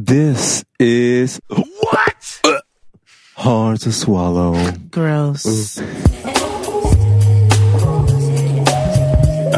This 0.00 0.64
is 0.78 1.40
What? 1.48 2.40
hard 3.34 3.80
to 3.80 3.90
swallow. 3.92 4.54
Gross. 4.92 5.80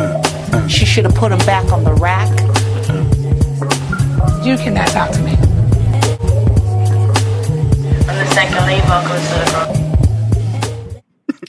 Mm. 0.01 0.71
She 0.71 0.87
should 0.87 1.05
have 1.05 1.15
put 1.15 1.31
him 1.33 1.39
back 1.41 1.71
on 1.71 1.85
the 1.85 1.93
rack. 1.93 2.31
You 4.43 4.57
cannot 4.57 4.89
talk 4.89 5.11
to 5.13 5.21
me. 5.21 5.33
I'm 8.09 8.17
the 8.17 8.27
second 8.33 8.65
lead 8.67 8.83
vocalist 8.89 9.33
of 9.33 9.39
the 9.45 9.51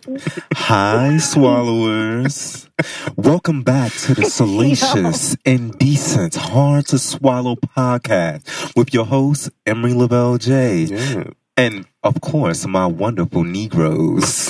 group. 0.10 0.38
Hi, 0.56 1.18
swallowers. 1.18 2.68
Welcome 3.16 3.64
back 3.64 3.92
to 3.94 4.14
the 4.14 4.26
Salacious, 4.30 5.36
Indecent, 5.46 6.36
Hard 6.36 6.88
to 6.88 6.98
Swallow 7.00 7.56
podcast 7.56 8.76
with 8.76 8.94
your 8.94 9.06
host, 9.06 9.50
Emery 9.66 9.94
Lavelle 9.94 10.38
J. 10.38 10.84
Yeah. 10.84 11.24
And 11.58 11.86
of 12.04 12.22
course, 12.22 12.66
my 12.66 12.86
wonderful 12.86 13.44
Negroes. 13.44 14.50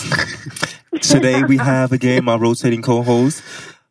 Today 1.02 1.44
we 1.44 1.58
have 1.58 1.92
again 1.92 2.26
my 2.26 2.36
rotating 2.36 2.82
co-host, 2.82 3.44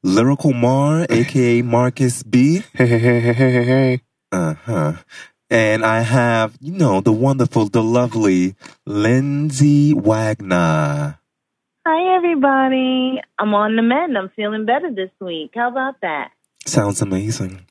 Lyrical 0.02 0.52
Mar, 0.52 1.06
aka 1.08 1.62
Marcus 1.62 2.22
B. 2.22 2.62
Hey, 2.74 2.86
hey, 2.86 2.98
hey, 2.98 3.20
hey, 3.20 3.32
hey, 3.32 3.52
hey, 3.52 3.64
hey. 3.64 4.00
Uh-huh. 4.32 4.92
And 5.48 5.84
I 5.84 6.02
have, 6.02 6.56
you 6.60 6.72
know, 6.72 7.00
the 7.00 7.12
wonderful, 7.12 7.68
the 7.68 7.82
lovely 7.82 8.54
Lindsay 8.86 9.92
Wagner. 9.94 11.19
Hi, 11.92 12.14
everybody. 12.14 13.20
I'm 13.36 13.52
on 13.52 13.74
the 13.74 13.82
mend. 13.82 14.16
I'm 14.16 14.30
feeling 14.36 14.64
better 14.64 14.92
this 14.94 15.10
week. 15.20 15.50
How 15.56 15.70
about 15.72 16.00
that? 16.02 16.30
Sounds 16.64 17.02
amazing. 17.02 17.66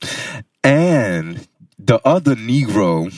And 0.61 1.47
the 1.77 2.01
other 2.05 2.35
Negro, 2.35 3.15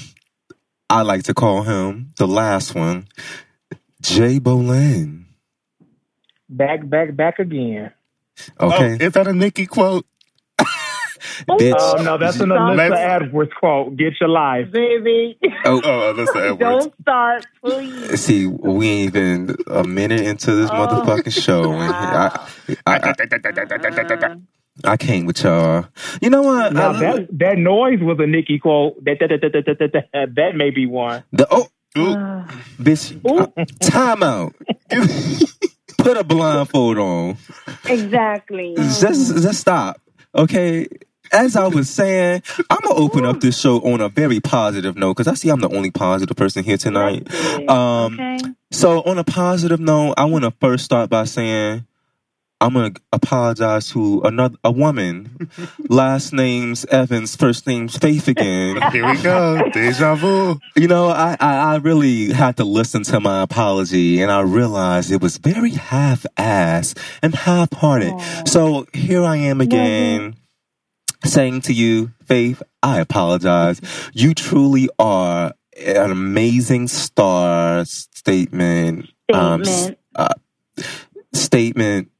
I 0.91 1.01
like 1.01 1.23
to 1.23 1.33
call 1.33 1.63
him, 1.63 2.13
the 2.19 2.27
last 2.27 2.75
one, 2.75 3.07
Jay 3.99 4.39
Bolin. 4.39 5.23
Back, 6.47 6.87
back, 6.87 7.15
back 7.15 7.39
again. 7.39 7.91
Okay. 8.59 8.97
Oh, 9.01 9.03
is 9.03 9.13
that 9.13 9.27
a 9.27 9.33
Nikki 9.33 9.65
quote? 9.65 10.05
Bitch. 11.49 11.75
Oh 11.77 12.01
no, 12.03 12.17
that's 12.17 12.39
an 12.39 12.49
Stop. 12.49 12.59
Alyssa 12.73 13.21
Edwards 13.21 13.51
quote. 13.59 13.95
Get 13.97 14.13
your 14.19 14.29
life. 14.29 14.71
Baby, 14.71 15.37
Oh, 15.65 15.81
Oh, 15.85 16.13
that's 16.13 16.31
the 16.33 16.39
Edwards. 16.39 16.59
don't 16.59 16.93
start, 17.01 17.45
please. 17.63 18.19
see, 18.23 18.47
we 18.47 18.87
ain't 18.89 19.15
even 19.15 19.55
a 19.67 19.83
minute 19.83 20.21
into 20.21 20.53
this 20.55 20.69
Oh. 20.71 20.75
motherfucking 20.75 21.41
show. 21.43 21.71
And 21.73 21.93
I, 21.93 22.47
I, 22.85 22.93
I, 22.93 22.97
Uh, 23.11 24.35
I 24.85 24.97
can't 24.97 25.27
with 25.27 25.43
y'all. 25.43 25.85
You 26.21 26.29
know 26.29 26.41
what? 26.41 26.73
Now 26.73 26.91
I- 26.91 26.99
that 26.99 27.27
that 27.39 27.57
noise 27.57 27.99
was 28.01 28.17
a 28.19 28.25
Nikki 28.27 28.57
quote. 28.59 29.03
That 29.03 29.17
that 29.19 29.29
that 29.29 29.41
that 29.53 29.65
that, 29.65 29.79
that, 29.93 30.05
that, 30.13 30.35
that 30.35 30.55
may 30.55 30.69
be 30.69 30.85
one. 30.85 31.23
the, 31.33 31.47
oh, 31.51 31.67
Ooh. 31.97 32.13
uh, 32.13 32.47
bitch, 32.81 33.19
uh, 33.25 33.65
time 33.81 34.23
out. 34.23 34.55
Put 35.97 36.17
a 36.17 36.23
blindfold 36.23 36.97
on. 36.97 37.37
exactly. 37.87 38.73
just 38.75 39.35
just 39.43 39.59
stop. 39.59 40.01
Okay. 40.33 40.87
As 41.31 41.55
I 41.55 41.67
was 41.67 41.89
saying, 41.89 42.43
I'm 42.69 42.79
gonna 42.83 42.99
open 42.99 43.25
up 43.25 43.39
this 43.39 43.59
show 43.59 43.79
on 43.81 44.01
a 44.01 44.09
very 44.09 44.39
positive 44.39 44.97
note 44.97 45.15
because 45.15 45.27
I 45.27 45.33
see 45.35 45.49
I'm 45.49 45.61
the 45.61 45.69
only 45.69 45.91
positive 45.91 46.35
person 46.35 46.63
here 46.63 46.77
tonight. 46.77 47.27
Um, 47.69 48.19
okay. 48.19 48.39
so 48.71 49.01
on 49.03 49.17
a 49.17 49.23
positive 49.23 49.79
note, 49.79 50.15
I 50.17 50.25
want 50.25 50.43
to 50.43 50.51
first 50.59 50.83
start 50.83 51.09
by 51.09 51.23
saying 51.23 51.85
I'm 52.61 52.73
gonna 52.73 52.93
apologize 53.11 53.89
to 53.89 54.21
another 54.21 54.55
a 54.63 54.71
woman. 54.71 55.49
Last 55.89 56.31
name's 56.31 56.85
Evans, 56.85 57.35
first 57.35 57.65
name's 57.65 57.97
Faith 57.97 58.27
again. 58.27 58.79
Here 58.91 59.09
we 59.09 59.19
go. 59.19 59.67
Deja 59.71 60.13
vu. 60.13 60.59
You 60.75 60.87
know, 60.87 61.07
I, 61.07 61.35
I, 61.39 61.73
I 61.73 61.75
really 61.77 62.31
had 62.31 62.57
to 62.57 62.63
listen 62.63 63.01
to 63.03 63.19
my 63.19 63.41
apology 63.41 64.21
and 64.21 64.31
I 64.31 64.41
realized 64.41 65.11
it 65.11 65.21
was 65.21 65.37
very 65.37 65.71
half 65.71 66.23
ass 66.37 66.93
and 67.23 67.33
half 67.33 67.73
hearted. 67.73 68.13
So 68.45 68.85
here 68.93 69.23
I 69.23 69.37
am 69.37 69.59
again 69.59 70.35
saying 71.23 71.61
to 71.61 71.73
you, 71.73 72.11
Faith, 72.25 72.61
I 72.81 72.99
apologize. 72.99 73.81
You 74.13 74.33
truly 74.33 74.89
are 74.99 75.53
an 75.77 76.11
amazing 76.11 76.87
star 76.87 77.85
statement. 77.85 79.09
Um, 79.33 79.63
Statement. 79.63 79.97
uh, 80.15 80.33
statement, 81.33 82.11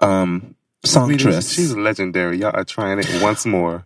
um, 0.00 0.54
Sweetie, 0.84 1.18
songstress. 1.22 1.52
She's 1.52 1.76
legendary. 1.76 2.38
Y'all 2.38 2.56
are 2.56 2.64
trying 2.64 2.98
it 2.98 3.22
once 3.22 3.44
more. 3.44 3.84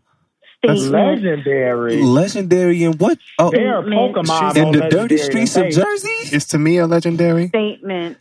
Statement. 0.64 0.92
Legendary. 0.92 2.00
Legendary 2.02 2.84
in 2.84 2.92
what? 2.98 3.18
Oh, 3.38 3.50
They 3.50 3.64
are 3.64 3.82
Statement. 3.82 4.14
Pokemon 4.16 4.56
in 4.56 4.64
on 4.66 4.72
the 4.72 4.88
dirty 4.88 5.18
streets 5.18 5.56
of 5.56 5.64
Hey, 5.64 5.70
Jersey? 5.72 6.08
Is 6.34 6.44
Tamia 6.46 6.88
legendary? 6.88 7.48
Statement. 7.48 8.18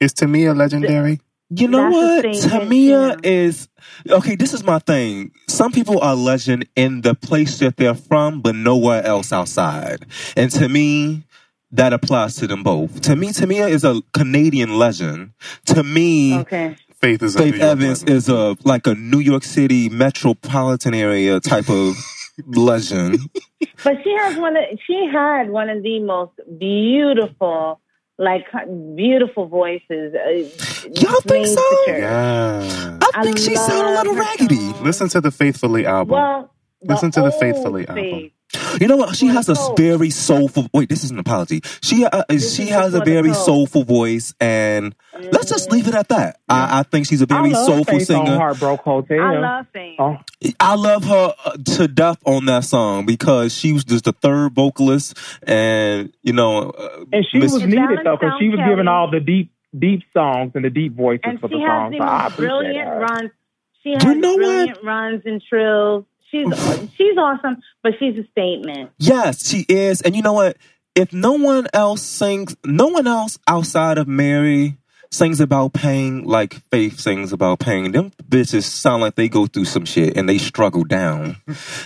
Is 0.00 0.14
Tamia 0.14 0.52
a 0.52 0.54
legendary? 0.54 1.20
You 1.54 1.68
know 1.68 1.90
That's 1.90 1.94
a 2.24 2.28
what? 2.28 2.36
statement, 2.36 2.70
Tamia 2.70 3.14
too. 3.22 3.28
is 3.28 3.68
okay. 4.08 4.36
This 4.36 4.54
is 4.54 4.64
my 4.64 4.78
thing. 4.78 5.32
Some 5.48 5.70
people 5.72 6.00
are 6.00 6.14
legend 6.14 6.66
in 6.76 7.02
the 7.02 7.14
place 7.14 7.58
that 7.58 7.76
they're 7.76 7.94
from, 7.94 8.40
but 8.40 8.54
nowhere 8.54 9.04
else 9.04 9.32
outside. 9.32 10.06
And 10.36 10.50
to 10.52 10.68
me, 10.68 11.24
that 11.72 11.92
applies 11.92 12.36
to 12.36 12.46
them 12.46 12.62
both. 12.62 13.00
To 13.02 13.16
me, 13.16 13.28
Tamia 13.28 13.68
is 13.68 13.84
a 13.84 14.00
Canadian 14.14 14.78
legend. 14.78 15.32
To 15.66 15.82
me, 15.82 16.38
Okay. 16.38 16.76
Faith 17.00 17.22
is 17.22 17.34
a 17.34 17.38
Faith 17.40 17.54
New 17.56 17.60
Evans 17.60 18.02
legend. 18.02 18.16
is 18.16 18.28
a 18.28 18.56
like 18.64 18.86
a 18.86 18.94
New 18.94 19.18
York 19.18 19.42
City 19.44 19.88
metropolitan 19.88 20.94
area 20.94 21.40
type 21.40 21.68
of 21.68 21.96
legend. 22.46 23.18
But 23.84 23.96
she 24.04 24.14
has 24.18 24.36
one. 24.36 24.56
Of, 24.56 24.62
she 24.86 25.06
had 25.12 25.50
one 25.50 25.68
of 25.68 25.82
the 25.82 25.98
most 26.00 26.32
beautiful, 26.58 27.80
like 28.22 28.46
beautiful 28.96 29.46
voices. 29.46 30.14
Uh, 30.14 30.88
Y'all 31.00 31.20
think 31.22 31.46
so? 31.46 31.62
Yeah. 31.88 32.98
I 33.02 33.10
I 33.14 33.22
think 33.24 33.38
she 33.38 33.54
sounded 33.56 33.92
a 33.92 33.96
little 33.98 34.14
raggedy. 34.14 34.56
song. 34.56 34.84
Listen 34.84 35.08
to 35.10 35.20
the 35.20 35.30
Faithfully 35.30 35.84
album. 35.86 36.12
Well, 36.14 36.50
Listen 36.84 37.10
to 37.12 37.20
the 37.20 37.26
old 37.32 37.40
Faithfully 37.40 37.86
album. 37.88 38.30
Faith. 38.52 38.80
You 38.82 38.88
know 38.88 38.96
what? 38.96 39.16
She 39.16 39.26
has 39.28 39.48
a 39.48 39.54
very 39.76 40.10
soulful. 40.10 40.68
Wait, 40.72 40.88
this 40.88 41.04
is 41.04 41.10
an 41.10 41.18
apology. 41.18 41.60
She 41.82 42.04
uh, 42.04 42.22
she 42.38 42.66
has 42.68 42.94
a 42.94 43.00
very 43.04 43.32
soulful 43.34 43.84
voice, 43.84 44.34
and 44.40 44.94
let's 45.30 45.48
just 45.48 45.70
leave 45.70 45.88
it 45.88 45.94
at 45.94 46.08
that. 46.08 46.40
I, 46.48 46.80
I 46.80 46.82
think 46.82 47.06
she's 47.06 47.22
a 47.22 47.26
very 47.26 47.50
love 47.52 47.64
soulful 47.66 47.98
Faith 47.98 48.10
on 48.10 48.26
singer. 48.26 48.36
Heartbreak 48.38 48.80
Hotel. 48.80 49.20
I 49.20 49.38
love 49.38 49.66
Faith. 49.72 49.96
Oh, 49.98 50.16
I 50.60 50.74
love 50.74 51.04
her 51.04 51.34
uh, 51.44 51.56
to 51.76 51.88
death 51.88 52.18
on 52.26 52.46
that 52.46 52.64
song 52.64 53.06
because 53.06 53.54
she 53.54 53.72
was 53.72 53.84
just 53.84 54.04
the 54.04 54.12
third 54.12 54.54
vocalist, 54.54 55.16
and 55.44 56.12
you 56.22 56.32
know, 56.32 56.70
uh, 56.70 57.04
and 57.12 57.26
she 57.30 57.38
Miss- 57.38 57.52
was 57.52 57.62
needed 57.62 58.00
though, 58.04 58.16
because 58.16 58.34
she 58.38 58.48
was 58.48 58.56
Valentine 58.58 58.68
giving 58.68 58.88
all 58.88 59.10
the 59.10 59.20
deep, 59.20 59.52
deep 59.78 60.02
songs 60.12 60.52
and 60.54 60.64
the 60.64 60.70
deep 60.70 60.94
voices 60.94 61.20
and 61.24 61.40
for 61.40 61.48
she 61.48 61.54
the 61.54 61.60
has 61.60 61.68
songs. 61.68 61.92
the 61.92 61.98
So 61.98 62.04
I 62.04 62.22
most 62.22 62.32
appreciate 62.34 62.48
brilliant 62.48 62.88
her. 62.88 62.98
runs. 63.00 63.30
She 63.82 63.92
has 63.94 64.04
You 64.04 64.14
know 64.14 64.28
what? 64.30 64.36
brilliant 64.38 64.84
runs 64.84 65.22
and 65.24 65.42
trills. 65.48 66.04
She's 66.32 66.46
she's 66.96 67.16
awesome, 67.18 67.62
but 67.82 67.92
she's 68.00 68.16
a 68.18 68.26
statement. 68.30 68.90
yes, 68.98 69.46
she 69.48 69.64
is. 69.68 70.00
And 70.00 70.16
you 70.16 70.22
know 70.22 70.32
what? 70.32 70.56
If 70.96 71.12
no 71.12 71.32
one 71.34 71.66
else 71.72 72.02
sings, 72.02 72.56
no 72.64 72.88
one 72.88 73.06
else 73.06 73.38
outside 73.46 73.98
of 73.98 74.08
Mary 74.08 74.78
sings 75.10 75.40
about 75.40 75.74
pain 75.74 76.24
like 76.24 76.54
Faith 76.70 76.98
sings 76.98 77.32
about 77.34 77.58
pain. 77.60 77.92
Them 77.92 78.12
bitches 78.28 78.64
sound 78.64 79.02
like 79.02 79.14
they 79.14 79.28
go 79.28 79.46
through 79.46 79.66
some 79.66 79.84
shit 79.84 80.16
and 80.16 80.26
they 80.28 80.38
struggle 80.38 80.84
down. 80.84 81.36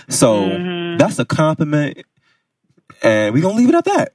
So 0.09 0.47
Mhm. 0.47 0.97
that's 0.97 1.19
a 1.19 1.25
compliment, 1.25 1.99
and 3.03 3.33
we're 3.33 3.41
gonna 3.43 3.57
leave 3.57 3.69
it 3.69 3.75
at 3.75 3.85
that. 3.85 4.13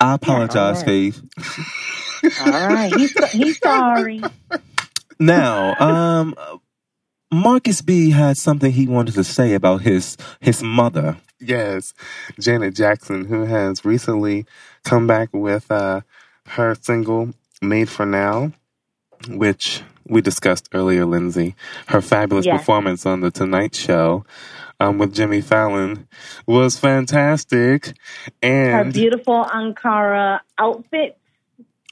I 0.00 0.14
apologize, 0.14 0.78
all 0.78 0.84
Faith. 0.84 1.20
All 2.40 2.52
right, 2.52 2.90
he's 2.96 3.14
he's 3.32 3.58
sorry. 3.60 4.22
Now, 5.20 5.74
um, 5.80 6.34
Marcus 7.32 7.82
B 7.82 8.10
had 8.10 8.36
something 8.36 8.72
he 8.72 8.86
wanted 8.86 9.14
to 9.14 9.24
say 9.24 9.54
about 9.54 9.82
his 9.82 10.16
his 10.40 10.62
mother. 10.62 11.16
Yes, 11.40 11.94
Janet 12.40 12.74
Jackson, 12.74 13.26
who 13.26 13.44
has 13.44 13.84
recently 13.84 14.46
come 14.84 15.06
back 15.06 15.28
with 15.32 15.70
uh, 15.70 16.00
her 16.46 16.74
single 16.74 17.34
"Made 17.60 17.88
for 17.88 18.06
Now," 18.06 18.52
which 19.28 19.82
we 20.06 20.20
discussed 20.22 20.68
earlier. 20.72 21.04
Lindsay, 21.04 21.54
her 21.88 22.00
fabulous 22.00 22.46
Yes. 22.46 22.58
performance 22.60 23.04
on 23.04 23.20
the 23.20 23.30
Tonight 23.30 23.74
Show 23.74 24.24
um, 24.80 24.96
with 24.98 25.14
Jimmy 25.14 25.42
Fallon 25.42 26.08
was 26.46 26.78
fantastic. 26.78 27.92
And 28.42 28.86
her 28.86 28.92
beautiful 28.92 29.44
Ankara 29.44 30.40
outfit. 30.58 31.18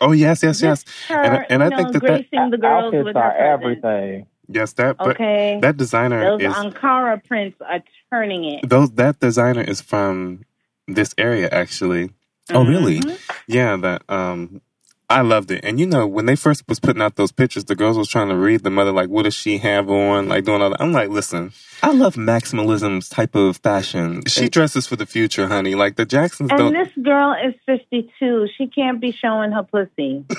oh 0.01 0.13
yes, 0.13 0.43
yes, 0.43 0.63
yes, 0.63 0.85
her, 1.09 1.21
And 1.23 1.35
I- 1.37 1.47
and 1.51 1.63
I 1.63 1.67
you 1.67 1.71
know, 1.71 1.77
think 1.77 1.93
that 1.93 2.03
that- 2.03 2.31
gracing 2.31 2.51
the 2.51 2.59
girls 2.59 2.87
Outfits 2.87 3.05
with 3.05 3.15
her 3.17 3.23
are 3.23 3.59
presence. 3.59 3.85
everything. 3.85 4.27
Yes. 4.49 4.73
That 4.75 4.99
but 5.03 5.11
Okay, 5.13 5.59
that 5.63 5.77
designer 5.77 6.23
those 6.25 6.41
is 6.41 6.55
Ankara 6.55 7.25
prints 7.25 7.59
are 7.67 7.83
turning 8.13 8.45
it. 8.45 8.69
those 8.69 8.91
that 8.93 9.21
designer 9.21 9.63
is 9.63 9.81
from 9.81 10.45
this 10.89 11.15
area 11.19 11.49
actually. 11.51 12.11
Oh, 12.53 12.65
really? 12.65 13.01
Mhm. 13.01 13.19
Yeah, 13.49 13.77
that 13.77 14.03
um 14.09 14.61
I 15.09 15.21
loved 15.21 15.53
it. 15.53 15.65
And 15.65 15.79
you 15.79 15.87
know, 15.87 16.05
when 16.07 16.27
they 16.27 16.35
first 16.35 16.65
was 16.69 16.81
putting 16.81 17.01
out 17.01 17.15
those 17.15 17.31
pictures, 17.31 17.65
the 17.67 17.77
girls 17.77 17.97
was 17.97 18.09
trying 18.09 18.29
to 18.29 18.37
read 18.37 18.65
the 18.65 18.71
mother, 18.71 18.91
like, 18.91 19.09
what 19.09 19.23
does 19.23 19.35
she 19.35 19.59
have 19.59 19.89
on? 19.89 20.29
Like 20.29 20.45
doing 20.45 20.61
all 20.61 20.71
that. 20.71 20.81
I'm 20.83 20.93
like, 20.93 21.11
listen, 21.11 21.53
I 21.83 21.93
love 21.93 22.17
maximalism's 22.17 23.09
type 23.09 23.37
of 23.37 23.59
fashion. 23.59 24.25
she 24.27 24.49
dresses 24.49 24.87
for 24.89 24.97
the 24.97 25.07
future, 25.07 25.47
honey. 25.47 25.77
Like 25.77 25.95
the 25.95 26.07
Jacksons 26.07 26.51
And 26.51 26.59
don't. 26.59 26.73
this 26.73 26.89
girl 27.05 27.35
is 27.45 27.55
52. 27.67 28.49
She 28.59 28.67
can't 28.67 29.01
be 29.01 29.13
showing 29.13 29.53
her 29.53 29.63
pussy. 29.63 30.25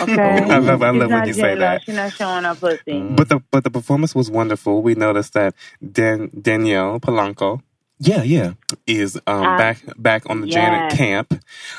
Okay? 0.00 0.12
I 0.22 0.58
love- 0.58 0.80
I 0.80 0.92
She's 0.92 1.00
love 1.00 1.10
when 1.10 1.26
you 1.26 1.34
say 1.34 1.54
that. 1.56 1.82
She's 1.82 1.94
not 1.96 2.12
showing 2.12 2.44
her 2.44 2.54
pussy. 2.54 3.00
but 3.02 3.28
the 3.28 3.40
but 3.50 3.64
the 3.64 3.70
performance 3.70 4.14
was 4.14 4.30
wonderful. 4.30 4.80
We 4.80 4.94
noticed 4.94 5.32
that 5.32 5.54
Dan, 5.92 6.30
Danielle 6.40 7.00
Polanco 7.00 7.60
yeah, 8.00 8.22
yeah. 8.22 8.52
is 8.86 9.16
um, 9.26 9.42
Ah, 9.44 9.56
back 9.58 9.78
back 9.96 10.28
on 10.30 10.40
the 10.40 10.46
Janet 10.46 10.92
camp. 10.96 11.32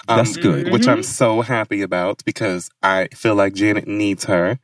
Um, 0.08 0.18
That's 0.18 0.38
good. 0.38 0.72
Which 0.72 0.88
I'm 0.88 1.04
so 1.04 1.42
happy 1.42 1.82
about 1.82 2.24
because 2.26 2.70
I 2.84 3.08
feel 3.14 3.36
like 3.36 3.54
Janet 3.54 3.88
needs 3.88 4.26
her, 4.26 4.60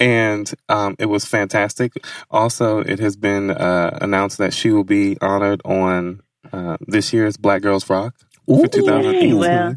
and 0.00 0.52
um, 0.68 0.96
it 0.98 1.06
was 1.06 1.24
fantastic. 1.24 1.92
Also, 2.30 2.80
it 2.80 2.98
has 2.98 3.16
been 3.16 3.50
uh, 3.50 3.98
announced 4.00 4.38
that 4.38 4.52
she 4.52 4.70
will 4.70 4.84
be 4.84 5.16
honored 5.20 5.60
on 5.64 6.22
uh, 6.52 6.76
this 6.86 7.12
year's 7.12 7.36
Black 7.36 7.62
Girls 7.62 7.88
Rock 7.88 8.14
for 8.46 8.64
Ooh. 8.64 8.68
2018. 8.68 9.36
well. 9.38 9.76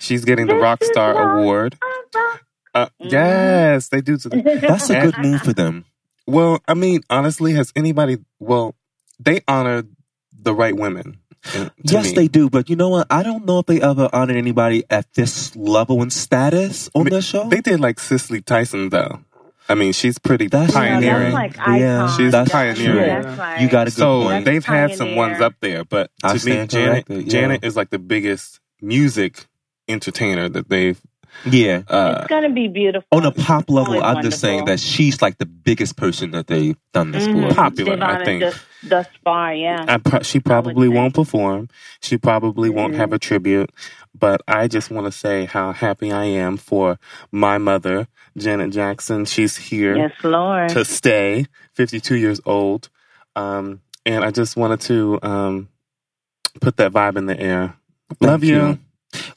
She's 0.00 0.24
getting 0.24 0.46
the 0.46 0.56
Rock 0.56 0.82
Star. 0.84 1.38
Award. 1.38 1.76
Uh, 2.74 2.86
Mhm. 3.00 3.10
Yes, 3.10 3.88
they 3.88 4.00
do. 4.00 4.16
That's 4.18 4.90
a 4.90 5.00
good 5.00 5.18
move 5.18 5.40
for 5.42 5.52
them. 5.52 5.84
Well, 6.26 6.60
I 6.68 6.74
mean, 6.74 7.00
honestly, 7.10 7.54
has 7.54 7.72
anybody? 7.74 8.18
Well, 8.38 8.74
they 9.18 9.40
honor 9.48 9.82
the 10.40 10.54
right 10.54 10.76
women. 10.76 11.18
uh, 11.54 11.66
to 11.66 11.72
yes, 11.84 12.06
me. 12.08 12.12
they 12.14 12.28
do. 12.28 12.50
But 12.50 12.68
you 12.70 12.76
know 12.76 12.88
what? 12.88 13.06
I 13.10 13.22
don't 13.22 13.44
know 13.46 13.60
if 13.60 13.66
they 13.66 13.80
ever 13.80 14.08
honored 14.12 14.36
anybody 14.36 14.84
at 14.90 15.12
this 15.14 15.54
level 15.56 16.02
and 16.02 16.12
status 16.12 16.90
on 16.94 17.04
Ma- 17.04 17.10
their 17.10 17.22
show. 17.22 17.48
They 17.48 17.60
did 17.60 17.80
like 17.80 17.98
Cicely 18.00 18.40
Tyson 18.40 18.88
though. 18.90 19.20
I 19.70 19.74
mean, 19.74 19.92
she's 19.92 20.18
pretty 20.18 20.46
That's- 20.48 20.70
Yeah, 20.72 20.80
pioneering. 20.80 21.22
that's 21.24 21.34
like 21.34 21.56
Yeah, 21.58 22.04
icon. 22.04 22.16
she's 22.18 22.32
That's- 22.32 22.50
pioneering. 22.50 23.22
That's 23.22 23.38
like, 23.38 23.60
you 23.60 23.68
got 23.68 23.82
a 23.86 23.90
good 23.90 23.96
so 23.98 24.22
point. 24.22 24.44
they've 24.46 24.64
had 24.64 24.94
some 24.96 25.14
ones 25.14 25.40
up 25.42 25.54
there, 25.60 25.84
but 25.84 26.10
I 26.24 26.36
to 26.38 26.46
me, 26.48 26.66
Janet, 26.66 27.04
yeah. 27.08 27.20
Janet 27.22 27.64
is 27.64 27.76
like 27.76 27.90
the 27.90 27.98
biggest 27.98 28.60
music 28.80 29.46
entertainer 29.86 30.48
that 30.48 30.68
they've. 30.68 31.00
Yeah. 31.46 31.82
Uh, 31.88 32.18
it's 32.20 32.28
gonna 32.28 32.50
be 32.50 32.68
beautiful. 32.68 33.06
On 33.12 33.24
a 33.24 33.32
pop 33.32 33.68
level, 33.70 34.02
I'm 34.02 34.22
just 34.22 34.40
saying 34.40 34.64
that 34.66 34.80
she's 34.80 35.20
like 35.22 35.38
the 35.38 35.46
biggest 35.46 35.96
person 35.96 36.30
that 36.32 36.46
they've 36.46 36.76
done 36.92 37.10
this 37.12 37.26
Mhm. 37.26 37.48
for. 37.48 37.54
Popular, 37.54 37.96
They've 37.96 38.02
I 38.02 38.24
think. 38.24 38.40
Thus, 38.42 38.58
thus 38.82 39.06
far, 39.24 39.54
yeah. 39.54 39.84
I 39.88 39.98
pro- 39.98 40.22
she 40.22 40.40
probably 40.40 40.88
say. 40.88 40.94
won't 40.94 41.14
perform. 41.14 41.68
She 42.00 42.16
probably 42.18 42.70
won't 42.70 42.92
Mm-hmm. 42.92 43.00
have 43.00 43.12
a 43.12 43.18
tribute. 43.18 43.70
But 44.18 44.40
I 44.48 44.66
just 44.66 44.90
want 44.90 45.06
to 45.06 45.12
say 45.12 45.44
how 45.44 45.72
happy 45.72 46.10
I 46.10 46.24
am 46.24 46.56
for 46.56 46.98
my 47.30 47.58
mother, 47.58 48.08
Janet 48.36 48.70
Jackson. 48.72 49.24
She's 49.26 49.56
here. 49.56 49.96
yes, 49.96 50.12
Lord. 50.24 50.70
to 50.70 50.84
stay, 50.84 51.46
52 51.74 52.16
years 52.16 52.40
old. 52.44 52.88
Um, 53.36 53.80
and 54.04 54.24
I 54.24 54.32
just 54.32 54.56
wanted 54.56 54.80
to 54.82 55.18
um, 55.22 55.68
put 56.60 56.78
that 56.78 56.90
vibe 56.92 57.16
in 57.16 57.26
the 57.26 57.38
air. 57.38 57.76
Love 58.20 58.40
Thank 58.40 58.44
you. 58.50 58.78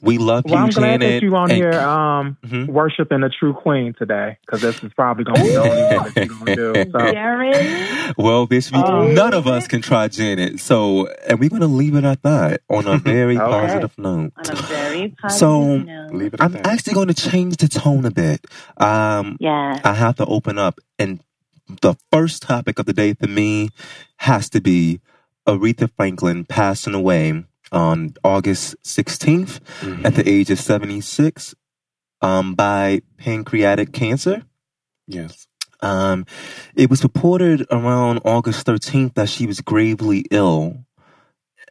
We 0.02 0.18
love 0.18 0.44
Well, 0.44 0.54
you, 0.54 0.60
I'm 0.64 0.70
glad 0.70 1.00
Janet. 1.00 1.20
that 1.20 1.22
you 1.26 1.34
on 1.36 1.50
and- 1.50 1.52
here 1.52 1.72
um, 1.80 2.36
Mhm. 2.44 2.66
worshiping 2.68 3.22
a 3.22 3.30
true 3.30 3.54
queen 3.54 3.94
today, 3.98 4.36
because 4.44 4.60
this 4.60 4.82
is 4.84 4.92
probably 4.94 5.24
going 5.24 5.36
to 5.36 5.42
be 5.42 5.48
the 5.48 5.56
only 5.60 5.96
one 5.96 6.12
that 6.12 6.16
you're 6.16 6.26
going 6.26 6.46
to 6.46 6.56
do. 6.84 6.90
So, 6.92 7.12
Jared, 7.12 8.14
Well, 8.18 8.46
bitch, 8.46 8.70
we, 8.72 8.82
Oh. 8.82 9.08
none 9.12 9.32
of 9.32 9.46
us 9.46 9.66
can 9.68 9.80
try 9.80 10.08
Janet. 10.08 10.60
So, 10.60 11.06
and 11.26 11.38
we're 11.40 11.48
going 11.48 11.62
to 11.62 11.68
leave 11.68 11.94
it 11.94 12.04
at 12.04 12.22
that 12.22 12.60
on 12.68 12.86
a 12.86 12.98
very 12.98 13.38
Okay. 13.38 13.50
positive 13.50 13.96
note. 13.96 14.32
on 14.36 14.50
a 14.50 14.62
very 14.62 15.08
positive 15.22 15.38
So, 15.38 15.76
note. 15.78 16.12
Leave 16.12 16.34
it 16.34 16.40
at 16.40 16.44
I'm 16.44 16.52
that. 16.52 16.66
actually 16.66 16.94
going 16.94 17.08
to 17.08 17.14
change 17.30 17.56
the 17.56 17.68
tone 17.68 18.04
a 18.04 18.10
bit. 18.10 18.44
Um, 18.76 19.36
Yes. 19.40 19.80
I 19.84 19.94
have 19.94 20.16
to 20.16 20.26
open 20.26 20.58
up, 20.58 20.80
and 20.98 21.20
the 21.80 21.94
first 22.12 22.42
topic 22.42 22.78
of 22.78 22.84
the 22.86 22.92
day 22.92 23.14
for 23.14 23.26
me 23.28 23.70
has 24.18 24.50
to 24.50 24.60
be 24.60 25.00
Aretha 25.46 25.88
Franklin 25.96 26.44
passing 26.44 26.92
away 26.94 27.44
on 27.72 28.14
August 28.22 28.76
16th 28.84 29.58
Mhm. 29.80 30.04
at 30.04 30.14
the 30.14 30.28
age 30.28 30.50
of 30.50 30.60
76 30.60 31.54
um, 32.20 32.54
by 32.54 33.00
pancreatic 33.18 33.92
cancer. 33.92 34.42
Yes. 35.08 35.46
Um, 35.80 36.24
it 36.76 36.88
was 36.90 37.02
reported 37.02 37.66
around 37.70 38.20
August 38.24 38.64
13th 38.66 39.14
that 39.14 39.28
she 39.28 39.46
was 39.46 39.60
gravely 39.60 40.24
ill. 40.30 40.84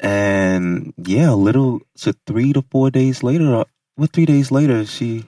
And 0.01 0.93
yeah, 0.97 1.31
a 1.31 1.35
little 1.35 1.81
to 1.99 2.13
three 2.25 2.53
to 2.53 2.63
four 2.71 2.89
days 2.89 3.23
later, 3.23 3.55
uh, 3.55 3.63
well, 3.97 4.09
three 4.11 4.25
days 4.25 4.51
later, 4.51 4.85
she 4.85 5.25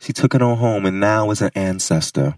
she 0.00 0.12
took 0.12 0.34
it 0.34 0.42
on 0.42 0.56
home 0.58 0.86
and 0.86 0.98
now 0.98 1.30
is 1.30 1.40
an 1.42 1.50
ancestor. 1.54 2.36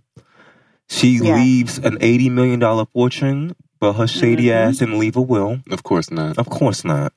She 0.88 1.18
Yeah. 1.18 1.36
leaves 1.36 1.78
an 1.78 1.96
$80 2.00 2.30
million 2.30 2.60
fortune, 2.86 3.54
but 3.80 3.94
her 3.94 4.06
shady 4.06 4.44
Mhm. 4.46 4.52
ass 4.54 4.76
didn't 4.78 4.98
leave 4.98 5.16
a 5.16 5.20
will. 5.20 5.60
Of 5.70 5.82
course 5.82 6.10
not. 6.10 6.38
Of 6.38 6.48
course 6.48 6.84
not. 6.84 7.12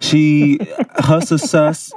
She 0.00 0.58
her 1.04 1.20
success. 1.24 1.92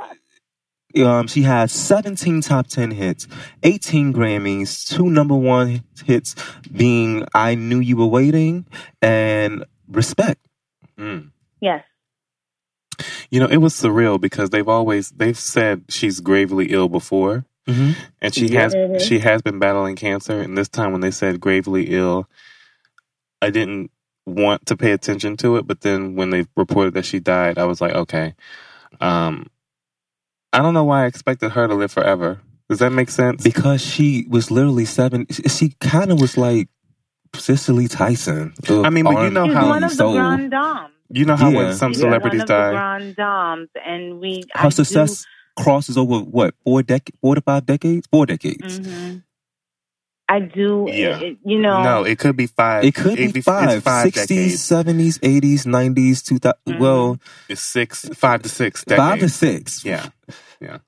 Um, 0.97 1.27
she 1.27 1.41
had 1.41 1.69
17 1.69 2.39
top 2.39 2.67
10 2.67 2.91
hits, 2.91 3.27
18 3.63 4.13
Grammys, 4.13 4.88
two 4.88 5.09
number 5.09 5.35
one 5.35 5.83
hits 6.06 6.35
being 6.71 7.25
"I 7.33 7.56
Knew 7.56 7.79
You 7.79 7.97
Were 7.97 8.06
Waiting" 8.07 8.65
and 9.01 9.65
"Respect." 9.89 10.39
Mm. 10.97 11.31
yes. 11.59 11.83
You 13.29 13.41
know, 13.41 13.47
it 13.47 13.57
was 13.57 13.73
surreal 13.73 14.21
because 14.21 14.51
they've 14.51 14.69
always 14.69 15.09
they've 15.09 15.38
said 15.38 15.83
she's 15.89 16.21
gravely 16.21 16.68
ill 16.68 16.88
before, 16.88 17.44
Mm-hmm. 17.68 17.91
and 18.21 18.33
she 18.33 18.47
Yeah. 18.47 18.61
has 18.61 18.73
Mhm. 18.75 19.01
she 19.01 19.19
has 19.19 19.41
been 19.41 19.59
battling 19.59 19.97
cancer. 19.97 20.39
And 20.39 20.57
this 20.57 20.69
time, 20.69 20.94
when 20.94 21.01
they 21.01 21.11
said 21.11 21.41
gravely 21.41 21.88
ill, 21.89 22.29
I 23.41 23.50
didn't 23.50 23.91
want 24.25 24.66
to 24.68 24.77
pay 24.77 24.92
attention 24.92 25.38
to 25.38 25.57
it. 25.57 25.68
But 25.68 25.81
then 25.81 26.16
when 26.16 26.30
they 26.30 26.45
reported 26.56 26.94
that 26.95 27.06
she 27.06 27.19
died, 27.19 27.57
I 27.57 27.66
was 27.66 27.81
like, 27.81 27.94
okay. 27.94 28.33
Um, 29.00 29.48
I 30.54 30.60
don't 30.60 30.74
know 30.74 30.83
why 30.86 31.04
I 31.04 31.07
expected 31.07 31.51
her 31.51 31.68
to 31.68 31.75
live 31.75 31.92
forever. 31.92 32.39
Does 32.69 32.80
that 32.80 32.92
make 32.92 33.10
sense? 33.10 33.44
Because 33.44 33.81
she 33.86 34.25
was 34.30 34.50
literally 34.50 34.86
seven. 34.86 35.27
She 35.30 35.75
kind 35.81 36.12
of 36.12 36.19
was 36.19 36.38
like 36.38 36.69
Cicely 37.36 37.88
Tyson. 37.88 38.54
of 38.68 38.86
I 38.86 38.89
mean, 38.89 39.04
but 39.04 39.22
you 39.24 39.30
know 39.30 39.45
She's 39.45 39.54
how- 39.54 39.68
one 39.68 39.83
of 39.83 39.89
the 39.89 39.95
soul. 39.95 40.13
grand 40.13 40.51
dames. 40.51 40.89
You 41.10 41.25
know 41.25 41.36
how 41.36 41.50
Yeah. 41.50 41.57
when 41.57 41.74
some 41.75 41.92
She's 41.94 42.00
celebrities 42.01 42.39
one 42.39 42.42
of 42.44 42.48
the 42.48 42.54
die, 42.54 42.71
grand 42.71 43.16
dames, 43.16 43.69
and 43.86 44.19
we 44.19 44.44
I 44.56 44.62
her 44.63 44.69
do- 44.69 44.75
success 44.75 45.25
crosses 45.56 45.98
over 45.98 46.19
what 46.19 46.56
four 46.63 46.81
decades, 46.81 47.18
four 47.21 47.36
to 47.36 47.42
five 47.42 47.66
decades, 47.66 48.07
four 48.10 48.25
decades. 48.25 48.80
Mhm. 48.80 49.24
I 50.27 50.39
do. 50.39 50.88
Yeah. 50.89 51.19
it- 51.19 51.38
you 51.45 51.60
know. 51.60 51.83
no, 51.83 52.04
it 52.04 52.18
could 52.18 52.36
be 52.36 52.48
five. 52.48 52.83
It 52.83 52.95
could 52.95 53.16
be 53.18 53.25
It'd 53.25 53.44
five, 53.44 53.83
five 53.83 54.07
60s, 54.07 54.13
decades. 54.27 54.62
70s, 54.62 55.19
80s, 55.19 55.66
90s, 55.66 56.24
2000. 56.24 56.56
Mhm. 56.68 56.80
Well, 56.80 57.19
It's 57.48 57.62
six, 57.62 58.10
five 58.16 58.42
to 58.44 58.50
six 58.50 58.83
decades. 58.83 58.98
five 59.07 59.19
to 59.19 59.30
six. 59.30 59.86
Yeah, 59.86 60.09
Yeah. 60.59 60.80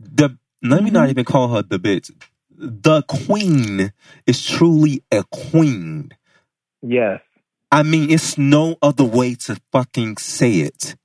The 0.00 0.38
let 0.62 0.82
me 0.82 0.88
Mm-hmm. 0.88 0.94
not 0.94 1.10
even 1.10 1.24
call 1.24 1.48
her 1.54 1.62
the 1.62 1.78
bitch. 1.78 2.10
The 2.50 3.02
queen 3.02 3.92
is 4.26 4.44
truly 4.44 5.02
a 5.12 5.22
queen. 5.30 6.10
yes. 6.82 7.20
I 7.70 7.82
mean, 7.82 8.10
it's 8.10 8.38
no 8.38 8.76
other 8.80 9.04
way 9.04 9.34
to 9.34 9.60
fucking 9.72 10.16
say 10.16 10.60
it. 10.60 10.96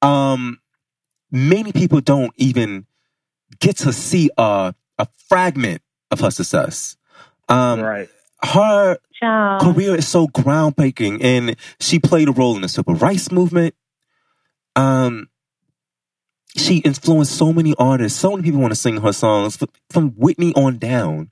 Um, 0.00 0.58
many 1.30 1.70
people 1.72 2.00
don't 2.00 2.32
even 2.38 2.86
get 3.60 3.76
to 3.78 3.92
see 3.92 4.30
a 4.38 4.74
a 4.98 5.06
fragment 5.28 5.82
of 6.14 6.20
her 6.20 6.30
success. 6.30 6.96
Um, 7.48 7.80
right. 7.80 8.08
her 8.42 8.96
Child. 9.20 9.60
career 9.62 9.94
is 9.94 10.08
so 10.08 10.26
groundbreaking 10.28 11.22
and 11.22 11.56
she 11.78 11.98
played 11.98 12.28
a 12.28 12.32
role 12.32 12.56
in 12.56 12.62
the 12.62 12.68
civil 12.68 12.94
rights 12.94 13.30
movement 13.30 13.74
um 14.76 15.28
she 16.56 16.78
influenced 16.78 17.36
so 17.36 17.52
many 17.52 17.74
artists 17.78 18.18
so 18.18 18.30
many 18.30 18.42
people 18.42 18.60
want 18.60 18.70
to 18.72 18.76
sing 18.80 18.96
her 19.02 19.12
songs 19.12 19.58
from 19.90 20.10
whitney 20.12 20.52
on 20.54 20.78
down 20.78 21.30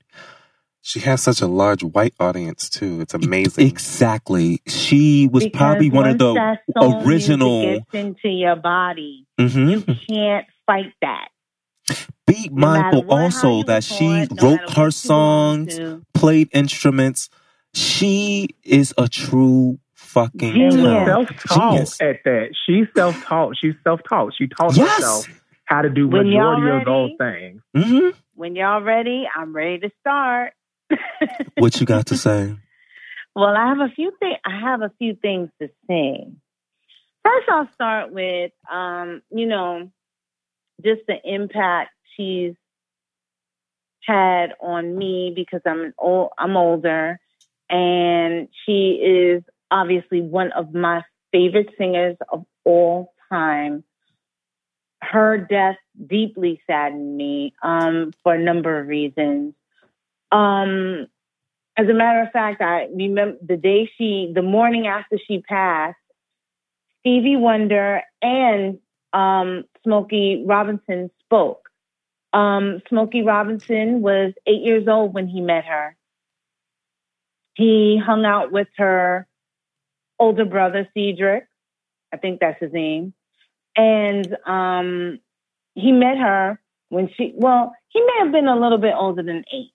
she 0.85 0.99
has 0.99 1.21
such 1.23 1.41
a 1.41 1.47
large 1.47 1.81
white 1.81 2.13
audience 2.19 2.69
too. 2.69 2.99
It's 2.99 3.13
amazing. 3.13 3.67
exactly 3.67 4.61
she 4.67 5.29
was 5.31 5.45
Because 5.45 5.57
probably 5.57 5.89
one 5.89 6.07
of 6.09 6.17
the 6.17 6.57
original- 7.05 7.79
gets 7.79 7.85
into 7.93 8.27
your 8.29 8.57
body. 8.57 9.25
Mhm. 9.39 9.87
You 9.87 9.95
can't 10.09 10.45
fight 10.67 10.91
that. 11.01 11.29
Be 12.27 12.49
No 12.51 12.67
mindful 12.67 13.03
what- 13.03 13.19
also 13.21 13.57
you 13.59 13.63
that 13.65 13.83
she 13.83 14.21
record, 14.21 14.41
no 14.41 14.49
wrote 14.49 14.69
her 14.77 14.91
songs 14.91 15.79
played 16.13 16.49
instruments 16.53 17.29
she 17.75 18.49
is 18.63 18.93
a 18.99 19.07
true 19.07 19.79
fucking 19.95 20.53
Genius. 20.53 20.85
And 20.85 21.05
self-taught 21.07 21.71
Genius. 21.71 22.01
at 22.01 22.17
that. 22.23 22.49
She's 22.67 22.85
self-taught. 22.95 23.55
She's 23.59 23.73
self-taught. 23.83 24.33
She 24.37 24.47
taught 24.47 24.77
Yes. 24.77 24.95
herself 24.97 25.25
how 25.65 25.81
to 25.81 25.89
do 25.89 26.07
When 26.07 26.27
y'all 26.27 26.55
majority 26.55 26.69
of 26.81 26.85
those 26.85 27.09
ready? 27.19 27.61
things. 27.73 27.85
hmm 27.85 28.09
When 28.35 28.55
y'all 28.55 28.81
ready, 28.83 29.27
I'm 29.35 29.55
ready 29.55 29.79
to 29.79 29.89
start. 30.01 30.53
what 31.57 31.79
you 31.79 31.87
got 31.87 32.05
to 32.07 32.15
say 32.17 32.55
Well, 33.35 33.55
I 33.57 33.69
have 33.69 33.79
a 33.79 33.89
few 33.95 34.11
things. 34.19 34.37
I 34.45 34.59
have 34.59 34.83
a 34.83 34.91
few 34.99 35.15
things 35.15 35.49
to 35.59 35.69
say. 35.89 36.27
First, 37.25 37.49
I'll 37.49 37.69
start 37.73 38.11
with, 38.13 38.51
um, 38.71 39.23
you 39.31 39.47
know, 39.47 39.89
just 40.85 41.01
the 41.07 41.15
impact 41.23 41.89
she's 42.15 42.53
had 44.05 44.53
on 44.61 44.97
me 44.97 45.31
because 45.35 45.61
I'm 45.65 45.93
old, 45.97 46.29
I'm 46.37 46.57
older, 46.57 47.19
and 47.69 48.47
she 48.65 48.99
is 49.03 49.43
obviously 49.71 50.21
one 50.21 50.51
of 50.51 50.73
my 50.73 51.03
favorite 51.31 51.69
singers 51.77 52.17
of 52.31 52.45
all 52.63 53.13
time. 53.29 53.83
Her 55.01 55.37
death 55.37 55.77
deeply 56.07 56.61
saddened 56.65 57.17
me 57.17 57.53
um, 57.61 58.13
for 58.23 58.35
a 58.35 58.43
number 58.43 58.79
of 58.79 58.87
reasons. 58.87 59.53
Um, 60.31 61.07
as 61.75 61.89
a 61.89 61.93
matter 61.93 62.21
of 62.21 62.31
fact, 62.31 62.61
I 62.61 62.87
remember 62.93 63.37
the 63.45 63.57
day 63.57 63.89
she, 63.97 64.31
the 64.33 64.41
morning 64.41 64.87
after 64.87 65.17
she 65.27 65.41
passed, 65.41 65.97
Stevie 66.99 67.35
Wonder 67.35 68.01
and 68.21 68.79
um, 69.11 69.65
Smokey 69.83 70.43
Robinson 70.45 71.09
spoke. 71.25 71.62
Um, 72.33 72.81
Smokey 72.89 73.21
Robinson 73.23 74.01
was 74.01 74.33
eight 74.47 74.63
years 74.63 74.87
old 74.87 75.13
when 75.13 75.27
he 75.27 75.41
met 75.41 75.65
her. 75.65 75.95
He 77.55 77.99
hung 78.03 78.25
out 78.25 78.51
with 78.51 78.67
her 78.77 79.27
older 80.19 80.45
brother, 80.45 80.87
Cedric. 80.95 81.47
I 82.13 82.17
think 82.17 82.39
that's 82.39 82.59
his 82.59 82.73
name. 82.73 83.13
And 83.75 84.35
um, 84.45 85.19
he 85.75 85.91
met 85.91 86.17
her 86.17 86.59
when 86.89 87.09
she, 87.15 87.33
well, 87.35 87.73
he 87.89 88.01
may 88.01 88.19
have 88.23 88.31
been 88.31 88.47
a 88.47 88.59
little 88.59 88.77
bit 88.79 88.93
older 88.97 89.23
than 89.23 89.43
8 89.51 89.71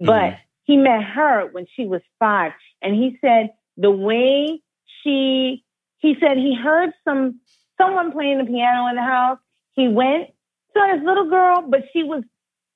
but 0.00 0.32
Mhm. 0.34 0.40
he 0.64 0.76
met 0.76 1.02
her 1.02 1.46
when 1.52 1.66
she 1.74 1.86
was 1.86 2.02
five. 2.18 2.52
And 2.82 2.94
he 2.94 3.18
said 3.20 3.52
the 3.76 3.90
way 3.90 4.62
she, 5.02 5.64
he 5.98 6.16
said 6.20 6.36
he 6.36 6.54
heard 6.54 6.92
some, 7.04 7.40
someone 7.78 8.12
playing 8.12 8.38
the 8.38 8.44
piano 8.44 8.88
in 8.88 8.96
the 8.96 9.02
house. 9.02 9.38
He 9.74 9.88
went, 9.88 10.30
saw 10.76 10.96
this 10.96 11.04
little 11.04 11.28
girl, 11.28 11.64
but 11.68 11.80
she 11.92 12.02
was 12.02 12.22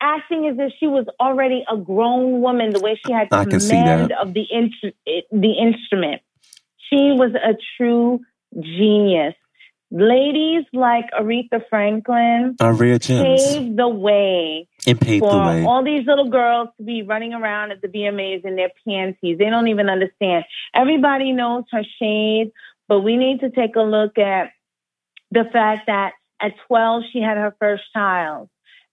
acting 0.00 0.46
as 0.46 0.56
if 0.58 0.72
she 0.80 0.86
was 0.86 1.06
already 1.20 1.64
a 1.70 1.76
grown 1.76 2.40
woman, 2.40 2.72
the 2.72 2.80
way 2.80 2.98
she 3.04 3.12
had 3.12 3.28
I 3.30 3.44
can 3.44 3.60
see 3.60 3.68
command 3.68 4.12
of 4.12 4.32
the, 4.32 4.46
instru- 4.52 4.94
the 5.30 5.52
instrument. 5.52 6.22
She 6.88 7.12
was 7.12 7.32
a 7.34 7.56
true 7.76 8.20
genius. 8.58 9.34
Ladies 9.92 10.64
like 10.72 11.06
Aretha 11.18 11.62
Franklin 11.68 12.56
Our 12.60 12.72
rare 12.74 12.98
gems 13.00 13.42
paved 13.42 13.76
the 13.76 13.88
way 13.88 14.68
and 14.86 15.00
paved 15.00 15.24
for 15.24 15.32
the 15.32 15.38
way. 15.38 15.64
all 15.64 15.84
these 15.84 16.06
little 16.06 16.30
girls 16.30 16.68
to 16.76 16.84
be 16.84 17.02
running 17.02 17.34
around 17.34 17.72
at 17.72 17.82
the 17.82 17.88
VMAs 17.88 18.44
in 18.44 18.54
their 18.54 18.70
panties. 18.86 19.38
They 19.38 19.50
don't 19.50 19.66
even 19.66 19.88
understand. 19.88 20.44
Everybody 20.74 21.32
knows 21.32 21.64
her 21.72 21.82
shade, 22.00 22.52
but 22.86 23.00
we 23.00 23.16
need 23.16 23.40
to 23.40 23.50
take 23.50 23.74
a 23.74 23.82
look 23.82 24.16
at 24.16 24.52
the 25.32 25.44
fact 25.52 25.86
that 25.88 26.12
at 26.40 26.54
12 26.66 27.04
she 27.12 27.20
had 27.20 27.36
her 27.36 27.54
first 27.58 27.84
child. 27.92 28.48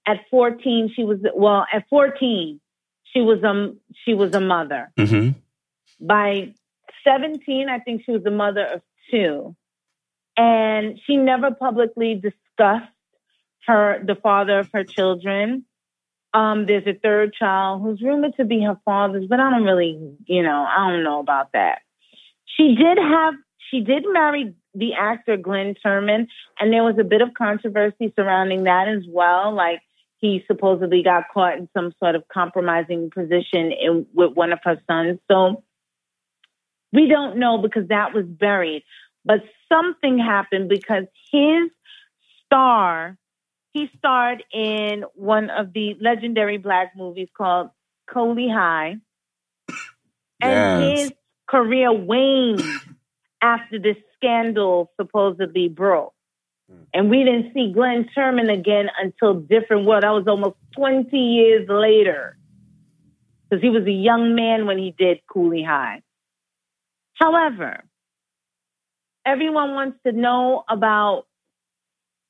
At 0.05 0.21
14 0.29 0.91
she 0.95 1.03
was 1.03 1.19
well, 1.35 1.65
at 1.73 1.87
14 1.89 2.59
she 3.13 3.21
was 3.21 3.43
um 3.43 3.79
she 4.05 4.13
was 4.13 4.33
a 4.35 4.41
mother. 4.41 4.91
hmm 4.97 5.29
By 5.99 6.53
17 7.03 7.69
I 7.69 7.79
think 7.79 8.03
she 8.05 8.11
was 8.11 8.23
the 8.23 8.31
mother 8.31 8.65
of 8.65 8.81
two. 9.11 9.55
And 10.35 10.99
she 11.05 11.17
never 11.17 11.51
publicly 11.51 12.13
discussed 12.15 12.91
her 13.65 14.01
the 14.05 14.15
father 14.15 14.59
of 14.59 14.69
her 14.73 14.83
children. 14.83 15.65
Um, 16.33 16.65
there's 16.65 16.85
a 16.85 16.93
third 16.93 17.33
child 17.33 17.81
who's 17.81 18.01
rumored 18.01 18.35
to 18.37 18.45
be 18.45 18.61
her 18.61 18.77
father's, 18.85 19.25
but 19.27 19.39
I 19.39 19.49
don't 19.49 19.63
really, 19.63 19.97
you 20.25 20.43
know, 20.43 20.65
I 20.69 20.91
don't 20.91 21.03
know 21.03 21.19
about 21.19 21.53
that. 21.53 21.79
She 22.45 22.75
did 22.75 22.97
have, 22.97 23.33
she 23.71 23.81
did 23.81 24.03
marry 24.07 24.53
the 24.73 24.93
actor 24.93 25.37
Glenn 25.37 25.75
Turman, 25.83 26.27
and 26.59 26.71
there 26.71 26.83
was 26.83 26.95
a 26.99 27.03
bit 27.03 27.21
of 27.21 27.33
controversy 27.33 28.13
surrounding 28.15 28.63
that 28.63 28.87
as 28.87 29.03
well. 29.07 29.53
Like 29.53 29.81
he 30.17 30.43
supposedly 30.47 31.03
got 31.03 31.25
caught 31.33 31.57
in 31.57 31.69
some 31.75 31.93
sort 31.99 32.15
of 32.15 32.23
compromising 32.27 33.09
position 33.11 33.71
in, 33.71 34.05
with 34.13 34.33
one 34.33 34.51
of 34.51 34.59
her 34.63 34.81
sons. 34.87 35.19
So 35.29 35.63
we 36.91 37.07
don't 37.07 37.37
know 37.37 37.57
because 37.57 37.87
that 37.89 38.13
was 38.13 38.25
buried. 38.25 38.83
But 39.25 39.41
something 39.71 40.17
happened 40.17 40.69
because 40.69 41.03
his 41.31 41.69
star, 42.45 43.17
he 43.73 43.89
starred 43.97 44.43
in 44.53 45.03
one 45.13 45.49
of 45.49 45.73
the 45.73 45.95
legendary 45.99 46.57
black 46.57 46.93
movies 46.95 47.27
called 47.37 47.69
Cooley 48.11 48.47
High. 48.49 48.97
And 50.41 50.71
Yes. 50.71 51.09
his 51.09 51.11
career 51.47 51.91
waned 51.91 52.79
after 53.41 53.79
this 53.79 53.97
scandal 54.17 54.91
supposedly 54.99 55.69
broke. 55.69 56.13
Hmm. 56.69 56.83
And 56.93 57.09
we 57.09 57.23
didn't 57.23 57.53
see 57.53 57.71
Glenn 57.73 58.09
Turman 58.15 58.51
again 58.51 58.89
until 59.01 59.35
Different 59.35 59.85
World. 59.85 60.03
That 60.03 60.11
was 60.11 60.27
almost 60.27 60.57
20 60.75 61.15
years 61.17 61.67
later. 61.69 62.37
Because 63.49 63.61
he 63.61 63.69
was 63.69 63.85
a 63.85 63.91
young 63.91 64.35
man 64.35 64.65
when 64.65 64.77
he 64.77 64.93
did 64.97 65.19
Cooley 65.31 65.63
High. 65.63 66.01
However, 67.13 67.83
everyone 69.25 69.73
wants 69.73 69.99
to 70.05 70.11
know 70.11 70.63
about, 70.69 71.25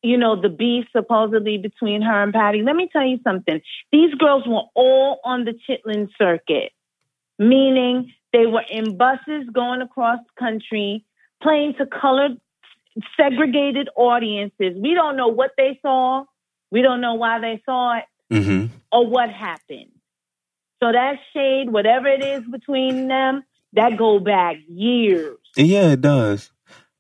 you 0.04 0.18
know, 0.18 0.40
the 0.40 0.50
beef 0.50 0.86
supposedly 0.96 1.58
between 1.58 2.02
her 2.02 2.24
and 2.24 2.34
Patti. 2.34 2.62
Let 2.62 2.76
me 2.76 2.90
tell 2.92 3.06
you 3.06 3.20
something. 3.24 3.62
These 3.92 4.14
girls 4.16 4.44
were 4.48 4.64
all 4.76 5.20
on 5.24 5.46
the 5.46 5.54
Chitlin 5.68 6.10
circuit, 6.18 6.72
meaning 7.40 8.14
they 8.34 8.46
were 8.46 8.66
in 8.70 8.98
buses 8.98 9.48
going 9.52 9.82
across 9.82 10.20
the 10.20 10.40
country, 10.40 11.06
playing 11.42 11.76
to 11.78 11.86
colored, 11.86 12.40
segregated 13.16 13.90
audiences. 13.96 14.74
We 14.82 14.94
don't 14.94 15.16
know 15.18 15.28
what 15.28 15.52
they 15.58 15.80
saw. 15.82 16.26
We 16.72 16.82
don't 16.82 17.02
know 17.02 17.16
why 17.16 17.40
they 17.40 17.62
saw 17.66 17.98
it 17.98 18.04
hmm 18.32 18.66
or 18.92 19.06
what 19.08 19.30
happened. 19.30 19.92
So 20.82 20.92
that 20.92 21.16
shade, 21.34 21.72
whatever 21.72 22.08
it 22.08 22.22
is 22.22 22.44
between 22.50 23.08
them, 23.08 23.44
that 23.74 23.98
go 23.98 24.20
back 24.20 24.58
years. 24.70 25.38
Yeah, 25.56 25.92
it 25.92 26.02
does. 26.02 26.52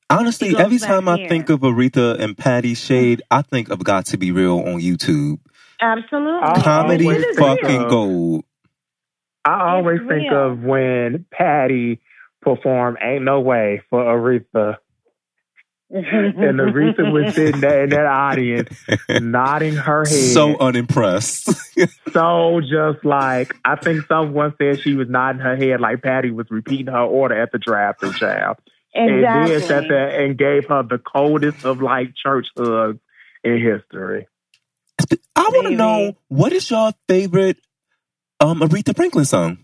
Honestly, 0.09 0.49
It 0.49 0.59
every 0.59 0.77
back 0.77 0.87
time 0.87 1.09
I 1.09 1.17
here. 1.17 1.29
think 1.29 1.49
of 1.49 1.59
Aretha 1.61 2.19
and 2.19 2.37
Patti 2.37 2.73
Shade, 2.73 3.21
I 3.29 3.41
think 3.41 3.69
of 3.69 3.83
Got 3.83 4.05
to 4.07 4.17
Be 4.17 4.31
Real 4.31 4.59
on 4.59 4.79
YouTube. 4.79 5.39
Absolutely. 5.81 6.61
Comedy 6.61 7.05
fucking 7.35 7.65
real. 7.65 7.89
gold. 7.89 8.45
I 9.45 9.75
always 9.75 9.99
think 10.07 10.31
of 10.31 10.59
when 10.59 11.25
Patti 11.31 12.01
performed 12.55 12.97
"Ain't 13.01 13.23
No 13.23 13.41
Way" 13.41 13.81
for 13.89 14.03
Aretha, 14.03 14.77
and 15.89 16.59
Aretha 16.59 17.11
was 17.11 17.35
sitting 17.35 17.61
there 17.61 17.83
in 17.83 17.89
that 17.89 18.05
audience, 18.05 18.69
nodding 19.09 19.75
her 19.75 20.05
head, 20.05 20.33
So 20.33 20.57
unimpressed. 20.57 21.49
so 22.13 22.61
just 22.61 23.03
like 23.05 23.55
I 23.65 23.75
think 23.75 24.05
someone 24.07 24.53
said 24.57 24.81
she 24.81 24.93
was 24.93 25.09
nodding 25.09 25.41
her 25.41 25.55
head 25.55 25.81
like 25.81 26.01
Patti 26.01 26.31
was 26.31 26.47
repeating 26.49 26.87
her 26.87 27.03
order 27.03 27.41
at 27.41 27.51
the 27.51 27.57
drive-through 27.57 28.13
child, 28.13 28.57
and 28.93 29.23
then 29.23 29.61
sat 29.61 29.87
there 29.89 30.23
and 30.23 30.37
gave 30.37 30.65
her 30.67 30.83
the 30.83 30.99
coldest 30.99 31.65
of 31.65 31.81
like 31.81 32.13
church 32.15 32.47
hugs 32.57 32.99
in 33.43 33.61
history. 33.61 34.27
I 35.35 35.49
want 35.49 35.67
to 35.67 35.75
know 35.75 36.17
what 36.27 36.53
is 36.53 36.69
your 36.69 36.91
favorite 37.07 37.57
um 38.39 38.61
Aretha 38.61 38.95
Franklin 38.95 39.25
song, 39.25 39.59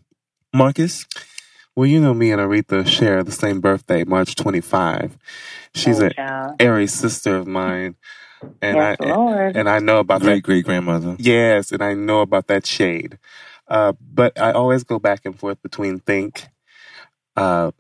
Marcus? 0.54 1.06
Well, 1.76 1.88
you 1.88 2.02
know, 2.02 2.14
me 2.14 2.32
and 2.32 2.42
Aretha 2.42 2.88
share 2.88 3.24
the 3.24 3.32
same 3.34 3.62
birthday, 3.62 4.04
March 4.06 4.36
25. 4.36 5.18
She's 5.76 6.00
Oh, 6.00 6.04
an 6.06 6.14
child. 6.16 6.56
Aries 6.60 6.94
sister 6.94 7.36
of 7.38 7.48
mine, 7.48 7.96
and 8.62 8.78
Yes, 8.78 8.84
I 8.84 8.98
Lord. 9.00 9.56
and 9.56 9.70
I 9.70 9.80
know 9.80 10.00
about 10.00 10.22
that. 10.22 10.26
Great 10.26 10.44
great 10.44 10.66
grandmother. 10.66 11.16
Yes, 11.20 11.72
and 11.72 11.84
I 11.84 11.94
know 11.96 12.22
about 12.22 12.48
that 12.48 12.66
shade. 12.66 13.20
Uh, 13.68 13.94
but 14.02 14.40
I 14.40 14.52
always 14.54 14.84
go 14.84 15.00
back 15.00 15.22
and 15.26 15.38
forth 15.40 15.62
between 15.64 16.00
Think. 16.00 16.48
Uh, 17.38 17.72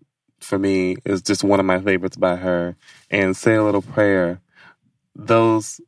for 0.41 0.59
me, 0.59 0.97
is 1.05 1.21
just 1.21 1.43
one 1.43 1.59
of 1.59 1.65
my 1.65 1.79
favorites 1.81 2.17
by 2.17 2.37
her, 2.37 2.75
and 3.11 3.37
Say 3.37 3.55
a 3.55 3.63
Little 3.63 3.81
Prayer. 3.83 4.41
Those 5.15 5.79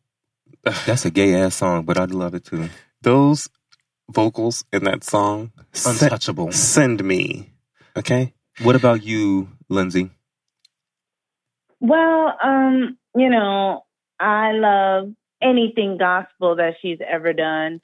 That's 0.85 1.05
a 1.05 1.11
gay 1.11 1.35
ass 1.35 1.55
song, 1.55 1.85
but 1.85 1.97
I 1.97 2.05
love 2.05 2.35
it 2.35 2.45
too. 2.45 2.69
those 3.01 3.49
vocals 4.11 4.65
in 4.73 4.83
that 4.85 5.03
song 5.03 5.51
send, 5.73 6.11
Untouchable. 6.11 6.51
send 6.53 7.03
me. 7.03 7.51
Okay, 7.97 8.33
What 8.61 8.75
about 8.75 9.03
you, 9.03 9.49
Lindsay? 9.69 10.09
Well, 11.79 12.35
um, 12.43 12.97
you 13.15 13.29
know, 13.29 13.83
I 14.19 14.53
love 14.53 15.13
anything 15.41 15.97
gospel 15.97 16.55
that 16.57 16.75
she's 16.81 16.99
ever 17.07 17.33
done. 17.33 17.81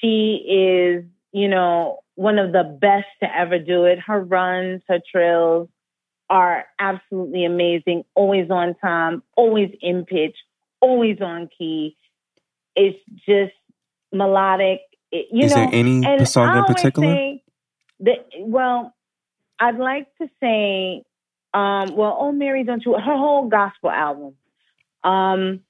She 0.00 0.36
is, 0.48 1.04
you 1.32 1.48
know, 1.48 2.00
one 2.14 2.38
of 2.38 2.52
the 2.52 2.64
best 2.64 3.06
to 3.22 3.36
ever 3.36 3.58
do 3.58 3.84
it. 3.84 3.98
Her 3.98 4.20
runs, 4.20 4.82
her 4.88 5.00
trails 5.10 5.68
are 6.28 6.64
absolutely 6.78 7.44
amazing, 7.44 8.04
always 8.14 8.50
on 8.50 8.74
time, 8.76 9.22
always 9.36 9.70
in 9.80 10.04
pitch, 10.04 10.36
always 10.80 11.20
on 11.20 11.48
key. 11.56 11.96
It's 12.76 12.98
just 13.26 13.52
melodic. 14.12 14.80
It, 15.10 15.26
you 15.32 15.46
Is 15.46 15.50
know, 15.50 15.56
there 15.56 15.68
any 15.72 16.24
song 16.24 16.56
in 16.56 16.64
particular? 16.64 17.38
That, 18.00 18.26
well, 18.38 18.94
I'd 19.60 19.78
like 19.78 20.06
to 20.20 20.28
say, 20.40 21.02
um, 21.52 21.94
well, 21.96 22.16
oh 22.18 22.32
Mary, 22.32 22.64
don't 22.64 22.84
you? 22.84 22.94
Her 22.94 23.16
whole 23.16 23.48
gospel 23.48 23.90
album, 23.90 24.34
um, 25.04 25.60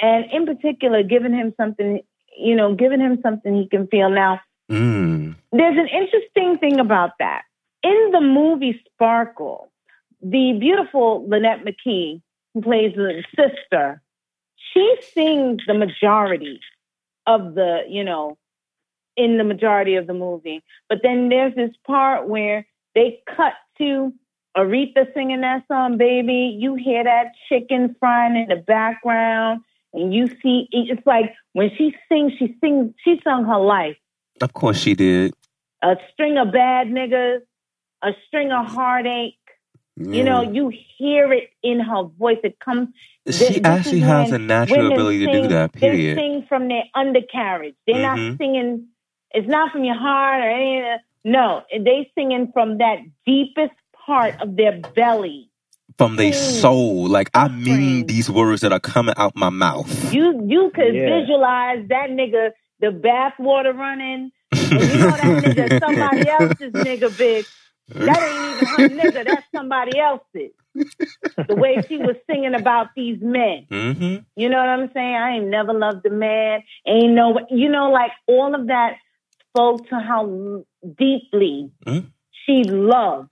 and 0.00 0.24
in 0.32 0.46
particular, 0.46 1.02
giving 1.02 1.32
him 1.32 1.54
something 1.56 2.00
you 2.36 2.54
know, 2.54 2.74
giving 2.74 3.00
him 3.00 3.18
something 3.22 3.54
he 3.54 3.68
can 3.68 3.86
feel. 3.88 4.08
Now, 4.10 4.40
Mm. 4.70 5.34
there's 5.52 5.76
an 5.76 5.88
interesting 5.88 6.58
thing 6.58 6.78
about 6.80 7.18
that. 7.18 7.42
In 7.82 8.10
the 8.12 8.20
movie 8.20 8.80
Sparkle, 8.86 9.70
the 10.22 10.52
beautiful 10.58 11.26
Lonette 11.28 11.64
McKee, 11.64 12.22
who 12.54 12.62
plays 12.62 12.94
the 12.94 13.24
sister, 13.36 14.00
she 14.72 14.96
sings 15.12 15.62
the 15.66 15.74
majority 15.74 16.60
of 17.26 17.54
the, 17.54 17.84
you 17.88 18.04
know, 18.04 18.38
in 19.16 19.38
the 19.38 19.44
majority 19.44 19.96
of 19.96 20.06
the 20.06 20.14
movie. 20.14 20.62
But 20.88 21.00
then 21.02 21.28
there's 21.28 21.54
this 21.54 21.74
part 21.86 22.28
where 22.28 22.66
they 22.94 23.20
cut 23.36 23.52
to 23.78 24.12
Aretha 24.56 25.12
singing 25.14 25.42
that 25.42 25.64
song, 25.68 25.96
baby. 25.98 26.56
You 26.58 26.74
hear 26.74 27.04
that 27.04 27.32
chicken 27.48 27.94
frying 28.00 28.36
in 28.36 28.46
the 28.48 28.56
background, 28.62 29.60
and 29.94 30.12
you 30.14 30.28
see 30.42 30.68
it's 30.72 31.06
like 31.06 31.32
when 31.52 31.70
she 31.76 31.94
sings, 32.08 32.32
she 32.38 32.56
sings, 32.60 32.94
she 33.04 33.20
sung 33.22 33.44
her 33.44 33.58
life 33.58 33.96
Of 34.42 34.52
course 34.52 34.78
she 34.78 34.94
did. 34.94 35.34
a 35.82 35.96
string 36.12 36.36
of 36.38 36.52
bad 36.52 36.88
niggas, 36.88 37.40
a 38.02 38.10
string 38.26 38.50
of 38.52 38.66
heartache. 38.66 39.34
You 39.96 40.24
know, 40.24 40.40
you 40.40 40.72
hear 40.96 41.30
it 41.32 41.50
in 41.62 41.78
her 41.80 42.04
voice. 42.04 42.38
It 42.42 42.58
comes. 42.58 42.88
She 43.26 43.32
this 43.32 43.60
actually 43.64 43.98
is 44.00 44.04
has 44.08 44.32
a 44.32 44.38
natural 44.38 44.86
ability 44.92 45.26
to 45.26 45.32
do 45.32 45.40
sing- 45.42 45.48
that, 45.50 45.72
They 45.74 45.80
period. 45.80 46.16
sing 46.16 46.46
from 46.48 46.68
their 46.68 46.84
undercarriage. 46.94 47.74
They're 47.86 47.96
Mhm. 47.96 48.02
not 48.30 48.38
singing. 48.38 48.88
It's 49.32 49.46
not 49.46 49.72
from 49.72 49.84
your 49.84 49.96
heart 49.96 50.42
or 50.42 50.48
any. 50.48 50.78
of 50.78 50.84
that. 50.84 51.00
No, 51.24 51.62
they 51.72 52.10
singing 52.14 52.50
from 52.52 52.78
that 52.78 52.98
deepest 53.26 53.72
part 54.06 54.34
of 54.40 54.56
their 54.56 54.80
belly. 54.94 55.50
From 55.98 56.16
their 56.16 56.32
Mm. 56.32 56.60
soul. 56.60 57.08
Like 57.08 57.30
I 57.34 57.48
mean 57.48 58.06
these 58.06 58.30
words 58.30 58.62
that 58.62 58.72
are 58.72 58.80
coming 58.80 59.14
out 59.18 59.36
my 59.36 59.50
mouth. 59.50 60.12
You 60.12 60.46
you 60.48 60.70
could 60.74 60.94
Yeah. 60.94 61.20
visualize 61.20 61.86
that 61.88 62.10
nigga, 62.10 62.52
the 62.80 62.88
bathwater 62.88 63.74
running, 63.76 64.32
and 64.52 64.90
you 64.90 64.98
know 64.98 65.16
that 65.16 65.34
nigga 65.34 65.78
somebody 65.78 66.28
else's 66.28 66.72
nigga, 66.74 67.10
bitch. 67.14 67.46
That 67.88 68.22
ain't 68.22 68.46
even 68.46 68.66
her 68.66 68.88
nigga. 68.88 69.24
That's 69.24 69.46
somebody 69.54 69.98
else's. 69.98 70.52
The 71.48 71.54
way 71.56 71.84
she 71.88 71.98
was 71.98 72.16
singing 72.30 72.54
about 72.54 72.88
these 72.96 73.18
men. 73.20 73.66
hmm 73.68 74.16
You 74.36 74.48
know 74.48 74.58
what 74.58 74.68
I'm 74.68 74.90
saying? 74.94 75.14
I 75.16 75.36
ain't 75.36 75.48
never 75.48 75.72
loved 75.72 76.06
a 76.06 76.10
man. 76.10 76.62
Ain't 76.86 77.14
no, 77.14 77.40
you 77.50 77.68
know, 77.68 77.90
like 77.90 78.12
all 78.26 78.54
of 78.54 78.68
that 78.68 78.94
spoke 79.50 79.88
to 79.88 79.98
how 79.98 80.62
deeply 80.98 81.70
Mhm. 81.86 82.06
she 82.46 82.64
loved. 82.64 83.28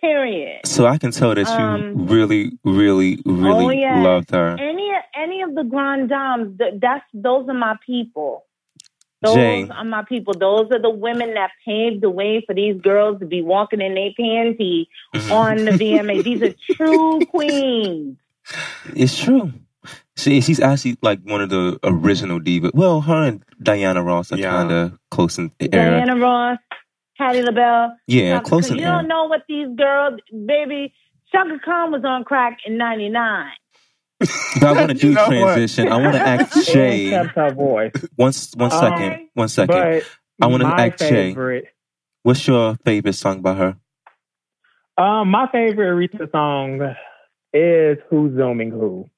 Period. 0.00 0.66
So 0.66 0.86
I 0.86 0.98
can 0.98 1.12
tell 1.12 1.32
that 1.34 1.46
you 1.46 1.64
Um, 1.64 2.06
really, 2.08 2.58
really, 2.64 3.18
really 3.24 3.66
oh, 3.66 3.70
yeah. 3.70 4.02
loved 4.02 4.30
her. 4.32 4.56
Any 4.58 4.90
any 5.14 5.42
of 5.42 5.54
the 5.54 5.62
grand 5.62 6.08
dames, 6.08 6.58
that's 6.80 7.04
those 7.14 7.48
are 7.48 7.54
my 7.54 7.76
people. 7.86 8.44
Those 9.22 9.34
Jay. 9.36 9.68
are 9.68 9.84
my 9.84 10.02
people. 10.02 10.34
Those 10.34 10.66
are 10.72 10.80
the 10.80 10.90
women 10.90 11.34
that 11.34 11.50
paved 11.64 12.00
the 12.02 12.10
way 12.10 12.40
for 12.44 12.54
these 12.54 12.80
girls 12.80 13.20
to 13.20 13.26
be 13.26 13.40
walking 13.42 13.80
in 13.80 13.94
their 13.94 14.10
panties 14.18 14.88
Mhm. 15.14 15.30
on 15.30 15.64
the 15.64 15.72
VMA. 15.72 16.22
These 16.22 16.42
are 16.42 16.54
true 16.76 17.24
queens. 17.26 18.16
It's 18.96 19.16
true. 19.16 19.52
She, 20.22 20.40
she's 20.40 20.60
actually 20.60 20.96
like 21.02 21.20
one 21.24 21.40
of 21.40 21.50
the 21.50 21.78
original 21.84 22.40
divas. 22.40 22.72
Well, 22.74 23.00
her 23.02 23.24
and 23.24 23.44
Diana 23.62 24.02
Ross 24.02 24.32
are 24.32 24.38
Yeah. 24.38 24.50
kind 24.52 24.72
of 24.72 24.98
close 25.10 25.38
in 25.38 25.50
era. 25.60 25.70
Diana 26.04 26.16
Ross, 26.20 26.58
Patti 27.18 27.42
LaBelle. 27.42 27.96
yeah, 28.06 28.36
Chaka 28.36 28.48
close 28.48 28.68
Khan. 28.68 28.76
in 28.78 28.82
You 28.82 28.88
era. 28.88 28.98
don't 28.98 29.08
know 29.08 29.24
what 29.24 29.42
these 29.48 29.68
girls, 29.76 30.20
baby. 30.46 30.92
Chaka 31.32 31.58
Khan 31.64 31.90
was 31.92 32.04
on 32.04 32.24
crack 32.24 32.58
in 32.66 32.76
'99. 32.78 33.50
But 34.20 34.62
I 34.64 34.72
want 34.72 34.88
to 34.90 34.94
do 34.98 35.08
You 35.08 35.14
know 35.14 35.22
what? 35.22 35.28
transition. 35.54 35.88
I 35.88 35.96
want 35.96 36.14
to 36.14 36.20
ask 36.20 36.64
Shay. 36.64 37.10
Jay 37.10 37.28
kept 37.34 37.56
voice. 37.56 37.92
one 38.16 38.32
one 38.56 38.72
Um, 38.72 38.78
second. 38.80 39.28
One 39.34 39.48
second. 39.48 40.02
I 40.40 40.46
wanna 40.46 40.64
my 40.64 40.86
ask 40.88 40.98
Jay. 40.98 41.08
favorite, 41.32 41.66
What's 42.22 42.46
your 42.46 42.76
favorite 42.84 43.14
song 43.14 43.42
by 43.42 43.54
her? 43.54 43.76
Um, 44.98 45.30
my 45.30 45.48
favorite 45.50 46.10
Aretha 46.12 46.30
song 46.30 46.94
is 47.52 47.98
Who's 48.10 48.36
Zooming 48.36 48.70
Who, 48.70 49.08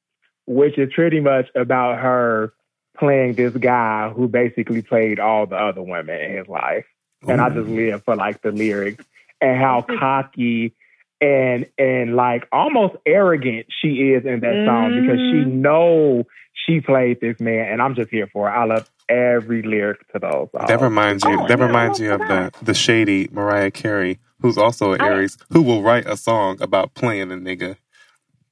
which 0.46 0.78
is 0.78 0.92
pretty 0.94 1.20
much 1.20 1.46
about 1.54 1.98
her 2.00 2.52
playing 2.98 3.34
this 3.34 3.54
guy 3.56 4.10
who 4.10 4.28
basically 4.28 4.82
played 4.82 5.18
all 5.18 5.46
the 5.46 5.56
other 5.56 5.82
women 5.82 6.20
in 6.20 6.36
his 6.38 6.48
life. 6.48 6.84
And 7.26 7.40
I 7.40 7.48
just 7.50 7.68
live 7.68 8.04
for 8.04 8.14
like 8.16 8.42
the 8.42 8.52
lyrics 8.52 9.04
and 9.40 9.58
how 9.58 9.82
cocky 9.98 10.74
and 11.20 11.66
and 11.78 12.14
like 12.16 12.46
almost 12.52 12.94
arrogant 13.06 13.66
she 13.80 14.12
is 14.12 14.24
in 14.26 14.40
that 14.40 14.64
song 14.66 15.00
because 15.00 15.18
she 15.18 15.44
Mhm. 15.44 15.52
know 15.54 16.24
she 16.52 16.80
played 16.80 17.20
this 17.20 17.40
man 17.40 17.72
and 17.72 17.80
I'm 17.82 17.94
just 17.94 18.10
here 18.10 18.26
for 18.32 18.48
it. 18.48 18.52
I 18.52 18.64
love 18.64 18.90
every 19.08 19.62
lyric 19.62 20.06
to 20.12 20.18
those 20.18 20.48
songs. 20.52 20.68
That 20.68 20.80
reminds 20.80 21.24
you. 21.24 21.40
Oh, 21.40 21.46
that 21.48 21.58
yeah, 21.58 21.66
reminds 21.66 21.98
you 21.98 22.12
of 22.12 22.20
the 22.20 22.52
the 22.62 22.74
shady 22.74 23.28
Mariah 23.32 23.70
Carey, 23.70 24.18
who's 24.40 24.58
also 24.58 24.92
an 24.92 25.00
I- 25.00 25.08
Aries, 25.08 25.38
who 25.50 25.62
will 25.62 25.82
write 25.82 26.06
a 26.06 26.16
song 26.16 26.60
about 26.60 26.94
playing 26.94 27.32
a 27.32 27.36
nigga. 27.36 27.76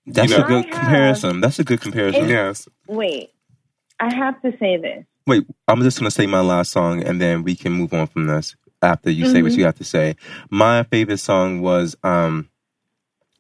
That's 0.06 0.30
You 0.30 0.38
a 0.38 0.42
good 0.42 0.64
have- 0.66 0.74
comparison. 0.74 1.40
That's 1.40 1.58
a 1.58 1.64
good 1.64 1.80
comparison. 1.80 2.28
Yes, 2.28 2.68
Wait, 2.88 3.30
I 4.00 4.12
have 4.14 4.40
to 4.42 4.56
say 4.58 4.76
this. 4.76 5.04
Wait, 5.26 5.44
I'm 5.68 5.82
just 5.82 5.98
gonna 5.98 6.10
say 6.10 6.26
my 6.26 6.40
last 6.40 6.72
song, 6.72 7.02
and 7.04 7.20
then 7.20 7.42
we 7.44 7.54
can 7.54 7.72
move 7.72 7.94
on 7.94 8.08
from 8.08 8.26
this 8.26 8.56
after 8.82 9.10
you 9.10 9.28
say 9.28 9.42
what 9.42 9.52
you 9.52 9.64
have 9.64 9.76
to 9.78 9.84
say. 9.84 10.16
My 10.50 10.82
favorite 10.84 11.18
song 11.20 11.60
was 11.60 11.94
um, 12.02 12.48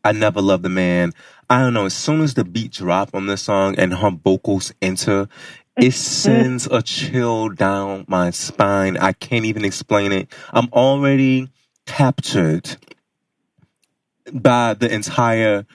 "I 0.04 0.12
Never 0.12 0.40
Loved 0.40 0.64
a 0.64 0.68
Man." 0.68 1.12
I 1.50 1.60
don't 1.60 1.74
know. 1.74 1.86
As 1.86 1.94
soon 1.94 2.20
as 2.20 2.34
the 2.34 2.44
beat 2.44 2.70
drop 2.72 3.10
on 3.14 3.26
this 3.26 3.42
song 3.42 3.74
and 3.76 3.92
her 3.94 4.10
vocals 4.10 4.72
enter, 4.80 5.28
it 5.76 5.92
sends 5.92 6.66
a 6.66 6.80
chill 6.80 7.48
down 7.50 8.04
my 8.08 8.30
spine. 8.30 8.96
I 8.96 9.12
can't 9.12 9.44
even 9.44 9.64
explain 9.64 10.12
it. 10.12 10.32
I'm 10.52 10.68
already 10.72 11.48
captured 11.84 12.76
by 14.32 14.74
the 14.74 14.90
entire 14.94 15.66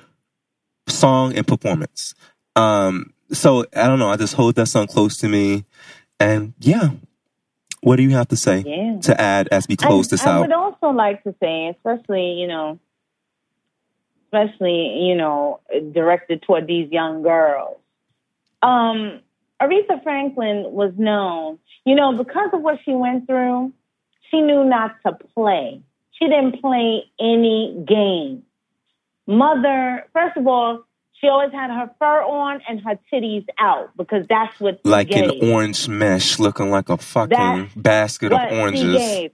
song 0.88 1.36
and 1.36 1.46
performance. 1.48 2.14
Um, 2.56 3.14
so 3.32 3.66
I 3.76 3.88
don't 3.88 4.00
know. 4.00 4.10
I 4.10 4.18
just 4.18 4.34
hold 4.34 4.56
that 4.56 4.68
song 4.68 4.88
close 4.88 5.18
to 5.18 5.28
me, 5.30 5.66
and 6.20 6.54
yeah. 6.60 6.90
What 7.82 7.98
do 7.98 8.04
you 8.04 8.10
have 8.12 8.28
to 8.30 8.36
say 8.36 8.64
Yeah. 8.66 9.00
to 9.02 9.22
add 9.22 9.48
as 9.50 9.68
we 9.68 9.76
close 9.76 10.08
I, 10.08 10.10
this 10.10 10.26
I 10.26 10.32
out? 10.32 10.42
would 10.42 10.52
also 10.52 10.90
like 10.90 11.24
to 11.24 11.36
say, 11.40 11.68
especially 11.70 12.32
you 12.34 12.48
know, 12.48 12.80
especially 14.26 15.06
you 15.08 15.16
know, 15.16 15.60
directed 15.92 16.42
toward 16.42 16.68
these 16.68 16.92
young 16.92 17.22
girls. 17.22 17.78
Um, 18.62 19.22
Aretha 19.62 20.02
Franklin 20.04 20.72
was 20.72 20.94
known, 20.98 21.60
you 21.86 21.96
know, 21.96 22.14
because 22.18 22.50
of 22.54 22.62
what 22.62 22.80
she 22.84 22.92
went 22.94 23.28
through. 23.28 23.72
She 24.32 24.42
knew 24.42 24.66
not 24.66 24.96
to 25.06 25.14
play. 25.34 25.82
She 26.12 26.26
didn't 26.26 26.60
play 26.62 27.04
any 27.20 27.84
game. 27.88 28.44
Mother, 29.28 30.06
first 30.14 30.38
of 30.38 30.48
all, 30.48 30.84
she 31.20 31.28
always 31.28 31.52
had 31.52 31.70
her 31.70 31.92
fur 32.00 32.22
on 32.24 32.62
and 32.68 32.80
her 32.82 32.98
titties 33.12 33.46
out 33.60 33.90
because 33.98 34.26
that's 34.30 34.58
what 34.60 34.80
Like 34.86 35.10
gave. 35.10 35.30
an 35.30 35.52
orange 35.52 35.88
mesh, 35.90 36.40
looking 36.40 36.70
like 36.70 36.90
a 36.90 36.98
fucking 36.98 37.38
That's 37.38 37.74
basket 37.76 38.32
of 38.32 38.40
oranges. 38.52 39.32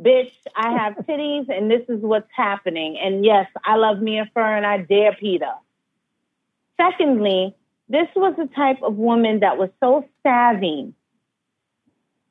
Bitch, 0.00 0.32
I 0.54 0.72
have 0.76 0.94
titties 1.06 1.48
and 1.48 1.70
this 1.70 1.82
is 1.88 2.00
what's 2.02 2.28
happening. 2.34 2.98
And 3.02 3.24
yes, 3.24 3.46
I 3.64 3.76
love 3.76 4.00
Mia 4.00 4.30
Fur 4.34 4.56
and 4.56 4.66
I 4.66 4.78
dare 4.78 5.14
PETA. 5.14 5.54
Secondly, 6.76 7.54
this 7.88 8.08
was 8.16 8.34
the 8.36 8.48
type 8.54 8.82
of 8.82 8.96
woman 8.96 9.40
that 9.40 9.56
was 9.56 9.70
so 9.80 10.04
savvy. 10.22 10.92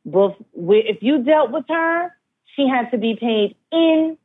If 0.06 0.98
you 1.02 1.24
dealt 1.24 1.52
with 1.52 1.66
her, 1.70 2.12
she 2.56 2.68
had 2.68 2.92
to 2.92 2.98
be 2.98 3.16
paid 3.20 3.56
in 3.72 4.18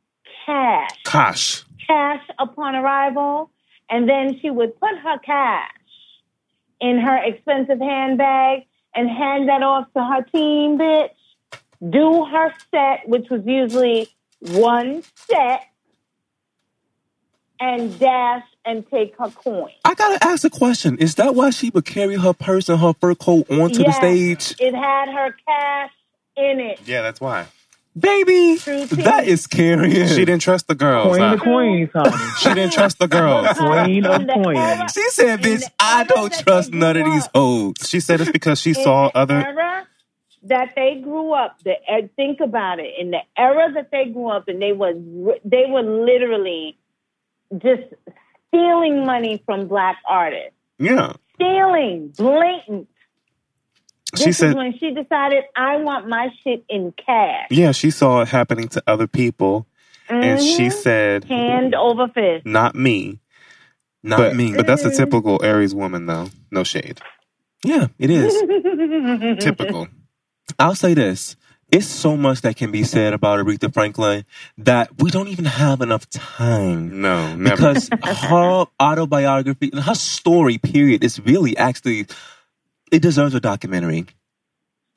cash 0.45 0.89
Gosh. 1.11 1.63
Cash 1.87 2.23
upon 2.39 2.75
arrival, 2.75 3.51
and 3.89 4.07
then 4.07 4.39
she 4.41 4.49
would 4.49 4.79
put 4.79 4.97
her 4.97 5.19
cash 5.19 5.69
in 6.79 6.99
her 6.99 7.17
expensive 7.23 7.79
handbag 7.79 8.65
and 8.95 9.09
hand 9.09 9.49
that 9.49 9.61
off 9.63 9.87
to 9.93 10.03
her 10.03 10.23
team, 10.23 10.77
bitch. 10.77 11.09
Do 11.87 12.25
her 12.25 12.53
set, 12.71 13.07
which 13.07 13.29
was 13.29 13.41
usually 13.45 14.09
one 14.39 15.03
set, 15.29 15.61
and 17.59 17.97
dash 17.99 18.43
and 18.65 18.89
take 18.89 19.15
her 19.17 19.29
coin. 19.29 19.71
I 19.85 19.93
gotta 19.93 20.23
ask 20.23 20.43
a 20.43 20.49
question. 20.49 20.97
Is 20.97 21.15
that 21.15 21.35
why 21.35 21.51
she 21.51 21.69
would 21.69 21.85
carry 21.85 22.15
her 22.15 22.33
purse 22.33 22.69
and 22.69 22.79
her 22.79 22.93
fur 22.93 23.15
coat 23.15 23.49
onto 23.49 23.83
the 23.83 23.91
stage? 23.91 24.55
It 24.59 24.73
had 24.73 25.09
her 25.09 25.35
cash 25.47 25.91
in 26.35 26.59
it. 26.59 26.79
Yeah, 26.85 27.03
that's 27.03 27.21
why. 27.21 27.47
Baby, 27.97 28.55
that 28.55 29.23
is 29.27 29.47
carrying. 29.47 30.07
She 30.07 30.23
didn't 30.23 30.39
trust 30.41 30.67
the 30.69 30.75
girls. 30.75 31.09
Queen 31.09 31.21
huh? 31.21 31.33
of 31.33 31.39
Queens, 31.41 31.89
honey. 31.93 32.31
She 32.39 32.49
didn't 32.53 32.71
trust 32.71 32.99
the 32.99 33.07
girls. 33.07 33.47
Queen 33.57 34.05
of 34.05 34.21
In 34.21 34.43
Queens. 34.43 34.93
She 34.93 35.09
said, 35.09 35.41
bitch, 35.41 35.63
I 35.77 36.05
don't 36.05 36.31
trust 36.31 36.71
none 36.73 36.95
of 36.95 37.05
these 37.05 37.25
up. 37.25 37.31
hoes. 37.35 37.75
She 37.85 37.99
said 37.99 38.21
it's 38.21 38.31
because 38.31 38.61
she 38.61 38.69
in 38.69 38.75
saw 38.75 39.11
other. 39.13 39.43
that 40.43 40.69
they 40.75 41.01
grew 41.03 41.33
up. 41.33 41.57
The 41.65 41.71
uh, 41.73 42.07
think 42.15 42.39
about 42.39 42.79
it. 42.79 42.93
In 42.97 43.11
the 43.11 43.19
era 43.37 43.71
that 43.73 43.91
they 43.91 44.05
grew 44.05 44.29
up, 44.29 44.47
and 44.47 44.61
they 44.61 44.71
were 44.71 44.93
they 45.43 45.65
were 45.67 45.83
literally 45.83 46.77
just 47.57 47.83
stealing 48.47 49.05
money 49.05 49.43
from 49.45 49.67
black 49.67 49.97
artists, 50.07 50.55
Yeah. 50.79 51.13
stealing, 51.35 52.13
blatant. 52.17 52.87
This 54.11 54.23
She 54.23 54.29
is 54.31 54.37
said- 54.37 54.55
when 54.55 54.77
she 54.77 54.91
decided 54.93 55.43
I 55.55 55.77
want 55.77 56.07
my 56.07 56.29
shit 56.43 56.63
in 56.69 56.93
cash. 56.93 57.47
Yeah, 57.49 57.71
she 57.71 57.91
saw 57.91 58.21
it 58.21 58.27
happening 58.27 58.67
to 58.69 58.83
other 58.87 59.07
people, 59.07 59.67
and 60.09 60.41
she 60.41 60.67
Mhm. 60.67 60.73
said, 60.73 61.23
hand 61.25 61.73
over 61.75 62.07
fist. 62.09 62.45
"Not 62.45 62.75
me." 62.75 63.19
Not 64.03 64.17
but, 64.17 64.35
me. 64.35 64.53
But 64.55 64.65
that's 64.67 64.83
a 64.83 64.91
typical 64.95 65.39
Aries 65.43 65.75
woman, 65.75 66.07
though. 66.07 66.29
No 66.49 66.63
shade. 66.63 66.99
yeah, 67.63 67.87
it 67.99 68.09
is. 68.09 68.33
Typical. 69.39 69.87
I'll 70.57 70.73
say 70.75 70.93
this. 70.95 71.35
It's 71.71 71.85
so 71.87 72.17
much 72.17 72.41
that 72.41 72.57
can 72.57 72.71
be 72.71 72.83
said 72.83 73.13
about 73.13 73.39
Aretha 73.39 73.71
Franklin 73.73 74.25
that 74.57 74.89
we 74.99 75.09
don't 75.09 75.29
even 75.29 75.45
have 75.45 75.79
enough 75.81 76.09
time. 76.09 76.99
No, 76.99 77.33
never. 77.35 77.55
Because 77.55 77.89
her 78.03 78.65
autobiography 78.81 79.69
and 79.71 79.81
her 79.83 79.95
story, 79.95 80.57
period, 80.57 81.01
is 81.03 81.19
really 81.21 81.55
actually, 81.55 82.07
it 82.91 83.01
deserves 83.01 83.33
a 83.33 83.39
documentary. 83.39 84.05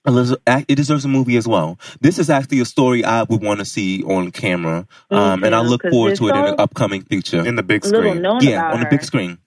It 0.06 0.74
deserves 0.74 1.06
a 1.06 1.08
movie 1.08 1.36
as 1.38 1.48
well. 1.48 1.78
This 2.00 2.18
is 2.18 2.28
actually 2.28 2.60
a 2.60 2.66
story 2.66 3.04
I 3.04 3.22
would 3.22 3.42
want 3.42 3.60
to 3.60 3.64
see 3.64 4.02
on 4.02 4.32
camera. 4.32 4.86
Um, 5.10 5.44
and 5.44 5.54
I 5.54 5.60
look 5.60 5.82
forward 5.82 6.16
to 6.16 6.28
it 6.28 6.36
in 6.36 6.44
so 6.44 6.52
an 6.52 6.60
upcoming 6.60 7.02
feature. 7.04 7.46
in 7.46 7.56
the 7.56 7.62
big 7.62 7.84
screen. 7.86 8.22
yeah, 8.42 8.70
on 8.72 8.80
the 8.80 8.86
big 8.90 9.02
screen. 9.02 9.38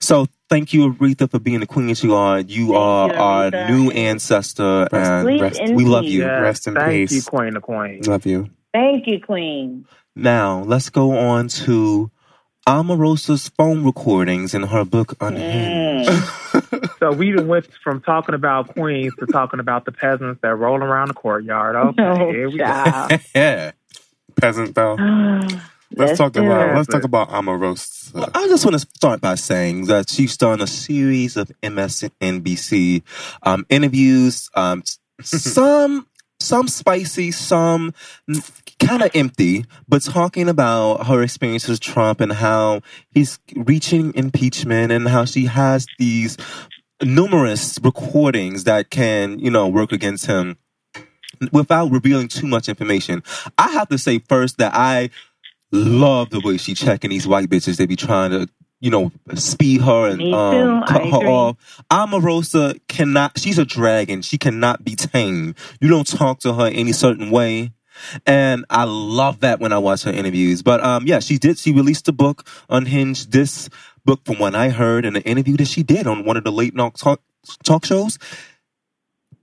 So 0.00 0.26
thank 0.48 0.72
you, 0.72 0.94
Aretha, 0.94 1.30
for 1.30 1.38
being 1.38 1.60
the 1.60 1.66
queen 1.66 1.88
that 1.88 2.02
you 2.02 2.14
are. 2.14 2.40
You 2.40 2.68
Thank 2.68 2.76
are 2.78 3.08
you, 3.08 3.14
our 3.14 3.50
new 3.70 3.90
ancestor, 3.90 4.88
and 4.90 5.40
rest- 5.40 5.60
we 5.74 5.84
love 5.84 6.04
peace. 6.04 6.12
you. 6.12 6.24
Rest 6.24 6.66
in 6.66 6.74
Thank 6.74 6.90
peace. 7.10 7.12
you, 7.12 7.22
Queen 7.22 7.56
of 7.56 7.62
Queens. 7.62 8.08
Love 8.08 8.24
you. 8.24 8.48
Thank 8.72 9.06
you, 9.06 9.20
Queen. 9.20 9.84
Now, 10.16 10.62
let's 10.62 10.88
go 10.88 11.18
on 11.18 11.48
to 11.48 12.10
Omarosa's 12.66 13.48
phone 13.50 13.84
recordings 13.84 14.54
in 14.54 14.62
her 14.64 14.84
book 14.84 15.14
Unhinged. 15.20 16.08
Mm. 16.10 16.36
So 16.98 17.12
we 17.12 17.32
done 17.32 17.46
went 17.46 17.66
from 17.82 18.00
talking 18.00 18.34
about 18.34 18.68
queens 18.74 19.14
to 19.18 19.26
talking 19.26 19.60
about 19.60 19.84
the 19.84 19.92
peasants 19.92 20.40
that 20.42 20.54
roll 20.54 20.78
around 20.82 21.08
the 21.08 21.14
courtyard. 21.14 21.74
Okay, 21.76 22.02
Oh, 22.02 22.30
here 22.30 22.48
we 22.50 22.58
go. 22.58 22.64
child. 22.64 23.20
yeah. 23.34 23.72
Peasant 24.36 24.74
though. 24.74 24.94
Let's, 24.94 25.56
Let's 25.96 26.18
talk 26.18 26.36
about 26.36 26.68
it. 26.70 26.76
let's 26.76 26.86
talk 26.88 27.02
about 27.02 27.30
Omarosa. 27.30 28.14
Well, 28.14 28.30
I 28.32 28.46
just 28.46 28.64
want 28.64 28.74
to 28.74 28.78
start 28.94 29.20
by 29.20 29.34
saying 29.34 29.86
that 29.86 30.08
she's 30.08 30.36
done 30.36 30.60
a 30.60 30.66
series 30.68 31.36
of 31.36 31.50
MSNBC 31.64 33.02
um, 33.42 33.66
interviews, 33.68 34.48
um, 34.54 34.84
some 35.22 36.06
some 36.40 36.68
spicy, 36.68 37.30
some 37.30 37.94
kind 38.78 39.02
of 39.02 39.10
empty, 39.14 39.64
but 39.86 40.02
talking 40.02 40.48
about 40.48 41.06
her 41.06 41.22
experience 41.22 41.68
with 41.68 41.80
Trump 41.80 42.20
and 42.20 42.32
how 42.32 42.80
he's 43.10 43.38
reaching 43.54 44.14
impeachment 44.14 44.90
and 44.90 45.08
how 45.08 45.24
she 45.24 45.44
has 45.44 45.86
these 45.98 46.36
numerous 47.02 47.78
recordings 47.82 48.64
that 48.64 48.90
can, 48.90 49.38
you 49.38 49.50
know, 49.50 49.68
work 49.68 49.92
against 49.92 50.26
him 50.26 50.56
without 51.52 51.90
revealing 51.90 52.28
too 52.28 52.46
much 52.46 52.68
information. 52.68 53.22
I 53.56 53.70
have 53.72 53.88
to 53.88 53.98
say 53.98 54.18
first 54.18 54.58
that 54.58 54.74
I 54.74 55.10
love 55.72 56.30
the 56.30 56.40
way 56.40 56.56
she 56.56 56.74
checking 56.74 57.10
these 57.10 57.26
white 57.26 57.48
bitches. 57.48 57.76
They 57.76 57.86
be 57.86 57.96
trying 57.96 58.30
to, 58.32 58.48
you 58.80 58.90
know, 58.90 59.12
speed 59.34 59.82
her 59.82 60.08
and 60.08 60.34
um, 60.34 60.82
cut 60.84 61.02
I 61.02 61.08
her 61.08 61.16
agree. 61.18 61.28
off. 61.28 61.82
Omarosa 61.90 62.80
cannot. 62.88 63.38
She's 63.38 63.58
a 63.58 63.64
dragon. 63.64 64.22
She 64.22 64.38
cannot 64.38 64.84
be 64.84 64.96
tamed. 64.96 65.56
You 65.80 65.88
don't 65.88 66.06
talk 66.06 66.40
to 66.40 66.54
her 66.54 66.66
any 66.66 66.92
certain 66.92 67.30
way. 67.30 67.72
And 68.26 68.64
I 68.70 68.84
love 68.84 69.40
that 69.40 69.60
when 69.60 69.72
I 69.72 69.78
watch 69.78 70.04
her 70.04 70.10
interviews. 70.10 70.62
But 70.62 70.82
um, 70.82 71.06
yeah, 71.06 71.20
she 71.20 71.36
did. 71.38 71.58
She 71.58 71.72
released 71.72 72.08
a 72.08 72.12
book, 72.12 72.46
Unhinged. 72.70 73.32
This 73.32 73.68
book, 74.04 74.24
from 74.24 74.38
what 74.38 74.54
I 74.54 74.70
heard 74.70 75.04
in 75.04 75.16
an 75.16 75.22
interview 75.22 75.56
that 75.58 75.68
she 75.68 75.82
did 75.82 76.06
on 76.06 76.24
one 76.24 76.38
of 76.38 76.44
the 76.44 76.52
late 76.52 76.74
night 76.74 76.94
talk 76.94 77.20
talk 77.62 77.84
shows, 77.84 78.18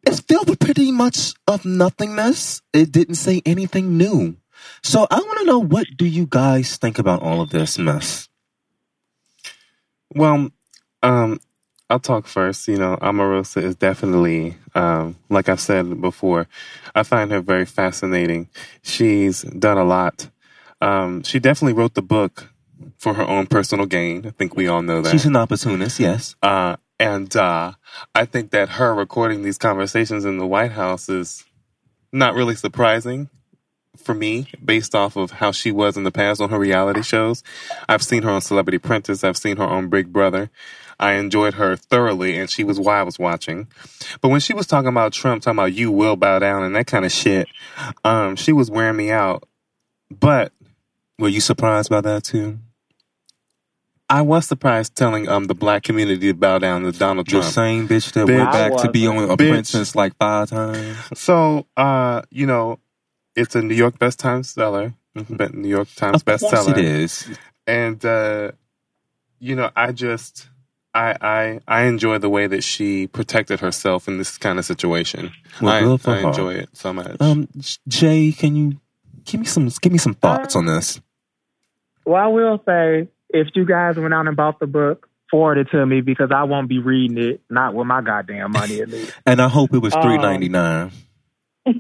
it's 0.05 0.21
filled 0.21 0.49
with 0.49 0.59
pretty 0.59 0.91
much 0.91 1.33
of 1.47 1.65
nothingness. 1.65 2.61
It 2.73 2.91
didn't 2.91 3.15
say 3.15 3.41
anything 3.45 3.97
new. 3.97 4.37
So 4.83 5.05
I 5.11 5.19
want 5.19 5.39
to 5.39 5.45
know 5.45 5.59
what 5.59 5.85
do 5.95 6.05
you 6.05 6.25
guys 6.27 6.77
think 6.77 6.97
about 6.97 7.21
all 7.21 7.41
of 7.41 7.51
this 7.51 7.77
mess? 7.77 8.27
Well, 10.13 10.49
um, 11.03 11.39
I'll 11.89 11.99
talk 11.99 12.27
first. 12.27 12.67
You 12.67 12.77
know, 12.77 12.97
Omarosa 13.01 13.63
is 13.63 13.75
definitely, 13.75 14.57
um, 14.75 15.17
like 15.29 15.49
I've 15.49 15.59
said 15.59 16.01
before, 16.01 16.47
I 16.95 17.03
find 17.03 17.31
her 17.31 17.41
very 17.41 17.65
fascinating. 17.65 18.49
She's 18.81 19.41
done 19.43 19.77
a 19.77 19.83
lot. 19.83 20.29
Um, 20.81 21.23
she 21.23 21.39
definitely 21.39 21.73
wrote 21.73 21.93
the 21.93 22.01
book 22.01 22.51
for 22.97 23.13
her 23.13 23.23
own 23.23 23.47
personal 23.47 23.85
gain. 23.85 24.25
I 24.25 24.31
think 24.31 24.55
we 24.55 24.67
all 24.67 24.81
know 24.81 25.01
that. 25.01 25.11
She's 25.11 25.25
an 25.25 25.35
opportunist, 25.35 25.99
yes. 25.99 26.35
Uh, 26.41 26.75
and 26.99 27.35
uh, 27.35 27.73
I 28.13 28.25
think 28.25 28.51
that 28.51 28.69
her 28.69 28.93
recording 28.93 29.43
these 29.43 29.57
conversations 29.57 30.25
in 30.25 30.37
the 30.37 30.47
White 30.47 30.71
House 30.71 31.09
is 31.09 31.45
not 32.11 32.33
really 32.33 32.55
surprising 32.55 33.29
for 34.07 34.15
me, 34.15 34.47
based 34.63 34.95
off 34.95 35.17
of 35.17 35.31
how 35.31 35.51
she 35.51 35.71
was 35.71 35.97
in 35.97 36.03
the 36.03 36.11
past 36.11 36.41
on 36.41 36.49
her 36.49 36.57
reality 36.57 37.03
shows. 37.03 37.43
I've 37.87 38.01
seen 38.01 38.23
her 38.23 38.31
on 38.31 38.41
Celebrity 38.41 38.77
Apprentice. 38.77 39.23
I've 39.23 39.37
seen 39.37 39.57
her 39.57 39.65
on 39.65 39.89
Big 39.89 40.11
Brother. 40.11 40.49
I 40.99 41.13
enjoyed 41.13 41.55
her 41.55 41.75
thoroughly, 41.75 42.37
and 42.37 42.49
she 42.49 42.63
was 42.63 42.79
why 42.79 42.99
I 42.99 43.03
was 43.03 43.19
watching. 43.19 43.67
But 44.21 44.29
when 44.29 44.39
she 44.39 44.53
was 44.53 44.65
talking 44.65 44.87
about 44.87 45.11
Trump, 45.13 45.43
talking 45.43 45.59
about 45.59 45.73
you 45.73 45.91
will 45.91 46.15
bow 46.15 46.39
down 46.39 46.63
and 46.63 46.75
that 46.75 46.87
kind 46.87 47.05
of 47.05 47.11
shit, 47.11 47.47
um, 48.03 48.35
she 48.37 48.53
was 48.53 48.71
wearing 48.71 48.95
me 48.95 49.11
out. 49.11 49.43
But 50.09 50.53
Were 51.19 51.27
you 51.27 51.41
surprised 51.41 51.89
by 51.89 52.01
that 52.01 52.23
too? 52.23 52.59
I 54.09 54.21
was 54.21 54.47
surprised 54.47 54.95
telling 54.95 55.27
um 55.27 55.45
the 55.45 55.53
black 55.53 55.83
community 55.83 56.27
to 56.27 56.33
bow 56.33 56.59
down 56.59 56.83
to 56.83 56.93
Donald 56.93 57.27
Trump. 57.27 57.43
The 57.43 57.51
same 57.51 57.87
bitch 57.89 58.13
that 58.13 58.25
Bitch. 58.25 58.37
went 58.37 58.51
back 58.53 58.77
to 58.83 58.89
be 58.89 59.05
on 59.05 59.15
Bitch. 59.15 59.33
Apprentice 59.33 59.95
like 59.95 60.15
five 60.15 60.49
times. 60.49 60.97
So, 61.13 61.67
uh, 61.75 62.21
you 62.31 62.45
know, 62.45 62.79
it's 63.37 63.55
a 63.55 63.61
New 63.61 63.75
York 63.75 63.97
Best 63.99 64.19
Times 64.19 64.49
seller, 64.49 64.93
New 65.53 65.69
York 65.69 65.87
Times 65.95 66.21
Of 66.21 66.25
course 66.25 66.41
bestseller, 66.43 66.77
it 66.77 66.83
is. 66.83 67.29
and 67.65 68.03
uh, 68.03 68.51
you 69.39 69.55
know, 69.55 69.69
I 69.75 69.91
just, 69.91 70.47
I, 70.93 71.15
I, 71.21 71.59
I 71.67 71.83
enjoy 71.83 72.17
the 72.17 72.29
way 72.29 72.47
that 72.47 72.63
she 72.63 73.07
protected 73.07 73.59
herself 73.59 74.07
in 74.07 74.17
this 74.17 74.37
kind 74.37 74.57
of 74.59 74.65
situation. 74.65 75.31
Well, 75.61 75.73
I, 75.73 75.81
good 75.81 76.07
I 76.07 76.27
enjoy 76.27 76.55
it 76.55 76.69
so 76.73 76.91
much. 76.91 77.15
Um, 77.19 77.47
Jay, 77.87 78.31
can 78.31 78.55
you 78.55 78.79
give 79.25 79.39
me 79.41 79.45
some 79.45 79.69
give 79.81 79.91
me 79.91 79.99
some 79.99 80.15
thoughts 80.15 80.55
on 80.55 80.65
this? 80.65 80.99
Well, 82.05 82.21
I 82.23 82.27
will 82.27 82.61
say, 82.65 83.09
if 83.29 83.47
you 83.53 83.65
guys 83.65 83.97
went 83.97 84.13
out 84.13 84.27
and 84.27 84.35
bought 84.35 84.59
the 84.59 84.67
book, 84.67 85.07
forward 85.29 85.57
it 85.57 85.67
to 85.71 85.85
me 85.85 86.01
because 86.01 86.31
I 86.33 86.43
won't 86.43 86.69
be 86.69 86.79
reading 86.79 87.17
it, 87.17 87.41
not 87.49 87.73
with 87.73 87.85
my 87.85 88.01
goddamn 88.01 88.51
money 88.51 88.79
at 88.81 88.87
least. 88.89 89.13
And 89.25 89.41
I 89.41 89.49
hope 89.49 89.73
it 89.73 89.79
was 89.79 89.93
Um, 89.93 90.01
three 90.01 90.17
ninety 90.17 90.49
nine. 90.49 90.91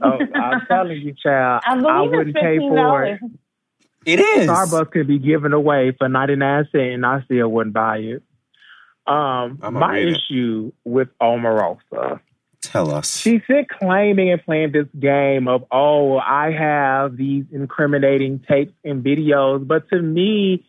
Oh, 0.03 0.19
I'm 0.35 0.65
telling 0.67 1.01
you, 1.01 1.13
child, 1.13 1.63
I 1.65 1.75
I, 1.75 2.01
wouldn't 2.01 2.29
it's 2.29 2.39
pay 2.39 2.57
for 2.59 3.03
it. 3.03 3.19
It 4.05 4.19
is. 4.21 4.49
Starbucks 4.49 4.91
could 4.91 5.07
be 5.07 5.19
given 5.19 5.51
away 5.53 5.93
for 5.97 6.07
99 6.07 6.69
cents 6.71 6.93
and 6.93 7.05
I 7.05 7.21
still 7.25 7.49
wouldn't 7.49 7.73
buy 7.73 7.97
it. 7.97 8.23
Um, 9.05 9.59
my 9.71 9.93
read 9.93 10.07
it. 10.07 10.17
issue 10.17 10.71
with 10.85 11.09
Omarosa, 11.21 12.19
Tell 12.61 12.91
us. 12.93 13.17
she's 13.17 13.41
still 13.43 13.63
claiming 13.79 14.31
and 14.31 14.43
playing 14.43 14.71
this 14.73 14.87
game 14.99 15.47
of, 15.47 15.63
oh, 15.71 16.17
I 16.17 16.51
have 16.51 17.15
these 17.15 17.45
incriminating 17.51 18.43
tapes 18.47 18.73
and 18.83 19.03
videos. 19.03 19.65
But 19.65 19.89
to 19.89 20.01
me, 20.01 20.65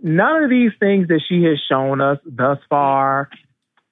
none 0.00 0.44
of 0.44 0.50
these 0.50 0.72
things 0.78 1.08
that 1.08 1.22
she 1.28 1.42
has 1.44 1.58
shown 1.68 2.00
us 2.00 2.18
thus 2.24 2.58
far 2.68 3.28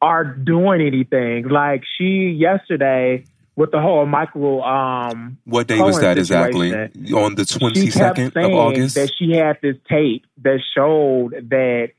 are 0.03 0.25
doing 0.25 0.81
anything. 0.81 1.49
Like 1.49 1.83
she 1.99 2.37
yesterday 2.39 3.25
with 3.61 3.73
the 3.73 3.81
whole 3.81 4.07
Michael 4.07 4.65
um 4.65 5.37
what 5.45 5.67
day 5.67 5.79
was 5.79 6.01
that 6.01 6.17
exactly? 6.17 6.71
situation. 6.71 7.15
On 7.15 7.35
the 7.35 7.45
twenty 7.45 7.91
second 7.91 8.35
of 8.35 8.53
August. 8.53 8.95
that 8.95 9.13
she 9.19 9.33
had 9.33 9.59
this 9.61 9.77
tape 9.87 10.25
that 10.39 10.61
showed 10.75 11.51
that 11.51 11.91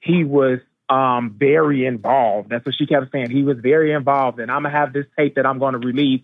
he 0.00 0.24
was 0.24 0.58
um, 0.90 1.36
very 1.38 1.86
involved. 1.86 2.50
That's 2.50 2.66
what 2.66 2.74
she 2.76 2.86
kept 2.86 3.12
saying. 3.12 3.30
He 3.30 3.44
was 3.44 3.58
very 3.62 3.92
involved, 3.92 4.40
and 4.40 4.50
I'm 4.50 4.64
gonna 4.64 4.74
have 4.74 4.92
this 4.92 5.06
tape 5.16 5.36
that 5.36 5.46
I'm 5.46 5.60
going 5.60 5.72
to 5.74 5.78
release. 5.78 6.22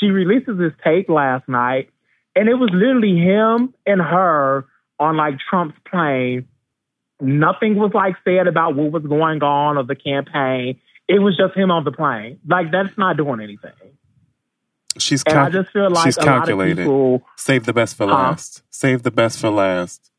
She 0.00 0.06
releases 0.06 0.58
this 0.58 0.72
tape 0.82 1.10
last 1.10 1.46
night, 1.46 1.90
and 2.34 2.48
it 2.48 2.54
was 2.54 2.70
literally 2.72 3.18
him 3.18 3.74
and 3.84 4.00
her 4.00 4.66
on 4.98 5.18
like 5.18 5.34
Trump's 5.50 5.78
plane. 5.84 6.48
Nothing 7.20 7.76
was 7.76 7.92
like 7.92 8.16
said 8.24 8.46
about 8.46 8.74
what 8.74 8.90
was 8.90 9.02
going 9.02 9.42
on 9.42 9.76
of 9.76 9.86
the 9.86 9.94
campaign. 9.94 10.80
It 11.06 11.18
was 11.18 11.36
just 11.36 11.54
him 11.54 11.70
on 11.70 11.84
the 11.84 11.92
plane. 11.92 12.40
Like 12.48 12.72
that's 12.72 12.96
not 12.96 13.18
doing 13.18 13.40
anything. 13.40 13.72
She's 14.98 15.22
And 15.24 15.38
I 15.38 15.50
just 15.50 15.70
feel 15.70 15.90
like 15.90 16.04
she's 16.04 16.16
a 16.16 16.20
lot 16.20 16.28
of 16.28 16.34
calculated. 16.46 16.76
people. 16.78 17.22
Save 17.36 17.64
the 17.66 17.72
best 17.72 17.96
for 17.96 18.06
Huh? 18.06 18.12
last. 18.14 18.62
Save 18.70 19.02
the 19.02 19.10
best 19.10 19.38
for 19.40 19.50
last. 19.50 20.10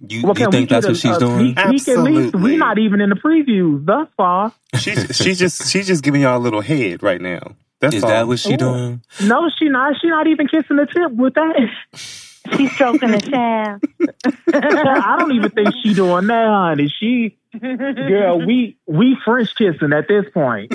you 0.00 0.22
Well, 0.22 0.34
you 0.38 0.50
think 0.50 0.68
that's 0.70 0.86
what 0.86 0.96
a- 0.96 0.98
she's 0.98 1.16
a 1.16 1.20
doing? 1.20 1.38
sneak 1.38 1.56
peek 1.56 1.64
at 1.66 1.70
least? 1.72 1.88
Absolutely. 1.88 2.40
We're 2.40 2.58
not 2.58 2.78
even 2.78 3.00
in 3.00 3.10
the 3.10 3.16
previews 3.16 3.84
thus 3.84 4.08
far. 4.16 4.52
She's 4.78 5.14
she's 5.16 5.38
just 5.38 5.68
she's 5.70 5.86
just 5.86 6.02
giving 6.02 6.22
y'all 6.22 6.38
a 6.38 6.40
little 6.42 6.62
head 6.62 7.02
right 7.02 7.20
now. 7.20 7.54
That's 7.80 7.94
Is 7.96 8.04
all. 8.04 8.10
that 8.10 8.26
what 8.26 8.38
she 8.38 8.54
Ooh. 8.54 8.56
doing? 8.58 9.02
No, 9.22 9.48
she 9.58 9.68
not. 9.68 9.94
She 10.00 10.08
not 10.08 10.26
even 10.26 10.48
kissing 10.48 10.76
the 10.76 10.86
tip 10.86 11.12
with 11.12 11.34
that. 11.34 11.68
She's 12.56 12.72
stroking 12.72 13.10
the 13.10 13.20
shaft. 13.20 13.84
I 14.54 15.16
don't 15.18 15.32
even 15.32 15.50
think 15.50 15.68
she 15.82 15.94
doing 15.94 16.26
that, 16.28 16.46
honey. 16.48 16.88
She, 16.88 17.36
girl, 17.60 18.44
we 18.44 18.76
we 18.86 19.16
French 19.24 19.54
kissing 19.56 19.92
at 19.92 20.08
this 20.08 20.24
point. 20.32 20.72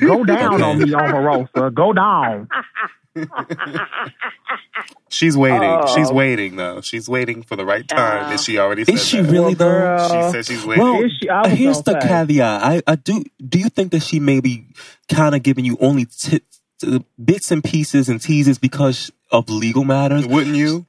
Go 0.00 0.24
down 0.24 0.54
Okay. 0.54 0.62
on 0.64 0.78
me, 0.78 0.86
Omarosa. 0.90 1.74
Go 1.74 1.92
down. 1.92 2.48
She's 5.08 5.36
waiting. 5.36 5.62
Oh. 5.68 5.92
She's 5.94 6.10
waiting 6.12 6.56
though. 6.56 6.80
She's 6.80 7.08
waiting 7.08 7.42
for 7.42 7.56
the 7.56 7.64
right 7.66 7.86
time. 7.86 8.30
And 8.30 8.40
she 8.40 8.58
already 8.58 8.84
said 8.84 8.94
Is 8.94 9.04
she 9.04 9.20
that. 9.20 9.30
really 9.32 9.54
Well, 9.54 9.54
though? 9.56 10.08
girl, 10.08 10.08
She 10.26 10.32
said 10.32 10.46
she's 10.46 10.64
waiting. 10.64 10.84
Well, 10.84 11.02
Is 11.04 11.12
she- 11.20 11.28
I 11.28 11.48
here's 11.48 11.82
the 11.82 12.00
say. 12.00 12.08
caveat. 12.08 12.62
I, 12.62 12.82
I 12.86 12.94
do. 12.96 13.24
Do 13.46 13.58
you 13.58 13.68
think 13.68 13.90
that 13.92 14.02
she 14.02 14.20
may 14.20 14.40
be 14.40 14.66
kind 15.12 15.34
of 15.34 15.42
giving 15.42 15.64
you 15.64 15.76
only 15.80 16.04
t- 16.06 16.40
t- 16.80 17.04
bits 17.22 17.50
and 17.50 17.64
pieces 17.64 18.08
and 18.08 18.20
teases 18.22 18.58
because 18.58 19.10
of 19.32 19.50
legal 19.50 19.82
matters? 19.84 20.26
Wouldn't 20.26 20.54
you? 20.56 20.86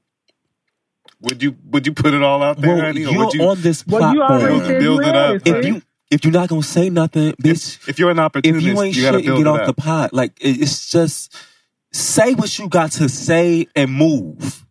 Would 1.22 1.44
you 1.44 1.56
would 1.70 1.86
you 1.86 1.94
put 1.94 2.14
it 2.14 2.24
all 2.24 2.42
out 2.42 2.60
there, 2.60 2.76
Well, 2.76 2.86
honey? 2.86 3.06
Or 3.06 3.18
would 3.18 3.34
you 3.34 3.42
on 3.44 3.62
this 3.62 3.86
Well, 3.86 4.14
you 4.14 4.20
platform. 4.20 4.60
Build- 4.60 4.80
build 4.80 5.02
it 5.06 5.16
up. 5.16 5.36
it, 5.36 5.48
if 5.48 5.66
you 5.66 5.82
if 6.10 6.24
you're 6.26 6.34
not 6.34 6.50
gonna 6.50 6.64
say 6.64 6.90
nothing, 6.90 7.34
bitch, 7.34 7.78
if, 7.78 7.90
if 7.90 8.00
you're 8.00 8.10
an 8.12 8.18
if 8.20 8.26
opportunist, 8.26 8.66
you 8.66 8.82
ain't 8.82 8.96
you 8.96 9.04
gotta 9.04 9.20
shit, 9.24 9.38
get 9.38 9.48
off 9.48 9.60
up. 9.62 9.66
the 9.68 9.74
pot. 9.74 10.14
Like 10.14 10.34
it's 10.42 10.90
just 10.92 11.34
say 11.94 12.34
what 12.34 12.58
you 12.58 12.68
got 12.70 12.92
to 12.94 13.08
say 13.10 13.68
and 13.76 13.92
move. 13.92 14.66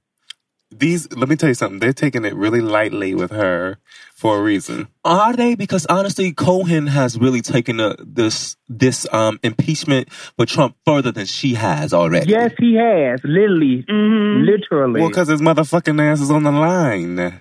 These 0.70 1.10
let 1.12 1.28
me 1.28 1.36
tell 1.36 1.48
you 1.48 1.54
something. 1.54 1.80
They're 1.80 1.92
taking 1.92 2.24
it 2.24 2.34
really 2.34 2.60
lightly 2.60 3.14
with 3.14 3.32
her 3.32 3.78
for 4.14 4.38
a 4.38 4.42
reason. 4.42 4.86
Are 5.04 5.32
they? 5.34 5.54
Because 5.56 5.84
honestly, 5.86 6.32
Cohen 6.32 6.86
has 6.86 7.18
really 7.18 7.40
taken 7.40 7.78
the, 7.78 7.96
this 7.98 8.56
this 8.68 9.06
um 9.12 9.40
impeachment 9.42 10.08
with 10.38 10.48
Trump 10.48 10.76
further 10.86 11.10
than 11.10 11.26
she 11.26 11.54
has 11.54 11.92
already. 11.92 12.30
yes, 12.30 12.52
he 12.58 12.74
has. 12.76 13.20
Literally, 13.24 13.84
hmm 13.88 14.44
literally. 14.44 15.00
Well, 15.00 15.10
because 15.10 15.28
his 15.28 15.40
motherfucking 15.40 16.00
ass 16.00 16.20
is 16.20 16.30
on 16.30 16.44
the 16.44 16.52
line. 16.52 17.40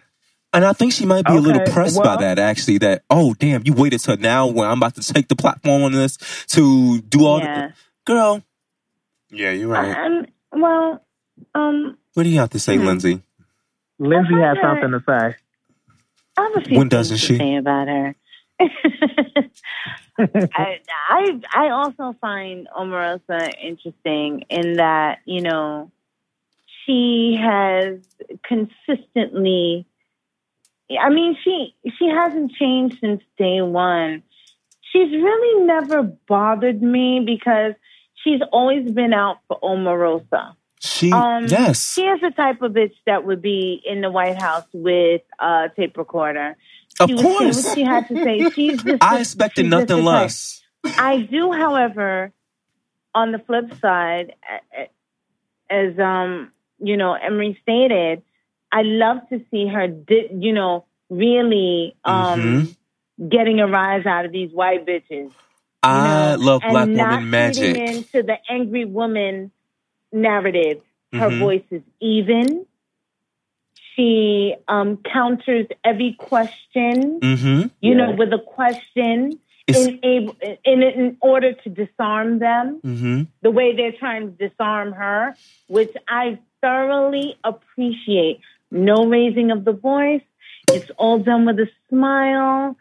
And 0.51 0.65
I 0.65 0.73
think 0.73 0.93
she 0.93 1.05
might 1.05 1.25
be 1.25 1.35
a 1.35 1.39
little 1.39 1.61
pressed 1.71 1.97
well- 1.97 2.17
by 2.17 2.23
that, 2.23 2.39
actually. 2.39 2.79
That 2.79 3.03
oh 3.11 3.35
damn, 3.35 3.61
you 3.63 3.73
waited 3.73 3.99
till 3.99 4.17
now 4.17 4.47
when 4.47 4.67
I'm 4.67 4.79
about 4.79 4.95
to 4.95 5.13
take 5.13 5.27
the 5.27 5.35
platform 5.35 5.83
on 5.83 5.91
this 5.91 6.17
to 6.47 6.99
do 7.01 7.25
all 7.25 7.39
Yeah. 7.39 7.67
the 7.67 7.73
girl. 8.11 8.43
Yeah, 9.29 9.51
you're 9.51 9.67
right. 9.67 9.95
Um, 9.95 10.25
well, 10.51 11.05
um, 11.55 11.97
What 12.13 12.23
do 12.23 12.29
you 12.29 12.39
have 12.39 12.49
to 12.51 12.59
say, 12.59 12.77
Hmm. 12.77 12.85
Lindsay? 12.85 13.21
Lindsay 13.99 14.33
has 14.35 14.57
something 14.61 14.91
to 14.91 15.03
say. 15.07 15.35
I 16.37 16.41
have 16.43 16.55
a 16.57 16.61
few 16.67 16.77
When 16.77 16.87
doesn't 16.89 17.17
she? 17.17 17.37
say 17.37 17.55
about 17.55 17.87
her. 17.87 18.15
I, 20.19 20.79
I 21.09 21.39
I 21.55 21.69
also 21.69 22.13
find 22.19 22.67
Omarosa 22.77 23.53
interesting 23.61 24.43
in 24.49 24.73
that 24.77 25.19
you 25.25 25.41
know 25.41 25.91
she 26.85 27.37
has 27.39 27.99
consistently. 28.43 29.85
I 30.99 31.09
mean, 31.09 31.37
she 31.43 31.75
she 31.97 32.07
hasn't 32.09 32.51
changed 32.53 32.97
since 32.99 33.21
day 33.37 33.61
one. 33.61 34.23
She's 34.91 35.11
really 35.11 35.65
never 35.65 36.03
bothered 36.03 36.81
me 36.81 37.21
because 37.25 37.73
she's 38.23 38.41
always 38.51 38.91
been 38.91 39.13
out 39.13 39.37
for 39.47 39.59
Omarosa. 39.61 40.55
She 40.79 41.11
Um, 41.11 41.45
yes. 41.47 41.93
She 41.93 42.01
is 42.03 42.21
the 42.21 42.31
type 42.31 42.61
of 42.61 42.71
bitch 42.71 42.93
that 43.05 43.25
would 43.25 43.41
be 43.41 43.81
in 43.85 44.01
the 44.01 44.09
White 44.09 44.41
House 44.41 44.65
with 44.73 45.21
a 45.39 45.69
tape 45.75 45.97
recorder. 45.97 46.55
Of 46.99 47.09
She 47.09 47.15
would 47.15 47.23
course. 47.23 47.65
what 47.65 47.75
she 47.77 47.83
had 47.83 48.07
to 48.07 48.15
say. 48.23 48.49
She's 48.51 48.81
just. 48.83 49.03
I 49.03 49.19
expected 49.19 49.63
she's 49.65 49.71
nothing 49.71 50.03
less. 50.05 50.61
I 50.85 51.19
do, 51.29 51.51
however, 51.51 52.31
on 53.13 53.31
the 53.31 53.39
flip 53.39 53.73
side, 53.81 54.33
as 55.69 55.99
um, 55.99 56.51
you 56.79 56.95
know, 56.97 57.13
Emery 57.13 57.57
stated, 57.61 58.21
I 58.71 58.81
love 58.83 59.17
to 59.29 59.43
see 59.51 59.67
her, 59.67 59.87
di- 59.87 60.29
you 60.39 60.53
know, 60.53 60.85
really 61.09 61.95
um, 62.05 62.39
Mm-hmm. 63.19 63.27
getting 63.27 63.59
a 63.59 63.67
rise 63.67 64.05
out 64.05 64.25
of 64.25 64.31
these 64.31 64.51
white 64.53 64.85
bitches. 64.85 65.31
I 65.83 66.35
know, 66.37 66.43
love 66.43 66.61
and 66.63 66.71
black 66.73 66.87
not 66.89 67.09
woman 67.11 67.29
magic. 67.29 67.75
into 67.77 68.23
the 68.23 68.35
angry 68.49 68.85
woman 68.85 69.51
narrative. 70.11 70.81
Her 71.13 71.29
Mhm. 71.29 71.39
voice 71.39 71.63
is 71.71 71.81
even. 71.99 72.65
She 73.95 74.55
um, 74.67 74.97
counters 74.97 75.67
every 75.83 76.13
question, 76.13 77.19
Mm-hmm. 77.19 77.67
you 77.81 77.95
know, 77.95 78.11
with 78.11 78.31
a 78.31 78.39
question 78.39 79.39
in, 79.67 79.99
able, 80.03 80.35
in, 80.63 80.83
in 80.83 81.17
order 81.21 81.53
to 81.53 81.69
disarm 81.69 82.39
them 82.39 82.79
mm-hmm. 82.83 83.23
the 83.41 83.51
way 83.51 83.75
they're 83.75 83.91
trying 83.91 84.35
to 84.35 84.49
disarm 84.49 84.93
her, 84.93 85.35
which 85.67 85.91
I 86.07 86.39
thoroughly 86.61 87.35
appreciate. 87.43 88.39
No 88.71 89.05
raising 89.05 89.51
of 89.51 89.65
the 89.65 89.73
voice. 89.73 90.21
It's 90.71 90.91
all 90.97 91.19
done 91.19 91.45
with 91.45 91.59
a 91.59 91.67
smile. 91.89 92.77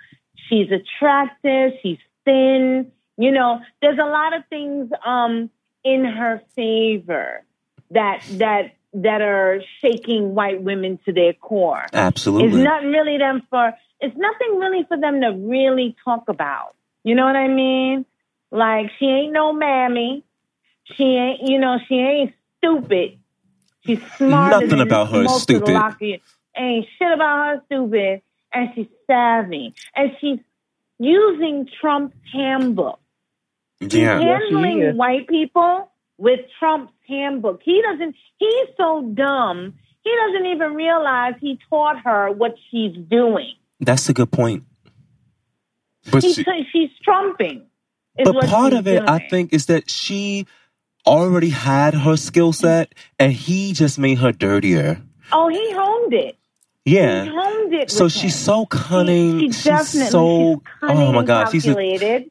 She's 0.49 0.71
attractive. 0.71 1.73
She's 1.83 1.99
thin. 2.25 2.93
You 3.17 3.33
know, 3.33 3.61
there's 3.81 3.99
a 3.99 4.05
lot 4.05 4.37
of 4.37 4.45
things 4.49 4.91
um, 5.05 5.51
in 5.95 6.05
her 6.05 6.43
favor 6.55 7.45
that 7.91 8.23
that 8.33 8.73
that 8.95 9.21
are 9.21 9.61
shaking 9.81 10.35
white 10.35 10.63
women 10.63 10.99
to 11.05 11.13
their 11.13 11.33
core. 11.33 11.87
Absolutely. 11.93 12.49
It's 12.49 12.57
not 12.57 12.83
really 12.83 13.19
them 13.19 13.43
for. 13.51 13.73
It's 14.01 14.17
nothing 14.17 14.59
really 14.59 14.85
for 14.89 14.97
them 14.97 15.21
to 15.21 15.31
really 15.31 15.97
talk 16.05 16.29
about. 16.29 16.75
You 17.05 17.15
know 17.15 17.25
what 17.25 17.37
I 17.37 17.49
mean? 17.49 18.05
Like 18.51 18.91
she 18.99 19.07
ain't 19.07 19.33
no 19.33 19.53
mammy. 19.53 20.25
She 20.85 21.05
ain't. 21.05 21.41
You 21.43 21.59
know 21.59 21.79
she 21.87 21.97
ain't 21.97 22.35
stupid. 22.59 23.19
She's 23.85 24.01
smart. 24.17 24.63
Nothing 24.63 24.81
about 24.81 25.11
her 25.11 25.25
is 25.25 25.43
stupid. 25.43 25.77
Ain't 26.57 26.87
shit 26.99 27.13
about 27.13 27.47
her 27.47 27.63
stupid, 27.67 28.23
and 28.53 28.71
she's 28.75 28.89
savvy, 29.07 29.75
and 29.95 30.17
she's 30.21 30.41
using 30.99 31.69
Trump's 31.81 32.17
handbook. 32.33 32.99
Yeah. 33.81 34.21
Yes, 34.21 34.43
she 34.49 34.55
handling 34.55 34.83
is. 34.83 34.97
white 34.97 35.29
people 35.29 35.91
with 36.17 36.41
Trump's 36.59 36.93
handbook. 37.07 37.61
He 37.65 37.83
doesn't. 37.83 38.15
He's 38.39 38.69
so 38.77 39.03
dumb. 39.15 39.75
He 40.03 40.11
doesn't 40.27 40.47
even 40.47 40.75
realize 40.75 41.35
he 41.41 41.59
taught 41.69 42.01
her 42.05 42.31
what 42.31 42.55
she's 42.71 42.97
doing. 42.97 43.55
That's 43.81 44.09
a 44.09 44.15
good 44.15 44.31
point. 44.31 44.65
But 46.11 46.23
He's, 46.23 46.37
she, 46.37 46.45
she's 46.73 46.91
trumping. 47.05 47.67
is 48.19 48.25
But 48.25 48.35
what 48.35 48.47
part 48.47 48.73
she's 48.73 48.79
of 48.79 48.89
it, 48.89 49.03
I 49.09 49.19
think, 49.29 49.53
is 49.53 49.67
that 49.67 49.91
she 49.91 50.47
already 51.07 51.51
had 51.51 51.95
her 51.95 52.17
skill 52.17 52.53
set, 52.53 52.95
and 53.19 53.33
he 53.33 53.73
just 53.73 53.99
made 53.99 54.19
her 54.19 54.33
dirtier. 54.33 55.03
Oh, 55.33 55.49
he 55.49 55.73
honed 55.73 56.15
it. 56.15 56.37
Yeah. 56.85 57.25
He 57.25 57.31
honed 57.31 57.75
it. 57.75 57.91
So 57.91 58.05
with 58.05 58.15
she's 58.15 58.35
him. 58.35 58.45
so 58.45 58.67
cunning. 58.67 59.41
She, 59.41 59.47
she's 59.47 59.63
she 59.63 59.69
definitely. 59.69 60.11
so. 60.11 60.55
she's 60.55 60.73
cunning 60.81 60.97
oh 60.97 61.13
my 61.13 61.19
and 61.19 61.27
God, 61.27 61.51
she's 61.51 61.65
a, 61.67 61.75
calculated. 61.75 62.31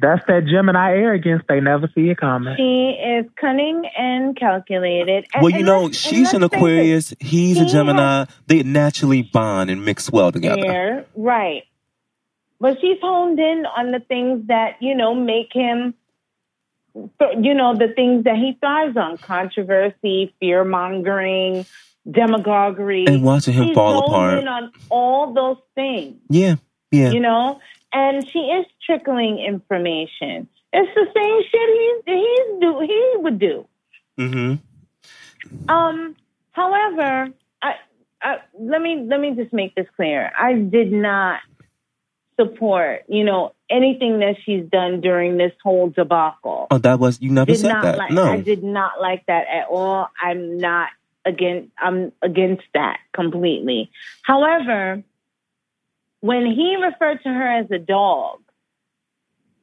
That's 0.00 0.24
that 0.26 0.46
Gemini 0.46 0.92
arrogance. 0.92 1.42
They 1.48 1.60
never 1.60 1.88
see 1.94 2.10
it 2.10 2.18
coming. 2.18 2.54
She 2.56 2.90
is 2.90 3.26
cunning 3.40 3.82
and 3.98 4.36
calculated. 4.38 5.26
And, 5.34 5.42
well, 5.42 5.50
you 5.50 5.58
and 5.58 5.66
know, 5.66 5.82
let's- 5.84 5.96
she's 5.98 6.32
an 6.34 6.42
let's 6.42 6.52
face 6.54 6.60
it, 6.60 6.64
Aquarius. 6.64 7.14
He's 7.20 7.58
a 7.58 7.64
he 7.64 7.70
Gemini. 7.70 8.24
They 8.46 8.62
naturally 8.62 9.22
bond 9.22 9.70
and 9.70 9.84
mix 9.84 10.10
well 10.12 10.30
together. 10.30 10.62
Yeah, 10.64 11.00
right. 11.16 11.62
But 12.60 12.78
she's 12.80 12.98
honed 13.00 13.38
in 13.38 13.64
on 13.66 13.92
the 13.92 14.00
things 14.00 14.46
that, 14.48 14.76
you 14.80 14.94
know, 14.96 15.14
make 15.14 15.52
him, 15.52 15.94
you 16.94 17.54
know, 17.54 17.74
the 17.76 17.88
things 17.94 18.24
that 18.24 18.36
he 18.36 18.56
thrives 18.60 18.96
on 18.96 19.16
controversy, 19.18 20.34
fear 20.40 20.64
mongering, 20.64 21.66
demagoguery. 22.10 23.04
And 23.06 23.22
watching 23.22 23.54
him 23.54 23.66
she's 23.68 23.74
fall 23.74 24.00
honed 24.00 24.06
apart. 24.08 24.38
in 24.40 24.48
on 24.48 24.72
all 24.90 25.32
those 25.34 25.58
things, 25.74 26.16
Yeah, 26.28 26.56
yeah. 26.90 27.10
you 27.10 27.20
know, 27.20 27.60
and 27.92 28.28
she 28.28 28.38
is 28.40 28.66
trickling 28.88 29.38
information. 29.38 30.48
It's 30.72 30.94
the 30.94 31.06
same 31.14 31.42
shit 31.50 32.04
he's, 32.06 32.14
he's 32.14 32.60
do, 32.60 32.80
he 32.80 33.12
would 33.18 33.38
do. 33.38 33.66
hmm 34.16 34.54
Um, 35.68 36.16
however, 36.52 37.28
I, 37.62 37.74
I, 38.22 38.36
let 38.58 38.80
me 38.80 39.06
let 39.08 39.20
me 39.20 39.34
just 39.34 39.52
make 39.52 39.74
this 39.74 39.86
clear. 39.96 40.30
I 40.38 40.54
did 40.54 40.90
not 40.92 41.40
support, 42.40 43.04
you 43.08 43.24
know, 43.24 43.52
anything 43.68 44.20
that 44.20 44.36
she's 44.44 44.64
done 44.70 45.00
during 45.00 45.36
this 45.36 45.52
whole 45.62 45.90
debacle. 45.90 46.66
Oh, 46.70 46.78
that 46.78 46.98
was 46.98 47.20
you 47.20 47.30
never 47.30 47.52
did 47.52 47.60
said 47.60 47.68
not 47.68 47.82
that. 47.82 47.98
like. 47.98 48.12
no. 48.12 48.24
I 48.24 48.40
did 48.40 48.62
not 48.62 49.00
like 49.00 49.26
that 49.26 49.46
at 49.48 49.68
all. 49.68 50.08
I'm 50.22 50.58
not 50.58 50.88
against. 51.24 51.70
I'm 51.78 52.12
against 52.22 52.64
that 52.74 52.98
completely. 53.12 53.90
However, 54.22 55.02
when 56.20 56.46
he 56.46 56.76
referred 56.76 57.22
to 57.22 57.28
her 57.28 57.58
as 57.60 57.70
a 57.70 57.78
dog, 57.78 58.40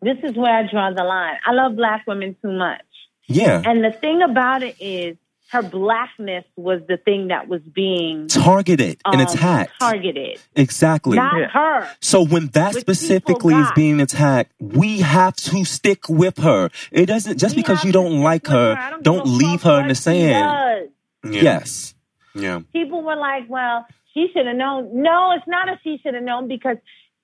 this 0.06 0.18
is 0.24 0.36
where 0.38 0.54
I 0.60 0.64
draw 0.72 0.92
the 0.92 1.04
line. 1.04 1.36
I 1.46 1.52
love 1.52 1.76
black 1.76 2.06
women 2.08 2.36
too 2.42 2.52
much. 2.52 2.82
yeah. 3.28 3.62
And 3.66 3.84
the 3.84 3.92
thing 3.92 4.22
about 4.22 4.62
it 4.64 4.76
is, 4.80 5.18
her 5.50 5.62
blackness 5.62 6.44
was 6.58 6.82
the 6.88 6.98
thing 6.98 7.28
that 7.28 7.48
was 7.48 7.62
being 7.62 8.28
Targeted 8.28 8.98
and 9.06 9.22
um, 9.22 9.28
attacked. 9.28 9.72
targeted, 9.80 10.40
Exactly. 10.56 11.16
not 11.18 11.38
Yeah. 11.40 11.48
her. 11.50 11.88
So 12.02 12.26
when 12.26 12.48
that 12.60 12.74
Which 12.74 12.82
specifically 12.82 13.54
is 13.54 13.68
being 13.76 14.02
attacked, 14.02 14.52
we 14.60 15.00
have 15.02 15.36
to 15.52 15.64
stick 15.64 16.10
with 16.10 16.40
her. 16.40 16.70
It 16.92 17.06
doesn't 17.06 17.38
just 17.38 17.56
We 17.56 17.62
because 17.62 17.86
you 17.86 17.92
don't 17.92 18.22
like 18.22 18.44
with 18.44 18.54
her, 18.54 18.76
don't, 18.90 19.04
don't 19.04 19.28
leave 19.28 19.62
her 19.64 19.82
in 19.82 19.88
the 19.88 19.96
sand. 19.96 20.90
yeah. 21.24 21.42
Yes. 21.42 21.94
Yeah. 22.34 22.62
People 22.74 23.04
were 23.04 23.16
like, 23.16 23.44
well, 23.48 23.86
she 24.14 24.28
should 24.34 24.48
have 24.48 24.58
known. 24.58 24.90
No, 25.10 25.32
it's 25.38 25.48
not 25.48 25.70
a 25.70 25.80
she 25.84 26.00
should 26.02 26.16
have 26.16 26.24
known 26.24 26.48
because 26.48 26.78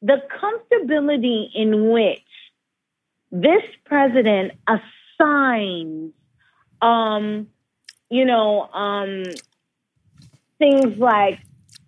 the 0.04 0.18
comfortability 0.42 1.50
in 1.54 1.90
which 1.92 2.22
this 3.32 3.64
president 3.86 4.54
assigns, 4.68 6.12
um, 6.82 7.48
you 8.10 8.26
know, 8.26 8.64
um, 8.74 9.24
things 10.60 10.98
like 10.98 11.40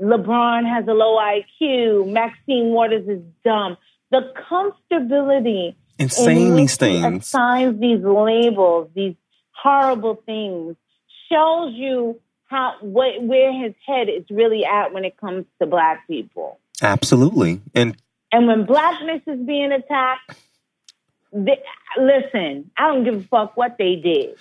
LeBron 0.02 0.68
has 0.68 0.88
a 0.88 0.94
low 0.94 1.18
IQ, 1.18 2.12
Maxine 2.12 2.70
Waters 2.70 3.08
is 3.08 3.22
dumb. 3.44 3.78
The 4.12 4.32
comfortability 4.50 5.76
And 6.00 6.06
in 6.06 6.10
saying 6.10 6.56
these 6.56 6.72
he 6.74 6.78
things. 6.78 7.28
assigns 7.28 7.80
these 7.80 8.04
labels, 8.04 8.90
these 8.96 9.16
horrible 9.52 10.22
things, 10.26 10.76
shows 11.32 11.74
you 11.74 12.20
how 12.46 12.74
wh- 12.82 13.22
where 13.22 13.52
his 13.54 13.74
head 13.86 14.08
is 14.10 14.24
really 14.30 14.66
at 14.66 14.94
when 14.94 15.04
it 15.06 15.18
comes 15.18 15.46
to 15.60 15.66
black 15.68 16.08
people. 16.08 16.60
Absolutely. 16.82 17.62
And 17.74 17.96
And 18.32 18.48
when 18.48 18.66
blackness 18.66 19.22
is 19.28 19.40
being 19.46 19.72
attacked, 19.72 20.32
they, 21.34 21.62
listen, 21.98 22.72
I 22.78 22.88
don't 22.88 23.04
give 23.04 23.16
a 23.16 23.24
fuck 23.24 23.58
what 23.58 23.78
they 23.78 23.96
did. 23.96 24.36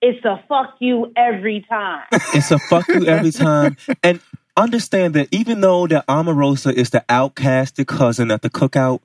It's 0.00 0.24
a 0.24 0.42
fuck 0.48 0.76
you 0.80 1.12
every 1.16 1.64
time. 1.68 2.04
it's 2.12 2.50
a 2.50 2.58
fuck 2.58 2.88
you 2.88 3.06
every 3.06 3.30
time. 3.30 3.76
And 4.02 4.20
understand 4.56 5.14
that 5.14 5.28
even 5.30 5.60
though 5.60 5.86
that 5.86 6.06
Omarosa 6.06 6.72
is 6.72 6.90
the 6.90 7.04
outcasted 7.08 7.86
cousin 7.86 8.30
at 8.30 8.42
the 8.42 8.50
cookout, 8.50 9.00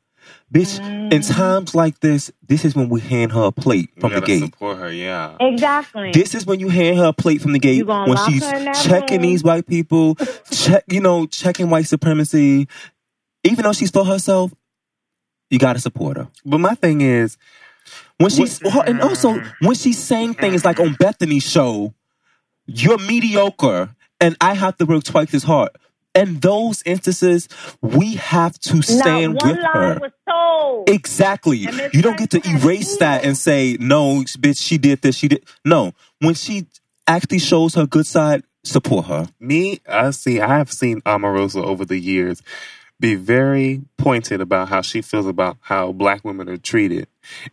bitch, 0.52 0.80
in 0.80 1.22
mm. 1.22 1.36
times 1.36 1.76
like 1.76 2.00
this, 2.00 2.32
this 2.48 2.66
is 2.66 2.76
when 2.76 2.90
we 2.90 3.00
hand 3.00 3.32
her 3.32 3.44
a 3.44 3.52
plate 3.52 3.90
from 4.00 4.14
the 4.14 4.22
gate. 4.22 4.40
support 4.40 4.78
her. 4.78 4.92
Yeah. 4.92 5.36
exactly. 5.40 6.12
This 6.12 6.34
is 6.34 6.46
when 6.46 6.60
you 6.60 6.70
hand 6.70 6.98
her 6.98 7.08
a 7.08 7.14
plate 7.14 7.42
from 7.42 7.54
the 7.54 7.60
gate 7.60 7.86
when 7.86 8.18
she's 8.28 8.44
her 8.44 8.58
in 8.58 8.66
that 8.66 8.76
checking 8.84 9.22
room? 9.22 9.30
these 9.30 9.44
white 9.44 9.68
people, 9.68 10.16
check 10.52 10.84
you 10.88 11.00
know, 11.00 11.28
checking 11.28 11.70
white 11.70 11.86
supremacy. 11.86 12.68
Even 13.44 13.64
though 13.64 13.74
she's 13.74 13.92
for 13.92 14.04
herself, 14.04 14.52
you 15.50 15.60
gotta 15.60 15.80
support 15.80 16.18
her. 16.18 16.28
But 16.46 16.60
my 16.60 16.76
thing 16.76 17.02
is, 17.02 17.38
When 18.18 18.30
she's 18.30 18.60
and 18.62 19.02
also 19.02 19.40
when 19.62 19.76
she's 19.76 19.98
saying 20.02 20.36
things 20.36 20.66
like 20.66 20.80
on 20.80 20.96
Bethany's 21.00 21.50
show, 21.50 21.94
you're 22.66 22.98
mediocre 22.98 23.96
and 24.20 24.36
I 24.42 24.54
have 24.56 24.78
to 24.78 24.86
work 24.86 25.04
twice 25.04 25.34
as 25.34 25.44
hard. 25.44 25.70
And 26.16 26.42
those 26.42 26.82
instances, 26.84 27.48
we 27.82 28.16
have 28.16 28.58
to 28.62 28.82
stand 28.82 29.36
Not 29.36 29.44
one 29.44 29.52
with 29.56 29.64
lie 29.64 29.72
her. 29.74 30.00
was 30.02 30.12
told. 30.28 30.90
Exactly. 30.90 31.60
You 31.94 32.02
don't 32.02 32.18
get 32.18 32.32
to 32.32 32.42
erase 32.50 32.98
that 32.98 33.24
and 33.24 33.38
say, 33.38 33.78
no, 33.80 34.22
bitch, 34.24 34.60
she 34.60 34.80
did 34.80 35.04
this, 35.04 35.16
she 35.16 35.28
did. 35.28 35.44
No. 35.64 35.94
When 36.20 36.34
she 36.34 36.66
actually 37.06 37.38
shows 37.38 37.76
her 37.76 37.86
good 37.86 38.08
side, 38.08 38.44
support 38.64 39.06
her. 39.06 39.28
me, 39.40 39.80
I 39.88 40.10
see, 40.10 40.42
I 40.42 40.58
have 40.58 40.72
seen 40.72 41.02
Omarosa 41.02 41.64
over 41.64 41.86
the 41.86 42.00
years 42.00 42.42
be 43.00 43.16
very 43.16 43.82
pointed 43.98 44.42
about 44.42 44.70
how 44.70 44.82
she 44.82 45.02
feels 45.02 45.26
about 45.26 45.58
how 45.62 45.92
black 45.92 46.26
women 46.26 46.50
are 46.50 46.58
treated. 46.58 47.08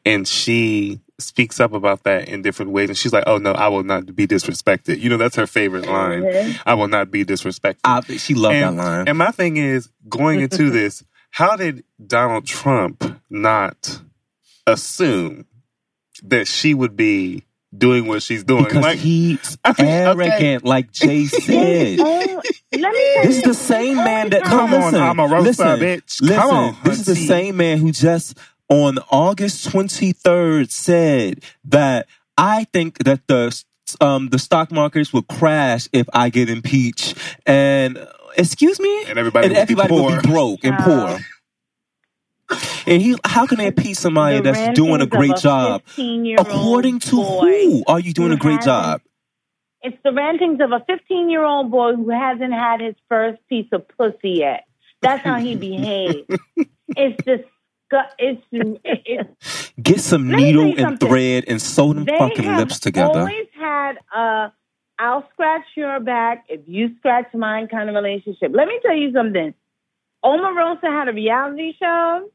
And 0.04 0.26
she 0.26 1.00
speaks 1.18 1.60
up 1.60 1.72
about 1.72 2.02
that 2.04 2.28
in 2.28 2.42
different 2.42 2.72
ways. 2.72 2.88
And 2.88 2.98
she's 2.98 3.12
like, 3.12 3.24
oh 3.26 3.38
no, 3.38 3.52
I 3.52 3.68
will 3.68 3.84
not 3.84 4.14
be 4.16 4.26
disrespected. 4.26 5.00
You 5.00 5.10
know, 5.10 5.16
that's 5.16 5.36
her 5.36 5.46
favorite 5.46 5.86
line. 5.86 6.22
Mhm. 6.22 6.60
I 6.66 6.74
will 6.74 6.88
not 6.88 7.10
be 7.10 7.24
disrespected. 7.24 7.78
I, 7.84 8.00
she 8.16 8.34
loved 8.34 8.54
and, 8.56 8.78
that 8.78 8.84
line. 8.84 9.08
and 9.08 9.18
my 9.18 9.30
thing 9.30 9.56
is, 9.56 9.88
going 10.08 10.40
into 10.40 10.70
this, 10.70 11.04
how 11.30 11.56
did 11.56 11.84
Donald 12.04 12.46
Trump 12.46 13.20
not 13.28 14.00
assume 14.66 15.46
that 16.22 16.46
she 16.46 16.74
would 16.74 16.96
be 16.96 17.44
doing 17.76 18.06
what 18.06 18.22
she's 18.22 18.44
doing? 18.44 18.64
because 18.64 18.82
like, 18.82 18.98
he's 18.98 19.58
I 19.64 19.68
mean, 19.70 19.76
okay. 19.78 20.30
arrogant, 20.30 20.64
like 20.64 20.92
Jay 20.92 21.24
said. 21.26 21.98
Let 21.98 22.42
me 22.72 22.82
tell 23.14 23.24
This 23.24 23.36
is 23.38 23.42
the 23.42 23.54
same 23.54 23.96
man 23.96 24.30
that 24.30 24.42
Come 24.42 24.70
no, 24.70 24.76
on, 24.76 24.92
listen, 24.92 25.00
Omarosa, 25.00 25.42
listen, 25.42 25.66
bitch. 25.80 26.20
Listen, 26.22 26.36
Come 26.36 26.50
on, 26.56 26.76
this 26.84 27.00
is 27.00 27.06
the 27.06 27.16
same 27.16 27.56
man 27.56 27.78
who 27.78 27.92
just 27.92 28.38
on 28.68 28.98
August 29.10 29.68
23rd 29.68 30.70
said 30.70 31.42
that 31.64 32.06
I 32.36 32.64
think 32.72 32.98
that 33.04 33.26
the 33.26 33.62
um 34.00 34.28
the 34.30 34.38
stock 34.38 34.72
markets 34.72 35.12
will 35.12 35.22
crash 35.22 35.88
if 35.92 36.08
I 36.12 36.30
get 36.30 36.48
impeached. 36.48 37.16
And 37.46 37.98
uh, 37.98 38.06
excuse 38.36 38.80
me, 38.80 39.04
And 39.08 39.18
everybody 39.18 39.46
and 39.46 39.52
will 39.56 39.66
be 39.66 39.72
everybody 39.82 39.92
will 39.94 40.20
be 40.22 40.28
broke 40.28 40.64
and 40.64 40.76
Child. 40.78 41.08
poor. 41.10 41.18
And 42.86 43.00
he, 43.00 43.16
how 43.24 43.46
can 43.46 43.58
they 43.58 43.68
impeach 43.68 43.96
somebody 43.96 44.38
The 44.38 44.52
that's 44.52 44.76
doing 44.76 45.00
a 45.00 45.06
great 45.06 45.38
a 45.38 45.40
job? 45.40 45.82
According 46.38 47.00
to 47.00 47.22
who 47.22 47.84
are 47.86 48.00
you 48.00 48.12
doing 48.12 48.32
a 48.32 48.36
great 48.36 48.60
job? 48.62 49.00
It's 49.82 49.96
the 50.02 50.12
rantings 50.12 50.60
of 50.60 50.72
a 50.72 50.82
15 50.86 51.30
year 51.30 51.44
old 51.44 51.70
boy 51.70 51.94
who 51.94 52.08
hasn't 52.10 52.52
had 52.52 52.80
his 52.80 52.94
first 53.08 53.40
piece 53.48 53.68
of 53.72 53.86
pussy 53.88 54.38
yet. 54.40 54.64
That's 55.02 55.22
how 55.22 55.36
he 55.36 55.56
behaves. 55.56 56.26
it's 56.88 57.24
just 57.24 57.44
It's, 58.18 58.42
it's 58.50 59.72
Get 59.80 60.00
some 60.00 60.28
Let 60.28 60.36
me 60.36 60.52
tell 60.52 60.64
needle 60.64 60.86
and 60.86 61.00
thread 61.00 61.44
and 61.48 61.60
sew 61.60 61.92
them 61.92 62.04
they 62.04 62.16
fucking 62.16 62.56
lips 62.56 62.80
together. 62.80 63.20
Always 63.20 63.48
had 63.58 63.94
a 64.14 64.52
I'll 64.98 65.28
scratch 65.32 65.64
your 65.76 66.00
back 66.00 66.44
if 66.48 66.60
you 66.66 66.96
scratch 66.98 67.34
mine 67.34 67.68
kind 67.68 67.88
of 67.88 67.94
relationship. 67.94 68.52
Let 68.54 68.68
me 68.68 68.78
tell 68.82 68.96
you 68.96 69.12
something. 69.12 69.52
Omarosa 70.24 70.84
had 70.84 71.08
a 71.08 71.12
reality 71.12 71.74
show 71.78 72.30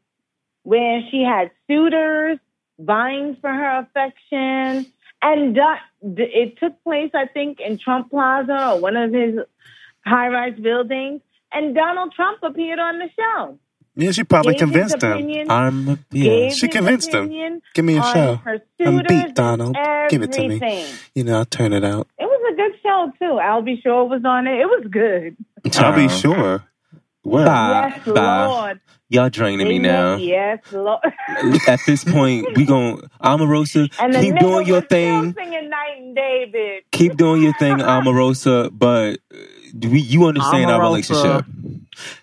where 0.69 1.01
she 1.09 1.23
had 1.23 1.49
suitors 1.65 2.37
vying 2.77 3.35
for 3.41 3.49
her 3.49 3.79
affection. 3.79 4.85
And 5.19 5.55
that, 5.55 5.79
it 6.03 6.59
took 6.59 6.83
place, 6.83 7.09
I 7.15 7.25
think, 7.25 7.57
in 7.59 7.79
Trump 7.79 8.11
Plaza 8.11 8.73
or 8.73 8.79
one 8.79 8.95
of 8.95 9.11
his 9.11 9.39
high 10.05 10.27
rise 10.27 10.59
buildings. 10.59 11.21
And 11.51 11.73
Donald 11.73 12.13
Trump 12.15 12.43
appeared 12.43 12.77
on 12.77 12.99
the 12.99 13.09
show. 13.17 13.57
yeah, 13.95 14.11
she 14.11 14.23
probably 14.23 14.53
Gave 14.53 14.59
convinced 14.59 15.01
him. 15.01 15.49
I'm 15.49 15.87
yeah. 16.11 16.23
gave 16.23 16.53
She 16.53 16.67
convinced 16.67 17.11
him. 17.11 17.61
Give 17.73 17.83
me 17.83 17.97
a 17.97 18.03
show. 18.03 18.35
Her 18.35 18.61
I'm 18.85 18.97
beat, 18.99 19.11
and 19.11 19.33
Donald. 19.33 19.75
Give 20.09 20.21
it 20.21 20.31
to 20.33 20.47
me. 20.47 20.85
You 21.15 21.23
know, 21.23 21.39
I'll 21.39 21.45
turn 21.45 21.73
it 21.73 21.83
out. 21.83 22.07
It 22.19 22.25
was 22.25 22.53
a 22.53 22.55
good 22.55 22.79
show 22.83 23.11
too. 23.17 23.39
Albie 23.41 23.81
Shore 23.81 24.07
was 24.07 24.21
on 24.23 24.45
it. 24.45 24.59
It 24.59 24.67
was 24.67 24.85
good. 24.91 25.35
I'll 25.79 25.95
be 25.95 26.05
oh. 26.05 26.07
sure. 26.09 26.63
Well, 27.23 27.45
Bye. 27.45 27.93
yes, 28.05 28.05
bye. 28.05 28.45
Lord. 28.45 28.81
Y'all 29.11 29.29
draining 29.29 29.67
me 29.67 29.79
now. 29.79 30.17
Yes, 30.17 30.59
Lord. 30.71 30.99
At 31.67 31.79
this 31.87 32.03
point, 32.03 32.45
we 32.55 32.63
gon' 32.65 33.01
Omarosa, 33.23 33.91
and 33.99 34.13
the 34.13 34.19
keep 34.19 34.35
nigga 34.35 34.39
doing 34.39 34.67
your 34.67 34.75
was 34.77 34.85
still 34.85 35.21
thing. 35.23 35.33
singing 35.33 35.69
Night 35.69 35.97
and 35.97 36.15
Day, 36.15 36.51
bitch. 36.53 36.81
Keep 36.91 37.17
doing 37.17 37.41
your 37.41 37.53
thing, 37.53 37.77
Omarosa. 37.77 38.69
But 38.79 39.19
uh, 39.33 39.89
we, 39.89 39.99
you 40.01 40.25
understand 40.27 40.69
our 40.69 40.79
relationship. 40.81 41.45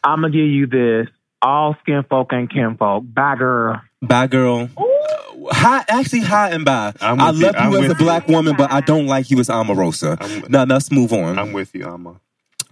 I'm 0.05 0.21
gonna 0.21 0.31
give 0.31 0.47
you 0.47 0.67
this. 0.69 1.09
All 1.43 1.77
skin 1.83 2.05
folk 2.09 2.29
and 2.33 2.49
kinfolk. 2.49 3.05
Bye, 3.13 3.35
girl. 3.37 3.81
Bye, 4.03 4.27
girl. 4.29 4.69
Ooh, 4.81 5.49
Hi, 5.51 5.85
actually, 5.89 6.21
hi 6.23 6.51
and 6.51 6.65
bye. 6.65 6.93
I'm 7.01 7.21
I 7.21 7.31
with 7.31 7.41
you. 7.41 7.47
love 7.47 7.73
you, 7.73 7.79
as 7.85 7.91
a 7.91 7.95
black 7.97 8.29
you. 8.29 8.35
woman, 8.35 8.55
but 8.57 8.71
I 8.73 8.81
don't 8.81 9.07
like 9.07 9.31
you 9.31 9.39
as 9.41 9.49
Omarosa. 9.49 10.21
I'm- 10.21 10.45
Now, 10.49 10.65
let's 10.65 10.91
move 10.93 11.13
on. 11.13 11.39
I'm 11.39 11.53
with 11.53 11.75
you, 11.75 11.85
Alma. 11.87 12.21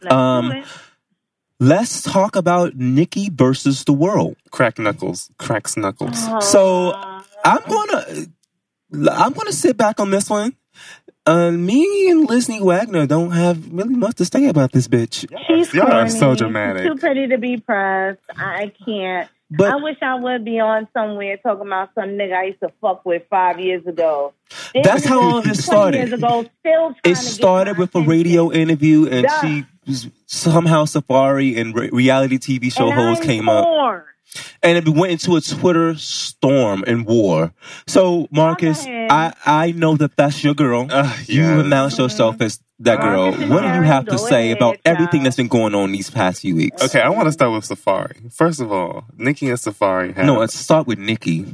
let's 0.02 0.14
Um, 0.14 0.50
do 0.50 0.56
it. 0.58 0.64
Let's 1.60 2.02
talk 2.02 2.36
about 2.36 2.74
Nicki 2.76 3.30
versus 3.30 3.84
the 3.84 3.92
world. 3.92 4.36
Crack 4.50 4.78
knuckles. 4.78 5.30
Cracks 5.38 5.76
knuckles. 5.76 6.18
So 6.50 6.92
I'm 7.44 7.62
gonna, 7.68 8.04
I'm 9.12 9.32
gonna 9.32 9.52
sit 9.52 9.76
back 9.76 10.00
on 10.00 10.10
this 10.10 10.28
one. 10.28 10.56
Uh, 11.26 11.50
me 11.52 12.10
and 12.10 12.28
Leslie 12.28 12.60
Wagner 12.60 13.06
don't 13.06 13.30
have 13.30 13.72
really 13.72 13.94
much 13.94 14.16
to 14.16 14.24
say 14.26 14.46
about 14.46 14.72
this 14.72 14.88
bitch. 14.88 15.26
She's 15.46 15.72
Y'all 15.72 15.86
are 15.86 15.90
corny. 15.90 16.10
so 16.10 16.32
She's 16.32 16.38
dramatic. 16.40 16.86
too 16.86 16.96
pretty 16.98 17.28
to 17.28 17.38
be 17.38 17.56
pressed. 17.56 18.20
I 18.36 18.72
can't. 18.84 19.30
But 19.50 19.70
I 19.70 19.76
wish 19.76 19.96
I 20.02 20.16
would 20.16 20.44
be 20.44 20.58
on 20.60 20.88
somewhere 20.92 21.36
talking 21.38 21.66
about 21.66 21.90
some 21.94 22.10
nigga 22.10 22.34
I 22.34 22.44
used 22.46 22.60
to 22.60 22.70
fuck 22.80 23.06
with 23.06 23.22
five 23.30 23.58
years 23.60 23.86
ago. 23.86 24.34
That's 24.82 25.04
how 25.06 25.20
all 25.22 25.42
this 25.42 25.64
20 25.64 25.96
Years 25.96 26.10
started. 26.10 26.12
ago, 26.12 26.44
still 26.60 26.88
trying 26.88 26.90
it 26.90 27.02
to 27.04 27.08
get 27.10 27.16
started 27.16 27.72
my 27.74 27.78
with 27.80 27.94
a 27.94 28.00
radio 28.02 28.50
interview, 28.52 29.06
and 29.08 29.26
Duh. 29.26 29.40
she 29.40 29.54
was 29.60 29.64
somehow 30.26 30.84
Safaree 30.84 31.56
and 31.56 31.74
re- 31.74 31.90
reality 31.92 32.38
TV 32.38 32.72
show 32.72 32.88
And 32.90 32.94
hosts 32.94 33.22
I'm 33.22 33.28
came 33.28 33.48
up, 33.48 33.66
and 34.62 34.78
it 34.78 34.88
went 34.88 35.12
into 35.12 35.36
a 35.36 35.40
Twitter 35.40 35.94
storm 35.96 36.84
and 36.86 37.06
war. 37.06 37.52
So 37.86 38.28
Marcus. 38.30 38.84
I 38.86 39.34
I 39.44 39.72
know 39.72 39.96
that 39.96 40.16
that's 40.16 40.42
your 40.42 40.54
girl. 40.54 40.86
Uh, 40.90 41.12
You 41.26 41.42
yeah. 41.42 41.60
announce 41.60 41.98
yourself 41.98 42.40
as 42.40 42.60
that 42.80 43.00
girl. 43.00 43.30
Marcus 43.32 43.50
What 43.50 43.60
do 43.62 43.66
you 43.68 43.82
have 43.82 44.06
to 44.06 44.18
say 44.18 44.46
ahead, 44.46 44.56
about 44.56 44.78
everything 44.84 45.22
that's 45.22 45.36
been 45.36 45.48
going 45.48 45.74
on 45.74 45.92
these 45.92 46.10
past 46.10 46.40
few 46.40 46.56
weeks? 46.56 46.82
Okay, 46.82 47.00
I 47.00 47.10
want 47.10 47.26
to 47.28 47.32
start 47.32 47.52
with 47.52 47.64
Safaree. 47.68 48.32
First 48.32 48.60
of 48.60 48.72
all, 48.72 49.04
Nicki 49.16 49.48
and 49.48 49.58
Safaree 49.58 50.14
have. 50.16 50.24
No, 50.26 50.38
let's 50.38 50.54
start 50.56 50.86
with 50.86 50.98
Nicki. 50.98 51.46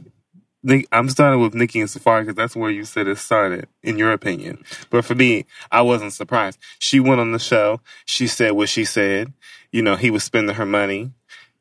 I'm 0.93 1.09
starting 1.09 1.41
with 1.41 1.55
Nicki 1.55 1.81
and 1.81 1.89
Safaree 1.89 2.23
because 2.23 2.35
that's 2.35 2.55
where 2.55 2.71
you 2.71 2.85
said 2.85 3.09
it 3.09 3.19
started, 3.19 3.67
in 3.83 3.97
your 3.99 4.13
opinion. 4.13 4.63
But 4.91 5.05
for 5.05 5.15
me, 5.15 5.47
I 5.71 5.81
wasn't 5.83 6.13
surprised. 6.13 6.59
She 6.79 7.01
went 7.01 7.21
on 7.21 7.33
the 7.33 7.39
show. 7.39 7.81
She 8.05 8.27
said 8.27 8.53
what 8.53 8.69
she 8.69 8.85
said. 8.85 9.33
You 9.73 9.83
know, 9.83 9.97
he 9.97 10.11
was 10.11 10.25
spending 10.25 10.57
her 10.57 10.67
money, 10.67 11.13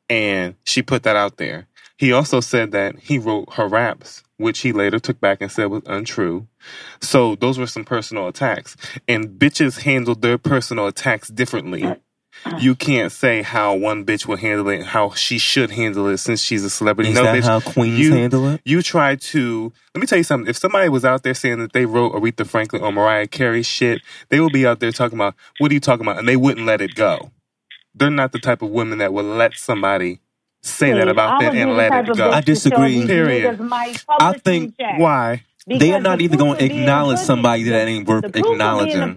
and 0.08 0.54
she 0.64 0.82
put 0.82 1.02
that 1.04 1.16
out 1.16 1.38
there. 1.38 1.66
He 1.96 2.12
also 2.12 2.40
said 2.40 2.72
that 2.72 2.98
he 2.98 3.18
wrote 3.18 3.54
her 3.54 3.68
raps, 3.68 4.22
which 4.38 4.60
he 4.60 4.72
later 4.72 4.98
took 4.98 5.20
back 5.20 5.40
and 5.40 5.52
said 5.52 5.66
was 5.66 5.82
untrue. 5.86 6.46
So 7.00 7.36
those 7.36 7.58
were 7.58 7.66
some 7.66 7.84
personal 7.84 8.26
attacks. 8.26 8.76
And 9.06 9.38
bitches 9.38 9.82
handled 9.82 10.22
their 10.22 10.38
personal 10.38 10.86
attacks 10.86 11.28
differently. 11.28 11.96
You 12.58 12.74
can't 12.74 13.10
say 13.12 13.42
how 13.42 13.74
one 13.74 14.04
bitch 14.04 14.26
will 14.26 14.36
handle 14.36 14.68
it, 14.68 14.84
how 14.84 15.10
she 15.10 15.38
should 15.38 15.70
handle 15.70 16.08
it 16.08 16.18
since 16.18 16.42
she's 16.42 16.64
a 16.64 16.70
celebrity. 16.70 17.10
Is 17.10 17.16
no, 17.16 17.22
that 17.24 17.36
bitch, 17.36 17.44
how 17.44 17.60
queens 17.60 17.98
you, 17.98 18.12
handle 18.14 18.48
it? 18.48 18.60
You 18.64 18.82
try 18.82 19.16
to, 19.16 19.72
let 19.94 20.00
me 20.00 20.06
tell 20.06 20.18
you 20.18 20.24
something. 20.24 20.48
If 20.48 20.56
somebody 20.56 20.88
was 20.88 21.04
out 21.04 21.22
there 21.22 21.34
saying 21.34 21.58
that 21.60 21.72
they 21.72 21.86
wrote 21.86 22.12
Aretha 22.12 22.46
Franklin 22.46 22.82
or 22.82 22.92
Mariah 22.92 23.28
Carey 23.28 23.62
shit, 23.62 24.02
they 24.28 24.40
would 24.40 24.52
be 24.52 24.66
out 24.66 24.80
there 24.80 24.92
talking 24.92 25.16
about, 25.16 25.34
what 25.58 25.70
are 25.70 25.74
you 25.74 25.80
talking 25.80 26.04
about? 26.04 26.18
And 26.18 26.28
they 26.28 26.36
wouldn't 26.36 26.66
let 26.66 26.80
it 26.80 26.94
go. 26.94 27.30
They're 27.94 28.10
not 28.10 28.32
the 28.32 28.38
type 28.38 28.62
of 28.62 28.70
women 28.70 28.98
that 28.98 29.12
will 29.12 29.24
let 29.24 29.54
somebody 29.54 30.20
say 30.62 30.92
that 30.92 31.08
about 31.08 31.40
them 31.40 31.56
and 31.56 31.76
let 31.76 31.92
it 31.92 32.16
go. 32.16 32.30
I 32.30 32.40
disagree. 32.40 33.06
Period. 33.06 33.58
I 34.20 34.38
think- 34.38 34.76
check. 34.78 34.98
Why? 34.98 35.44
They 35.66 35.92
are 35.92 36.00
not 36.00 36.18
the 36.18 36.24
even 36.24 36.38
going 36.38 36.56
to 36.56 36.64
will 36.64 36.68
be 36.68 36.74
in 36.74 36.76
the 36.78 36.82
acknowledge 36.82 37.18
somebody 37.18 37.62
that 37.64 37.86
ain't 37.86 38.08
worth 38.08 38.22
The 38.22 38.30
proof 38.30 38.44
be 38.44 38.48
in 38.48 38.54
acknowledging. 38.54 39.16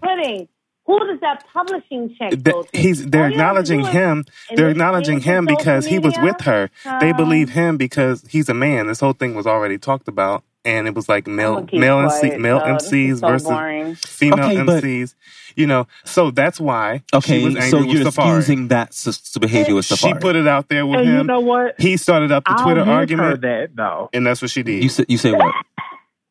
The 0.85 0.91
pudding. 0.91 1.07
Who 1.07 1.11
does 1.11 1.19
that 1.21 1.45
publishing 1.53 2.15
check 2.17 2.43
go 2.43 2.63
to? 2.63 2.77
he's 2.77 3.05
they're 3.05 3.25
All 3.25 3.31
you 3.31 3.37
have 3.39 3.55
to 3.55 3.63
do 3.63 3.79
acknowledging 3.79 3.85
him. 3.85 4.25
They're 4.55 4.69
acknowledging 4.69 5.19
him 5.21 5.45
social 5.45 5.57
because 5.57 5.85
he 5.85 5.99
was 5.99 6.15
with 6.21 6.41
her. 6.41 6.69
They 6.99 7.11
um, 7.11 7.17
believe 7.17 7.49
him 7.49 7.77
because 7.77 8.23
he's 8.29 8.49
a 8.49 8.53
man. 8.53 8.87
This 8.87 8.99
whole 8.99 9.13
thing 9.13 9.35
was 9.35 9.47
already 9.47 9.77
talked 9.77 10.07
about, 10.07 10.43
and 10.65 10.87
it 10.87 10.93
was 10.95 11.07
like 11.09 11.27
male 11.27 11.67
male 11.73 12.01
quiet, 12.07 12.23
MC, 12.23 12.37
male 12.37 12.59
though. 12.59 12.65
MCs 12.65 13.19
so 13.19 13.27
versus 13.27 13.47
boring. 13.47 13.95
female 13.95 14.45
Okay, 14.45 14.63
but- 14.63 14.83
MCs. 14.83 15.15
You 15.55 15.67
know, 15.67 15.85
so 16.03 16.31
that's 16.31 16.59
why 16.59 17.03
she 17.11 17.17
Okay, 17.17 17.43
was 17.43 17.55
angry 17.55 17.69
so 17.69 17.77
with 17.77 17.87
you're 17.89 18.05
Safaree. 18.05 18.37
excusing 18.39 18.67
that 18.69 18.87
s- 18.87 19.05
s- 19.07 19.37
behavior 19.39 19.75
with 19.75 19.85
She 19.85 19.93
Safaree. 19.95 20.19
put 20.19 20.35
it 20.35 20.47
out 20.47 20.67
there 20.67 20.83
with 20.83 21.01
And 21.01 21.07
him. 21.09 21.17
you 21.17 21.23
know 21.25 21.41
what? 21.41 21.75
he 21.79 21.95
started 21.95 22.31
up 22.31 22.43
the 22.45 22.53
I'll 22.53 22.63
Twitter 22.63 22.79
give 22.79 22.87
her 22.87 22.93
argument, 22.93 23.41
that 23.41 23.75
though. 23.75 24.09
and 24.13 24.25
that's 24.25 24.41
what 24.41 24.49
she 24.49 24.63
did. 24.63 24.81
you 24.83 24.89
say 24.89 25.05
you 25.07 25.19
say 25.19 25.31
what? 25.31 25.53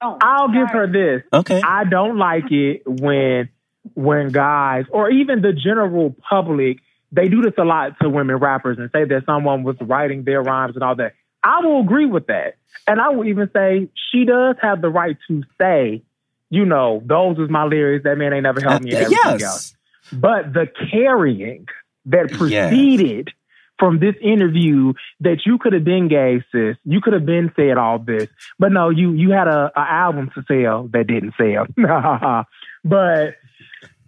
Oh, 0.05 0.19
I'll 0.21 0.49
give 0.49 0.69
her 0.71 0.89
this. 0.89 1.23
Okay. 1.33 1.61
I 1.65 1.85
don't 1.85 2.19
like 2.19 2.51
it 2.51 2.83
when 2.85 3.49
when 3.95 4.31
guys 4.31 4.85
or 4.91 5.11
even 5.11 5.43
the 5.43 5.53
general 5.53 6.15
public 6.29 6.79
they 7.11 7.29
do 7.29 7.43
this 7.43 7.53
a 7.59 7.65
lot 7.65 7.99
to 8.01 8.09
women 8.09 8.37
rappers 8.37 8.79
and 8.79 8.89
say 8.91 9.05
that 9.05 9.25
someone 9.27 9.65
was 9.65 9.77
writing 9.83 10.25
their 10.25 10.43
rhymes 10.43 10.75
and 10.77 10.83
all 10.83 10.97
that. 10.97 11.13
I 11.45 11.61
will 11.61 11.81
agree 11.81 12.07
with 12.07 12.27
that. 12.29 12.55
And 12.87 13.01
I 13.01 13.11
will 13.11 13.27
even 13.27 13.51
say 13.53 13.89
she 14.11 14.25
does 14.25 14.57
have 14.63 14.81
the 14.81 14.89
right 14.89 15.17
to 15.29 15.43
say, 15.61 16.03
you 16.49 16.65
know, 16.65 17.03
those 17.05 17.37
was 17.37 17.51
my 17.51 17.65
lyrics, 17.65 18.05
that 18.05 18.17
man 18.17 18.33
ain't 18.33 18.45
never 18.45 18.61
helped 18.63 18.83
me 18.85 18.93
Uh, 18.93 19.01
everything 19.01 19.19
else. 19.27 19.41
yes. 19.41 19.75
But 20.11 20.53
the 20.55 20.67
carrying 20.91 21.67
that 22.07 22.31
Yes. 22.31 22.39
proceeded 22.39 23.31
from 23.79 23.99
this 23.99 24.15
interview 24.23 24.93
that 25.21 25.45
you 25.45 25.59
could 25.59 25.73
have 25.73 25.85
been 25.85 26.09
gay, 26.09 26.43
sis. 26.53 26.77
You 26.85 27.01
could 27.01 27.13
have 27.15 27.27
been 27.27 27.53
said 27.57 27.77
all 27.77 27.99
this. 27.99 28.29
But 28.59 28.73
no, 28.73 28.89
you 28.91 29.13
you 29.13 29.31
had 29.33 29.49
a, 29.49 29.71
a 29.77 29.81
album 29.81 30.31
to 30.35 30.43
sell 30.49 30.89
that 30.93 31.07
didn't 31.09 31.35
sell. 31.37 31.67
but 32.85 33.35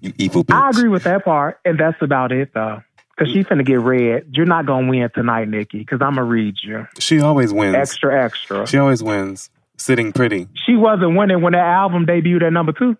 You 0.04 0.12
evil 0.18 0.44
bitch. 0.44 0.54
I 0.54 0.68
agree 0.70 0.88
with 0.88 1.04
that 1.04 1.24
part, 1.24 1.58
and 1.64 1.78
that's 1.78 2.00
about 2.02 2.30
it 2.32 2.50
though. 2.54 2.82
Cause 3.18 3.28
she's 3.32 3.46
finna 3.46 3.64
get 3.64 3.80
red. 3.80 4.26
You're 4.32 4.44
not 4.44 4.66
gonna 4.66 4.88
win 4.88 5.08
tonight, 5.14 5.48
Nicki, 5.48 5.78
because 5.78 6.00
I'm 6.02 6.16
gonna 6.16 6.24
read 6.24 6.54
you. 6.62 6.86
she 6.98 7.20
always 7.20 7.52
wins. 7.52 7.74
Extra, 7.76 8.24
extra. 8.24 8.66
She 8.66 8.76
always 8.76 9.02
wins. 9.02 9.50
Sitting 9.78 10.12
pretty. 10.12 10.48
She 10.66 10.74
wasn't 10.76 11.16
winning 11.16 11.40
when 11.40 11.52
that 11.52 11.64
album 11.64 12.06
debuted 12.06 12.42
at 12.42 12.52
number 12.52 12.72
two. 12.72 12.96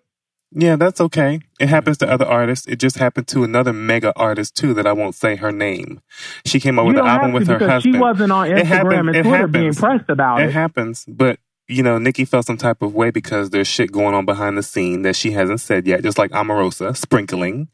Yeah, 0.51 0.77
that's 0.77 1.01
okay. 1.01 1.41
It 1.59 1.67
happens 1.67 1.97
to 1.97 2.09
other 2.09 2.25
artists. 2.25 2.65
It 2.67 2.77
just 2.79 2.97
happened 2.97 3.27
to 3.29 3.43
another 3.43 3.73
mega 3.73 4.13
artist 4.15 4.55
too 4.55 4.73
that 4.75 4.87
I 4.87 4.93
won't 4.93 5.15
say 5.15 5.35
her 5.35 5.51
name. 5.51 5.99
She 6.45 6.59
came 6.61 6.79
out 6.79 6.85
with 6.85 6.97
an 6.97 7.05
album 7.05 7.33
with 7.33 7.47
her 7.47 7.59
husband. 7.59 7.95
she 7.95 7.99
wasn't 7.99 8.31
on 8.31 8.47
Instagram 8.47 8.59
It 8.59 8.65
happens- 8.67 9.07
and 9.07 9.15
it 9.17 9.23
Twitter 9.23 9.47
being 9.47 9.63
happens. 9.65 9.79
pressed 9.79 10.09
about 10.09 10.41
it 10.41 10.45
it. 10.49 10.53
happens, 10.53 11.05
but 11.09 11.39
you 11.67 11.81
know, 11.81 11.97
Nicki 11.97 12.25
felt 12.25 12.45
some 12.45 12.57
type 12.57 12.81
of 12.81 12.93
way 12.93 13.09
because 13.09 13.49
there's 13.49 13.67
shit 13.67 13.91
going 13.91 14.13
on 14.13 14.25
behind 14.25 14.57
the 14.57 14.63
scene 14.63 15.01
that 15.01 15.15
she 15.15 15.31
hasn't 15.31 15.61
said 15.61 15.87
yet, 15.87 16.03
just 16.03 16.17
like 16.17 16.31
Omarosa 16.31 16.95
sprinkling. 16.95 17.69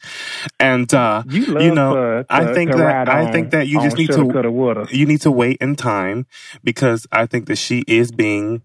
And 0.59 0.93
uh 0.93 1.23
You 1.27 1.59
you 1.59 1.73
know, 1.73 2.23
to, 2.23 2.25
I 2.29 2.53
think 2.53 2.71
that 2.71 3.09
I 3.09 3.31
think 3.31 3.51
that 3.51 3.67
you 3.67 3.81
just 3.81 3.97
need 3.97 4.11
to 4.11 4.31
coulda, 4.31 4.87
you 4.91 5.05
need 5.05 5.21
to 5.21 5.31
wait 5.31 5.57
in 5.59 5.75
time 5.75 6.25
because 6.63 7.05
I 7.11 7.25
think 7.25 7.47
that 7.47 7.57
she 7.57 7.83
is 7.87 8.11
being 8.11 8.61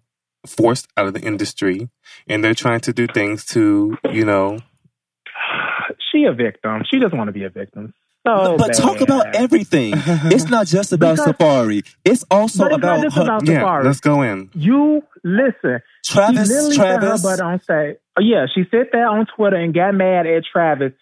forced 0.47 0.87
out 0.97 1.07
of 1.07 1.15
the 1.15 1.21
industry 1.21 1.89
and 2.29 2.45
they're 2.45 2.55
trying 2.55 2.81
to 2.81 2.93
do 2.93 3.09
things 3.09 3.45
to, 3.47 3.99
you 4.13 4.25
know, 4.25 4.59
She 6.13 6.25
a 6.25 6.33
victim. 6.33 6.83
She 6.89 6.99
doesn't 6.99 7.17
want 7.17 7.29
to 7.29 7.33
be 7.33 7.45
a 7.45 7.51
victim. 7.51 7.93
So 8.27 8.57
but 8.59 8.73
talk 8.75 9.01
about 9.01 9.35
everything. 9.35 9.95
It's 10.35 10.49
not 10.51 10.67
just 10.67 10.93
about 10.93 11.17
Because- 11.17 11.35
Safaree. 11.35 11.85
It's 12.05 12.25
also 12.31 12.67
it's 12.67 12.75
about 12.75 13.01
her, 13.13 13.23
about 13.23 13.47
yeah, 13.47 13.63
Safaree. 13.63 13.85
let's 13.85 14.01
go 14.01 14.23
in. 14.23 14.51
You 14.55 15.03
listen. 15.25 15.81
she 16.05 16.15
Travis. 16.15 16.49
literally 16.49 16.75
set 16.75 16.87
her 16.87 16.99
Travis. 17.01 17.23
butt 17.23 17.41
on 17.41 17.61
stage. 17.61 17.97
Oh, 18.19 18.23
yeah, 18.23 18.47
she 18.53 18.65
said 18.71 18.87
that 18.93 19.07
on 19.07 19.27
Twitter 19.37 19.57
and 19.57 19.73
got 19.75 19.95
mad 19.95 20.27
at 20.27 20.43
Travis 20.51 20.93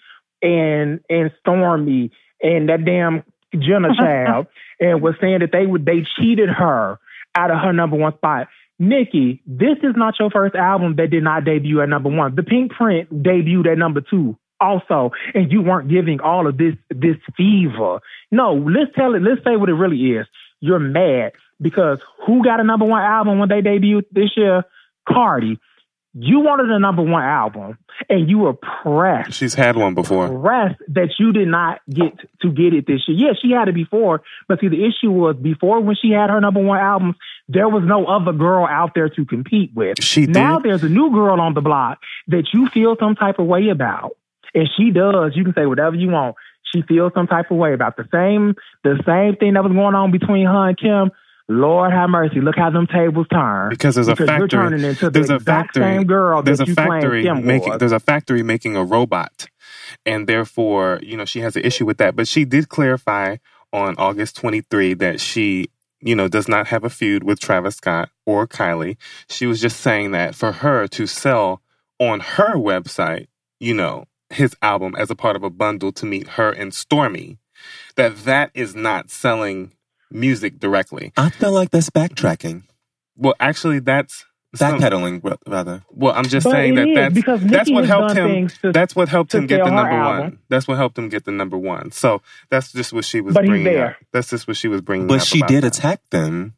and 0.43 1.01
and 1.09 1.31
Stormi 1.47 2.11
and 2.43 2.69
that 2.69 2.85
damn 2.85 3.23
Jenner 3.55 3.95
child 3.99 4.47
and 4.81 5.01
was 5.01 5.15
saying 5.21 5.39
that 5.41 5.51
they 5.53 5.65
would 5.67 5.87
they 5.87 6.05
cheated 6.19 6.49
her 6.51 6.99
out 7.35 7.51
of 7.51 7.59
her 7.61 7.73
number 7.73 7.97
one 7.97 8.15
spot. 8.17 8.49
Nicki, 8.79 9.41
this 9.47 9.79
is 9.83 9.95
not 9.97 10.15
your 10.19 10.31
first 10.31 10.57
album 10.57 10.97
that 10.97 11.09
did 11.11 11.23
not 11.23 11.45
debut 11.45 11.81
at 11.81 11.89
number 11.89 12.09
one. 12.11 12.35
The 12.35 12.43
Pinkprint 12.43 13.23
debuted 13.23 13.71
at 13.71 13.79
number 13.79 14.01
two 14.01 14.37
also, 14.65 15.13
and 15.35 15.53
you 15.53 15.61
weren't 15.63 15.89
giving 15.89 16.21
all 16.21 16.47
of 16.47 16.57
this 16.57 16.75
this 16.91 17.17
fever. 17.37 18.01
No, 18.31 18.55
let's 18.55 18.95
tell 18.97 19.15
it. 19.15 19.23
Let's 19.23 19.45
say 19.45 19.57
what 19.57 19.69
it 19.69 19.75
really 19.75 20.01
is. 20.19 20.27
You're 20.61 20.79
mad 20.79 21.33
because 21.61 21.99
who 22.27 22.43
got 22.43 22.61
a 22.61 22.65
number 22.65 22.87
one 22.87 23.03
album 23.03 23.39
when 23.39 23.49
they 23.49 23.61
debuted 23.63 24.05
this 24.13 24.31
year? 24.37 24.65
Cardi. 25.09 25.59
You 26.17 26.39
wanted 26.41 26.71
a 26.71 26.79
number 26.79 27.03
one 27.03 27.25
album, 27.25 27.77
and 28.09 28.31
you 28.31 28.39
were 28.39 28.53
pressed 28.55 29.33
She's 29.33 29.55
had 29.55 29.75
one 29.77 29.95
before. 29.95 30.29
rest 30.31 30.77
that 30.87 31.09
you 31.19 31.33
did 31.33 31.49
not 31.49 31.81
get 31.91 32.13
to 32.43 32.53
get 32.53 32.73
it 32.73 32.87
this 32.87 33.01
year. 33.09 33.19
Yeah, 33.19 33.33
she 33.43 33.51
had 33.51 33.67
it 33.67 33.75
before, 33.75 34.23
but 34.47 34.61
see, 34.61 34.69
the 34.69 34.85
issue 34.87 35.11
was 35.11 35.35
before 35.35 35.81
when 35.81 35.97
she 36.01 36.13
had 36.13 36.31
her 36.31 36.41
number 36.41 36.63
one 36.63 36.79
albums, 36.79 37.17
there 37.49 37.69
was 37.69 37.83
no 37.85 38.07
other 38.07 38.33
girl 38.33 38.65
out 38.65 38.93
there 38.95 39.09
to 39.09 39.25
compete 39.25 39.73
with. 39.75 40.01
She 40.05 40.27
now 40.27 40.61
did. 40.61 40.71
there's 40.71 40.85
a 40.85 40.89
new 40.89 41.11
girl 41.11 41.41
on 41.41 41.55
the 41.55 41.61
block 41.61 41.99
that 42.29 42.45
you 42.55 42.69
feel 42.69 42.95
some 43.01 43.17
type 43.17 43.41
of 43.41 43.47
way 43.47 43.71
about, 43.71 44.13
and 44.55 44.69
she 44.77 44.91
does. 44.91 45.33
You 45.35 45.45
can 45.45 45.55
say 45.55 45.67
whatever 45.67 45.97
you 45.97 46.09
want. 46.11 46.37
She 46.75 46.83
feels 46.83 47.13
some 47.15 47.27
type 47.27 47.51
of 47.51 47.57
way 47.57 47.73
about 47.73 47.97
the 47.97 48.05
same 48.13 48.55
the 48.83 49.01
same 49.07 49.37
thing 49.37 49.55
that 49.55 49.63
was 49.63 49.73
going 49.73 49.95
on 49.95 50.11
between 50.11 50.47
her 50.47 50.69
and 50.69 50.79
Kim. 50.79 51.11
Lord 51.47 51.93
have 51.93 52.09
mercy. 52.09 52.41
Look 52.41 52.57
how 52.57 52.71
them 52.71 52.87
tables 52.87 53.27
turn. 53.31 53.69
Because 53.69 53.95
there's 53.97 54.09
a 54.09 54.13
Because 54.13 54.29
you're 54.29 54.49
factory. 54.49 54.49
turning 54.49 54.85
into 54.85 55.05
the 55.05 55.11
there's 55.11 55.29
a 55.31 55.35
exact 55.35 55.75
factory. 55.77 55.83
same 55.83 56.05
girl 56.05 56.43
there's 56.43 56.59
that 56.59 56.65
a 56.69 56.71
you 56.71 56.75
factory 56.75 57.23
Kim 57.25 57.45
making. 57.47 57.77
There's 57.79 57.93
a 57.93 58.01
factory 58.01 58.43
making 58.43 58.77
a 58.77 58.85
robot, 58.85 59.47
and 60.07 60.27
therefore, 60.27 61.01
you 61.03 61.17
know, 61.19 61.27
she 61.27 61.41
has 61.41 61.55
an 61.55 61.63
issue 61.65 61.85
with 61.85 61.99
that. 61.99 62.17
But 62.17 62.29
she 62.29 62.45
did 62.47 62.71
clarify 62.71 63.37
on 63.75 63.95
August 63.99 64.37
23 64.37 64.95
that 64.95 65.21
she, 65.21 65.69
you 66.01 66.17
know, 66.17 66.29
does 66.29 66.49
not 66.49 66.69
have 66.69 66.83
a 66.83 66.89
feud 66.91 67.25
with 67.25 67.41
Travis 67.41 67.77
Scott 67.77 68.09
or 68.25 68.47
Kylie. 68.47 68.97
She 69.29 69.45
was 69.47 69.61
just 69.61 69.81
saying 69.81 70.13
that 70.13 70.35
for 70.35 70.51
her 70.53 70.87
to 70.89 71.07
sell 71.07 71.61
on 71.99 72.21
her 72.21 72.55
website, 72.55 73.27
you 73.61 73.75
know, 73.75 74.07
his 74.35 74.55
album 74.63 74.95
as 74.99 75.11
a 75.11 75.15
part 75.15 75.37
of 75.37 75.43
a 75.43 75.51
bundle 75.51 75.93
to 75.93 76.07
meet 76.07 76.29
her 76.31 76.51
and 76.51 76.73
Stormi, 76.73 77.39
that 77.97 78.25
that 78.25 78.51
is 78.55 78.75
not 78.75 79.11
selling 79.11 79.73
music 80.11 80.59
directly. 80.59 81.13
I 81.17 81.31
feel 81.31 81.53
like 81.53 81.71
that's 81.71 81.91
backtracking, 81.91 82.63
Well, 83.17 83.35
actually, 83.41 83.79
that's 83.81 84.25
some- 84.55 84.79
backpedaling 84.81 85.21
ra- 85.25 85.37
rather. 85.49 85.83
Well, 85.91 86.13
I'm 86.15 86.25
just 86.27 86.45
But 86.45 86.53
saying 86.53 86.73
it 86.75 86.77
that 86.77 86.89
is, 86.89 86.95
that's 86.97 87.15
because 87.15 87.41
that's 87.45 87.71
what 87.71 87.87
helped 87.87 88.15
him. 88.15 88.49
to- 88.63 88.73
that's 88.73 88.95
what 88.95 89.09
helped 89.09 89.35
him 89.35 89.47
get 89.47 89.59
the 89.59 89.65
sell 89.65 89.71
her 89.71 89.75
number 89.83 89.91
album. 89.97 90.21
one. 90.21 90.39
That's 90.49 90.69
what 90.69 90.77
helped 90.77 90.97
him 90.99 91.09
get 91.09 91.25
the 91.25 91.33
number 91.33 91.59
one. 91.59 91.91
So 91.91 92.23
that's 92.51 92.73
just 92.73 92.93
what 92.93 93.05
she 93.05 93.21
was 93.21 93.35
But 93.35 93.45
he's 93.45 93.51
bringing 93.51 93.65
there. 93.73 93.87
up. 93.91 93.97
That's 94.13 94.31
just 94.31 94.47
what 94.47 94.57
she 94.57 94.69
was 94.69 94.81
bringing 94.81 95.09
But 95.09 95.21
up. 95.23 95.27
she 95.27 95.41
did 95.43 95.65
that. 95.65 95.77
attack 95.77 96.01
them. 96.11 96.55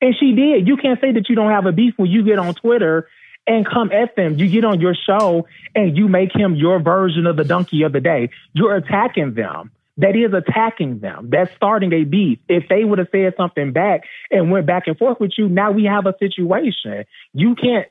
And 0.00 0.14
she 0.20 0.32
did. 0.32 0.68
You 0.68 0.76
can't 0.76 1.00
say 1.00 1.12
that 1.12 1.28
you 1.28 1.34
don't 1.34 1.50
have 1.50 1.66
a 1.66 1.72
beef 1.72 1.94
when 1.96 2.10
you 2.10 2.22
get 2.24 2.38
on 2.38 2.54
Twitter 2.54 3.08
and 3.48 3.66
come 3.66 3.90
at 3.90 4.14
them. 4.14 4.38
You 4.38 4.48
get 4.48 4.64
on 4.64 4.80
your 4.80 4.94
show 4.94 5.46
and 5.74 5.96
you 5.96 6.06
make 6.06 6.34
him 6.34 6.54
your 6.54 6.80
version 6.80 7.26
of 7.26 7.36
the 7.36 7.44
donkey 7.44 7.82
of 7.82 7.92
the 7.92 8.00
day. 8.00 8.30
You're 8.52 8.76
attacking 8.76 9.34
them. 9.34 9.72
That 9.96 10.14
is 10.14 10.32
attacking 10.32 11.00
them. 11.00 11.28
That's 11.30 11.52
starting 11.56 11.92
a 11.92 12.04
beef. 12.04 12.38
If 12.48 12.68
they 12.68 12.84
would 12.84 13.00
have 13.00 13.08
said 13.10 13.34
something 13.36 13.72
back 13.72 14.02
and 14.30 14.52
went 14.52 14.66
back 14.66 14.84
and 14.86 14.96
forth 14.96 15.18
with 15.18 15.32
you, 15.36 15.48
now 15.48 15.72
we 15.72 15.86
have 15.86 16.06
a 16.06 16.14
situation. 16.20 17.04
You 17.32 17.56
can't 17.56 17.88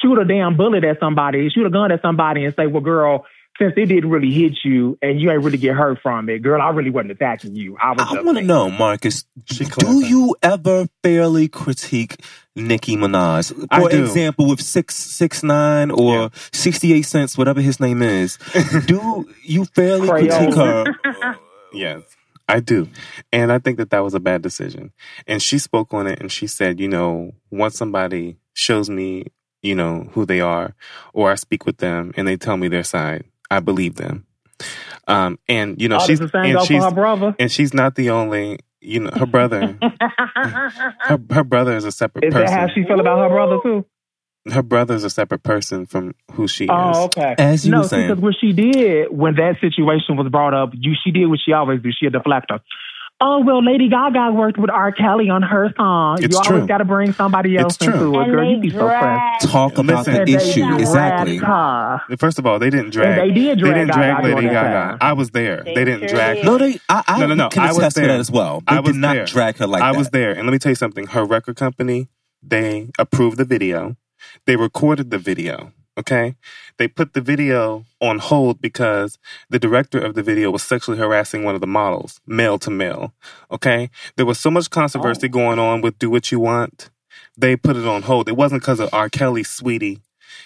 shoot 0.00 0.18
a 0.18 0.24
damn 0.24 0.56
bullet 0.56 0.84
at 0.84 1.00
somebody, 1.00 1.48
shoot 1.50 1.66
a 1.66 1.70
gun 1.70 1.90
at 1.90 2.02
somebody 2.02 2.44
and 2.44 2.54
say, 2.54 2.68
well, 2.68 2.82
girl, 2.82 3.26
since 3.58 3.74
it 3.76 3.86
didn't 3.86 4.08
really 4.08 4.32
hit 4.32 4.58
you 4.62 4.96
and 5.02 5.20
you 5.20 5.32
ain't 5.32 5.42
really 5.42 5.58
get 5.58 5.74
hurt 5.74 5.98
from 6.00 6.28
it, 6.28 6.40
girl, 6.40 6.62
I 6.62 6.70
really 6.70 6.90
wasn't 6.90 7.12
attacking 7.12 7.56
you. 7.56 7.76
I 7.82 7.92
was 7.92 8.06
I 8.08 8.22
want 8.22 8.38
to 8.38 8.44
know, 8.44 8.70
Marcus. 8.70 9.24
Do 9.46 10.06
you 10.06 10.36
ever 10.42 10.86
fairly 11.02 11.48
critique 11.48 12.16
Nicki 12.58 12.96
Minaj? 12.96 13.66
I 13.70 13.80
For 13.82 13.88
do. 13.90 14.02
example, 14.04 14.46
with 14.48 14.60
six 14.60 14.96
six 14.96 15.42
nine 15.42 15.90
or 15.90 16.14
Yeah. 16.14 16.28
sixty 16.52 16.92
eight 16.92 17.02
cents, 17.06 17.38
whatever 17.38 17.60
his 17.60 17.80
name 17.80 18.02
is, 18.02 18.38
do 18.86 19.26
you 19.42 19.64
fairly 19.64 20.08
Crayola. 20.08 20.84
critique 20.94 21.14
her? 21.22 21.36
Yes. 21.72 22.02
I 22.48 22.60
do. 22.60 22.88
And 23.30 23.52
I 23.52 23.58
think 23.58 23.76
that 23.76 23.90
that 23.90 24.02
was 24.02 24.14
a 24.14 24.20
bad 24.20 24.40
decision. 24.40 24.90
And 25.26 25.42
she 25.42 25.58
spoke 25.58 25.92
on 25.92 26.06
it 26.06 26.18
and 26.18 26.32
she 26.32 26.46
said, 26.46 26.80
you 26.80 26.88
know, 26.88 27.32
once 27.50 27.76
somebody 27.76 28.38
shows 28.54 28.88
me, 28.88 29.26
you 29.62 29.74
know, 29.74 30.08
who 30.12 30.24
they 30.24 30.40
are, 30.40 30.74
or 31.12 31.30
I 31.30 31.34
speak 31.34 31.66
with 31.66 31.76
them 31.76 32.12
and 32.16 32.26
they 32.26 32.38
tell 32.38 32.56
me 32.56 32.68
their 32.68 32.84
side, 32.84 33.24
I 33.50 33.60
believe 33.60 33.96
them. 33.96 34.24
Um, 35.06 35.38
and 35.46 35.80
you 35.80 35.88
know, 35.90 35.98
Oh, 36.00 36.06
she's 36.06 36.20
the 36.20 36.28
same 36.28 36.56
and 36.56 36.66
she's 36.66 36.82
her 36.82 36.90
brother? 36.90 37.34
and 37.38 37.52
she's 37.52 37.74
not 37.74 37.94
the 37.96 38.10
only. 38.10 38.58
You 38.80 39.00
know, 39.00 39.10
her 39.14 39.26
brother, 39.26 39.76
her 39.82 41.20
her 41.30 41.44
brother 41.44 41.76
is 41.76 41.84
a 41.84 41.92
separate 41.92 42.24
Is 42.24 42.34
that 42.34 42.42
person. 42.42 42.58
how 42.58 42.68
she 42.68 42.84
feel 42.84 43.00
about 43.00 43.18
her 43.18 43.28
brother 43.28 43.58
too? 43.62 43.84
her 44.52 44.62
brother 44.62 44.94
is 44.94 45.04
a 45.04 45.10
separate 45.10 45.42
person 45.42 45.86
from 45.86 46.14
who 46.32 46.48
she 46.48 46.68
oh, 46.68 46.90
is. 46.90 46.96
Oh, 46.96 47.04
okay. 47.04 47.34
As 47.38 47.66
you 47.66 47.72
no, 47.72 47.80
were 47.80 47.88
saying. 47.88 48.08
because 48.08 48.22
what 48.22 48.34
she 48.40 48.52
did 48.52 49.08
when 49.10 49.34
that 49.36 49.56
situation 49.60 50.16
was 50.16 50.28
brought 50.30 50.54
up, 50.54 50.70
you 50.72 50.94
she 51.02 51.10
did 51.10 51.26
what 51.26 51.38
she 51.44 51.52
always 51.52 51.82
do. 51.82 51.90
She 51.92 52.06
a 52.06 52.10
deflector. 52.10 52.60
Oh 53.20 53.40
well, 53.44 53.64
Lady 53.64 53.88
Gaga 53.88 54.30
worked 54.32 54.58
with 54.58 54.70
R. 54.70 54.92
Kelly 54.92 55.28
on 55.28 55.42
her 55.42 55.72
song. 55.76 56.22
It's 56.22 56.36
you 56.36 56.42
true. 56.44 56.54
always 56.56 56.68
got 56.68 56.78
to 56.78 56.84
bring 56.84 57.12
somebody 57.12 57.56
else 57.56 57.74
It's 57.74 57.84
true. 57.84 57.94
into 57.94 58.20
it, 58.20 58.26
girl. 58.26 58.48
You 58.48 58.60
be 58.60 58.70
so 58.70 58.78
pressed. 58.78 59.40
drag. 59.42 59.52
Talk 59.52 59.78
about 59.78 60.06
Listen. 60.06 60.24
the 60.24 60.34
issue. 60.34 60.74
Exactly. 60.78 61.36
her. 61.38 62.00
First 62.16 62.38
of 62.38 62.46
all, 62.46 62.60
they 62.60 62.70
didn't 62.70 62.90
drag. 62.90 63.18
And 63.18 63.30
they 63.30 63.34
did 63.34 63.58
drag 63.58 63.74
didn't 63.74 63.88
Gaga 63.88 63.98
drag 64.22 64.24
Lady 64.36 64.46
Gaga. 64.48 64.98
I 65.00 65.12
was 65.14 65.30
there. 65.30 65.62
They 65.64 65.74
They, 65.74 65.84
didn't 65.84 66.08
sure 66.10 66.16
drag. 66.16 66.36
did. 66.36 66.44
her. 66.44 66.50
No, 66.52 66.58
they. 66.58 66.80
I, 66.88 67.02
I 67.08 67.18
No, 67.18 67.26
no, 67.26 67.34
no. 67.34 67.48
can 67.48 67.62
I 67.64 67.68
was 67.68 67.78
attest 67.78 67.96
there. 67.96 68.06
that 68.06 68.20
as 68.20 68.30
well. 68.30 68.62
They 68.68 68.76
I 68.76 68.80
was 68.80 68.92
did 68.92 69.00
not 69.00 69.14
there. 69.14 69.24
drag 69.26 69.56
her 69.56 69.66
like 69.66 69.82
I 69.82 69.90
that. 69.92 69.98
was 69.98 70.10
there, 70.10 70.30
and 70.32 70.46
let 70.46 70.52
me 70.52 70.58
tell 70.60 70.70
you 70.70 70.76
something. 70.76 71.08
Her 71.08 71.24
record 71.24 71.56
company, 71.56 72.06
they 72.40 72.90
approved 73.00 73.36
the 73.38 73.44
video. 73.44 73.96
They 74.46 74.54
recorded 74.54 75.10
the 75.10 75.18
video. 75.18 75.72
Okay, 75.98 76.36
they 76.78 76.86
put 76.86 77.12
the 77.14 77.20
video 77.20 77.84
on 78.00 78.18
hold 78.20 78.60
because 78.60 79.18
the 79.50 79.58
director 79.58 79.98
of 79.98 80.14
the 80.14 80.22
video 80.22 80.50
was 80.52 80.62
sexually 80.62 80.96
harassing 80.96 81.42
one 81.42 81.56
of 81.56 81.60
the 81.60 81.66
models, 81.66 82.20
male 82.24 82.58
to 82.60 82.70
male. 82.70 83.12
Okay, 83.50 83.90
there 84.16 84.26
was 84.26 84.38
so 84.38 84.50
much 84.50 84.70
controversy 84.70 85.26
Oh. 85.26 85.30
going 85.30 85.58
on 85.58 85.80
with 85.80 85.98
"Do 85.98 86.08
What 86.08 86.30
You 86.30 86.38
Want." 86.40 86.90
They 87.36 87.56
put 87.56 87.76
it 87.76 87.86
on 87.86 88.02
hold. 88.02 88.28
It 88.28 88.36
wasn't 88.36 88.62
because 88.62 88.80
of 88.80 88.90
R. 88.92 89.08
Kelly, 89.08 89.42
sweetie. 89.42 90.00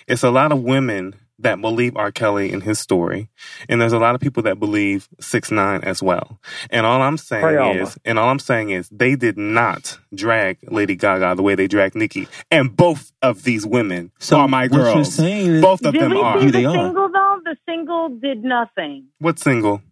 It's 0.08 0.22
a 0.22 0.30
lot 0.30 0.52
of 0.52 0.62
women 0.62 1.16
that 1.42 1.60
believe 1.60 1.96
R. 1.96 2.10
Kelly 2.10 2.52
and 2.52 2.62
his 2.62 2.78
story, 2.78 3.28
and 3.68 3.80
there's 3.80 3.92
a 3.92 3.98
lot 3.98 4.14
of 4.14 4.20
people 4.20 4.42
that 4.44 4.58
believe 4.58 5.08
Six 5.20 5.50
Nine 5.50 5.82
as 5.82 6.02
well. 6.02 6.38
And 6.70 6.86
all 6.86 7.02
I'm 7.02 7.18
saying 7.18 7.42
Pray 7.42 7.56
over. 7.58 7.80
is, 7.82 7.98
and 8.04 8.18
all 8.18 8.28
I'm 8.30 8.38
saying 8.38 8.70
is, 8.70 8.88
they 8.90 9.14
did 9.16 9.36
not 9.36 9.98
drag 10.14 10.58
Lady 10.70 10.96
Gaga 10.96 11.34
the 11.36 11.42
way 11.42 11.54
they 11.54 11.66
dragged 11.68 11.94
Nicki, 11.94 12.26
and 12.50 12.74
both 12.76 13.12
of 13.22 13.42
these 13.44 13.66
women 13.66 14.10
So 14.18 14.38
are 14.38 14.48
my 14.48 14.62
what 14.66 14.72
you're 14.72 14.84
girls. 14.94 15.14
saying 15.14 15.46
is- 15.56 15.62
both 15.62 15.84
of 15.84 15.92
Did 15.92 16.02
them 16.02 16.10
we 16.12 16.20
are. 16.20 16.38
see 16.38 16.46
You 16.46 16.50
the 16.52 16.58
they 16.58 16.64
are. 16.64 16.74
single 16.86 17.08
though? 17.10 17.38
The 17.44 17.56
single 17.68 18.08
did 18.08 18.42
nothing. 18.44 19.04
What 19.18 19.38
single? 19.38 19.82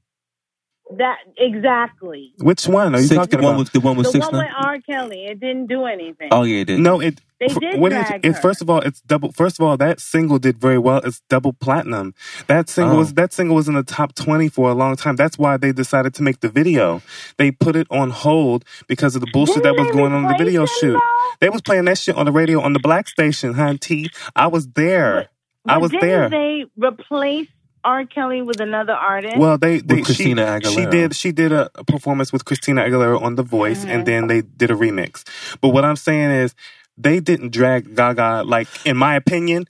That 0.99 1.19
exactly. 1.39 2.33
Which 2.39 2.67
one 2.67 2.95
are 2.95 3.01
you 3.01 3.07
Six- 3.07 3.17
talking 3.17 3.39
the 3.41 3.45
one 3.45 3.55
about? 3.55 3.59
with 3.61 3.73
the 3.73 3.81
one 3.81 3.97
with 3.97 4.07
The 4.07 4.13
six 4.13 4.27
one 4.27 4.35
nine. 4.35 4.47
with 4.47 4.67
R. 4.67 4.79
Kelly. 4.81 5.27
It 5.27 5.39
didn't 5.39 5.67
do 5.67 5.85
anything. 5.85 6.29
Oh 6.33 6.43
yeah, 6.43 6.63
it 6.63 6.65
did. 6.67 6.81
no, 6.81 7.01
it. 7.01 7.21
They 7.39 7.47
f- 7.47 7.59
did 7.61 7.81
what 7.81 7.93
is- 7.93 8.07
drag 8.09 8.27
it- 8.27 8.35
her. 8.35 8.41
First 8.41 8.61
of 8.61 8.69
all, 8.69 8.81
it's 8.81 9.01
double. 9.03 9.31
First 9.33 9.61
of 9.61 9.65
all, 9.67 9.77
that 9.77 10.01
single 10.01 10.39
did 10.39 10.59
very 10.61 10.79
well. 10.79 10.99
It's 10.99 11.21
double 11.29 11.53
platinum. 11.53 12.13
That 12.49 12.69
single 12.69 12.97
Oh. 12.97 12.99
was 12.99 13.15
that 13.15 13.33
single 13.33 13.55
was 13.57 13.69
in 13.69 13.75
the 13.75 13.83
top 13.85 14.15
twenty 14.17 14.49
for 14.49 14.69
a 14.69 14.75
long 14.75 14.97
time. 14.97 15.15
That's 15.17 15.39
why 15.39 15.57
they 15.57 15.71
decided 15.73 16.13
to 16.15 16.23
make 16.25 16.41
the 16.41 16.49
video. 16.49 17.03
They 17.39 17.51
put 17.53 17.77
it 17.77 17.87
on 17.91 18.11
hold 18.11 18.65
because 18.89 19.15
of 19.15 19.21
the 19.21 19.29
bullshit 19.33 19.63
that 19.63 19.75
Didn't 19.77 19.87
was 19.87 19.95
going 19.95 20.13
on 20.13 20.25
in 20.25 20.29
the 20.33 20.37
video 20.39 20.63
him, 20.63 20.69
shoot. 20.81 20.93
though? 20.95 21.01
They 21.41 21.49
was 21.51 21.63
playing 21.63 21.85
that 21.85 21.99
shit 21.99 22.17
on 22.17 22.27
the 22.27 22.33
radio 22.33 22.61
on 22.61 22.73
the 22.73 22.81
black 22.81 23.07
station, 23.07 23.55
huh? 23.55 23.75
T. 23.81 24.11
I 24.35 24.49
was 24.49 24.67
there. 24.69 25.29
I 25.69 25.75
But 25.75 25.83
was 25.83 25.91
didn't 25.93 26.09
there. 26.09 26.29
They 26.31 26.65
replace 26.77 27.47
R. 27.85 28.05
Kelly 28.05 28.43
with 28.43 28.61
another 28.61 28.93
artist. 28.93 29.37
Well, 29.37 29.59
they, 29.59 29.79
they 29.79 29.97
With 29.97 30.05
Christina 30.07 30.61
she, 30.61 30.69
Aguilera. 30.69 30.75
She 30.75 30.87
did 30.87 31.17
she 31.17 31.33
did 31.33 31.53
a, 31.53 31.71
a 31.75 31.85
performance 31.85 32.33
with 32.33 32.45
Christina 32.45 32.83
Aguilera 32.83 33.21
on 33.21 33.37
The 33.37 33.43
Voice, 33.43 33.83
and 33.85 33.91
mm-hmm. 33.91 34.05
then 34.05 34.27
they 34.27 34.43
did 34.43 34.71
a 34.71 34.75
remix. 34.75 35.25
But 35.61 35.71
what 35.71 35.85
I'm 35.85 35.97
saying 35.97 36.31
is, 36.31 36.55
they 36.97 37.21
didn't 37.21 37.51
drag 37.51 37.95
Gaga 37.95 38.45
like, 38.45 38.69
in 38.85 38.97
my 38.97 39.17
opinion, 39.17 39.67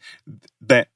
that 0.62 0.88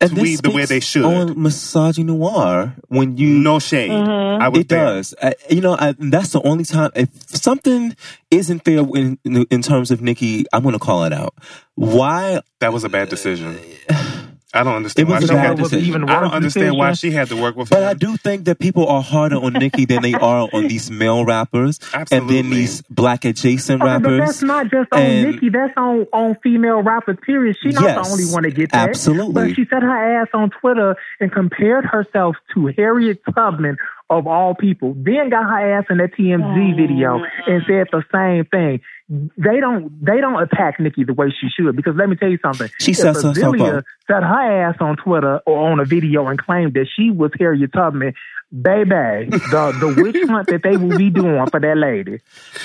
And 0.00 0.10
to 0.10 0.36
the 0.36 0.50
way 0.50 0.64
they 0.64 0.80
should. 0.80 1.04
on 1.04 1.34
misogynoir 1.34 2.76
when 2.88 3.16
you 3.16 3.38
no 3.38 3.58
shade. 3.58 3.90
Mm-hmm. 3.90 4.42
I 4.42 4.48
was 4.48 4.60
it 4.60 4.68
there. 4.68 4.84
does. 4.84 5.14
I, 5.22 5.34
you 5.50 5.60
know, 5.60 5.76
I, 5.78 5.94
that's 5.98 6.30
the 6.30 6.42
only 6.42 6.64
time. 6.64 6.90
If 6.94 7.10
something 7.28 7.96
isn't 8.30 8.64
fair 8.64 8.84
in 8.94 9.18
in 9.24 9.62
terms 9.62 9.90
of 9.90 10.00
Nicki, 10.00 10.44
I'm 10.52 10.62
going 10.62 10.74
to 10.74 10.78
call 10.78 11.04
it 11.04 11.12
out. 11.12 11.34
Why? 11.74 12.40
That 12.60 12.72
was 12.72 12.84
a 12.84 12.88
bad 12.88 13.08
decision. 13.08 13.58
I 14.54 14.62
don't 14.64 14.74
understand 14.76 15.08
It 15.08 15.12
why 15.12 15.18
was 15.20 15.28
she 15.30 15.34
a 15.34 15.38
had 15.38 15.48
bad 15.48 15.56
to. 15.56 15.62
decision. 15.62 15.88
even 15.88 16.02
I 16.08 16.14
don't 16.14 16.22
worse 16.24 16.32
understand 16.32 16.76
why 16.76 16.92
she 16.92 17.10
had 17.10 17.28
to 17.28 17.36
work 17.40 17.56
with 17.56 17.70
But 17.70 17.82
him. 17.82 17.88
I 17.88 17.94
do 17.94 18.16
think 18.18 18.44
that 18.44 18.58
people 18.58 18.86
are 18.86 19.02
harder 19.02 19.36
on 19.36 19.54
Nicki 19.54 19.86
than 19.86 20.02
they 20.02 20.12
are 20.14 20.48
on 20.52 20.68
these 20.68 20.90
male 20.90 21.24
rappers, 21.24 21.80
and 22.10 22.28
then 22.28 22.50
these 22.50 22.82
black 22.82 23.24
adjacent 23.24 23.80
Okay, 23.82 23.90
but 23.98 24.02
rappers. 24.10 24.18
that's 24.20 24.42
not 24.42 24.70
just 24.70 24.92
on 24.92 24.98
And- 25.00 25.30
Nicki. 25.32 25.48
That's 25.48 25.72
on 25.76 26.06
on 26.12 26.36
female 26.42 26.82
rappers. 26.82 27.16
Period. 27.24 27.56
She's 27.62 27.74
not 27.74 27.84
Yes, 27.84 28.06
the 28.06 28.12
only 28.12 28.24
one 28.32 28.42
to 28.42 28.50
get 28.50 28.72
that. 28.72 28.88
absolutely. 28.90 29.32
But 29.48 29.54
she 29.56 29.64
set 29.64 29.82
her 29.82 30.20
ass 30.22 30.28
on 30.34 30.50
Twitter 30.50 30.96
and 31.20 31.32
compared 31.32 31.84
herself 31.86 32.36
to 32.54 32.66
Harriet 32.76 33.20
Tubman 33.34 33.76
of 34.10 34.26
all 34.26 34.54
people. 34.54 34.94
Then 34.98 35.30
got 35.30 35.44
her 35.44 35.78
ass 35.78 35.84
in 35.88 35.96
that 35.96 36.14
TMZ 36.14 36.72
oh, 36.72 36.76
video 36.76 37.22
and 37.46 37.62
said 37.66 37.86
the 37.90 38.02
same 38.12 38.44
thing. 38.44 38.80
They 39.08 39.60
don't 39.60 40.04
they 40.04 40.20
don't 40.20 40.40
attack 40.42 40.80
Nicki 40.80 41.04
the 41.04 41.12
way 41.12 41.28
she 41.30 41.48
should 41.48 41.76
because 41.76 41.94
let 41.96 42.08
me 42.08 42.16
tell 42.16 42.30
you 42.30 42.38
something. 42.42 42.68
She 42.80 42.92
If 42.92 42.98
sets 42.98 43.22
herself 43.22 43.60
up. 43.60 43.84
set 44.06 44.22
her 44.22 44.62
ass 44.68 44.76
on 44.80 44.96
Twitter 44.96 45.40
or 45.46 45.70
on 45.70 45.80
a 45.80 45.84
video 45.84 46.26
and 46.28 46.38
claimed 46.38 46.74
that 46.74 46.86
she 46.96 47.10
was 47.10 47.30
Harriet 47.38 47.72
Tubman. 47.72 48.14
Baby, 48.54 49.30
the 49.30 49.74
the 49.80 50.02
witch 50.02 50.16
hunt 50.28 50.46
that 50.48 50.62
they 50.62 50.76
will 50.76 50.96
be 50.98 51.08
doing 51.08 51.46
for 51.50 51.58
that 51.58 51.76
lady 51.78 52.20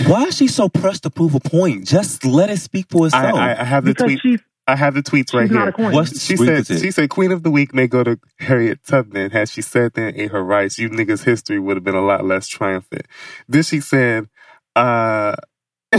Why 0.05 0.23
is 0.25 0.35
she 0.35 0.47
so 0.47 0.67
pressed 0.67 1.03
to 1.03 1.09
prove 1.09 1.33
a 1.33 1.39
point? 1.39 1.87
Just 1.87 2.25
let 2.25 2.49
it 2.49 2.59
speak 2.59 2.87
for 2.89 3.03
I, 3.05 3.07
itself. 3.07 3.35
I, 3.39 3.55
I 3.55 3.63
have 3.63 3.85
the 3.85 3.91
because 3.93 4.19
tweet. 4.21 4.41
I 4.67 4.75
have 4.75 4.95
the 4.95 5.01
tweets 5.01 5.33
right 5.33 5.49
here. 5.49 5.71
not. 5.77 5.79
What's 5.93 6.21
She 6.21 6.35
said, 6.35 6.69
it. 6.69 6.79
she 6.81 6.91
said, 6.91 7.09
Queen 7.09 7.31
of 7.31 7.43
the 7.43 7.49
Week 7.49 7.73
may 7.73 7.87
go 7.87 8.03
to 8.03 8.19
Harriet 8.39 8.79
Tubman. 8.85 9.31
Had 9.31 9.47
she 9.47 9.61
said 9.61 9.93
that 9.93 10.15
in 10.15 10.27
her 10.29 10.43
rights, 10.43 10.77
you 10.77 10.89
niggas' 10.89 11.23
history 11.23 11.57
would 11.57 11.77
have 11.77 11.85
been 11.85 11.95
a 11.95 12.05
lot 12.05 12.25
less 12.25 12.47
triumphant. 12.49 13.05
Then 13.47 13.63
she 13.63 13.79
said, 13.79 14.27
uh, 14.75 15.37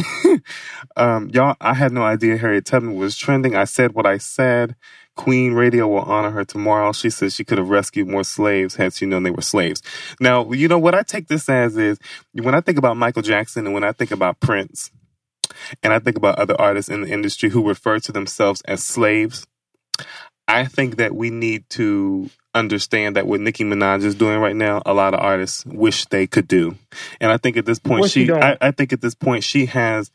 um, 0.97 1.31
y'all, 1.31 1.57
I 1.61 1.75
had 1.75 1.93
no 1.93 2.03
idea 2.03 2.37
Harriet 2.37 2.65
Tubman 2.65 2.97
was 2.97 3.17
trending. 3.17 3.55
I 3.55 3.65
said 3.65 3.95
what 3.95 4.07
I 4.07 4.19
said. 4.19 4.77
Queen 5.17 5.55
Radio 5.55 5.89
will 5.89 6.03
honor 6.03 6.31
her 6.31 6.45
tomorrow. 6.45 6.93
She 6.93 7.11
said 7.11 7.33
she 7.33 7.45
could 7.45 7.59
have 7.59 7.71
rescued 7.71 8.07
more 8.07 8.23
slaves 8.23 8.77
had 8.77 8.95
she 8.95 9.05
known 9.05 9.25
they 9.25 9.33
were 9.33 9.43
slaves. 9.43 9.83
Now, 10.21 10.53
you 10.53 10.69
know 10.69 10.79
what 10.79 10.95
I 10.95 11.03
take 11.03 11.27
this 11.27 11.49
as 11.49 11.77
is 11.77 11.99
when 12.33 12.55
I 12.55 12.61
think 12.61 12.79
about 12.79 12.97
Michael 12.97 13.23
Jackson 13.23 13.67
and 13.67 13.75
when 13.75 13.85
I 13.85 13.93
think 13.93 14.13
about 14.13 14.39
Prince, 14.39 14.93
and 15.83 15.93
I 15.93 15.99
think 15.99 16.17
about 16.17 16.39
other 16.39 16.59
artists 16.61 16.91
in 16.91 17.01
the 17.03 17.09
industry 17.09 17.49
who 17.49 17.67
refer 17.67 17.99
to 18.01 18.13
themselves 18.13 18.63
as 18.63 18.85
slaves, 18.85 19.47
I 20.47 20.67
think 20.67 20.97
that 20.97 21.15
we 21.15 21.31
need 21.31 21.69
to 21.71 22.31
understand 22.55 23.17
that 23.17 23.27
what 23.27 23.41
Nicki 23.41 23.65
Minaj 23.65 24.05
is 24.05 24.15
doing 24.15 24.41
right 24.41 24.57
now, 24.57 24.83
a 24.87 24.95
lot 24.95 25.15
of 25.15 25.21
artists 25.21 25.65
wish 25.67 26.07
they 26.07 26.27
could 26.27 26.49
do. 26.49 26.77
And 27.21 27.31
I 27.31 27.37
think 27.37 27.57
at 27.57 27.67
this 27.67 27.79
point, 27.79 28.01
What's 28.01 28.13
she, 28.13 28.27
she 28.27 28.33
I, 28.33 28.57
I 28.61 28.71
think 28.71 28.93
at 28.93 29.01
this 29.01 29.15
point, 29.15 29.45
she 29.45 29.67
has. 29.67 30.11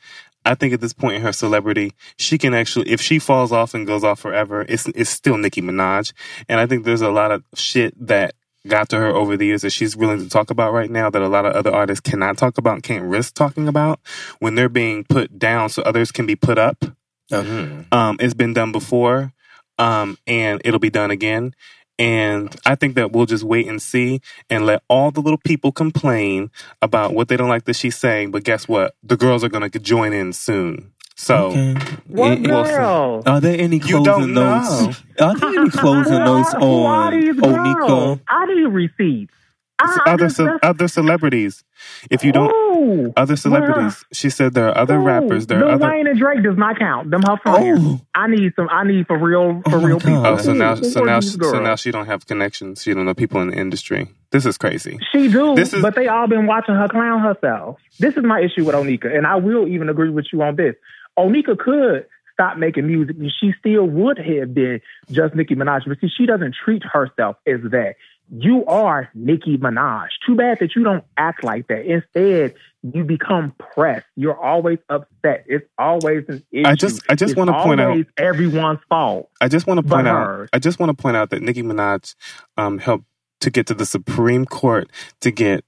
I 0.45 0.55
think 0.55 0.73
at 0.73 0.81
this 0.81 0.91
point 0.91 1.15
in 1.15 1.21
her 1.21 1.31
celebrity, 1.31 1.93
she 2.17 2.37
can 2.37 2.53
actually, 2.53 2.89
if 2.89 2.99
she 2.99 3.17
falls 3.17 3.53
off 3.53 3.73
and 3.73 3.87
goes 3.87 4.03
off 4.03 4.19
forever, 4.19 4.65
it's 4.67 4.87
it's 4.89 5.09
still 5.09 5.37
Nicki 5.37 5.61
Minaj. 5.61 6.11
And 6.49 6.59
I 6.59 6.65
think 6.65 6.83
there's 6.83 7.01
a 7.01 7.11
lot 7.11 7.31
of 7.31 7.43
shit 7.53 7.93
that 8.07 8.35
got 8.67 8.89
to 8.89 8.97
her 8.97 9.07
over 9.07 9.37
the 9.37 9.45
years 9.45 9.61
that 9.61 9.69
she's 9.71 9.95
willing 9.95 10.19
to 10.19 10.29
talk 10.29 10.49
about 10.49 10.73
right 10.73 10.89
now 10.89 11.09
that 11.09 11.21
a 11.21 11.27
lot 11.27 11.45
of 11.45 11.53
other 11.53 11.71
artists 11.71 12.01
cannot 12.01 12.37
talk 12.37 12.57
about, 12.57 12.83
can't 12.83 13.05
risk 13.05 13.33
talking 13.33 13.67
about 13.67 13.99
when 14.39 14.55
they're 14.55 14.69
being 14.69 15.03
put 15.03 15.39
down 15.39 15.69
so 15.69 15.81
others 15.83 16.11
can 16.11 16.25
be 16.25 16.35
put 16.35 16.57
up. 16.57 16.83
Mhm. 17.31 17.85
Um, 17.93 18.17
it's 18.19 18.33
been 18.33 18.53
done 18.53 18.71
before, 18.71 19.33
um, 19.77 20.17
and 20.27 20.61
it'll 20.65 20.79
be 20.79 20.89
done 20.89 21.11
again. 21.11 21.53
And 21.99 22.55
I 22.65 22.75
think 22.75 22.95
that 22.95 23.11
we'll 23.11 23.25
just 23.27 23.43
wait 23.43 23.67
and 23.67 23.81
see 23.81 24.19
and 24.49 24.65
let 24.65 24.81
all 24.87 25.11
the 25.11 25.21
little 25.21 25.37
people 25.37 25.71
complain 25.71 26.49
about 26.81 27.13
what 27.13 27.27
they 27.27 27.37
don't 27.37 27.49
like 27.49 27.65
that 27.65 27.75
she's 27.75 27.95
saying. 27.97 28.31
But 28.31 28.43
guess 28.43 28.67
what? 28.67 28.95
The 29.03 29.15
girls 29.17 29.43
are 29.43 29.49
going 29.49 29.69
to 29.69 29.79
join 29.79 30.11
in 30.11 30.33
soon. 30.33 30.91
So 31.15 31.51
Okay. 31.51 31.73
What 32.07 32.31
It- 32.31 32.39
it- 32.45 32.47
Wilson. 32.49 32.75
girl? 32.75 33.23
Are 33.27 33.39
there 33.39 33.59
any 33.59 33.75
You 33.77 33.81
closing 34.03 34.03
don't 34.03 34.33
notes? 34.33 35.03
Are 35.21 35.37
there 35.37 35.49
any 35.59 35.69
closing 35.69 36.13
notes 36.25 36.53
on 36.55 37.11
these 37.21 37.35
girls? 37.35 37.53
Onika? 37.55 38.19
I 38.27 38.45
need 38.47 38.63
receipts. 38.63 39.33
I, 39.79 39.85
I 39.85 39.97
ah, 40.05 40.13
other 40.13 40.29
ce- 40.29 40.59
other 40.61 40.87
celebrities, 40.87 41.63
if 42.11 42.23
you 42.23 42.31
don't, 42.31 42.51
Ooh. 42.53 43.13
other 43.17 43.35
celebrities. 43.35 44.05
She 44.13 44.29
said 44.29 44.53
there 44.53 44.69
are 44.69 44.77
other 44.77 44.97
Ooh. 44.97 45.03
rappers. 45.03 45.47
There 45.47 45.57
are 45.59 45.65
Lil 45.65 45.73
other. 45.75 45.87
Wayne 45.89 46.07
and 46.07 46.17
Drake 46.19 46.43
does 46.43 46.57
not 46.57 46.77
count. 46.79 47.09
Them 47.09 47.21
her 47.23 47.37
friends. 47.37 47.79
Oh, 47.83 48.01
I 48.15 48.27
need 48.27 48.53
some. 48.55 48.69
I 48.69 48.83
need 48.85 49.07
for 49.07 49.17
real 49.17 49.61
oh 49.65 49.69
for 49.69 49.77
Oh 49.77 49.85
real 49.85 49.99
God. 49.99 50.07
people. 50.07 50.27
Oh, 50.27 50.37
so 50.37 50.53
now, 50.53 50.75
Who 50.75 50.83
so 50.89 51.03
now, 51.03 51.19
these 51.19 51.33
so 51.33 51.59
now 51.59 51.75
she 51.75 51.91
don't 51.91 52.05
have 52.05 52.27
connections. 52.27 52.83
She 52.83 52.93
don't 52.93 53.05
know 53.05 53.13
people 53.13 53.41
in 53.41 53.49
the 53.49 53.57
industry. 53.57 54.09
This 54.31 54.45
is 54.45 54.57
crazy. 54.57 54.99
She 55.11 55.27
do, 55.27 55.55
This 55.55 55.73
is- 55.73 55.81
but 55.81 55.95
they 55.95 56.07
all 56.07 56.27
been 56.27 56.45
watching 56.47 56.75
her 56.75 56.87
clown 56.87 57.21
herself. 57.21 57.77
This 57.99 58.15
is 58.17 58.23
my 58.23 58.39
issue 58.41 58.65
with 58.65 58.75
Onika, 58.75 59.15
and 59.15 59.27
I 59.27 59.35
will 59.35 59.67
even 59.67 59.89
agree 59.89 60.09
with 60.09 60.25
you 60.31 60.41
on 60.41 60.55
this. 60.55 60.75
Onika 61.17 61.57
could 61.57 62.05
stop 62.33 62.57
making 62.57 62.87
music, 62.87 63.15
and 63.17 63.31
she 63.39 63.53
still 63.59 63.85
would 63.85 64.17
have 64.17 64.53
been 64.55 64.81
just 65.11 65.35
Nicki 65.35 65.53
Minaj. 65.55 65.81
But 65.87 65.99
see, 66.01 66.09
she 66.17 66.25
doesn't 66.25 66.55
treat 66.65 66.81
herself 66.83 67.35
as 67.45 67.59
that. 67.69 67.93
You 68.31 68.65
are 68.65 69.09
Nicki 69.13 69.57
Minaj. 69.57 70.07
Too 70.25 70.35
bad 70.35 70.57
that 70.59 70.75
you 70.75 70.83
don't 70.83 71.03
act 71.17 71.43
like 71.43 71.67
that. 71.67 71.85
Instead, 71.85 72.55
you 72.81 73.03
become 73.03 73.53
pressed. 73.73 74.05
You're 74.15 74.37
always 74.39 74.79
upset. 74.89 75.45
It's 75.47 75.65
always 75.77 76.25
an 76.27 76.43
issue. 76.51 76.67
I 76.67 76.75
just- 76.75 77.01
I 77.09 77.15
just 77.15 77.35
wanna 77.37 77.53
point 77.63 77.79
out- 77.79 78.05
everyone's 78.17 78.79
fault. 78.89 79.29
I 79.39 79.47
just 79.47 79.67
want 79.67 79.79
to 79.79 79.87
point 79.87 80.07
out. 80.07 80.25
hers. 80.25 80.49
I 80.53 80.59
just 80.59 80.79
want 80.79 80.89
to 80.95 81.01
point 81.01 81.15
out 81.15 81.29
that 81.29 81.41
Nicki 81.41 81.63
Minaj 81.63 82.15
um, 82.57 82.79
helped 82.79 83.05
to 83.41 83.49
get 83.49 83.67
to 83.67 83.73
the 83.73 83.85
Supreme 83.85 84.45
Court 84.45 84.89
to 85.21 85.31
get 85.31 85.63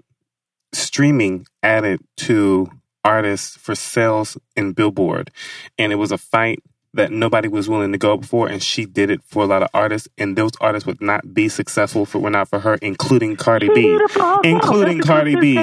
streaming 0.74 1.46
added 1.64 2.00
to 2.18 2.70
artists 3.04 3.56
for 3.58 3.76
sales 3.76 4.38
in 4.56 4.74
Billboard, 4.74 5.32
and 5.78 5.92
it 5.92 5.96
was 5.96 6.12
a 6.12 6.18
fight 6.18 6.60
that 6.96 7.12
nobody 7.12 7.48
was 7.48 7.70
willing 7.70 7.92
to 7.92 7.98
go 7.98 8.18
before, 8.18 8.48
and 8.48 8.62
she 8.64 8.86
did 8.86 9.10
it 9.10 9.22
for 9.26 9.44
a 9.44 9.48
lot 9.48 9.64
of 9.64 9.70
artists, 9.74 10.08
and 10.18 10.36
those 10.38 10.52
artists 10.62 10.88
would 10.88 11.02
not 11.02 11.34
be 11.34 11.50
successful 11.50 12.04
if 12.04 12.16
it 12.16 12.20
were 12.20 12.30
not 12.30 12.50
for 12.50 12.60
her, 12.60 12.76
including 12.82 13.36
Cardi 13.36 13.68
She 13.74 13.74
B. 13.74 13.82
did 13.84 14.02
it 14.02 14.12
for 14.12 14.20
herself. 14.22 14.46
including 14.46 14.98
That's 14.98 15.08
Cardi 15.08 15.36
B. 15.36 15.56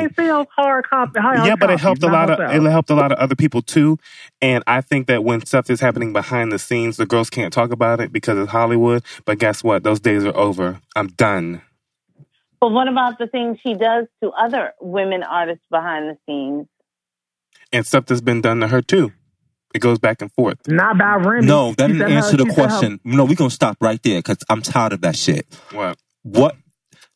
Hard 0.56 0.86
copy. 0.88 1.20
hard 1.20 1.46
yeah, 1.46 1.56
but 1.56 1.70
it 1.70 1.80
helped 1.80 2.02
a 2.02 2.08
lot 2.08 2.30
of 2.30 2.40
it 2.40 2.62
helped 2.70 2.90
a 2.90 2.94
lot 2.94 3.12
of 3.12 3.18
other 3.18 3.34
people 3.34 3.62
too. 3.62 3.98
And 4.40 4.62
I 4.66 4.80
think 4.80 5.06
that 5.08 5.24
when 5.24 5.44
stuff 5.44 5.70
is 5.70 5.80
happening 5.80 6.12
behind 6.12 6.52
the 6.52 6.58
scenes, 6.58 6.96
the 6.96 7.06
girls 7.06 7.30
can't 7.30 7.52
talk 7.52 7.72
about 7.72 8.00
it 8.00 8.12
because 8.12 8.38
it's 8.38 8.50
Hollywood. 8.50 9.02
But 9.24 9.38
guess 9.38 9.64
what? 9.64 9.82
Those 9.84 10.00
days 10.00 10.24
are 10.24 10.36
over. 10.36 10.80
I'm 10.96 11.08
done. 11.08 11.62
But 12.60 12.70
what 12.70 12.88
about 12.88 13.18
the 13.18 13.26
things 13.26 13.58
she 13.62 13.74
does 13.74 14.06
to 14.22 14.30
other 14.30 14.72
women 14.80 15.22
artists 15.24 15.64
behind 15.70 16.08
the 16.08 16.18
scenes? 16.26 16.66
And 17.72 17.86
stuff 17.86 18.06
that's 18.06 18.20
been 18.20 18.40
done 18.40 18.60
to 18.60 18.68
her 18.68 18.82
too. 18.82 19.12
It 19.74 19.80
goes 19.80 19.98
back 19.98 20.20
and 20.22 20.30
forth. 20.32 20.58
Not 20.66 20.98
by 20.98 21.14
Remy. 21.16 21.46
No, 21.46 21.72
that 21.74 21.86
She 21.90 21.92
didn't 21.94 21.98
said 22.00 22.10
her- 22.10 22.16
answer 22.16 22.36
the 22.36 22.44
she 22.44 22.50
said 22.50 22.62
her- 22.62 22.68
question. 22.68 23.00
No, 23.04 23.24
we're 23.24 23.34
gonna 23.36 23.50
stop 23.50 23.76
right 23.80 24.02
there 24.02 24.18
because 24.18 24.38
I'm 24.50 24.62
tired 24.62 24.92
of 24.92 25.00
that 25.02 25.16
shit. 25.16 25.46
What? 25.72 25.98
What 26.22 26.56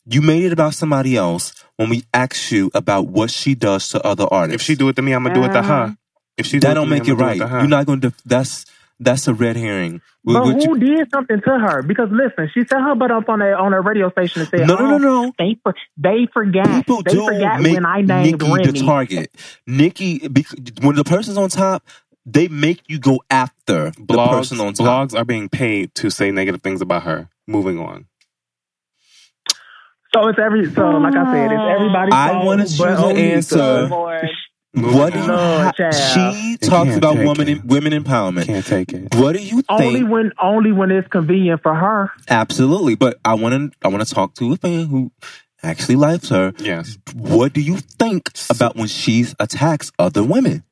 you 0.06 0.22
made 0.22 0.44
it 0.44 0.52
about 0.52 0.74
somebody 0.74 1.16
else 1.16 1.52
when 1.76 1.88
we 1.90 2.04
asked 2.14 2.50
you 2.52 2.70
about 2.74 3.08
what 3.08 3.30
she 3.30 3.54
does 3.54 3.88
to 3.88 4.02
other 4.06 4.26
artists. 4.30 4.54
If 4.54 4.62
she 4.62 4.74
do 4.74 4.88
it 4.88 4.96
to 4.96 5.02
me, 5.02 5.12
I'm 5.12 5.22
gonna 5.22 5.34
do 5.34 5.44
it 5.44 5.52
to 5.52 5.62
her. 5.62 5.96
If 6.36 6.46
she 6.46 6.58
do 6.58 6.60
that 6.60 6.72
it 6.72 6.74
don't 6.74 6.86
to 6.86 6.90
me, 6.92 6.98
make 7.00 7.08
it 7.08 7.12
I'ma 7.12 7.24
right. 7.26 7.38
to 7.38 7.46
her. 7.48 7.58
You're 7.60 7.68
not 7.68 7.86
going 7.86 8.00
to. 8.02 8.12
That's 8.24 8.64
that's 8.98 9.28
a 9.28 9.34
red 9.34 9.56
herring. 9.56 10.00
We- 10.24 10.32
But 10.34 10.44
what 10.44 10.62
you- 10.62 10.70
who 10.74 10.78
did 10.78 11.08
something 11.14 11.40
to 11.40 11.50
her? 11.58 11.82
Because 11.82 12.08
listen, 12.10 12.50
she 12.54 12.64
set 12.64 12.80
her 12.80 12.94
butt 12.94 13.10
up 13.10 13.28
on 13.28 13.42
a 13.42 13.52
on 13.52 13.74
a 13.74 13.80
radio 13.80 14.10
station 14.10 14.40
and 14.42 14.50
said, 14.50 14.66
no, 14.66 14.74
no, 14.76 14.84
oh, 14.86 14.86
no, 14.86 14.94
"Oh, 14.94 14.98
no. 15.26 15.32
They 15.38 15.56
for, 15.62 15.74
they 15.98 16.26
forgot. 16.32 16.66
People 16.86 17.02
they 17.02 17.12
do 17.12 17.26
forgot 17.26 17.60
make 17.60 17.74
when 17.74 17.84
I 17.86 18.00
named 18.00 18.40
Nicki 18.40 18.52
Remy. 18.52 18.66
the 18.72 18.86
target. 18.86 19.30
Nicki, 19.66 20.26
bec- 20.28 20.46
when 20.82 20.96
the 20.96 21.04
person's 21.04 21.36
on 21.36 21.48
top, 21.50 21.82
they 22.26 22.48
make 22.48 22.82
you 22.88 22.98
go 22.98 23.22
after 23.30 23.92
the 23.92 24.02
blogs, 24.02 24.30
person 24.30 24.60
on 24.60 24.74
top. 24.74 24.86
blogs 24.86 25.18
are 25.18 25.24
being 25.24 25.48
paid 25.48 25.94
to 25.94 26.10
say 26.10 26.30
negative 26.32 26.60
things 26.60 26.80
about 26.80 27.04
her. 27.04 27.28
Moving 27.46 27.78
on. 27.78 28.06
So 30.12 30.28
it's 30.28 30.38
every 30.38 30.70
so 30.72 30.90
like 30.90 31.14
I 31.14 31.32
said, 31.32 31.52
it's 31.52 31.62
everybody's 31.62 32.14
I 32.14 32.42
wanna 32.44 32.64
choose 32.64 32.80
an 32.80 32.96
oh, 32.98 33.16
answer. 33.16 33.88
What 33.88 35.14
do 35.14 35.20
you 35.20 35.26
Lord, 35.26 35.74
ha- 35.78 35.90
She 35.90 36.58
talks 36.58 36.96
about 36.96 37.16
take 37.16 37.26
women 37.26 37.48
it. 37.48 37.64
women 37.64 37.92
empowerment. 37.92 38.44
Can't 38.44 38.66
take 38.66 38.92
it. 38.92 39.14
What 39.14 39.34
do 39.34 39.42
you 39.42 39.62
think? 39.62 39.70
Only 39.70 40.04
when 40.04 40.32
only 40.42 40.72
when 40.72 40.90
it's 40.90 41.08
convenient 41.08 41.62
for 41.62 41.74
her. 41.74 42.10
Absolutely, 42.28 42.94
but 42.94 43.18
I 43.24 43.34
want 43.34 43.72
to 43.72 43.78
I 43.82 43.88
want 43.88 44.06
to 44.06 44.14
talk 44.14 44.34
to 44.34 44.52
a 44.52 44.56
fan 44.56 44.86
who 44.86 45.12
actually 45.62 45.96
likes 45.96 46.28
her. 46.28 46.52
Yes. 46.58 46.98
What 47.14 47.52
do 47.52 47.60
you 47.60 47.78
think 47.78 48.30
about 48.50 48.76
when 48.76 48.88
she 48.88 49.26
attacks 49.38 49.92
other 49.98 50.22
women? 50.22 50.64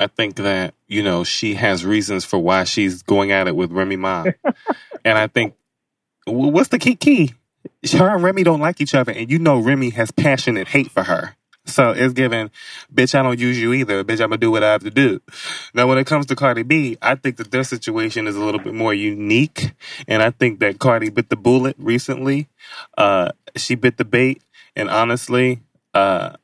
I 0.00 0.06
think 0.06 0.36
that, 0.36 0.74
you 0.88 1.02
know, 1.02 1.24
she 1.24 1.54
has 1.54 1.84
reasons 1.84 2.24
for 2.24 2.38
why 2.38 2.64
she's 2.64 3.02
going 3.02 3.32
at 3.32 3.46
it 3.46 3.54
with 3.54 3.70
Remy 3.70 3.96
Ma. 3.96 4.24
and 5.04 5.18
I 5.18 5.26
think, 5.26 5.54
what's 6.26 6.70
the 6.70 6.78
key 6.78 6.96
key? 6.96 7.34
Her 7.92 8.08
and 8.08 8.24
Remy 8.24 8.42
don't 8.42 8.60
like 8.60 8.80
each 8.80 8.94
other, 8.94 9.12
and 9.12 9.30
you 9.30 9.38
know 9.38 9.58
Remy 9.58 9.90
has 9.90 10.10
passionate 10.10 10.68
hate 10.68 10.90
for 10.90 11.02
her. 11.02 11.36
So 11.66 11.90
it's 11.90 12.14
given, 12.14 12.50
bitch, 12.92 13.14
I 13.14 13.22
don't 13.22 13.38
use 13.38 13.58
you 13.60 13.72
either. 13.74 14.02
Bitch, 14.02 14.20
I'm 14.20 14.30
gonna 14.30 14.38
do 14.38 14.50
what 14.50 14.64
I 14.64 14.72
have 14.72 14.82
to 14.82 14.90
do. 14.90 15.20
Now, 15.74 15.86
when 15.86 15.98
it 15.98 16.06
comes 16.06 16.26
to 16.26 16.36
Cardi 16.36 16.62
B, 16.62 16.96
I 17.02 17.14
think 17.14 17.36
that 17.36 17.50
their 17.50 17.64
situation 17.64 18.26
is 18.26 18.36
a 18.36 18.40
little 18.40 18.60
bit 18.60 18.74
more 18.74 18.94
unique. 18.94 19.72
And 20.08 20.22
I 20.22 20.30
think 20.30 20.60
that 20.60 20.78
Cardi 20.78 21.10
bit 21.10 21.28
the 21.28 21.36
bullet 21.36 21.76
recently. 21.78 22.48
Uh, 22.96 23.32
she 23.56 23.74
bit 23.74 23.98
the 23.98 24.04
bait. 24.04 24.42
And 24.74 24.88
honestly, 24.88 25.60
uh, 25.94 26.36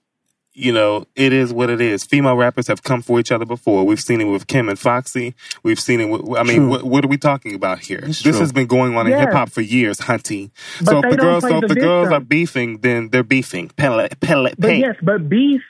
you 0.59 0.73
know, 0.73 1.07
it 1.15 1.35
is 1.35 1.53
what 1.53 1.69
it 1.69 1.83
is. 1.83 2.03
Female 2.03 2.35
rappers 2.35 2.67
have 2.69 2.83
come 2.83 3.03
for 3.03 3.21
each 3.21 3.31
other 3.31 3.45
before. 3.45 3.85
We've 3.85 4.01
seen 4.01 4.23
it 4.23 4.25
with 4.25 4.47
Kim 4.47 4.71
and 4.71 4.79
Foxy. 4.79 5.35
We've 5.63 5.79
seen 5.79 6.01
it. 6.01 6.07
With, 6.07 6.39
I 6.39 6.45
mean, 6.45 6.71
what, 6.71 6.83
what 6.83 7.05
are 7.05 7.09
we 7.09 7.19
talking 7.19 7.55
about 7.55 7.81
here? 7.81 7.99
It's 8.03 8.23
this 8.23 8.37
true. 8.37 8.41
has 8.41 8.53
been 8.53 8.67
going 8.67 8.97
on 8.97 9.07
in 9.07 9.13
Yes. 9.13 9.27
hip 9.27 9.33
hop 9.35 9.51
for 9.51 9.61
years, 9.61 9.99
hunty. 10.01 10.51
But 10.81 10.89
so 10.89 10.99
if 11.01 11.11
the 11.11 11.17
girls, 11.19 11.43
play 11.43 11.51
so 11.51 11.57
if 11.59 11.69
the 11.69 11.75
the 11.75 11.81
girls 11.81 12.09
are 12.09 12.21
beefing, 12.21 12.79
then 12.79 13.11
they're 13.11 13.23
beefing. 13.23 13.69
Pellet, 13.77 14.19
pellet, 14.21 14.55
But 14.59 14.69
paint. 14.69 14.81
yes, 14.81 14.97
but 15.03 15.29
beef 15.29 15.61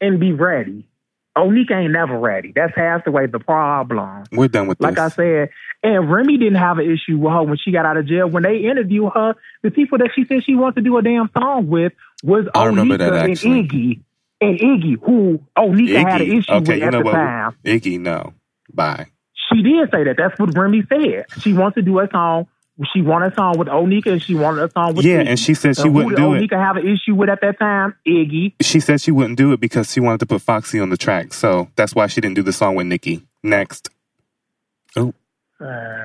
and 0.00 0.18
be 0.18 0.32
ready. 0.32 0.86
Onika 1.36 1.72
ain't 1.72 1.92
never 1.92 2.16
ready. 2.18 2.52
That's 2.54 2.72
half 2.76 3.04
the 3.04 3.10
way 3.10 3.26
the 3.26 3.40
problem. 3.40 4.24
We're 4.32 4.48
done 4.48 4.68
with 4.68 4.80
Like 4.80 4.98
I 4.98 5.08
said, 5.08 5.50
and 5.82 6.10
Remy 6.10 6.38
didn't 6.38 6.54
have 6.54 6.78
an 6.78 6.88
issue 6.90 7.18
with 7.18 7.32
her 7.32 7.42
when 7.42 7.58
she 7.58 7.72
got 7.72 7.84
out 7.84 7.96
of 7.96 8.06
jail. 8.06 8.28
When 8.28 8.44
they 8.44 8.58
interviewed 8.58 9.10
her, 9.14 9.34
the 9.62 9.70
people 9.70 9.98
that 9.98 10.10
she 10.14 10.24
said 10.24 10.44
she 10.44 10.54
wanted 10.54 10.76
to 10.76 10.80
do 10.82 10.96
a 10.96 11.02
damn 11.02 11.28
song 11.36 11.66
with 11.66 11.92
was 12.22 12.46
I 12.54 12.66
remember 12.66 12.94
Onika 12.94 12.98
that, 12.98 13.12
and 13.24 13.32
actually. 13.32 13.64
Iggy. 13.68 14.00
And 14.40 14.58
Iggy, 14.58 14.96
who 15.02 15.40
Onika 15.56 16.06
had 16.10 16.20
an 16.20 16.32
issue 16.38 16.52
Okay, 16.52 16.58
with 16.72 16.78
you 16.80 16.84
at 16.86 16.92
know 16.92 16.98
the 16.98 17.04
what? 17.04 17.12
time. 17.12 17.56
Iggy, 17.64 18.00
no. 18.00 18.34
Bye. 18.72 19.06
She 19.52 19.62
did 19.62 19.90
say 19.92 20.04
that. 20.04 20.16
That's 20.18 20.38
what 20.38 20.56
Remy 20.56 20.82
said. 20.88 21.26
She 21.40 21.52
wants 21.52 21.76
to 21.76 21.82
do 21.82 21.98
a 22.00 22.08
song. 22.10 22.46
She 22.92 23.02
wanted 23.02 23.32
a 23.32 23.34
song 23.36 23.56
with 23.56 23.68
Onika 23.68 24.06
and 24.12 24.22
she 24.22 24.34
wanted 24.34 24.64
a 24.64 24.70
song 24.72 24.94
with 24.96 25.06
Yeah, 25.06 25.22
Iggy. 25.22 25.28
and 25.28 25.38
she 25.38 25.54
said 25.54 25.76
she 25.76 25.82
And 25.82 25.90
who 25.92 25.94
wouldn't 25.96 26.16
did 26.16 26.22
do 26.22 26.34
it. 26.34 26.50
Onika 26.50 26.58
have 26.58 26.76
an 26.76 26.86
issue 26.88 27.14
with 27.14 27.28
at 27.28 27.40
that 27.40 27.58
time? 27.60 27.94
Iggy. 28.06 28.54
She 28.60 28.80
said 28.80 29.00
she 29.00 29.12
wouldn't 29.12 29.38
do 29.38 29.52
it 29.52 29.60
because 29.60 29.92
she 29.92 30.00
wanted 30.00 30.18
to 30.20 30.26
put 30.26 30.42
Foxy 30.42 30.80
on 30.80 30.90
the 30.90 30.96
track. 30.96 31.32
So 31.32 31.68
that's 31.76 31.94
why 31.94 32.08
she 32.08 32.20
didn't 32.20 32.34
do 32.34 32.42
the 32.42 32.52
song 32.52 32.74
with 32.74 32.86
Nicki. 32.88 33.22
Next. 33.44 33.90
Uh, 34.96 35.12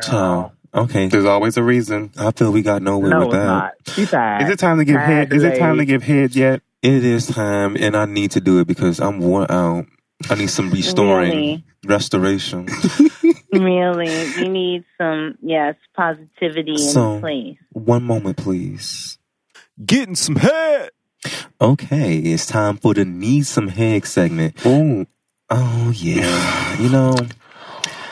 So 0.02 0.52
okay, 0.74 1.08
There's 1.08 1.26
always 1.26 1.58
a 1.58 1.64
reason. 1.64 2.12
I 2.18 2.32
feel 2.32 2.52
we 2.52 2.62
got 2.62 2.82
nowhere 2.84 3.10
no, 3.10 3.20
with 3.20 3.28
it's 3.30 3.34
that. 3.36 3.46
not. 3.46 3.72
She 3.88 4.06
tired. 4.06 4.44
Is 4.44 4.50
it 4.52 4.60
time 4.60 4.78
to 4.78 4.86
give 4.86 4.96
Tired 4.96 5.08
head? 5.30 5.34
Is 5.34 5.44
it 5.44 5.58
time 5.58 5.78
to 5.78 5.86
give 5.86 6.04
head 6.04 6.36
yet? 6.36 6.62
It 6.82 7.04
is 7.04 7.28
time, 7.28 7.76
and 7.78 7.96
I 7.96 8.06
need 8.06 8.32
to 8.32 8.42
do 8.42 8.60
it 8.60 8.68
because 8.68 9.00
I'm 9.00 9.20
worn 9.20 9.48
out. 9.50 9.86
I 10.30 10.36
need 10.36 10.50
some 10.50 10.70
restoring, 10.70 11.32
Really? 11.32 11.64
restoration. 11.86 12.68
Really, 13.52 14.26
you 14.38 14.48
need 14.48 14.86
some 14.96 15.36
yes 15.42 15.76
positivity 15.96 16.76
in 16.76 17.20
place. 17.20 17.58
One 17.74 18.04
moment, 18.04 18.38
please. 18.38 19.18
Getting 19.84 20.14
some 20.16 20.36
head. 20.36 20.92
Okay, 21.60 22.18
it's 22.20 22.46
time 22.46 22.78
for 22.78 22.94
the 22.94 23.06
need 23.06 23.48
some 23.48 23.70
head 23.70 24.06
segment. 24.06 24.56
Oh, 24.64 25.08
Oh 25.50 25.92
yeah, 25.96 26.78
you 26.80 26.90
know. 26.90 27.16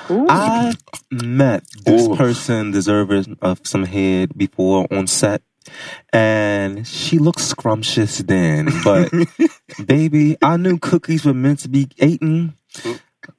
Ooh. 0.09 0.25
I 0.27 0.73
met 1.11 1.63
this 1.85 2.07
Ooh. 2.07 2.15
person 2.15 2.71
deserving 2.71 3.37
of 3.41 3.61
some 3.63 3.83
head 3.83 4.35
before 4.35 4.87
on 4.91 5.05
set, 5.05 5.43
and 6.13 6.87
she 6.87 7.19
looked 7.19 7.41
scrumptious 7.41 8.19
then. 8.19 8.69
But 8.83 9.11
baby, 9.85 10.37
I 10.41 10.57
knew 10.57 10.77
cookies 10.79 11.25
were 11.25 11.33
meant 11.33 11.59
to 11.59 11.69
be 11.69 11.87
eaten. 11.97 12.55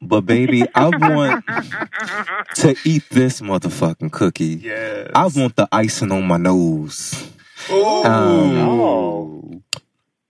But 0.03 0.22
baby, 0.22 0.64
I 0.74 0.89
want 0.89 1.45
to 2.57 2.76
eat 2.85 3.05
this 3.11 3.41
motherfucking 3.41 4.12
cookie. 4.12 4.57
Yes. 4.62 5.11
I 5.14 5.26
want 5.26 5.57
the 5.57 5.68
icing 5.72 6.12
on 6.12 6.26
my 6.26 6.37
nose. 6.37 7.31
Ooh. 7.70 8.05
Um, 8.05 8.59
Oh. 8.59 9.62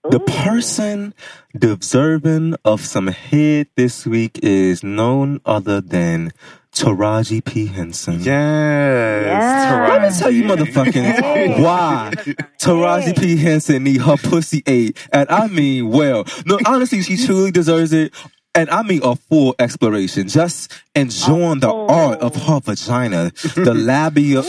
The 0.09 0.19
person 0.21 1.13
deserving 1.55 2.55
of 2.63 2.81
some 2.81 3.07
head 3.07 3.67
this 3.75 4.07
week 4.07 4.39
is 4.41 4.81
none 4.81 5.41
other 5.45 5.81
than 5.81 6.31
Taraji 6.79 7.43
P. 7.43 7.65
Henson. 7.65 8.15
Yes. 8.21 9.25
Yeah. 9.25 9.87
Let 9.89 10.01
me 10.13 10.17
tell 10.17 10.31
you, 10.31 10.43
motherfucking, 10.43 11.61
why 11.61 12.13
Taraji 12.57 13.19
P. 13.19 13.35
Henson 13.37 13.83
need 13.83 14.01
her 14.01 14.15
pussy 14.17 14.63
ate. 14.65 14.97
And 15.11 15.29
I 15.29 15.47
mean, 15.47 15.89
well, 15.89 16.25
no, 16.45 16.57
honestly, 16.65 17.01
she 17.01 17.17
truly 17.25 17.51
deserves 17.51 17.91
it. 17.93 18.13
And 18.55 18.69
I 18.71 18.81
mean 18.81 19.01
a 19.03 19.15
full 19.15 19.55
exploration, 19.59 20.27
just 20.27 20.71
enjoying 20.95 21.59
the 21.59 21.69
Oh. 21.69 21.87
art 21.87 22.19
of 22.19 22.35
her 22.35 22.59
vagina, 22.59 23.31
the 23.55 23.73
labia, 23.75 24.41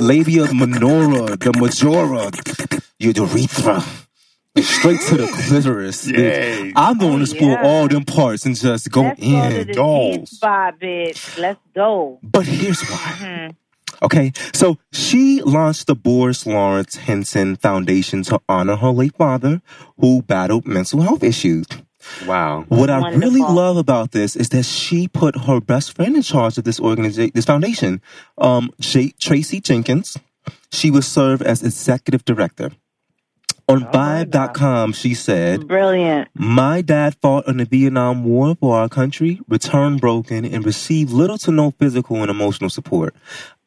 labia 0.00 0.52
minora, 0.54 1.36
the 1.36 1.52
majora, 1.58 2.30
your 3.00 3.12
urethra, 3.26 3.74
and 3.74 3.84
straight 4.62 5.00
to 5.08 5.16
the 5.16 5.26
clitoris. 5.48 6.06
Yay. 6.08 6.72
I'm 6.76 6.98
going 6.98 7.16
to 7.16 7.22
explore 7.22 7.52
Yeah. 7.52 7.62
all 7.64 7.88
them 7.88 8.04
parts 8.04 8.46
and 8.46 8.54
just 8.56 8.90
go 8.90 9.02
Let's 9.02 9.20
go 9.20 9.26
to 9.26 9.60
in. 9.60 9.66
the 9.66 9.74
Goals. 9.74 10.30
Spot, 10.30 10.78
bitch. 10.80 11.38
Let's 11.38 11.60
go. 11.74 12.18
But 12.22 12.46
here's 12.46 12.80
why. 12.82 13.16
Mhm. 13.20 13.54
Okay, 14.02 14.32
so 14.54 14.78
she 14.92 15.42
launched 15.42 15.86
the 15.86 15.94
Boris 15.94 16.46
Lawrence 16.46 16.96
Henson 16.96 17.56
Foundation 17.56 18.22
to 18.24 18.40
honor 18.48 18.76
her 18.76 18.90
late 18.90 19.14
father, 19.16 19.60
who 19.98 20.22
battled 20.22 20.66
mental 20.66 21.02
health 21.02 21.22
issues. 21.22 21.66
Wow. 22.26 22.64
What 22.68 22.88
I 22.88 23.10
really 23.10 23.42
love 23.42 23.76
about 23.76 24.12
this 24.12 24.36
is 24.36 24.48
that 24.50 24.64
she 24.64 25.06
put 25.06 25.36
her 25.44 25.60
best 25.60 25.94
friend 25.94 26.16
in 26.16 26.22
charge 26.22 26.56
of 26.56 26.64
this 26.64 26.80
organization, 26.80 27.32
this 27.34 27.44
foundation, 27.44 28.00
um, 28.38 28.70
J- 28.80 29.12
Tracy 29.20 29.60
Jenkins. 29.60 30.16
She 30.72 30.90
will 30.90 31.02
serve 31.02 31.42
as 31.42 31.62
executive 31.62 32.24
director. 32.24 32.70
On 33.70 33.84
oh, 33.84 33.90
Vibe.com, 33.92 34.92
she 34.94 35.14
said, 35.14 35.68
Brilliant. 35.68 36.28
My 36.34 36.82
dad 36.82 37.14
fought 37.22 37.46
in 37.46 37.58
the 37.58 37.64
Vietnam 37.64 38.24
War 38.24 38.56
for 38.56 38.76
our 38.76 38.88
country, 38.88 39.40
returned 39.46 40.00
broken, 40.00 40.44
and 40.44 40.66
received 40.66 41.12
little 41.12 41.38
to 41.38 41.52
no 41.52 41.70
physical 41.70 42.16
and 42.16 42.30
emotional 42.30 42.68
support. 42.68 43.14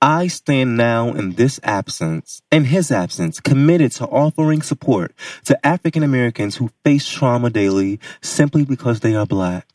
I 0.01 0.27
stand 0.27 0.75
now 0.75 1.13
in 1.13 1.35
this 1.35 1.57
absence, 1.63 2.41
in 2.51 2.65
his 2.65 2.91
absence, 2.91 3.39
committed 3.39 3.93
to 3.93 4.05
offering 4.07 4.61
support 4.61 5.13
to 5.45 5.65
African 5.65 6.03
Americans 6.03 6.57
who 6.57 6.69
face 6.83 7.07
trauma 7.07 7.49
daily 7.49 8.01
simply 8.21 8.65
because 8.65 8.99
they 8.99 9.15
are 9.15 9.25
black. 9.25 9.69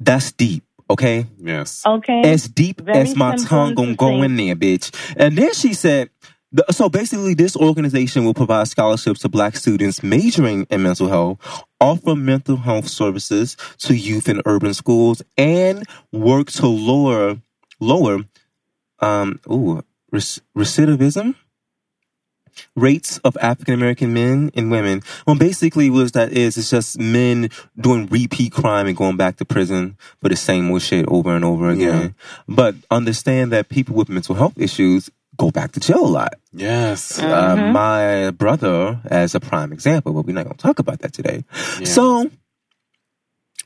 That's 0.00 0.32
deep, 0.32 0.64
okay? 0.90 1.26
Yes. 1.38 1.84
Okay. 1.86 2.22
as 2.22 2.48
deep 2.48 2.80
Very 2.80 2.98
as 2.98 3.14
my 3.14 3.36
tongue 3.36 3.68
and 3.68 3.76
gonna 3.76 3.94
go 3.94 4.22
in 4.24 4.34
there, 4.34 4.56
bitch. 4.56 4.92
And 5.16 5.38
then 5.38 5.54
she 5.54 5.72
said, 5.72 6.10
th- 6.54 6.68
so 6.70 6.88
basically, 6.88 7.34
this 7.34 7.56
organization 7.56 8.24
will 8.24 8.34
provide 8.34 8.68
scholarships 8.68 9.20
to 9.20 9.28
black 9.28 9.56
students 9.56 10.02
majoring 10.02 10.66
in 10.70 10.82
mental 10.82 11.08
health, 11.08 11.64
offer 11.80 12.14
mental 12.14 12.56
health 12.56 12.88
services 12.88 13.56
to 13.78 13.94
youth 13.96 14.28
in 14.28 14.42
urban 14.46 14.74
schools, 14.74 15.22
and 15.36 15.84
work 16.12 16.50
to 16.52 16.66
lower, 16.66 17.38
lower, 17.80 18.24
um, 19.00 19.40
ooh, 19.50 19.82
rec- 20.10 20.42
recidivism 20.56 21.34
rates 22.74 23.18
of 23.18 23.36
African 23.40 23.74
American 23.74 24.12
men 24.12 24.50
and 24.54 24.70
women. 24.70 25.02
Well, 25.26 25.36
basically, 25.36 25.90
what 25.90 26.12
that 26.14 26.32
is 26.32 26.56
it's 26.56 26.70
just 26.70 26.98
men 26.98 27.50
doing 27.78 28.06
repeat 28.06 28.52
crime 28.52 28.86
and 28.86 28.96
going 28.96 29.16
back 29.16 29.36
to 29.36 29.44
prison 29.44 29.96
for 30.20 30.28
the 30.28 30.36
same 30.36 30.70
old 30.70 30.82
shit 30.82 31.06
over 31.08 31.34
and 31.34 31.44
over 31.44 31.70
again. 31.70 32.14
But 32.48 32.74
understand 32.90 33.52
that 33.52 33.68
people 33.68 33.94
with 33.94 34.08
mental 34.08 34.34
health 34.34 34.58
issues 34.58 35.10
go 35.38 35.50
back 35.50 35.72
to 35.72 35.80
jail 35.80 36.04
a 36.04 36.06
lot. 36.06 36.34
Yes. 36.52 37.18
Uh, 37.18 37.56
my 37.72 38.30
brother, 38.32 39.00
as 39.06 39.34
a 39.34 39.40
prime 39.40 39.72
example, 39.72 40.12
but 40.12 40.26
we're 40.26 40.34
not 40.34 40.44
going 40.44 40.56
to 40.56 40.62
talk 40.62 40.78
about 40.78 40.98
that 41.00 41.12
today. 41.12 41.44
Yeah. 41.78 41.86
So 41.86 42.30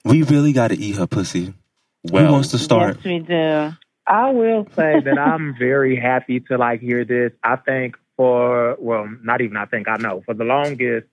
we 0.04 0.22
really 0.22 0.52
got 0.52 0.68
to 0.68 0.76
eat 0.78 0.96
her 0.96 1.06
pussy. 1.06 1.46
Who 1.46 2.12
Well, 2.12 2.32
wants 2.32 2.48
to 2.48 2.58
start? 2.58 2.96
Yes, 2.96 3.04
we 3.04 3.18
do. 3.20 3.70
I 4.06 4.30
will 4.30 4.66
say 4.76 5.00
that 5.00 5.18
I'm 5.18 5.56
very 5.58 5.96
happy 5.96 6.40
to 6.40 6.58
like 6.58 6.80
hear 6.80 7.04
this. 7.04 7.32
I 7.42 7.56
think 7.56 7.96
for 8.16 8.76
well, 8.80 9.08
not 9.22 9.40
even 9.40 9.56
I 9.56 9.66
think 9.66 9.88
I 9.88 9.96
know 9.96 10.22
for 10.26 10.34
the 10.34 10.42
longest, 10.44 11.06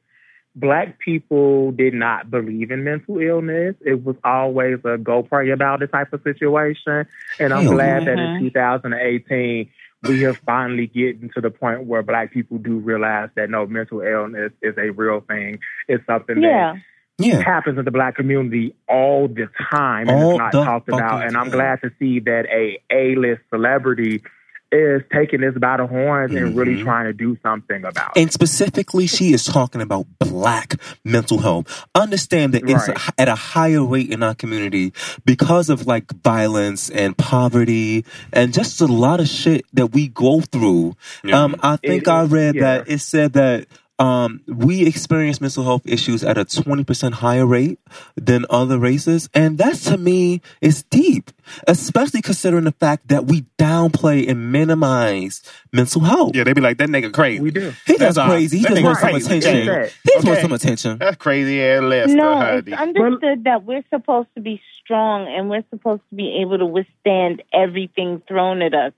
black 0.56 0.98
people 1.00 1.72
did 1.72 1.94
not 1.94 2.32
believe 2.32 2.72
in 2.72 2.84
mental 2.84 3.20
illness. 3.20 3.76
It 3.86 4.04
was 4.04 4.16
always 4.24 4.80
a 4.84 4.98
go 4.98 5.22
pray 5.22 5.52
about 5.52 5.84
it 5.84 5.92
type 5.92 6.12
of 6.12 6.24
situation. 6.24 7.06
And 7.40 7.54
I'm 7.54 7.64
Hell 7.66 7.74
glad 7.74 8.06
that 8.08 8.18
in 8.18 8.40
2018 8.42 9.70
we 10.04 10.26
are 10.26 10.34
finally 10.34 10.88
getting 10.88 11.30
to 11.36 11.42
the 11.42 11.50
point 11.50 11.86
where 11.86 12.02
black 12.02 12.32
people 12.32 12.58
do 12.58 12.78
realize 12.78 13.30
that 13.36 13.50
no 13.50 13.66
mental 13.66 14.02
illness 14.02 14.52
is 14.62 14.76
a 14.78 14.92
real 14.92 15.22
thing. 15.22 15.60
It's 15.88 16.06
something 16.06 16.36
that 16.36 16.42
Yeah. 16.42 16.76
Yeah. 17.18 17.42
happens 17.42 17.78
in 17.78 17.84
the 17.84 17.92
black 17.92 18.16
community 18.16 18.74
all 18.88 19.28
the 19.28 19.50
time 19.72 20.08
and 20.08 20.24
All 20.24 20.32
it's 20.32 20.40
not 20.40 20.52
talked 20.54 20.88
about. 20.88 21.24
And 21.26 21.36
I'm 21.36 21.50
glad 21.50 21.82
to 21.82 21.92
see 22.00 22.22
that 22.22 22.46
a 22.50 22.82
A-list 22.90 23.42
celebrity 23.50 24.24
is 24.72 25.02
taking 25.12 25.42
this 25.42 25.56
by 25.60 25.78
the 25.78 25.88
horns 25.88 26.34
and 26.34 26.56
really 26.56 26.76
Mhm. 26.76 26.84
trying 26.84 27.06
to 27.06 27.14
do 27.14 27.38
something 27.42 27.84
about 27.84 28.16
it. 28.16 28.22
And 28.22 28.32
specifically, 28.32 29.08
she 29.08 29.34
is 29.34 29.44
talking 29.44 29.82
about 29.82 30.06
black 30.20 30.76
mental 31.04 31.40
health. 31.40 31.88
Understand 31.96 32.54
that 32.54 32.70
it's 32.70 32.88
Right. 32.88 32.98
at 33.18 33.28
a 33.28 33.36
higher 33.36 33.84
rate 33.84 34.12
in 34.12 34.22
our 34.22 34.36
community 34.36 34.94
because 35.26 35.70
of 35.70 35.88
like 35.88 36.12
violence 36.24 36.90
and 36.90 37.18
poverty 37.18 38.06
and 38.32 38.54
just 38.54 38.80
a 38.80 38.86
lot 38.86 39.20
of 39.20 39.28
shit 39.28 39.66
that 39.74 39.88
we 39.88 40.08
go 40.08 40.42
through. 40.42 40.96
Yeah. 41.24 41.42
Um, 41.44 41.56
I 41.64 41.78
think 41.78 42.04
It 42.04 42.10
I 42.10 42.24
read 42.26 42.56
yeah. 42.56 42.62
that 42.62 42.90
it 42.90 43.02
said 43.02 43.34
that 43.34 43.66
um, 44.00 44.42
we 44.48 44.86
experience 44.88 45.42
mental 45.42 45.64
health 45.66 45.82
issues 45.86 46.24
at 46.24 46.38
a 46.38 46.46
20% 46.46 47.12
higher 47.14 47.46
rate 47.46 47.80
than 48.16 48.46
other 48.50 48.80
races. 48.80 49.30
And 49.34 49.58
that 49.58 49.76
to 49.76 49.98
me 49.98 50.42
is 50.62 50.84
deep, 50.84 51.32
especially 51.68 52.22
considering 52.22 52.64
the 52.64 52.72
fact 52.72 53.10
that 53.10 53.26
we 53.26 53.42
downplay 53.58 54.30
and 54.30 54.52
minimize 54.52 55.42
mental 55.74 56.02
health. 56.02 56.32
yeah, 56.36 56.44
they 56.46 56.54
be 56.54 56.62
like, 56.62 56.78
that 56.78 56.90
nigga 56.90 57.12
crazy. 57.14 57.42
We 57.42 57.52
do. 57.52 57.72
He 57.86 57.94
That's 57.98 58.00
just 58.16 58.18
all. 58.18 58.30
crazy. 58.30 58.58
He 58.58 58.64
That 58.64 58.70
just 58.70 58.82
nigga 58.82 58.86
wants 58.86 59.02
some 59.02 59.10
crazy. 59.12 59.38
attention. 59.38 59.66
Yeah. 59.68 59.86
He 60.04 60.12
just 60.14 60.26
wants 60.28 60.42
some 60.42 60.54
attention. 60.54 60.98
That's 60.98 61.18
crazy 61.18 61.62
ass 61.62 61.82
Lester. 61.84 62.16
No, 62.16 62.36
honey. 62.38 62.58
it's 62.72 62.78
understood 62.82 63.44
that 63.44 63.64
we're 63.66 63.84
supposed 63.90 64.30
to 64.36 64.42
be 64.42 64.62
strong 64.84 65.28
and 65.28 65.50
we're 65.50 65.64
supposed 65.70 66.02
to 66.10 66.16
be 66.16 66.40
able 66.42 66.58
to 66.58 66.66
withstand 66.66 67.44
everything 67.54 68.22
thrown 68.28 68.62
at 68.62 68.74
us. 68.74 68.94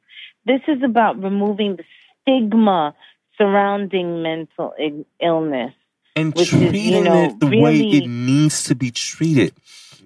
This 0.45 0.62
is 0.68 0.84
about 0.84 1.22
removing 1.22 1.76
the 1.78 1.84
stigma 2.22 2.93
surrounding 3.42 4.22
mental 4.22 4.74
illness. 5.20 5.74
And 6.16 6.34
Which 6.36 6.54
is, 6.54 6.62
you 6.62 6.70
treating 6.70 7.04
know, 7.06 7.24
it 7.26 7.39
the 7.39 7.48
way 7.48 7.80
it 7.80 8.08
needs 8.08 8.64
to 8.66 8.76
be 8.76 8.92
treated. 8.92 9.54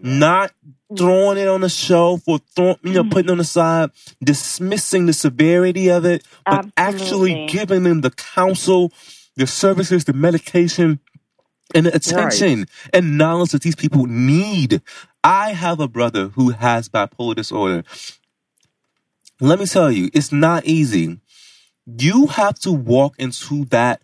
Not 0.02 0.52
throwing 0.96 1.38
it 1.38 1.48
on 1.48 1.62
the 1.62 1.70
shelf 1.70 2.28
or 2.28 2.40
throwing, 2.56 2.78
you 2.84 2.94
know, 2.94 3.02
Mm-hmm. 3.02 3.10
putting 3.10 3.30
it 3.30 3.32
on 3.32 3.38
the 3.40 3.44
side, 3.44 3.90
dismissing 4.24 5.08
the 5.08 5.14
severity 5.14 5.90
of 5.90 6.06
it, 6.06 6.24
but 6.46 6.68
actually 6.78 7.48
giving 7.48 7.84
them 7.84 8.02
the 8.02 8.12
counsel, 8.12 8.94
the 9.36 9.48
services, 9.48 10.06
the 10.06 10.14
medication, 10.14 11.00
and 11.74 11.88
the 11.88 11.96
attention 11.96 12.68
and 12.94 13.18
knowledge 13.18 13.52
that 13.52 13.64
these 13.64 13.76
people 13.76 14.06
need. 14.06 14.82
I 15.24 15.54
have 15.54 15.80
a 15.80 15.88
brother 15.88 16.28
who 16.30 16.52
has 16.52 16.88
bipolar 16.88 17.36
disorder. 17.36 17.84
Let 19.42 19.60
me 19.60 19.66
tell 19.66 19.92
you, 19.92 20.10
it's 20.14 20.32
not 20.32 20.66
easy. 20.66 21.20
You 21.86 22.28
have 22.28 22.60
to 22.60 22.72
walk 22.72 23.16
into 23.20 23.66
that 23.66 24.02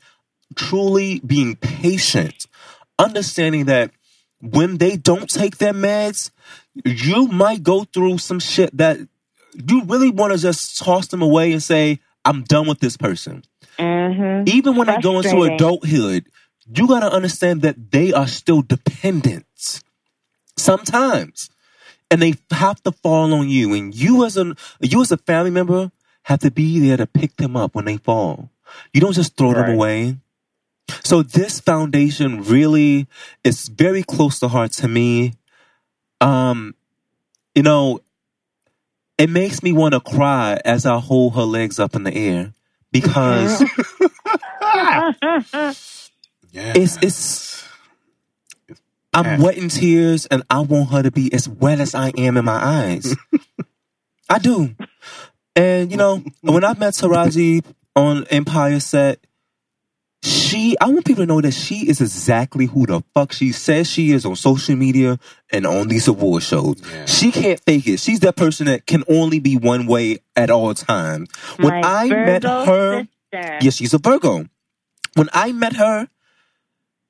truly 0.55 1.19
being 1.25 1.55
patient, 1.55 2.45
understanding 2.99 3.65
that 3.65 3.91
when 4.39 4.77
they 4.77 4.97
don't 4.97 5.29
take 5.29 5.57
their 5.57 5.73
meds, 5.73 6.31
you 6.83 7.27
might 7.27 7.63
go 7.63 7.83
through 7.83 8.17
some 8.17 8.39
shit 8.39 8.75
that 8.77 8.99
you 9.53 9.83
really 9.83 10.09
want 10.09 10.33
to 10.33 10.39
just 10.39 10.79
toss 10.79 11.07
them 11.07 11.21
away 11.21 11.51
and 11.51 11.61
say, 11.61 11.99
I'm 12.23 12.43
done 12.43 12.67
with 12.67 12.79
this 12.79 12.97
person. 12.97 13.43
Mm-hmm. 13.77 14.47
Even 14.47 14.75
when 14.75 14.87
they 14.87 14.97
go 15.01 15.19
into 15.19 15.43
adulthood, 15.43 16.27
you 16.73 16.87
got 16.87 17.01
to 17.01 17.11
understand 17.11 17.63
that 17.63 17.91
they 17.91 18.13
are 18.13 18.27
still 18.27 18.61
dependent 18.61 19.81
sometimes. 20.57 21.49
And 22.09 22.21
they 22.21 22.35
have 22.51 22.83
to 22.83 22.91
fall 22.91 23.33
on 23.33 23.47
you. 23.47 23.73
And 23.73 23.95
you 23.95 24.25
as 24.25 24.35
a 24.35 24.53
you 24.81 25.01
as 25.01 25.13
a 25.13 25.17
family 25.17 25.49
member 25.49 25.91
have 26.23 26.39
to 26.41 26.51
be 26.51 26.79
there 26.79 26.97
to 26.97 27.07
pick 27.07 27.35
them 27.37 27.55
up 27.57 27.75
when 27.75 27.85
they 27.85 27.97
fall. 27.97 28.49
You 28.93 29.01
don't 29.01 29.13
just 29.13 29.35
throw 29.37 29.53
them 29.53 29.69
away. 29.69 30.17
So 31.03 31.23
this 31.23 31.59
foundation 31.59 32.43
really 32.43 33.07
is 33.43 33.67
very 33.67 34.03
close 34.03 34.39
to 34.39 34.47
heart 34.47 34.71
to 34.73 34.87
me. 34.87 35.33
Um, 36.19 36.75
you 37.55 37.63
know, 37.63 38.01
it 39.17 39.29
makes 39.29 39.63
me 39.63 39.71
want 39.73 39.93
to 39.93 39.99
cry 39.99 40.59
as 40.65 40.85
I 40.85 40.99
hold 40.99 41.35
her 41.35 41.43
legs 41.43 41.79
up 41.79 41.95
in 41.95 42.03
the 42.03 42.13
air 42.13 42.53
because 42.91 43.61
Yeah. 44.61 45.13
it's 46.53 46.97
it's 47.01 47.67
I'm 49.13 49.25
Yeah. 49.25 49.37
wet 49.41 49.57
in 49.57 49.69
tears 49.69 50.25
and 50.27 50.43
I 50.49 50.61
want 50.61 50.91
her 50.91 51.03
to 51.03 51.11
be 51.11 51.33
as 51.33 51.47
wet 51.47 51.79
as 51.79 51.93
I 51.95 52.09
am 52.17 52.37
in 52.37 52.45
my 52.45 52.63
eyes. 52.63 53.15
I 54.29 54.39
do. 54.39 54.75
And 55.55 55.91
you 55.91 55.97
know, 55.97 56.23
when 56.41 56.63
I 56.63 56.73
met 56.73 56.93
Taraji 56.93 57.63
on 57.95 58.25
Empire 58.27 58.79
set, 58.79 59.19
she 60.23 60.77
I 60.79 60.87
want 60.89 61.05
people 61.05 61.23
to 61.23 61.27
know 61.27 61.41
that 61.41 61.53
she 61.53 61.89
is 61.89 61.99
exactly 61.99 62.67
who 62.67 62.85
the 62.85 63.03
fuck 63.13 63.31
she 63.31 63.51
says 63.51 63.89
she 63.89 64.11
is 64.11 64.25
on 64.25 64.35
social 64.35 64.75
media 64.75 65.17
and 65.51 65.65
on 65.65 65.87
these 65.87 66.07
award 66.07 66.43
shows. 66.43 66.75
Yeah. 66.91 67.05
She 67.05 67.31
can't 67.31 67.59
fake 67.59 67.87
it. 67.87 67.99
She's 67.99 68.19
that 68.19 68.35
person 68.35 68.67
that 68.67 68.85
can 68.85 69.03
only 69.09 69.39
be 69.39 69.57
one 69.57 69.87
way 69.87 70.19
at 70.35 70.49
all 70.51 70.73
times. 70.75 71.29
When 71.57 71.81
My 71.81 71.81
I 71.83 72.07
met 72.07 72.43
her, 72.43 73.07
sister. 73.31 73.57
Yes, 73.61 73.75
she's 73.75 73.93
a 73.93 73.97
Virgo. 73.97 74.47
When 75.15 75.29
I 75.33 75.51
met 75.51 75.75
her, 75.77 76.07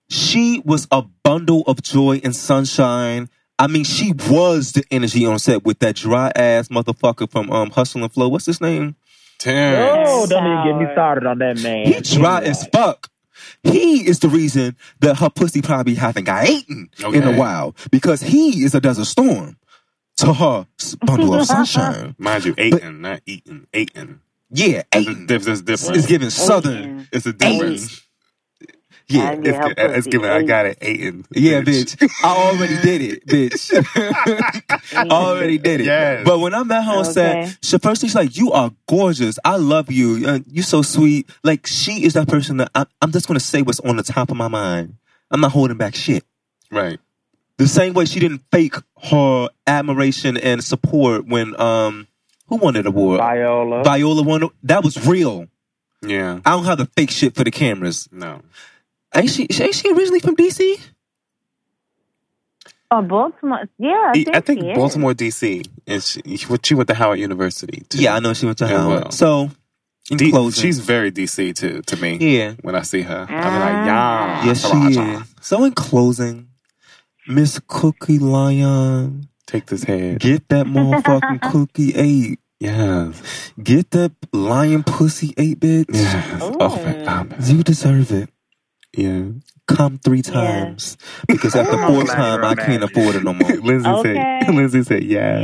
she 0.10 0.62
was 0.66 0.88
a 0.92 1.02
bundle 1.02 1.64
of 1.68 1.82
joy 1.82 2.22
and 2.24 2.36
sunshine. 2.36 3.30
I 3.62 3.68
mean, 3.68 3.84
she 3.84 4.12
was 4.28 4.72
the 4.72 4.84
energy 4.90 5.24
on 5.24 5.38
set 5.38 5.64
with 5.64 5.78
that 5.80 5.96
dry 5.96 6.32
ass 6.36 6.70
motherfucker 6.70 7.30
from 7.30 7.52
um 7.52 7.70
Hustle 7.70 8.02
and 8.04 8.12
Flow. 8.12 8.28
What's 8.28 8.48
his 8.48 8.60
name? 8.60 8.96
Terrence. 9.38 10.10
Oh, 10.10 10.26
don't 10.26 10.44
even 10.46 10.64
get 10.66 10.88
me 10.88 10.94
started 10.94 11.28
on 11.28 11.38
that 11.38 11.62
man. 11.62 11.86
He 11.86 12.00
dry 12.02 12.42
as 12.42 12.66
fuck. 12.74 13.12
He 13.62 14.08
is 14.08 14.18
the 14.20 14.30
reason 14.30 14.76
that 15.02 15.18
her 15.18 15.30
pussy 15.30 15.62
probably 15.62 15.94
haven't 15.94 16.24
got 16.24 16.50
eaten 16.50 16.90
in 17.14 17.22
a 17.24 17.38
while 17.38 17.76
because 17.92 18.22
he 18.22 18.64
is 18.64 18.74
a 18.74 18.82
desert 18.82 19.06
storm 19.06 19.58
to 20.18 20.34
her 20.34 20.68
bundle 21.06 21.36
of 21.36 21.46
sunshine. 21.46 22.16
Mind 22.20 22.46
you, 22.46 22.56
Aiton, 22.56 23.00
not 23.00 23.22
eating. 23.28 23.68
Aiton. 23.74 24.22
Yeah, 24.50 24.82
There's 24.92 25.08
a, 25.08 25.12
Aiden 25.12 25.28
there's 25.28 25.48
a 25.48 25.62
difference. 25.62 25.98
is 25.98 26.06
giving 26.08 26.30
southern. 26.32 27.08
It's 27.14 27.28
a 27.28 27.34
difference. 27.34 28.02
Yeah, 29.12 29.32
It's, 29.34 29.68
gi- 29.68 29.74
it's 29.78 30.08
giving. 30.08 30.30
I 30.30 30.44
got 30.44 30.66
it. 30.66 30.80
Aiden. 30.80 31.26
Yeah, 31.32 31.62
bitch. 31.62 31.96
I 32.24 32.36
already 32.36 32.78
did 32.82 33.02
it, 33.02 33.26
bitch. 33.28 33.72
I 34.96 35.08
already 35.10 35.58
did 35.58 35.82
it. 35.82 35.86
Yes. 35.86 36.26
But 36.26 36.40
when 36.40 36.54
I 36.54 36.64
met 36.64 36.84
her 36.86 36.92
on 36.92 36.98
Okay. 37.00 37.12
set, 37.12 37.58
she 37.62 37.78
first 37.78 38.02
she's 38.02 38.16
like, 38.16 38.38
"You 38.38 38.52
are 38.52 38.72
gorgeous. 38.88 39.38
I 39.44 39.58
love 39.58 39.92
you. 39.92 40.26
Uh, 40.28 40.40
you 40.48 40.62
so 40.64 40.82
sweet." 40.82 41.30
Like 41.44 41.68
she 41.68 42.04
is 42.06 42.14
that 42.14 42.28
person 42.28 42.58
that 42.58 42.72
I, 42.76 42.86
I'm 43.02 43.12
just 43.12 43.28
gonna 43.28 43.40
say 43.40 43.62
what's 43.62 43.80
on 43.82 43.98
the 43.98 44.04
top 44.04 44.32
of 44.32 44.38
my 44.38 44.48
mind. 44.48 44.96
I'm 45.30 45.42
not 45.42 45.52
holding 45.52 45.78
back 45.78 45.96
shit. 45.96 46.24
Right. 46.72 47.00
The 47.58 47.68
same 47.68 47.94
way 47.94 48.06
she 48.06 48.20
didn't 48.20 48.42
fake 48.52 48.76
her 49.04 49.50
admiration 49.68 50.38
and 50.38 50.64
support 50.64 51.26
when 51.28 51.60
um 51.60 52.08
who 52.48 52.58
won 52.58 52.74
that 52.74 52.86
award? 52.86 53.20
Viola. 53.20 53.84
Viola 53.84 54.24
won. 54.24 54.50
That 54.64 54.84
was 54.84 55.06
real. 55.08 55.48
Yeah. 56.02 56.40
I 56.46 56.52
don't 56.52 56.66
have 56.66 56.80
the 56.80 56.88
fake 56.98 57.12
shit 57.12 57.36
for 57.36 57.44
the 57.44 57.52
cameras. 57.52 58.10
No. 58.12 58.42
Ain't 59.16 59.30
she? 59.30 59.48
Ain't 59.60 59.76
she 59.76 59.92
originally 59.92 60.20
from 60.20 60.36
DC? 60.36 60.80
Oh, 62.92 63.02
Baltimore. 63.02 63.64
Yeah, 63.80 63.92
I 63.92 64.14
think, 64.14 64.28
I 64.30 64.32
think, 64.34 64.46
think, 64.46 64.62
he 64.62 64.68
is. 64.72 64.76
Baltimore, 64.76 65.14
D.C. 65.14 65.64
And 65.88 66.04
she, 66.04 66.22
she 66.64 66.74
went 66.76 66.88
to 66.90 66.94
Howard 66.94 67.20
University. 67.20 67.84
Too. 67.90 68.02
Yeah, 68.02 68.16
I 68.16 68.20
know 68.20 68.34
she 68.34 68.46
went 68.46 68.58
to 68.60 68.68
Yeah, 68.68 68.80
Howard. 68.80 69.04
well. 69.04 69.12
So 69.12 69.52
in 70.10 70.18
D- 70.18 70.32
closing, 70.32 70.62
she's 70.64 70.80
very 70.80 71.12
D.C. 71.12 71.54
too 71.54 71.82
to 71.84 71.98
me. 71.98 72.18
yeah. 72.20 72.54
When 72.62 72.76
I 72.76 72.82
see 72.82 73.02
her, 73.04 73.28
I'm 73.30 73.60
like, 73.60 73.78
Ah. 73.86 74.44
yeah, 74.44 74.48
Yes, 74.48 74.62
she 74.70 74.78
Sriracha. 74.78 75.22
is. 75.22 75.36
So 75.42 75.64
in 75.64 75.72
closing, 75.74 76.50
Miss 77.28 77.60
Cookie 77.68 78.20
Lyon, 78.20 79.30
Take 79.48 79.68
this 79.68 79.84
head. 79.84 80.20
get 80.20 80.50
that 80.50 80.66
motherfucking 80.68 81.42
cookie 81.42 81.94
eight. 81.96 82.40
Yes. 82.60 83.54
Get 83.62 83.92
that 83.92 84.12
Lyon 84.34 84.84
pussy 84.84 85.34
eight 85.38 85.60
bitch. 85.60 85.88
Yes. 85.94 86.42
Ooh. 86.44 86.58
Oh, 86.60 86.78
my 86.84 86.96
God. 87.06 87.48
You 87.48 87.64
deserve 87.64 88.12
it. 88.12 88.30
Yeah. 88.96 89.24
Come 89.68 90.00
three 90.00 90.22
times. 90.22 90.98
Because 91.28 91.56
at 91.56 91.70
the 91.72 91.78
Oh, 91.82 91.88
fourth 91.88 92.10
time 92.12 92.44
I 92.44 92.56
can't 92.56 92.84
afford 92.84 93.16
it 93.16 93.24
no 93.24 93.34
more. 93.34 93.50
Lindsay 93.64 93.90
Okay. 93.90 94.14
said. 94.46 94.54
Lindsay 94.54 94.84
said, 94.84 95.04
yes. 95.04 95.42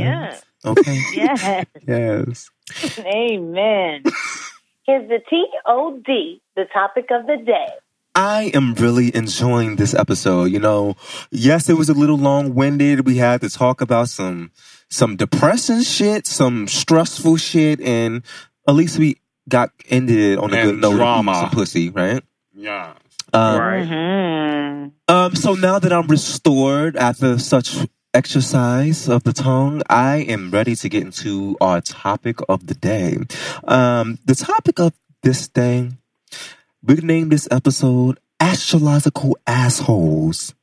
Yeah. 0.64 0.70
Okay. 0.70 1.00
Yes. 1.14 1.66
Yes. 1.86 2.50
Amen. 2.98 4.02
Is 4.04 5.08
the 5.08 5.20
TOD, 5.30 6.40
the 6.56 6.64
topic 6.72 7.06
of 7.10 7.26
the 7.26 7.36
day. 7.44 7.66
I 8.14 8.50
am 8.54 8.74
really 8.74 9.14
enjoying 9.14 9.76
this 9.76 9.94
episode. 9.94 10.46
You 10.46 10.58
know, 10.58 10.96
yes, 11.30 11.68
it 11.68 11.74
was 11.74 11.88
a 11.88 11.94
little 11.94 12.16
long 12.18 12.54
winded. 12.54 13.06
We 13.06 13.16
had 13.18 13.40
to 13.42 13.50
talk 13.50 13.80
about 13.80 14.08
some 14.08 14.50
some 14.90 15.16
depressing 15.16 15.82
shit, 15.82 16.26
some 16.26 16.66
stressful 16.66 17.36
shit, 17.36 17.80
and 17.80 18.22
at 18.66 18.74
least 18.74 18.98
we 18.98 19.16
got 19.48 19.70
ended 19.88 20.38
on 20.38 20.52
a 20.52 20.56
And 20.56 20.70
good 20.70 20.80
note. 20.80 20.92
of 20.92 20.96
drama. 20.98 21.34
Some 21.34 21.50
pussy, 21.50 21.90
right? 21.90 22.22
Yeah. 22.54 22.94
Um, 23.32 23.58
Right. 23.60 23.86
hmm 23.86 25.14
um. 25.14 25.34
So 25.34 25.54
now 25.54 25.78
that 25.78 25.92
I'm 25.92 26.06
restored 26.06 26.96
after 26.96 27.38
such 27.38 27.76
exercise 28.14 29.08
of 29.08 29.22
the 29.24 29.32
tongue, 29.32 29.82
I 29.88 30.18
am 30.18 30.50
ready 30.50 30.74
to 30.76 30.88
get 30.88 31.02
into 31.02 31.56
our 31.60 31.80
topic 31.80 32.38
of 32.48 32.66
the 32.66 32.74
day. 32.74 33.18
Um, 33.64 34.18
the 34.24 34.34
topic 34.34 34.78
of 34.80 34.92
this 35.22 35.48
day, 35.48 35.90
we 36.82 36.94
named 36.96 37.32
this 37.32 37.48
episode 37.50 38.18
"Astrological 38.40 39.36
Assholes," 39.46 40.54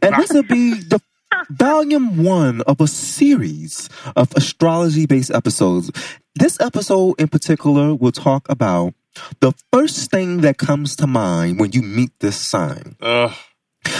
and 0.00 0.14
this 0.16 0.32
will 0.32 0.42
be 0.42 0.74
the 0.74 1.00
volume 1.50 2.22
one 2.22 2.60
of 2.62 2.80
a 2.80 2.86
series 2.86 3.88
of 4.16 4.32
astrology-based 4.36 5.30
episodes. 5.30 5.90
This 6.34 6.60
episode 6.60 7.20
in 7.20 7.28
particular 7.28 7.94
will 7.94 8.12
talk 8.12 8.48
about 8.48 8.94
the 9.40 9.52
first 9.72 10.10
thing 10.10 10.40
that 10.42 10.58
comes 10.58 10.96
to 10.96 11.06
mind 11.06 11.58
when 11.58 11.72
you 11.72 11.82
meet 11.82 12.10
this 12.20 12.36
sign. 12.36 12.96
Ugh. 13.00 13.32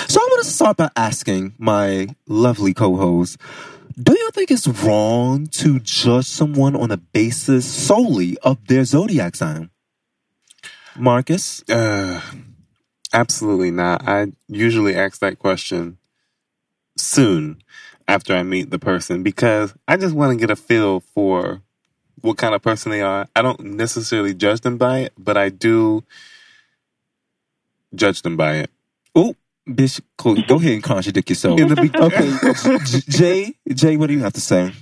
So 0.08 0.20
I 0.20 0.26
want 0.30 0.44
to 0.44 0.50
start 0.50 0.76
by 0.76 0.90
asking 0.96 1.54
my 1.58 2.08
lovely 2.26 2.72
co-host, 2.74 3.38
do 4.00 4.12
you 4.12 4.30
think 4.30 4.50
it's 4.50 4.66
wrong 4.66 5.46
to 5.48 5.80
judge 5.80 6.26
someone 6.26 6.76
on 6.76 6.90
a 6.90 6.96
basis 6.96 7.66
solely 7.66 8.38
of 8.38 8.66
their 8.66 8.84
zodiac 8.84 9.36
sign? 9.36 9.70
Marcus? 10.96 11.62
Uh, 11.68 12.20
absolutely 13.12 13.70
not. 13.70 14.06
I 14.06 14.32
usually 14.48 14.94
ask 14.94 15.20
that 15.20 15.38
question 15.38 15.98
soon 16.96 17.62
after 18.08 18.34
I 18.34 18.42
meet 18.42 18.70
the 18.70 18.78
person 18.78 19.22
because 19.22 19.74
I 19.88 19.96
just 19.96 20.14
want 20.14 20.32
to 20.32 20.38
get 20.38 20.50
a 20.50 20.56
feel 20.56 21.00
for 21.00 21.62
what 22.22 22.38
kind 22.38 22.54
of 22.54 22.62
person 22.62 22.90
they 22.90 23.02
are. 23.02 23.28
I 23.36 23.42
don't 23.42 23.60
necessarily 23.60 24.34
judge 24.34 24.60
them 24.60 24.78
by 24.78 25.00
it, 25.00 25.12
but 25.18 25.36
I 25.36 25.50
do 25.50 26.04
judge 27.94 28.22
them 28.22 28.36
by 28.36 28.54
it. 28.56 28.70
Oh, 29.14 29.34
bitch, 29.68 30.00
go 30.16 30.34
go 30.34 30.56
ahead 30.56 30.72
and 30.72 30.82
contradict 30.82 31.28
yourself. 31.28 31.60
In 31.60 31.68
the 31.68 31.76
be- 31.76 31.90
okay, 31.94 33.02
Jay, 33.08 33.54
Jay, 33.68 33.96
what 33.96 34.06
do 34.06 34.14
you 34.14 34.20
have 34.20 34.32
to 34.34 34.40
say? 34.40 34.72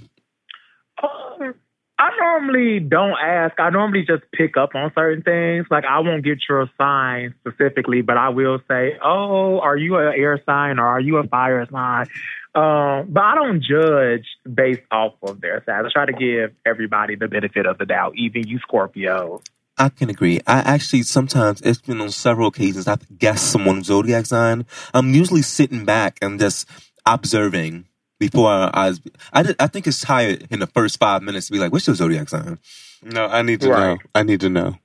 Um, 1.02 1.54
I 1.98 2.10
normally 2.18 2.80
don't 2.80 3.16
ask. 3.20 3.58
I 3.58 3.70
normally 3.70 4.04
just 4.06 4.22
pick 4.32 4.56
up 4.56 4.74
on 4.74 4.92
certain 4.94 5.22
things. 5.22 5.66
Like 5.70 5.84
I 5.84 6.00
won't 6.00 6.24
get 6.24 6.38
your 6.48 6.70
sign 6.78 7.34
specifically, 7.40 8.02
but 8.02 8.16
I 8.16 8.28
will 8.28 8.60
say, 8.68 8.98
"Oh, 9.02 9.60
are 9.60 9.76
you 9.76 9.96
an 9.96 10.14
air 10.16 10.40
sign 10.46 10.78
or 10.78 10.86
are 10.86 11.00
you 11.00 11.16
a 11.16 11.26
fire 11.26 11.66
sign?" 11.70 12.06
Um, 12.54 13.06
but 13.10 13.22
I 13.22 13.34
don't 13.36 13.62
judge 13.62 14.26
based 14.52 14.80
off 14.90 15.14
of 15.22 15.40
their 15.40 15.62
sign. 15.66 15.86
I 15.86 15.88
try 15.92 16.06
to 16.06 16.12
give 16.12 16.52
everybody 16.66 17.14
the 17.14 17.28
benefit 17.28 17.64
of 17.66 17.78
the 17.78 17.86
doubt, 17.86 18.14
even 18.16 18.46
you 18.48 18.58
Scorpios. 18.68 19.42
I 19.78 19.88
can 19.88 20.10
agree. 20.10 20.40
I 20.46 20.58
actually 20.58 21.02
sometimes 21.04 21.60
it's 21.62 21.80
been 21.80 22.00
on 22.00 22.10
several 22.10 22.48
occasions 22.48 22.86
I've 22.88 23.18
guessed 23.18 23.50
someone's 23.52 23.86
zodiac 23.86 24.26
sign. 24.26 24.66
I'm 24.92 25.14
usually 25.14 25.42
sitting 25.42 25.84
back 25.84 26.18
and 26.20 26.38
just 26.40 26.68
observing 27.06 27.86
before 28.18 28.50
I 28.50 28.70
I, 28.74 28.92
I, 29.32 29.42
did- 29.42 29.56
I 29.60 29.66
think 29.68 29.86
it's 29.86 30.00
tired 30.00 30.46
in 30.50 30.58
the 30.60 30.66
first 30.66 30.98
five 30.98 31.22
minutes 31.22 31.46
to 31.46 31.52
be 31.52 31.58
like, 31.58 31.72
"What's 31.72 31.86
your 31.86 31.96
zodiac 31.96 32.28
sign?" 32.28 32.58
No, 33.02 33.26
I 33.26 33.40
need 33.42 33.60
to 33.62 33.70
Right. 33.70 33.80
know. 33.80 33.98
I 34.14 34.22
need 34.24 34.40
to 34.40 34.50
know. 34.50 34.76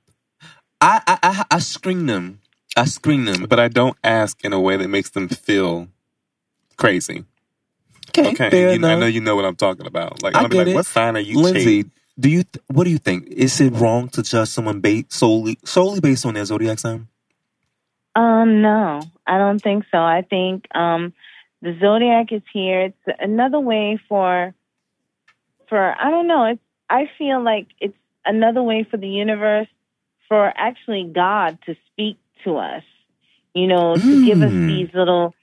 I 0.80 1.02
I 1.06 1.18
I, 1.22 1.44
I 1.50 1.58
screen 1.58 2.06
them. 2.06 2.40
I 2.76 2.84
screen 2.86 3.24
them. 3.26 3.44
But 3.48 3.58
I 3.60 3.68
don't 3.68 3.96
ask 4.04 4.42
in 4.44 4.52
a 4.54 4.60
way 4.60 4.76
that 4.78 4.88
makes 4.88 5.10
them 5.10 5.28
feel 5.28 5.88
crazy. 6.78 7.24
Okay, 8.18 8.30
Okay, 8.30 8.50
fair 8.50 8.74
you, 8.74 8.86
I 8.86 8.94
know 8.96 9.06
you 9.06 9.20
know 9.20 9.36
what 9.36 9.44
I'm 9.44 9.56
talking 9.56 9.86
about. 9.86 10.22
Like 10.22 10.34
I 10.34 10.40
I'll 10.40 10.48
be 10.48 10.56
get 10.56 10.66
like, 10.66 10.68
it. 10.68 10.74
"What 10.76 10.86
sign 10.86 11.16
are 11.16 11.20
you?" 11.20 11.38
Lindsay, 11.38 11.82
Chase? 11.84 11.92
do 12.18 12.28
you 12.28 12.42
th- 12.44 12.64
what 12.68 12.84
do 12.84 12.90
you 12.90 12.98
think? 12.98 13.26
Is 13.28 13.60
it 13.60 13.72
wrong 13.74 14.08
to 14.10 14.22
judge 14.22 14.48
someone 14.48 14.80
based 14.80 15.12
solely 15.12 15.58
solely 15.64 16.00
based 16.00 16.24
on 16.26 16.34
their 16.34 16.44
zodiac 16.44 16.78
sign? 16.78 17.08
Um, 18.14 18.62
no, 18.62 19.02
I 19.26 19.38
don't 19.38 19.60
think 19.62 19.84
so. 19.92 19.98
I 19.98 20.22
think 20.28 20.64
um, 20.74 21.12
the 21.62 21.76
zodiac 21.80 22.32
is 22.32 22.42
here. 22.52 22.80
It's 22.86 23.16
another 23.20 23.60
way 23.60 24.00
for, 24.08 24.54
for 25.68 25.94
I 26.00 26.10
don't 26.10 26.26
know. 26.26 26.44
It's 26.46 26.60
I 26.88 27.10
feel 27.18 27.42
like 27.42 27.66
it's 27.80 27.96
another 28.24 28.62
way 28.62 28.86
for 28.90 28.96
the 28.96 29.08
universe, 29.08 29.68
for 30.28 30.46
actually 30.56 31.10
God 31.14 31.58
to 31.66 31.74
speak 31.92 32.16
to 32.44 32.56
us. 32.56 32.82
You 33.54 33.66
know, 33.66 33.96
to 33.96 34.16
give 34.26 34.42
us 34.42 34.52
Mm. 34.52 34.66
these 34.66 34.88
little, 34.94 35.34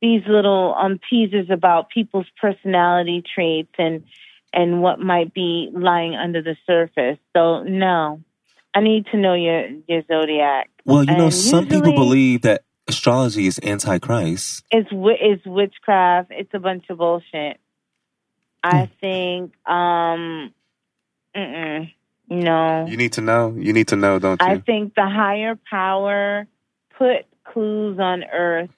these 0.00 0.22
little 0.28 0.74
um 0.78 1.00
teasers 1.10 1.50
about 1.50 1.90
people's 1.90 2.26
personality 2.40 3.22
traits 3.34 3.72
and 3.78 4.04
and 4.52 4.80
what 4.82 4.98
might 4.98 5.34
be 5.34 5.70
lying 5.72 6.14
under 6.14 6.42
the 6.42 6.56
surface. 6.66 7.18
So 7.36 7.62
no, 7.64 8.22
I 8.74 8.80
need 8.80 9.06
to 9.12 9.16
know 9.18 9.34
your 9.34 9.68
your 9.86 10.02
zodiac. 10.06 10.70
Well, 10.84 11.04
you 11.04 11.14
know, 11.14 11.26
And 11.26 11.34
some 11.34 11.66
people 11.66 11.92
believe 11.92 12.42
that 12.42 12.62
astrology 12.86 13.46
is 13.46 13.60
antichrist. 13.62 14.64
it's 14.70 14.90
wi- 14.90 15.18
it's 15.20 15.44
witchcraft. 15.44 16.30
It's 16.30 16.54
a 16.54 16.58
bunch 16.58 16.84
of 16.88 16.98
bullshit. 16.98 17.58
I 18.62 18.90
think 19.00 19.52
um 19.66 20.52
mm-mm, 21.36 21.92
no. 22.30 22.86
You 22.88 22.96
need 22.96 23.12
to 23.14 23.20
know. 23.20 23.54
You 23.56 23.72
need 23.72 23.88
to 23.88 23.96
know, 23.96 24.18
don't 24.18 24.40
you? 24.40 24.46
I 24.46 24.58
think 24.58 24.94
the 24.94 25.06
higher 25.08 25.58
power 25.70 26.46
put 26.96 27.26
clues 27.44 27.98
on 27.98 28.24
earth 28.24 28.70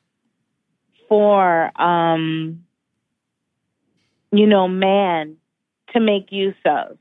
for 1.11 1.71
um 1.79 2.65
you 4.33 4.47
know 4.47 4.67
man 4.69 5.37
to 5.93 6.01
make 6.01 6.33
use 6.33 6.55
of. 6.65 6.97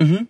Mhm. 0.00 0.28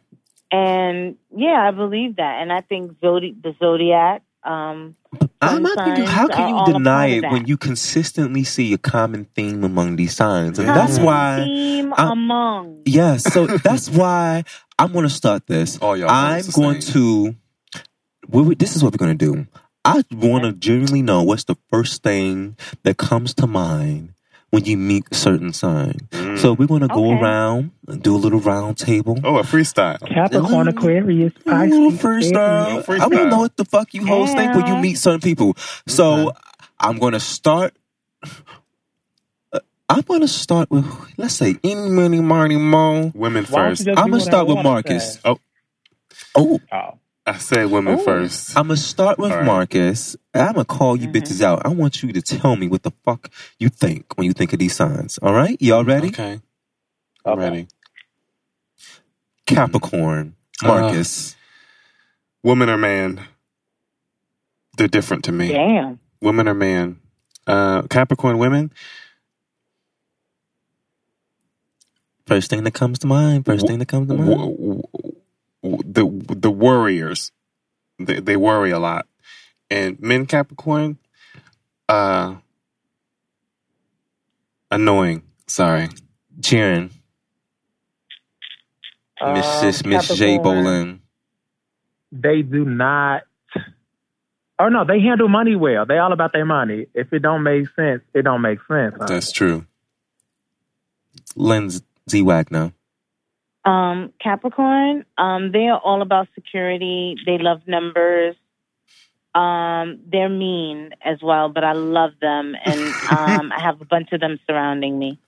And 0.50 1.16
yeah, 1.36 1.68
I 1.68 1.70
believe 1.70 2.16
that. 2.16 2.40
And 2.42 2.52
I 2.52 2.60
think 2.62 2.92
zodi- 3.00 3.40
the 3.40 3.54
zodiac 3.60 4.22
um 4.42 4.96
I'm 5.40 5.62
not 5.62 5.84
thinking, 5.84 6.06
how 6.06 6.26
can 6.28 6.48
you 6.48 6.72
deny 6.72 7.06
it 7.08 7.30
when 7.30 7.46
you 7.46 7.56
consistently 7.56 8.42
see 8.44 8.72
a 8.72 8.78
common 8.78 9.26
theme 9.36 9.62
among 9.62 9.96
these 9.96 10.16
signs? 10.16 10.58
And 10.58 10.66
Yeah. 10.68 10.74
that's 10.74 10.98
why, 10.98 11.36
theme 11.44 11.92
I- 11.96 12.10
among 12.12 12.82
yeah, 12.86 13.16
so 13.18 13.46
that's 13.46 13.88
why 13.90 14.44
I'm 14.78 14.92
going 14.92 15.04
to 15.04 15.10
start 15.10 15.46
this. 15.46 15.78
All 15.78 15.96
y'all 15.96 16.08
I'm 16.10 16.42
going 16.52 16.80
to, 16.80 17.34
we, 18.28 18.42
we- 18.42 18.54
this 18.54 18.74
is 18.76 18.82
what 18.82 18.92
we're 18.92 19.04
going 19.04 19.16
to 19.16 19.24
do. 19.32 19.46
I 19.84 20.02
want 20.12 20.44
to 20.44 20.52
genuinely 20.52 21.02
know 21.02 21.22
what's 21.22 21.44
the 21.44 21.56
first 21.70 22.02
thing 22.02 22.56
that 22.84 22.96
comes 22.98 23.34
to 23.34 23.46
mind 23.46 24.14
when 24.50 24.64
you 24.64 24.76
meet 24.76 25.14
certain 25.14 25.52
signs. 25.52 26.00
Mm. 26.12 26.38
So 26.38 26.52
we're 26.54 26.66
gonna 26.68 26.88
go 26.88 27.12
Okay. 27.12 27.20
around 27.22 27.72
and 27.88 28.02
do 28.02 28.16
a 28.16 28.18
little 28.18 28.40
round 28.40 28.78
table. 28.78 29.18
oh, 29.24 29.38
a 29.38 29.42
freestyle. 29.42 29.98
Capricorn, 30.08 30.68
Aquarius, 30.68 31.32
A 31.46 31.50
little 31.66 31.90
Pisces, 31.90 32.00
freestyle. 32.00 32.88
I 32.88 33.06
want 33.08 33.12
to 33.14 33.30
know 33.30 33.38
what 33.40 33.56
the 33.56 33.64
fuck 33.64 33.92
you 33.94 34.06
hoes 34.06 34.32
think 34.34 34.54
when 34.54 34.66
you 34.66 34.76
meet 34.76 34.98
certain 34.98 35.20
people. 35.20 35.54
So 35.86 36.32
I'm 36.80 36.98
gonna 36.98 37.20
start. 37.20 37.74
uh, 39.52 39.60
I'm 39.88 40.02
gonna 40.02 40.28
start 40.28 40.70
with 40.70 40.86
let's 41.18 41.34
say 41.34 41.56
any 41.64 41.90
money, 41.90 42.20
money, 42.20 42.56
mo. 42.56 43.12
Women 43.14 43.44
Why 43.44 43.62
don't 43.62 43.70
you 43.80 43.84
first. 43.86 43.98
I'm 43.98 44.10
gonna 44.10 44.20
start 44.22 44.46
with 44.46 44.56
wanna 44.56 44.68
Marcus. 44.68 45.14
say? 45.14 45.20
Oh, 45.24 45.38
Oh, 46.36 46.60
I 47.26 47.38
said 47.38 47.70
women 47.70 47.98
Ooh. 47.98 48.04
first. 48.04 48.56
I'm 48.58 48.68
gonna 48.68 48.76
start 48.76 49.18
with 49.18 49.32
All 49.32 49.38
right. 49.38 49.46
Marcus. 49.46 50.16
I'm 50.34 50.54
gonna 50.54 50.64
call 50.66 50.96
you 50.96 51.08
Mhm. 51.08 51.12
bitches 51.12 51.40
out. 51.42 51.64
I 51.64 51.68
want 51.70 52.02
you 52.02 52.12
to 52.12 52.22
tell 52.22 52.56
me 52.56 52.68
what 52.68 52.82
the 52.84 52.92
fuck 53.04 53.30
you 53.58 53.68
think 53.70 54.16
when 54.18 54.26
you 54.26 54.34
think 54.34 54.52
of 54.52 54.58
these 54.58 54.76
signs. 54.76 55.18
All 55.18 55.34
right, 55.34 55.60
y'all 55.60 55.84
ready? 55.84 56.08
Okay. 56.08 56.40
I'm 57.24 57.34
Okay. 57.34 57.50
ready. 57.50 57.68
Capricorn, 59.46 60.36
Uh, 60.62 60.68
Marcus. 60.68 61.36
Woman 62.42 62.70
or 62.70 62.78
man? 62.78 63.20
They're 64.78 64.88
different 64.88 65.24
to 65.24 65.32
me. 65.32 65.48
Damn. 65.52 66.00
Women 66.22 66.48
or 66.48 66.54
man? 66.54 67.00
Uh, 67.46 67.82
Capricorn 67.84 68.38
women? 68.38 68.72
First 72.26 72.50
thing 72.50 72.64
that 72.64 72.72
comes 72.74 72.98
to 73.00 73.06
mind. 73.08 73.46
First 73.46 73.66
thing 73.68 73.80
that 73.80 73.88
comes 73.88 74.08
to 74.08 74.14
mind. 74.14 74.30
W- 74.30 74.56
w- 74.56 74.68
w- 74.74 74.83
the 75.64 76.04
the 76.28 76.50
warriors. 76.50 77.32
They, 77.98 78.20
they 78.20 78.36
worry 78.36 78.70
a 78.70 78.78
lot. 78.78 79.06
And 79.70 79.98
men 80.00 80.26
Capricorn? 80.26 80.98
Uh, 81.88 82.36
annoying. 84.70 85.22
Sorry. 85.46 85.88
Cheering, 86.42 86.90
Um, 89.20 89.36
Mrs. 89.36 89.86
Miss 89.86 90.08
J 90.08 90.36
Capricorn, 90.36 90.64
Bolin. 90.64 90.98
They 92.10 92.42
do 92.42 92.64
not. 92.64 93.22
Oh 94.58 94.68
no, 94.68 94.84
they 94.84 95.00
handle 95.00 95.28
money 95.28 95.56
well. 95.56 95.86
They 95.86 95.98
all 95.98 96.12
about 96.12 96.32
their 96.32 96.44
money. 96.44 96.86
If 96.94 97.12
it 97.12 97.20
don't 97.20 97.42
make 97.42 97.66
sense, 97.74 98.02
it 98.14 98.22
don't 98.22 98.42
make 98.42 98.58
sense. 98.68 98.94
huh? 98.98 99.06
That's 99.06 99.32
true. 99.32 99.66
Lindsay 101.36 101.82
Wagner. 102.22 102.72
Um, 103.64 104.12
Capricorn, 104.20 105.04
um, 105.16 105.52
they 105.52 105.68
are 105.68 105.78
all 105.78 106.02
about 106.02 106.28
security. 106.34 107.16
They 107.24 107.38
love 107.38 107.62
numbers. 107.66 108.36
Um, 109.34 110.00
they're 110.06 110.28
mean 110.28 110.90
as 111.04 111.18
well, 111.22 111.48
but 111.48 111.64
I 111.64 111.72
love 111.72 112.12
them, 112.20 112.54
and 112.64 112.80
um, 113.10 113.50
I 113.50 113.60
have 113.60 113.80
a 113.80 113.84
bunch 113.84 114.12
of 114.12 114.20
them 114.20 114.38
surrounding 114.46 114.96
me. 114.96 115.18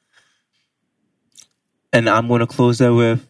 And 1.93 2.09
I'm 2.09 2.29
going 2.29 2.41
to 2.41 2.47
close 2.47 2.79
that 2.79 2.95
with 2.95 3.27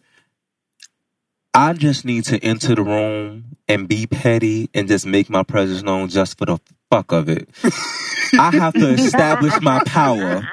I 1.57 1.73
just 1.73 2.05
need 2.05 2.23
to 2.25 2.37
enter 2.43 2.75
the 2.75 2.83
room 2.83 3.57
and 3.67 3.87
be 3.87 4.05
petty 4.05 4.69
and 4.75 4.87
just 4.87 5.07
make 5.07 5.27
my 5.27 5.41
presence 5.41 5.81
known 5.81 6.07
just 6.07 6.37
for 6.37 6.45
the 6.45 6.59
fuck 6.91 7.11
of 7.11 7.29
it. 7.29 7.49
I 8.39 8.51
have 8.51 8.75
to 8.75 8.89
establish 8.89 9.59
my 9.61 9.83
power. 9.83 10.47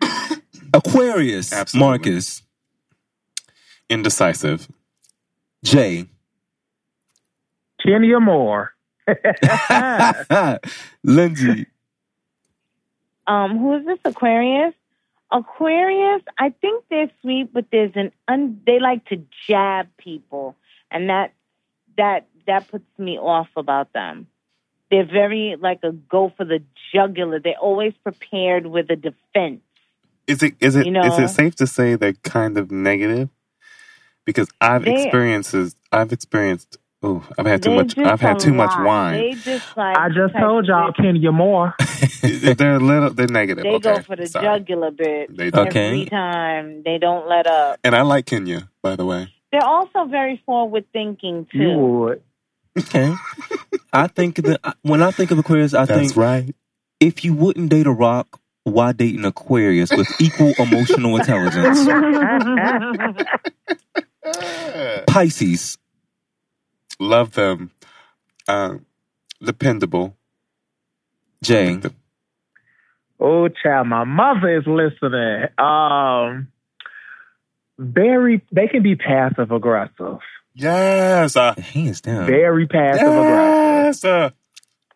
Aquarius, 0.74 1.52
Absolutely. 1.52 1.88
Marcus, 1.88 2.42
Indecisive. 3.94 4.68
Jay, 5.62 6.06
Kenya 7.80 8.18
Moore. 8.20 8.72
Lindsay, 11.04 11.66
Um, 13.26 13.58
who 13.58 13.76
is 13.76 13.86
this? 13.86 13.98
Aquarius. 14.04 14.74
Aquarius. 15.30 16.22
I 16.38 16.50
think 16.60 16.84
they're 16.90 17.10
sweet, 17.22 17.52
but 17.52 17.66
there's 17.70 17.92
an 17.94 18.10
un- 18.26 18.60
they 18.66 18.80
like 18.80 19.04
to 19.06 19.22
jab 19.46 19.88
people, 19.96 20.56
and 20.90 21.08
that 21.08 21.32
that 21.96 22.26
that 22.46 22.68
puts 22.68 22.84
me 22.98 23.16
off 23.18 23.48
about 23.56 23.92
them. 23.92 24.26
They're 24.90 25.06
very 25.06 25.56
like 25.58 25.80
a 25.82 25.92
go 25.92 26.32
for 26.36 26.44
the 26.44 26.62
jugular. 26.92 27.40
They're 27.40 27.54
always 27.60 27.94
prepared 28.02 28.66
with 28.66 28.90
a 28.90 28.96
defense. 28.96 29.60
Is 30.26 30.42
it 30.42 30.54
is 30.60 30.76
it 30.76 30.86
You 30.86 31.00
is 31.00 31.18
it 31.18 31.28
safe 31.28 31.54
to 31.56 31.66
say 31.66 31.94
they're 31.94 32.12
kind 32.12 32.58
of 32.58 32.70
negative? 32.70 33.28
Because 34.26 34.48
I've 34.60 34.84
They- 34.84 34.94
experiences 35.04 35.76
I've 35.92 36.12
experienced 36.12 36.78
oh, 37.02 37.22
I've 37.38 37.46
had 37.46 37.62
too 37.62 37.74
much 37.74 37.96
I've 37.98 38.20
had 38.20 38.36
a 38.36 38.40
too 38.40 38.54
much 38.54 38.72
wine. 38.78 39.14
They 39.20 39.30
just 39.32 39.76
like 39.76 39.96
I 39.96 40.08
just 40.08 40.34
told 40.34 40.66
y'all 40.66 40.88
of- 40.88 40.96
Kenya 40.96 41.30
Moore. 41.32 41.74
they're 42.22 42.76
a 42.76 42.78
little 42.80 43.10
they're 43.10 43.26
negative. 43.26 43.64
They 43.64 43.70
okay. 43.74 43.96
go 43.96 44.02
for 44.02 44.16
the 44.16 44.26
Sorry. 44.26 44.60
jugular 44.60 44.90
bit 44.90 45.36
They 45.36 45.50
do. 45.50 45.60
Okay. 45.60 45.86
every 45.88 46.06
time. 46.06 46.82
They 46.84 46.98
don't 46.98 47.28
let 47.28 47.46
up. 47.46 47.78
And 47.84 47.94
I 47.94 48.02
like 48.02 48.26
Kenya, 48.26 48.68
by 48.82 48.96
the 48.96 49.04
way. 49.04 49.28
They're 49.52 49.64
also 49.64 50.04
very 50.06 50.42
forward 50.46 50.86
thinking 50.92 51.46
You 51.52 51.62
too. 51.62 51.78
would. 51.78 52.22
okay. 52.78 53.14
I 53.92 54.08
think 54.08 54.36
that 54.36 54.76
when 54.82 55.02
I 55.02 55.10
think 55.12 55.30
of 55.30 55.38
Aquarius, 55.38 55.74
I 55.74 55.86
think 55.86 56.16
right. 56.16 56.52
if 56.98 57.24
you 57.24 57.34
wouldn't 57.34 57.68
date 57.68 57.86
a 57.86 57.92
rock, 57.92 58.40
why 58.64 58.90
date 58.92 59.14
an 59.16 59.24
Aquarius 59.24 59.90
with 59.92 60.08
equal 60.20 60.52
emotional 60.58 61.16
intelligence? 61.16 61.78
Pisces, 65.06 65.78
Love 67.00 67.32
them. 67.32 67.70
Um, 68.48 68.86
dependable. 69.42 70.16
Jay, 71.42 71.80
Oh, 73.20 73.48
child, 73.48 73.86
my 73.88 74.04
mother 74.04 74.58
is 74.58 74.66
listening. 74.66 75.44
Um, 75.58 76.48
very, 77.78 78.42
they 78.52 78.66
can 78.68 78.82
be 78.82 78.96
passive 78.96 79.50
aggressive. 79.50 80.18
Yes. 80.54 81.36
Uh, 81.36 81.54
hands 81.54 82.00
down. 82.00 82.26
Very 82.26 82.66
passive 82.66 83.06
aggressive. 83.06 83.84
yes. 83.86 84.04
Uh, 84.04 84.30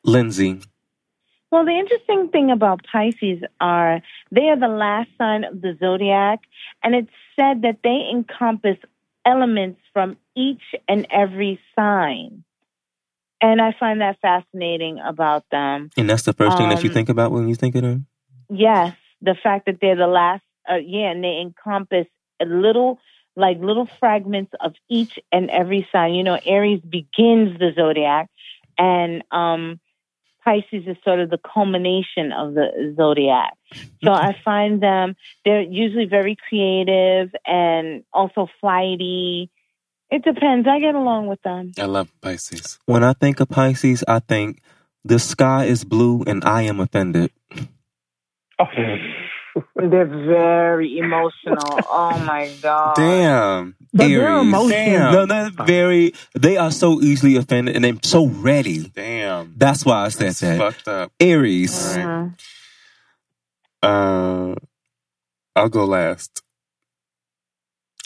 Lindsay, 0.05 0.61
Well, 1.51 1.65
the 1.65 1.73
interesting 1.79 2.29
thing 2.29 2.51
about 2.51 2.81
Pisces 2.91 3.43
are 3.61 4.01
they 4.31 4.49
are 4.49 4.59
the 4.59 4.69
last 4.69 5.09
sign 5.19 5.45
of 5.45 5.61
the 5.61 5.77
zodiac, 5.81 6.41
and 6.83 6.95
it's 6.95 7.11
said 7.39 7.63
that 7.63 7.79
they 7.83 8.09
encompass 8.13 8.77
elements 9.29 9.81
from 9.93 10.17
each 10.35 10.63
and 10.89 11.07
every 11.11 11.61
sign. 11.77 12.45
And 13.41 13.61
I 13.61 13.73
find 13.79 14.01
that 14.01 14.19
fascinating 14.21 14.99
about 14.99 15.45
them. 15.51 15.91
and 15.97 16.09
that's 16.11 16.23
the 16.23 16.33
first 16.33 16.57
thing 16.57 16.71
that 16.71 16.83
you 16.83 16.91
Um, 16.91 16.95
think 16.95 17.09
about 17.09 17.31
when 17.31 17.49
you 17.49 17.55
think 17.55 17.75
of 17.77 17.83
them. 17.83 18.07
Yes, 18.51 18.97
the 19.21 19.35
fact 19.35 19.67
that 19.67 19.77
they're 19.81 19.97
the 19.97 20.07
last, 20.09 20.43
uh, 20.71 20.77
yeah, 20.77 21.11
and 21.11 21.23
they 21.23 21.39
encompass 21.41 22.07
a 22.41 22.47
little, 22.47 22.99
like 23.37 23.59
little 23.61 23.87
fragments 24.01 24.53
of 24.61 24.75
each 24.89 25.19
and 25.31 25.51
every 25.51 25.87
sign. 25.93 26.15
You 26.15 26.25
know, 26.25 26.39
Aries 26.45 26.81
begins 26.81 27.59
the 27.59 27.73
zodiac, 27.77 28.29
and 28.77 29.23
um, 29.31 29.79
Pisces 30.49 30.87
is 30.87 30.97
sort 31.05 31.21
of 31.21 31.29
the 31.29 31.39
culmination 31.39 32.33
of 32.33 32.55
the 32.55 32.95
zodiac. 32.97 33.53
So 34.03 34.13
I 34.13 34.35
find 34.43 34.83
them, 34.83 35.15
they're 35.45 35.61
usually 35.61 36.07
very 36.07 36.37
creative 36.49 37.35
and 37.45 38.03
also 38.15 38.49
flighty. 38.59 39.51
It 40.11 40.25
depends. 40.25 40.67
I 40.67 40.81
get 40.81 40.95
along 40.95 41.27
with 41.27 41.43
them. 41.43 41.73
I 41.79 41.85
love 41.85 42.11
Pisces. 42.23 42.79
When 42.87 43.05
I 43.05 43.13
think 43.13 43.41
of 43.41 43.51
Pisces, 43.51 44.03
I 44.09 44.21
think 44.21 44.63
the 45.05 45.19
sky 45.19 45.67
is 45.67 45.85
blue 45.85 46.25
and 46.27 46.43
I 46.45 46.63
am 46.63 46.81
offended. 46.81 47.31
They're 49.77 50.05
very 50.07 50.99
emotional. 50.99 51.81
Oh 51.91 52.19
my 52.27 52.53
God. 52.63 52.95
Damn. 52.97 53.77
But 53.93 54.09
their 54.09 54.29
Aries. 54.29 54.43
emotions- 54.49 54.71
Damn. 54.73 55.13
No, 55.13 55.27
that's 55.27 55.55
very. 55.67 56.13
They 56.35 56.57
are 56.57 56.71
so 56.71 57.01
easily 57.01 57.37
offended 57.37 57.75
and 57.77 57.85
they're 57.85 57.95
so 58.03 58.27
ready. 58.27 58.89
Damn. 58.95 59.55
That's 59.57 59.85
why 59.85 60.05
I 60.05 60.09
said 60.09 60.29
That's 60.29 60.41
that. 60.41 60.59
fucked 60.59 60.89
up. 60.89 61.13
Aries, 61.21 61.97
All 61.97 62.05
right. 62.05 62.31
Mhm. 62.31 62.39
Uh, 63.83 64.55
I'll 65.57 65.69
go 65.69 65.85
last. 65.85 66.43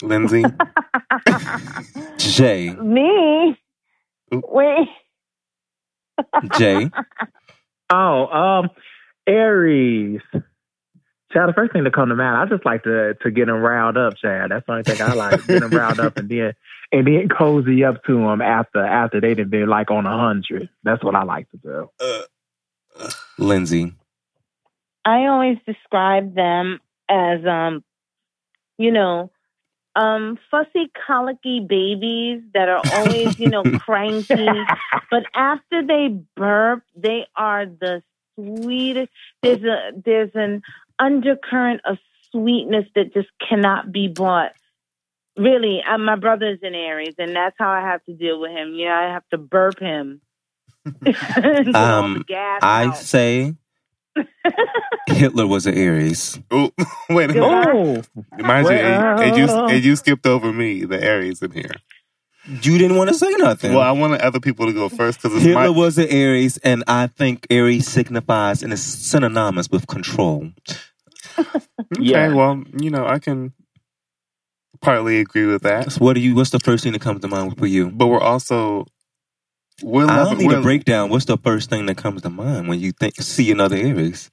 Lindsay. 0.01 0.43
Jay, 2.17 2.71
Me? 2.71 3.57
Oop. 4.33 4.43
Wait. 4.49 4.87
Jay, 6.57 6.89
Oh, 7.89 8.25
um, 8.27 8.69
Aries. 9.27 10.21
Chad, 11.33 11.49
the 11.49 11.53
first 11.53 11.73
thing 11.73 11.83
to 11.83 11.91
come 11.91 12.09
to 12.09 12.15
mind, 12.15 12.37
I 12.37 12.45
just 12.45 12.65
like 12.65 12.83
to 12.83 13.15
to 13.21 13.31
get 13.31 13.47
them 13.47 13.57
riled 13.57 13.97
up, 13.97 14.15
Chad. 14.17 14.51
That's 14.51 14.65
the 14.65 14.71
only 14.71 14.83
thing 14.83 15.01
I 15.01 15.13
like. 15.13 15.45
Get 15.47 15.61
them 15.61 15.71
riled 15.71 15.99
up 15.99 16.17
and 16.17 16.29
then 16.29 16.53
and 16.91 17.07
then 17.07 17.27
cozy 17.27 17.83
up 17.83 18.03
to 18.05 18.13
them 18.13 18.41
after 18.41 18.85
after 18.85 19.19
they 19.19 19.33
done 19.33 19.49
been 19.49 19.67
like 19.67 19.89
on 19.89 20.05
a 20.05 20.17
hundred. 20.17 20.69
That's 20.83 21.03
what 21.03 21.15
I 21.15 21.23
like 21.23 21.49
to 21.51 21.57
do. 21.57 21.89
Lindsay, 23.39 23.93
I 25.05 25.25
always 25.25 25.57
describe 25.65 26.35
them 26.35 26.79
as, 27.09 27.45
um, 27.45 27.83
you 28.77 28.91
know, 28.91 29.31
um, 29.95 30.39
fussy, 30.49 30.91
colicky 31.05 31.59
babies 31.59 32.41
that 32.53 32.69
are 32.69 32.81
always, 32.93 33.37
you 33.39 33.49
know, 33.49 33.63
cranky. 33.79 34.47
But 35.11 35.23
after 35.35 35.85
they 35.85 36.19
burp, 36.35 36.83
they 36.95 37.27
are 37.35 37.65
the 37.65 38.01
sweetest. 38.35 39.11
There's 39.41 39.63
a 39.63 39.91
there's 40.03 40.31
an 40.33 40.63
undercurrent 40.99 41.81
of 41.85 41.97
sweetness 42.31 42.85
that 42.95 43.13
just 43.13 43.29
cannot 43.47 43.91
be 43.91 44.07
bought. 44.07 44.51
Really, 45.37 45.81
uh, 45.87 45.97
my 45.97 46.15
brother's 46.15 46.59
in 46.61 46.75
Aries, 46.75 47.15
and 47.17 47.35
that's 47.35 47.55
how 47.57 47.69
I 47.69 47.81
have 47.81 48.03
to 48.05 48.13
deal 48.13 48.39
with 48.39 48.51
him. 48.51 48.73
Yeah, 48.75 48.97
I 48.97 49.13
have 49.13 49.27
to 49.31 49.37
burp 49.37 49.79
him. 49.79 50.21
Um, 51.73 52.25
I 52.29 52.87
out. 52.87 52.97
say 52.97 53.53
Hitler 55.07 55.47
was 55.47 55.65
an 55.65 55.75
Aries. 55.75 56.39
Oh, 56.51 56.71
wait 57.09 57.31
a 57.31 57.33
minute. 57.33 57.43
Oh, 57.73 58.01
Mind 58.37 58.67
you, 58.67 58.73
and, 58.73 59.19
and 59.21 59.37
you 59.37 59.45
Well. 59.47 59.67
and 59.69 59.83
you 59.83 59.95
skipped 59.95 60.25
over 60.25 60.51
me, 60.51 60.83
the 60.85 61.01
Aries 61.01 61.41
in 61.41 61.51
here. 61.51 61.71
You 62.45 62.77
didn't 62.77 62.97
want 62.97 63.09
to 63.09 63.15
say 63.15 63.29
nothing. 63.37 63.71
Well, 63.73 63.81
I 63.81 63.91
wanted 63.91 64.21
other 64.21 64.39
people 64.41 64.65
to 64.65 64.73
go 64.73 64.89
first 64.89 65.21
because 65.21 65.35
it's 65.37 65.45
Hitler 65.45 65.61
my. 65.61 65.69
was 65.69 65.97
an 65.97 66.09
Aries, 66.09 66.57
and 66.57 66.83
I 66.87 67.07
think 67.07 67.47
Aries 67.49 67.87
signifies 67.87 68.63
and 68.63 68.73
is 68.73 68.83
synonymous 68.83 69.69
with 69.69 69.87
control. 69.87 70.51
Okay, 71.37 71.59
Yeah. 71.99 72.33
well, 72.33 72.61
you 72.77 72.89
know, 72.89 73.05
I 73.07 73.19
can 73.19 73.53
partly 74.81 75.19
agree 75.19 75.45
with 75.45 75.61
that, 75.63 75.93
So 75.93 75.99
what 76.03 76.13
do 76.13 76.19
you? 76.19 76.35
What's 76.35 76.49
the 76.49 76.59
first 76.59 76.83
thing 76.83 76.91
that 76.93 77.01
comes 77.01 77.21
to 77.21 77.27
mind 77.29 77.57
for 77.57 77.65
you? 77.65 77.89
but 77.89 78.07
we're 78.07 78.19
also 78.19 78.87
we're 79.81 80.03
I 80.03 80.07
don't 80.17 80.25
loving- 80.25 80.37
need 80.39 80.47
we're- 80.47 80.59
a 80.59 80.63
breakdown. 80.63 81.09
What's 81.09 81.25
the 81.25 81.37
first 81.37 81.69
thing 81.69 81.85
that 81.87 81.95
comes 81.97 82.21
to 82.23 82.29
mind 82.29 82.67
when 82.67 82.79
you 82.79 82.91
think 82.91 83.15
see 83.21 83.51
another 83.51 83.77
Aries? 83.77 84.29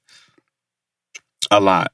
a 1.49 1.59
lot. 1.61 1.91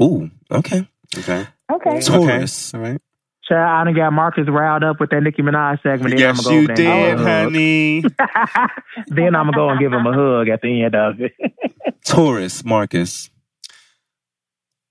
Ooh, 0.00 0.30
okay. 0.50 0.86
Okay, 1.16 1.46
Okay. 1.72 2.00
Taurus. 2.02 2.74
all 2.74 2.80
right. 2.80 3.00
Child, 3.48 3.68
I 3.68 3.84
done 3.84 3.94
got 3.94 4.12
Marcus 4.12 4.46
riled 4.48 4.84
up 4.84 5.00
with 5.00 5.10
that 5.10 5.22
Nicki 5.22 5.42
Minaj 5.42 5.82
segment. 5.82 6.10
Then 6.10 6.18
Yes, 6.18 6.38
I'm 6.38 6.44
gonna 6.44 6.60
you 6.60 6.68
go 6.68 6.74
did, 6.74 6.86
and 6.86 7.18
give 7.18 7.18
him 7.18 7.26
a 7.26 7.30
hug. 7.30 7.44
honey. 7.44 8.00
then 9.08 9.34
I'm 9.34 9.46
gonna 9.46 9.56
go 9.56 9.68
and 9.70 9.80
give 9.80 9.92
him 9.92 10.06
a 10.06 10.12
hug 10.12 10.48
at 10.48 10.60
the 10.62 10.82
end 10.82 10.94
of 10.94 11.20
it. 11.20 11.32
Taurus, 12.04 12.64
Marcus. 12.64 13.30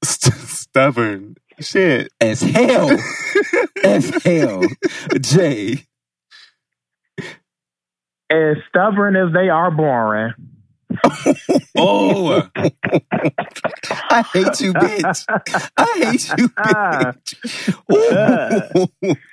St- 0.04 0.34
stubborn 0.36 1.36
shit. 1.60 2.12
As 2.22 2.42
hell. 2.42 2.90
As 3.84 4.10
hell. 4.24 4.64
Jay. 5.22 5.86
as 8.30 8.58
stubborn 8.70 9.16
as 9.16 9.34
they 9.34 9.50
are 9.50 9.72
boring. 9.72 10.34
Oh. 11.80 12.48
I 12.56 14.24
hate 14.34 14.60
you, 14.62 14.74
bitch. 14.74 15.26
I 15.78 15.94
hate 15.98 16.30
you, 16.38 16.50
bitch. 17.92 18.84
Ooh. 19.04 19.16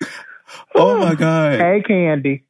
Oh 0.76 0.98
my 0.98 1.14
God. 1.14 1.58
Hey, 1.58 1.82
Candy. 1.86 2.44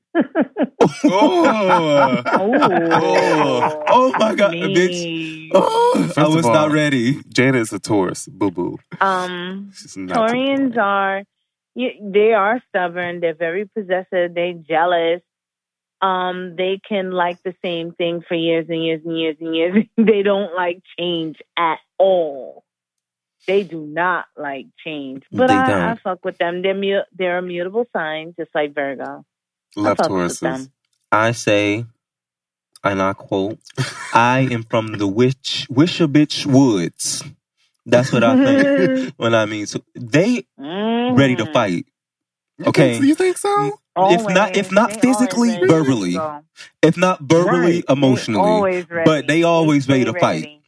Oh, 1.05 2.23
Oh, 2.27 3.83
oh 3.89 4.13
my 4.19 4.35
God, 4.35 4.53
bitch. 4.53 5.51
Oh, 5.55 6.13
I 6.17 6.29
was 6.29 6.45
all- 6.45 6.53
not 6.53 6.71
ready. 6.73 7.23
Janet's 7.29 7.73
a 7.73 7.79
Taurus. 7.79 8.27
Boo 8.29 8.51
boo. 8.51 8.79
Um, 9.01 9.71
She's 9.75 9.97
not 9.97 10.29
too- 10.29 10.35
Taurians 10.35 10.77
are, 10.77 11.23
y- 11.75 11.99
they 12.03 12.33
are 12.35 12.61
stubborn. 12.69 13.21
They're 13.21 13.35
very 13.35 13.67
possessive. 13.75 14.35
They're 14.35 14.55
jealous. 14.55 15.23
Um, 16.05 16.57
they 16.57 16.81
can 16.89 17.13
like 17.13 17.39
the 17.45 17.55
same 17.65 17.93
thing 17.95 18.23
for 18.29 18.35
years 18.35 18.67
and 18.69 18.85
years 18.85 19.03
and 19.07 19.19
years 19.19 19.37
and 19.41 19.57
years. 19.57 19.85
they 19.99 20.23
don't 20.23 20.55
like 20.55 20.83
change 20.99 21.39
at 21.59 21.79
all. 21.99 22.65
They 23.49 23.65
do 23.65 23.81
not 23.87 24.27
like 24.37 24.67
change, 24.85 25.25
but 25.33 25.51
I. 25.51 25.93
I 25.93 25.97
fuck 26.05 26.25
with 26.25 26.39
them. 26.39 26.63
They're 26.63 26.75
mu- 26.75 27.09
they're 27.17 27.39
a 27.39 27.43
mutable 27.43 27.87
sign, 27.95 28.35
just 28.39 28.51
like 28.55 28.75
Virgo. 28.75 29.25
Love 29.77 29.99
Tauruses. 29.99 30.71
I 31.13 31.33
say, 31.33 31.87
and 32.85 33.03
I 33.03 33.15
quote, 33.15 33.59
I 34.13 34.49
am 34.51 34.65
from 34.65 34.93
the 34.99 35.09
witch 35.09 35.67
Wishabitch 35.71 36.47
Woods. 36.47 37.25
That's 37.87 38.13
what 38.13 38.25
I 38.25 38.37
think 38.37 39.15
when 39.17 39.35
I 39.35 39.47
mean 39.47 39.67
so 39.67 39.81
they 39.95 40.47
ready 41.09 41.37
to 41.37 41.47
Mhm. 41.47 41.53
fight. 41.53 41.87
You 42.59 42.67
Okay. 42.67 42.95
think- 42.95 43.05
you 43.07 43.15
think 43.15 43.37
so? 43.39 43.79
If 43.97 44.27
not- 44.29 44.57
if 44.57 44.71
not 44.73 44.91
They 44.91 45.01
physically, 45.01 45.51
ready 45.51 45.61
to 45.63 45.67
verbally. 45.69 46.13
go. 46.15 46.41
If 46.83 46.97
not 46.97 47.21
verbally, 47.21 47.77
Right. 47.77 47.85
They 47.87 47.93
emotionally. 47.93 48.41
always 48.51 48.91
ready. 48.91 49.05
But 49.11 49.27
they 49.29 49.43
always 49.43 49.89
ready 49.89 50.05
to 50.05 50.11
stay 50.11 50.21
fight. 50.21 50.43
ready. 50.43 50.61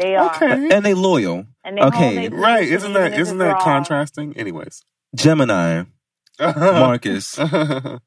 They 0.00 0.16
are. 0.16 0.34
Okay. 0.34 0.68
And 0.74 0.84
they 0.84 0.94
loyal. 0.94 1.46
And 1.64 1.76
they 1.76 1.82
hold 1.82 1.94
Okay. 1.94 2.28
Right. 2.28 2.58
position 2.62 2.76
Isn't 2.76 2.92
that 2.94 3.00
even 3.06 3.12
if 3.14 3.18
isn't 3.20 3.36
it's 3.36 3.44
that 3.44 3.52
wrong. 3.54 3.60
contrasting? 3.62 4.36
Anyways. 4.36 4.82
Gemini, 5.14 5.84
Marcus, 6.40 7.38
and 7.38 8.00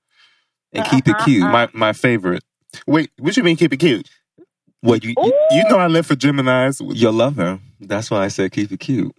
keep 0.90 1.08
it 1.08 1.16
cute. 1.24 1.44
my 1.44 1.70
my 1.74 1.94
favorite. 1.94 2.44
Wait, 2.86 3.10
what 3.18 3.38
you 3.38 3.44
mean 3.44 3.56
keep 3.56 3.72
it 3.72 3.78
cute? 3.78 4.10
What 4.82 5.04
you, 5.06 5.12
you 5.18 5.24
Ooh. 5.24 5.56
You 5.56 5.64
know 5.70 5.78
I 5.78 5.88
live 5.88 6.06
for 6.06 6.16
Gemini's. 6.16 6.82
your 6.82 7.14
lover. 7.14 7.60
That's 7.80 8.12
why 8.12 8.26
I 8.26 8.28
said 8.28 8.52
keep 8.52 8.72
it 8.74 8.80
cute. 8.82 9.16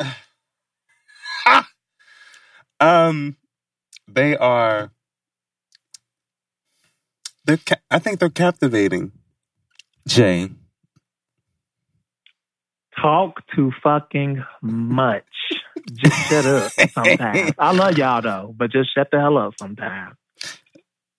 Um, 2.84 3.36
they 4.06 4.36
are. 4.36 4.90
They're. 7.46 7.56
Ca- 7.56 7.80
I 7.90 7.98
think 7.98 8.20
they're 8.20 8.28
captivating. 8.28 9.12
Jay. 10.06 10.50
Talk 13.00 13.40
too 13.56 13.72
fucking 13.82 14.44
much. 14.62 15.24
Just 15.94 16.28
shut 16.28 16.44
up 16.44 16.72
sometimes. 16.94 17.54
I 17.58 17.72
love 17.72 17.96
y'all 17.96 18.20
though, 18.20 18.54
but 18.56 18.70
just 18.70 18.94
shut 18.94 19.08
the 19.10 19.18
hell 19.18 19.38
up 19.38 19.54
sometimes. 19.58 20.16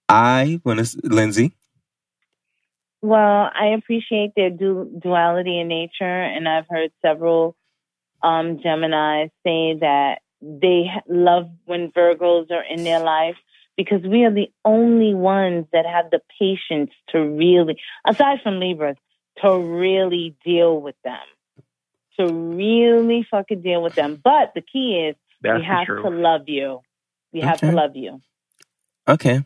I 0.07 0.59
when 0.61 0.77
it's 0.77 0.95
Lindsay. 1.03 1.55
Well, 3.01 3.49
I 3.53 3.75
appreciate 3.77 4.33
their 4.35 4.51
du- 4.51 4.99
duality 5.01 5.59
in 5.59 5.67
nature, 5.67 6.03
and 6.03 6.47
I've 6.47 6.65
heard 6.69 6.91
several 7.03 7.55
um, 8.23 8.57
Geminis 8.57 9.31
say 9.43 9.77
that 9.79 10.19
they 10.45 10.91
love 11.07 11.49
when 11.65 11.91
Virgos 11.91 12.51
are 12.51 12.63
in 12.63 12.83
their 12.83 12.99
life 12.99 13.35
because 13.75 14.01
we 14.03 14.23
are 14.23 14.31
the 14.31 14.51
only 14.63 15.13
ones 15.13 15.65
that 15.73 15.85
have 15.85 16.11
the 16.11 16.21
patience 16.39 16.91
to 17.09 17.19
really, 17.19 17.77
aside 18.07 18.39
from 18.43 18.59
Libras, 18.59 18.95
to 19.41 19.57
really 19.57 20.35
deal 20.45 20.79
with 20.79 20.95
them. 21.03 21.17
To 22.19 22.31
really 22.33 23.27
fucking 23.29 23.61
deal 23.61 23.81
with 23.81 23.95
them. 23.95 24.21
But 24.23 24.53
the 24.53 24.61
key 24.61 25.09
is 25.09 25.15
That's 25.41 25.59
we 25.59 25.65
have 25.65 25.87
the 25.87 26.01
to 26.03 26.09
love 26.09 26.47
you. 26.47 26.81
We 27.33 27.41
have 27.41 27.59
to 27.59 27.71
love 27.71 27.95
you. 27.95 28.21
Okay. 29.07 29.43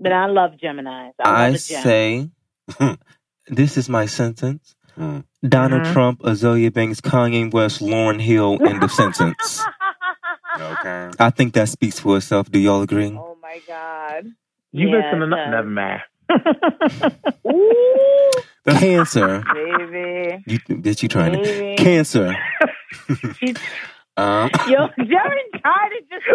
But 0.00 0.12
I 0.12 0.26
love 0.26 0.52
Geminis. 0.62 1.12
I, 1.20 1.22
I 1.24 1.46
love 1.50 1.54
a 1.54 1.58
gem. 1.58 1.82
say 1.82 2.30
this 3.46 3.76
is 3.76 3.88
my 3.88 4.06
sentence. 4.06 4.74
Hmm. 4.96 5.20
Donald 5.46 5.82
Mhm. 5.82 5.92
Trump, 5.92 6.20
Azealia 6.22 6.72
Banks, 6.72 7.00
Kanye 7.00 7.52
West, 7.52 7.80
Lauryn 7.80 8.20
Hill, 8.20 8.58
end 8.66 8.82
of 8.82 8.90
sentence. 8.90 9.62
Okay. 10.58 11.10
I 11.18 11.30
think 11.30 11.54
that 11.54 11.68
speaks 11.68 11.98
for 12.00 12.16
itself. 12.16 12.50
Do 12.50 12.58
y'all 12.58 12.82
agree? 12.82 13.12
Oh 13.16 13.36
my 13.42 13.60
God. 13.66 14.26
You 14.72 14.88
Yeah, 14.88 14.96
listen 14.96 15.20
to 15.20 15.26
it 15.26 15.28
nothing, 15.28 15.50
does. 15.50 15.50
never 15.50 15.68
mind. 15.68 16.02
Ooh, 17.46 18.30
Cancer. 18.68 19.44
baby. 19.54 20.42
You, 20.46 20.58
did 20.58 21.02
you 21.02 21.08
trying 21.08 21.32
to? 21.42 21.76
Cancer. 21.76 22.34
She's- 23.38 23.56
Um, 24.16 24.50
Yo, 24.68 24.88
Jared 24.96 25.52
tried 25.62 25.90
to 25.90 26.00
just. 26.10 26.26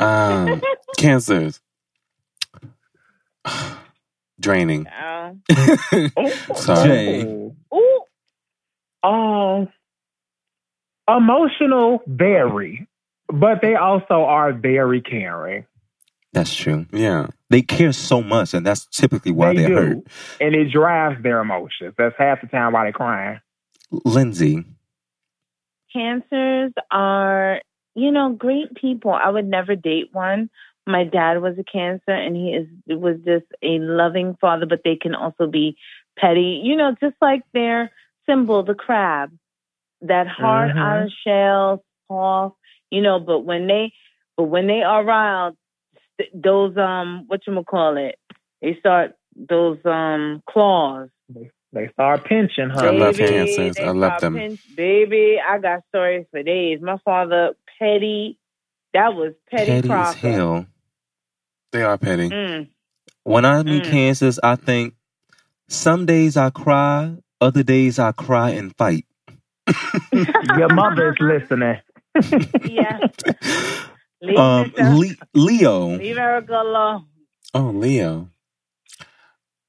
um, 0.00 0.62
cancers. 0.96 1.60
Draining. 4.40 4.86
Oh. 4.88 5.36
Sorry. 6.54 6.88
Jay. 6.88 7.50
Ooh. 7.74 8.00
Um, 9.02 9.68
emotional, 11.08 12.02
very, 12.06 12.86
but 13.28 13.60
they 13.62 13.74
also 13.74 14.24
are 14.24 14.52
very 14.52 15.00
caring. 15.00 15.66
That's 16.32 16.54
true. 16.54 16.86
Yeah. 16.92 17.28
They 17.48 17.62
care 17.62 17.92
so 17.92 18.22
much, 18.22 18.52
and 18.52 18.66
that's 18.66 18.86
typically 18.86 19.32
why 19.32 19.54
they 19.54 19.62
they 19.62 19.68
do, 19.68 19.76
are 19.76 19.86
hurt. 19.86 19.98
and 20.40 20.54
it 20.54 20.70
drives 20.70 21.22
their 21.22 21.40
emotions. 21.40 21.94
That's 21.96 22.14
half 22.18 22.40
the 22.40 22.48
time 22.48 22.72
why 22.72 22.84
they're 22.84 22.92
crying. 22.92 23.40
Lindsay. 23.90 24.64
Cancers 25.92 26.72
are, 26.90 27.60
you 27.94 28.10
know, 28.10 28.32
great 28.32 28.74
people. 28.74 29.12
I 29.12 29.30
would 29.30 29.46
never 29.46 29.76
date 29.76 30.10
one. 30.12 30.50
My 30.86 31.04
dad 31.04 31.40
was 31.40 31.54
a 31.58 31.64
cancer, 31.64 32.10
and 32.10 32.36
he 32.36 32.50
is 32.50 32.66
was 32.88 33.16
just 33.24 33.46
a 33.62 33.78
loving 33.78 34.36
father. 34.40 34.66
But 34.66 34.80
they 34.84 34.96
can 34.96 35.14
also 35.14 35.46
be 35.46 35.76
petty, 36.18 36.60
you 36.62 36.76
know, 36.76 36.94
just 37.00 37.16
like 37.22 37.42
their 37.54 37.92
symbol, 38.28 38.62
the 38.62 38.74
crab, 38.74 39.30
that 40.08 40.26
hard 40.28 40.70
Mhm. 40.70 40.78
outer 40.78 41.10
shell, 41.26 41.84
soft, 42.08 42.56
you 42.90 43.02
know. 43.02 43.20
But 43.20 43.40
when 43.40 43.66
they, 43.66 43.92
but 44.36 44.44
when 44.44 44.66
they 44.66 44.82
are 44.82 45.04
riled, 45.04 45.56
those 46.34 46.76
um, 46.76 47.24
what 47.28 47.46
you 47.46 47.62
call 47.64 47.96
it, 47.96 48.16
they 48.62 48.76
start 48.80 49.14
those 49.36 49.78
um 49.84 50.42
claws. 50.48 51.08
They 51.72 51.88
start 51.92 52.24
pinching, 52.26 52.70
I 52.70 52.74
huh? 52.74 52.92
love 52.92 53.16
Baby, 53.18 53.28
cancers. 53.28 53.76
they 53.76 53.84
I 53.84 53.90
love 53.90 54.20
them. 54.22 54.34
pinch- 54.36 54.60
baby, 54.74 55.38
I 55.46 55.58
got 55.58 55.82
stories 55.88 56.26
for 56.30 56.42
days. 56.42 56.80
My 56.80 56.96
father, 57.04 57.54
petty, 57.78 58.38
that 58.94 59.14
was 59.14 59.34
petty, 59.50 59.72
Petty 59.82 59.90
as 59.92 60.14
hell. 60.14 60.66
They 61.72 61.82
are 61.82 61.98
petty. 61.98 62.30
Mm. 62.30 62.68
When 63.24 63.44
I 63.44 63.62
meet 63.62 63.84
Mm. 63.84 63.90
cancers, 63.90 64.38
I 64.42 64.56
think 64.56 64.94
Some 65.68 66.06
days 66.06 66.36
I 66.36 66.50
cry, 66.50 67.16
other 67.40 67.62
days 67.64 67.98
I 67.98 68.12
cry 68.12 68.50
and 68.50 68.74
fight. 68.76 69.04
Your 70.56 70.68
mother 70.70 71.10
is 71.10 71.16
listening. 71.20 71.76
Yeah. 72.64 72.98
Leave 74.22 74.36
Um, 74.38 74.72
Le- 74.78 75.16
Leo. 75.34 75.88
leave 75.96 76.16
her 76.16 76.38
alone. 76.38 77.06
Oh, 77.54 77.70
Leo. 77.74 78.30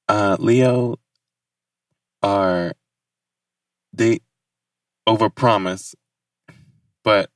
Uh, 0.08 0.36
Leo 0.40 0.96
are 2.22 2.72
they 3.92 4.20
overpromise, 5.08 5.94
but 7.04 7.30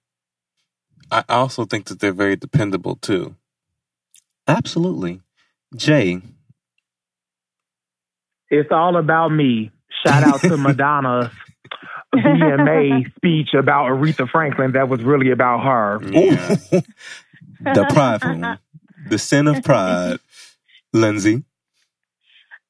I 1.10 1.24
also 1.28 1.64
think 1.66 1.86
that 1.86 2.00
they're 2.00 2.12
very 2.12 2.36
dependable 2.36 2.96
too. 2.96 3.36
Absolutely. 4.48 5.20
Jay. 5.76 6.20
It's 8.50 8.70
all 8.72 8.96
about 8.96 9.28
me. 9.30 9.70
Shout 10.04 10.24
out 10.24 10.40
to 10.42 10.56
Madonna's 10.56 11.30
VMA 12.14 13.14
speech 13.16 13.54
about 13.54 13.86
Aretha 13.86 14.28
Franklin 14.28 14.72
that 14.72 14.88
was 14.88 15.02
really 15.02 15.30
about 15.30 15.64
her. 15.64 16.00
Yeah. 16.10 16.56
the 17.60 17.86
prideful. 17.90 18.56
the 19.08 19.18
sin 19.18 19.46
of 19.48 19.62
pride. 19.62 20.18
Lindsay. 20.92 21.42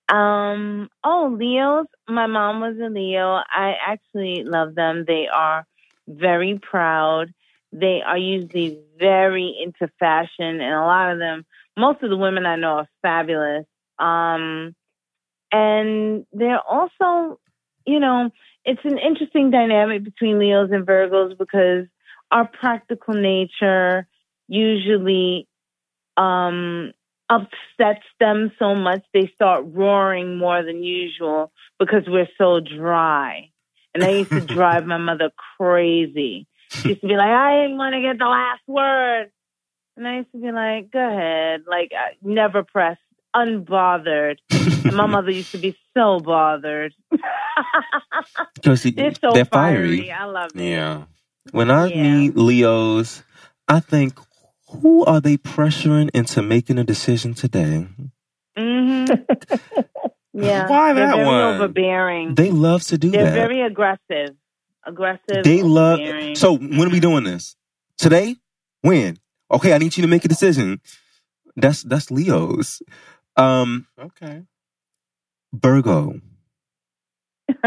Um, 0.09 0.89
oh, 1.03 1.35
Leos. 1.39 1.87
My 2.09 2.27
mom 2.27 2.61
was 2.61 2.77
a 2.79 2.91
Leo. 2.91 3.41
I 3.49 3.75
actually 3.87 4.45
love 4.45 4.75
them. 4.75 5.05
They 5.07 5.27
are 5.33 5.67
very 6.07 6.59
proud. 6.59 7.33
They 7.73 8.03
are 8.05 8.19
usually 8.19 8.79
very 8.99 9.57
into 9.63 9.91
fashion, 9.99 10.61
and 10.61 10.75
a 10.75 10.81
lot 10.81 11.13
of 11.13 11.19
them, 11.19 11.47
most 11.77 12.03
of 12.03 12.11
the 12.11 12.17
women 12.17 12.45
I 12.45 12.57
know 12.57 12.79
are 12.79 12.89
fabulous. 13.01 13.65
Um, 13.99 14.75
and 15.51 16.27
they're 16.33 16.61
also, 16.61 17.39
you 17.87 17.99
know, 17.99 18.31
it's 18.65 18.85
an 18.85 18.99
interesting 18.99 19.51
dynamic 19.51 20.05
between 20.05 20.39
Leos 20.39 20.71
and 20.73 20.87
Virgos 20.87 21.37
because 21.39 21.87
our 22.31 22.47
practical 22.47 23.15
nature 23.15 24.07
usually 24.49 25.47
um 26.17 26.93
upsets 27.31 28.05
them 28.21 28.53
so 28.59 28.75
much 28.75 29.03
they 29.15 29.31
start 29.35 29.65
roaring 29.67 30.37
more 30.37 30.63
than 30.63 30.83
usual 30.83 31.51
because 31.79 32.03
we're 32.07 32.29
so 32.37 32.61
dry. 32.61 33.49
And 33.95 34.05
I 34.05 34.11
used 34.11 34.31
to 34.31 34.41
drive 34.55 34.87
my 34.87 34.99
mother 34.99 35.31
crazy. 35.57 36.47
She 36.71 36.91
used 36.91 37.01
to 37.03 37.07
be 37.07 37.17
like, 37.17 37.29
I 37.29 37.63
didn't 37.63 37.79
want 37.79 37.95
to 37.95 38.03
get 38.03 38.19
the 38.19 38.27
last 38.27 38.63
word. 38.67 39.31
And 39.97 40.09
I 40.09 40.17
used 40.19 40.33
to 40.33 40.39
be 40.39 40.53
like, 40.53 40.91
go 40.91 41.07
ahead. 41.07 41.63
Like, 41.67 41.93
I 41.93 42.17
never 42.23 42.63
press, 42.63 42.97
unbothered. 43.35 44.37
And 44.51 44.97
my 44.97 45.07
mother 45.07 45.31
used 45.31 45.53
to 45.53 45.59
be 45.59 45.77
so 45.97 46.21
bothered. 46.21 46.95
Because 48.55 48.83
They're 48.83 49.15
so 49.21 49.35
they're 49.35 49.45
fiery. 49.45 49.97
fiery. 49.99 50.13
I 50.13 50.25
love 50.25 50.51
it. 50.55 50.63
Yeah. 50.63 51.05
When 51.51 51.71
I 51.71 51.89
Yeah. 51.89 51.97
meet 51.97 52.37
Leos, 52.37 53.23
I 53.67 53.81
think, 53.81 54.19
who 54.69 55.05
are 55.05 55.21
they 55.21 55.37
pressuring 55.37 56.11
into 56.15 56.43
making 56.43 56.79
a 56.79 56.85
decision 56.85 57.35
today? 57.35 57.89
hmm 58.57 59.07
yeah. 60.33 60.69
Why 60.69 60.93
They're 60.95 61.07
that 61.09 61.17
very 61.17 61.27
one? 61.27 61.55
overbearing. 61.57 62.35
They 62.35 62.51
love 62.51 62.85
to 62.85 62.99
do 62.99 63.11
They're 63.11 63.25
that. 63.25 63.35
very 63.35 63.63
aggressive. 63.63 64.37
Aggressive. 64.87 65.45
they 65.45 65.63
love. 65.63 65.99
So 66.37 66.57
when 66.57 66.87
are 66.89 66.91
we 66.91 67.01
doing 67.01 67.25
this? 67.25 67.57
Today? 67.99 68.37
When? 68.83 69.19
Okay, 69.51 69.73
I 69.73 69.79
need 69.79 69.97
you 69.97 70.03
to 70.03 70.09
make 70.09 70.25
a 70.25 70.29
decision. 70.29 70.81
That's 71.57 71.83
that's 71.83 72.11
Leos. 72.11 72.81
Um, 73.37 73.87
Okay. 74.01 74.43
Virgo. 75.55 76.15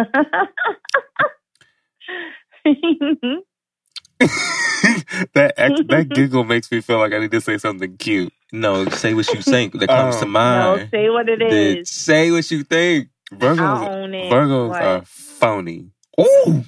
that 5.34 5.54
ex- 5.58 5.82
that 5.90 6.12
giggle 6.14 6.44
makes 6.46 6.72
me 6.72 6.82
feel 6.82 7.00
like 7.00 7.14
I 7.14 7.20
need 7.20 7.32
to 7.32 7.42
say 7.42 7.58
something 7.58 7.98
cute. 7.98 8.34
No, 8.54 8.88
say 8.90 9.14
what 9.14 9.34
you 9.34 9.42
think 9.44 9.80
that 9.80 9.92
comes 9.92 10.18
Oh. 10.18 10.20
to 10.20 10.28
no, 10.42 10.80
mind. 10.80 10.94
say 10.94 11.10
what 11.10 11.30
it 11.30 11.42
Then 11.42 11.80
is. 11.82 11.86
say 11.86 12.32
what 12.32 12.50
you 12.52 12.64
think. 12.64 13.10
I'll 13.58 13.84
Virgos, 13.84 13.90
own 13.90 14.14
it. 14.16 14.44
Virgos 14.50 14.68
What? 14.68 14.82
are 14.82 15.04
phony. 15.06 15.92
Ooh, 16.20 16.66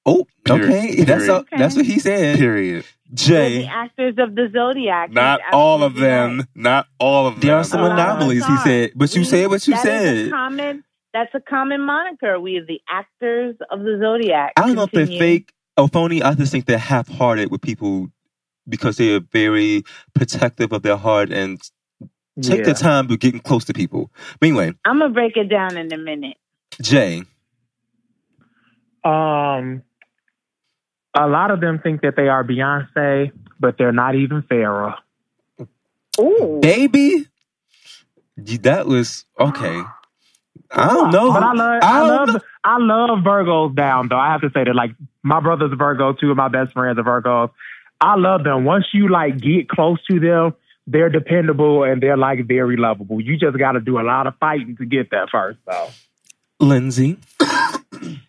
Oh, 0.06 0.28
Period. 0.46 0.80
okay. 0.80 1.04
That's 1.06 1.30
Period. 1.30 1.30
all, 1.30 1.46
that's 1.56 1.76
what 1.78 1.86
he 1.86 2.00
said. 2.00 2.40
Period. 2.40 2.86
They're 3.16 3.50
the 3.50 3.60
Jay. 3.62 3.66
actors 3.66 4.16
of 4.18 4.36
the 4.36 4.50
Zodiac. 4.54 5.12
Not 5.12 5.40
all 5.52 5.84
of 5.84 5.96
them. 5.96 6.38
right. 6.40 6.48
Not 6.56 6.88
all 7.00 7.28
of 7.28 7.36
them. 7.36 7.42
There 7.48 7.56
are 7.58 7.64
some 7.64 7.82
Oh, 7.82 7.92
anomalies, 7.92 8.46
he 8.46 8.58
said. 8.58 8.92
But 8.96 9.14
you 9.16 9.22
We- 9.22 9.26
said 9.26 9.50
what 9.50 9.68
you 9.68 9.74
that 9.74 9.80
is 9.80 9.84
said. 9.84 10.28
a 10.28 10.30
common. 10.32 10.84
That's 11.14 11.34
a 11.34 11.40
common 11.40 11.82
moniker. 11.82 12.40
We 12.40 12.58
are 12.58 12.66
the 12.66 12.82
actors 12.90 13.56
of 13.72 13.80
the 13.80 13.98
Zodiac. 14.02 14.54
I 14.58 14.66
don't 14.68 14.76
know 14.76 14.84
if 14.84 14.92
they're 14.92 15.08
fake 15.08 15.54
or 15.78 15.88
phony. 15.88 16.22
I 16.22 16.34
just 16.34 16.52
think 16.52 16.66
they're 16.66 16.78
half 16.78 17.08
hearted 17.08 17.52
with 17.52 17.62
people 17.62 18.10
because 18.68 18.98
they 18.98 19.14
are 19.16 19.22
very 19.22 19.84
protective 20.14 20.74
of 20.74 20.82
their 20.82 20.98
heart 20.98 21.32
and 21.32 21.62
take 22.42 22.58
yeah. 22.60 22.64
their 22.66 22.74
time 22.74 23.08
with 23.08 23.22
getting 23.22 23.40
close 23.40 23.64
to 23.66 23.74
people. 23.74 24.12
But 24.42 24.48
anyway, 24.48 24.74
I'm 24.84 25.00
gonna 25.00 25.14
break 25.14 25.38
it 25.38 25.46
down 25.48 25.78
in 25.78 25.94
a 25.94 25.98
minute. 25.98 26.36
Jay. 26.82 27.24
Um, 29.06 29.84
a 31.16 31.28
lot 31.28 31.52
of 31.52 31.62
them 31.62 31.80
think 31.80 32.02
that 32.02 32.16
they 32.16 32.28
are 32.28 32.44
Beyonce, 32.44 33.32
but 33.60 33.78
they're 33.78 33.92
not 33.92 34.16
even 34.16 34.42
Farrah. 34.44 34.96
Ooh. 36.20 36.60
Baby? 36.62 37.28
That 38.38 38.86
was 38.86 39.26
okay. 39.40 39.82
I 40.72 40.88
don't 40.88 41.12
know. 41.12 41.32
But 41.32 41.44
I 41.44 41.54
love, 41.54 41.84
I 41.84 42.00
I, 42.00 42.02
love, 42.02 42.28
know. 42.28 42.40
I 42.64 42.78
love 42.80 43.20
Virgos 43.20 43.76
down 43.76 44.10
though. 44.10 44.18
I 44.18 44.32
have 44.32 44.42
to 44.42 44.50
say 44.54 44.64
that, 44.66 44.76
like, 44.76 44.92
my 45.24 45.40
brother's 45.40 45.72
a 45.72 45.76
Virgo, 45.76 46.14
two 46.14 46.32
of 46.32 46.38
my 46.38 46.50
best 46.50 46.74
friends 46.74 47.00
are 47.00 47.04
Virgos. 47.04 47.52
I 48.02 48.16
love 48.16 48.44
them. 48.44 48.66
Once 48.66 48.86
you 48.94 49.10
like 49.10 49.38
get 49.40 49.70
close 49.70 50.04
to 50.12 50.20
them, 50.20 50.54
they're 50.86 51.10
dependable 51.10 51.84
and 51.84 52.02
they're 52.02 52.18
like 52.18 52.46
very 52.46 52.78
lovable. 52.78 53.22
You 53.22 53.38
just 53.38 53.58
got 53.58 53.74
to 53.74 53.80
do 53.80 54.00
a 54.00 54.04
lot 54.04 54.28
of 54.28 54.36
fighting 54.38 54.76
to 54.78 54.86
get 54.86 55.12
that 55.12 55.30
first, 55.32 55.60
though. 55.66 55.90
Lindsay. 56.60 57.18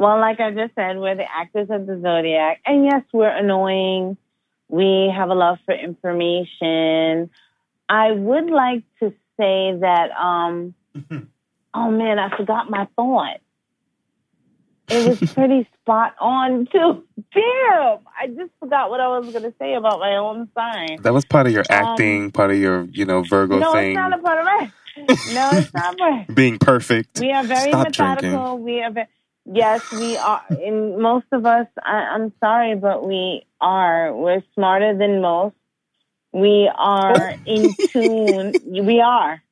Well, 0.00 0.18
like 0.18 0.40
I 0.40 0.50
just 0.50 0.74
said, 0.76 0.96
we're 0.96 1.14
the 1.14 1.30
actors 1.30 1.68
of 1.68 1.86
the 1.86 2.00
Zodiac. 2.00 2.62
And 2.64 2.86
yes, 2.86 3.02
we're 3.12 3.28
annoying. 3.28 4.16
We 4.70 5.12
have 5.14 5.28
a 5.28 5.34
love 5.34 5.58
for 5.66 5.74
information. 5.74 7.28
I 7.86 8.10
would 8.10 8.48
like 8.48 8.82
to 9.00 9.10
say 9.36 9.76
that, 9.78 10.10
um, 10.18 10.72
oh 11.74 11.90
man, 11.90 12.18
I 12.18 12.34
forgot 12.34 12.70
my 12.70 12.88
thought. 12.96 13.40
It 14.88 15.06
was 15.06 15.32
pretty 15.34 15.68
spot 15.82 16.14
on 16.18 16.66
too. 16.72 17.04
Damn, 17.34 17.98
I 18.18 18.28
just 18.28 18.52
forgot 18.58 18.88
what 18.88 19.00
I 19.00 19.08
was 19.18 19.30
going 19.30 19.42
to 19.42 19.54
say 19.58 19.74
about 19.74 19.98
my 19.98 20.16
own 20.16 20.48
sign. 20.54 21.02
That 21.02 21.12
was 21.12 21.26
part 21.26 21.46
of 21.46 21.52
your 21.52 21.64
Um, 21.68 21.76
acting, 21.76 22.30
part 22.30 22.50
of 22.50 22.56
your, 22.56 22.84
you 22.84 23.04
know, 23.04 23.22
Virgo 23.22 23.58
no, 23.58 23.72
thing. 23.74 23.92
No, 23.92 24.06
it's 24.06 24.10
not 24.12 24.18
a 24.18 24.22
part 24.22 24.38
of 24.40 24.62
it. 24.62 24.72
No, 25.34 25.50
it's 25.52 25.72
not 25.74 25.96
part. 25.98 26.26
being 26.34 26.58
perfect. 26.58 27.20
We 27.20 27.32
are 27.32 27.44
very 27.44 27.70
Stop 27.70 27.86
methodical. 27.88 28.58
We 28.58 28.82
are 28.82 28.90
very, 28.90 29.06
yes, 29.44 29.82
we 29.92 30.16
are. 30.16 30.42
In 30.62 31.00
most 31.00 31.26
of 31.32 31.46
us, 31.46 31.66
I, 31.82 31.96
I'm 32.14 32.32
sorry, 32.40 32.74
but 32.76 33.06
we 33.06 33.44
are. 33.60 34.14
We're 34.14 34.42
smarter 34.54 34.96
than 34.96 35.20
most. 35.20 35.56
We 36.32 36.70
are 36.74 37.34
in 37.46 37.76
tune. 37.92 38.56
We 38.86 39.00
are. 39.00 39.42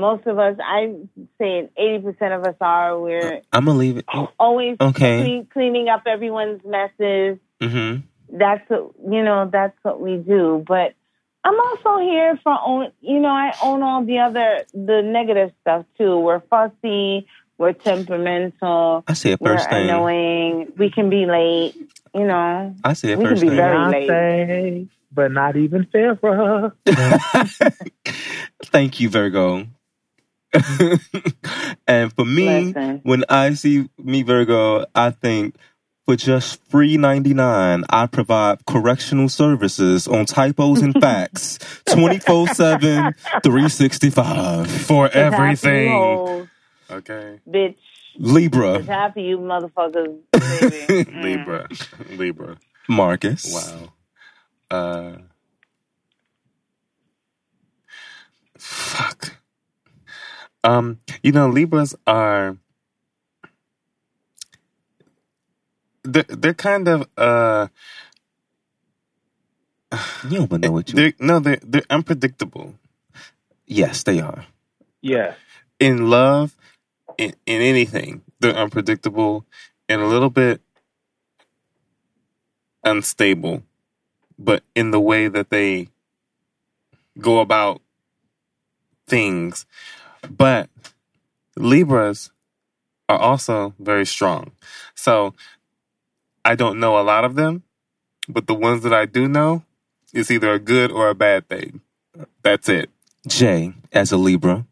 Most 0.00 0.26
of 0.28 0.38
us, 0.38 0.56
I'm 0.64 1.08
saying 1.38 1.70
80% 1.76 2.36
of 2.36 2.44
us 2.44 2.54
are. 2.60 2.98
We're 3.00 3.42
I'm 3.52 3.64
gonna 3.64 3.76
leave 3.78 3.96
it. 3.96 4.04
always 4.38 4.76
Okay. 4.80 5.20
clean, 5.20 5.46
cleaning 5.52 5.88
up 5.88 6.02
everyone's 6.06 6.62
messes. 6.64 7.38
Mm-hmm. 7.60 8.02
That's 8.38 8.68
what, 8.70 8.92
you 9.10 9.24
know, 9.24 9.48
that's 9.50 9.76
what 9.82 10.00
we 10.00 10.16
do. 10.16 10.64
But 10.66 10.94
I'm 11.42 11.58
also 11.58 11.98
here 11.98 12.38
for 12.44 12.56
own, 12.64 12.92
you 13.00 13.18
know, 13.18 13.30
I 13.30 13.52
own 13.62 13.82
all 13.82 14.04
the 14.04 14.18
other, 14.18 14.66
the 14.72 15.02
negative 15.02 15.50
stuff 15.62 15.84
too. 15.96 16.18
We're 16.20 16.40
fussy. 16.40 17.26
We're 17.58 17.72
temperamental. 17.72 19.04
I 19.06 19.12
say 19.14 19.32
it 19.32 19.40
We're 19.40 19.56
first 19.56 19.68
thing. 19.68 19.88
annoying. 19.90 20.72
We 20.78 20.90
can 20.90 21.10
be 21.10 21.26
late. 21.26 21.74
You 22.14 22.24
know, 22.26 22.74
I 22.84 22.92
say 22.94 23.12
it 23.12 23.18
We 23.18 23.24
can 23.24 23.32
first 23.32 23.42
be 23.42 23.48
thing. 23.48 23.56
very- 23.56 23.90
late. 23.90 24.08
Beyonce, 24.08 24.88
but 25.12 25.32
not 25.32 25.56
even 25.56 25.84
Farrah. 25.86 26.72
Thank 28.64 29.00
you, 29.00 29.08
Virgo. 29.10 29.66
and 31.86 32.12
for 32.14 32.24
me, 32.24 32.66
Listen. 32.66 33.00
when 33.02 33.24
I 33.28 33.52
see 33.54 33.88
me 33.98 34.22
Virgo, 34.22 34.86
I 34.94 35.10
think 35.10 35.56
for 36.06 36.16
just 36.16 36.62
free 36.70 36.96
ninety 36.96 37.34
nine, 37.34 37.84
I 37.90 38.06
provide 38.06 38.64
correctional 38.64 39.28
services 39.28 40.08
on 40.08 40.24
typos 40.24 40.80
and 40.80 40.94
facts 40.98 41.58
24-7, 41.88 43.14
365. 43.42 44.70
For 44.70 45.06
It's 45.06 45.14
half 45.14 45.32
everything. 45.34 46.48
Hoes, 46.90 46.98
Okay. 46.98 47.40
bitch. 47.48 47.76
Libra, 48.18 48.80
It's 48.80 48.88
half 48.88 49.16
of 49.16 49.24
you 49.24 49.38
motherfuckers. 49.38 50.18
Baby. 50.48 50.88
Mm. 51.10 51.60
Libra. 51.62 51.70
Libra. 52.08 52.58
Marcus. 52.88 53.44
Wow. 53.44 53.94
Uh, 54.70 55.18
fuck. 58.58 59.36
Um, 60.64 61.00
you 61.22 61.32
know, 61.32 61.48
Libras 61.48 61.94
are 62.06 62.58
they're, 66.04 66.24
they're 66.28 66.54
kind 66.54 66.88
of 66.88 67.08
uh 67.18 67.68
You 70.22 70.46
don't 70.46 70.62
know 70.62 70.72
what 70.72 70.92
you. 70.92 71.00
they're 71.00 71.14
no 71.20 71.40
they're 71.40 71.60
they're 71.62 71.82
unpredictable 71.90 72.74
Yes, 73.66 74.02
they 74.04 74.20
are. 74.20 74.46
Yeah. 75.02 75.34
in 75.80 76.10
love 76.10 76.56
in, 77.18 77.34
in 77.46 77.62
anything 77.62 78.22
they're 78.40 78.56
unpredictable 78.56 79.46
and 79.88 80.02
a 80.02 80.06
little 80.06 80.30
bit 80.30 80.62
unstable 82.84 83.62
but 84.38 84.62
in 84.74 84.92
the 84.92 85.00
way 85.00 85.28
that 85.28 85.50
they 85.50 85.88
go 87.20 87.40
about 87.40 87.82
things. 89.08 89.66
But 90.30 90.70
libras 91.56 92.30
are 93.08 93.18
also 93.18 93.74
very 93.78 94.06
strong. 94.06 94.52
So 94.94 95.34
i 96.44 96.54
don't 96.54 96.80
know 96.80 96.98
a 96.98 97.02
lot 97.02 97.24
of 97.24 97.34
them 97.36 97.62
but 98.28 98.46
the 98.46 98.54
ones 98.54 98.82
that 98.84 98.94
i 98.94 99.06
do 99.06 99.28
know 99.28 99.62
it's 100.14 100.30
either 100.30 100.52
a 100.52 100.58
good 100.58 100.90
or 100.92 101.08
a 101.10 101.14
bad 101.14 101.48
thing. 101.48 101.82
That's 102.42 102.68
it. 102.68 102.90
Jay, 103.26 103.74
as 103.92 104.12
a 104.12 104.16
Libra, 104.16 104.66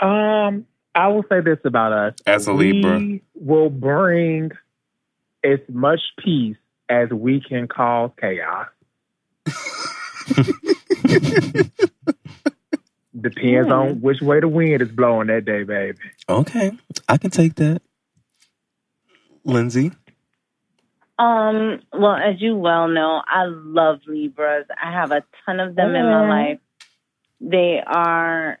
Um, 0.00 0.66
I 0.94 1.08
will 1.08 1.24
say 1.28 1.40
this 1.40 1.58
about 1.64 1.92
us. 1.92 2.14
As 2.26 2.46
a 2.48 2.52
we 2.54 2.72
Libra. 2.74 3.18
will 3.34 3.70
bring 3.70 4.50
as 5.44 5.58
much 5.68 6.00
peace 6.22 6.56
as 6.88 7.08
we 7.10 7.40
can 7.40 7.66
cause 7.68 8.10
chaos. 8.20 8.68
Depends 13.18 13.70
on 13.70 14.00
which 14.00 14.20
way 14.22 14.40
the 14.40 14.48
wind 14.48 14.80
is 14.80 14.88
blowing 14.88 15.26
that 15.28 15.44
day, 15.44 15.64
baby. 15.64 15.98
okay, 16.28 16.72
I 17.08 17.18
can 17.18 17.30
take 17.30 17.56
that. 17.56 17.82
Lindsay, 19.44 19.90
Um, 21.18 21.80
well, 21.92 22.14
as 22.14 22.40
you 22.40 22.56
well 22.56 22.88
know, 22.88 23.20
I 23.26 23.44
love 23.46 24.00
Libras. 24.06 24.66
I 24.82 24.92
have 24.92 25.10
a 25.10 25.22
ton 25.44 25.60
of 25.60 25.74
them 25.74 25.94
in 25.94 26.06
my 26.06 26.28
life. 26.28 26.58
They 27.40 27.82
are, 27.84 28.58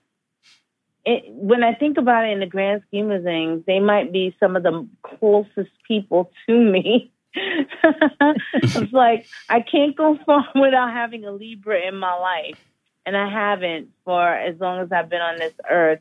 it, 1.04 1.24
when 1.28 1.62
I 1.62 1.74
think 1.74 1.98
about 1.98 2.24
it 2.24 2.32
in 2.32 2.40
the 2.40 2.46
grand 2.46 2.82
scheme 2.88 3.10
of 3.10 3.22
things, 3.22 3.64
they 3.66 3.80
might 3.80 4.12
be 4.12 4.34
some 4.38 4.56
of 4.56 4.62
the 4.62 4.86
closest 5.02 5.70
people 5.86 6.30
to 6.46 6.58
me. 6.58 7.12
it's 7.34 8.92
like 8.92 9.26
I 9.48 9.60
can't 9.60 9.96
go 9.96 10.18
far 10.24 10.46
without 10.54 10.92
having 10.92 11.24
a 11.24 11.32
Libra 11.32 11.86
in 11.86 11.96
my 11.96 12.14
life, 12.14 12.58
and 13.06 13.16
I 13.16 13.30
haven't 13.30 13.88
for 14.04 14.28
as 14.28 14.60
long 14.60 14.80
as 14.80 14.92
I've 14.92 15.08
been 15.08 15.22
on 15.22 15.38
this 15.38 15.54
earth. 15.68 16.00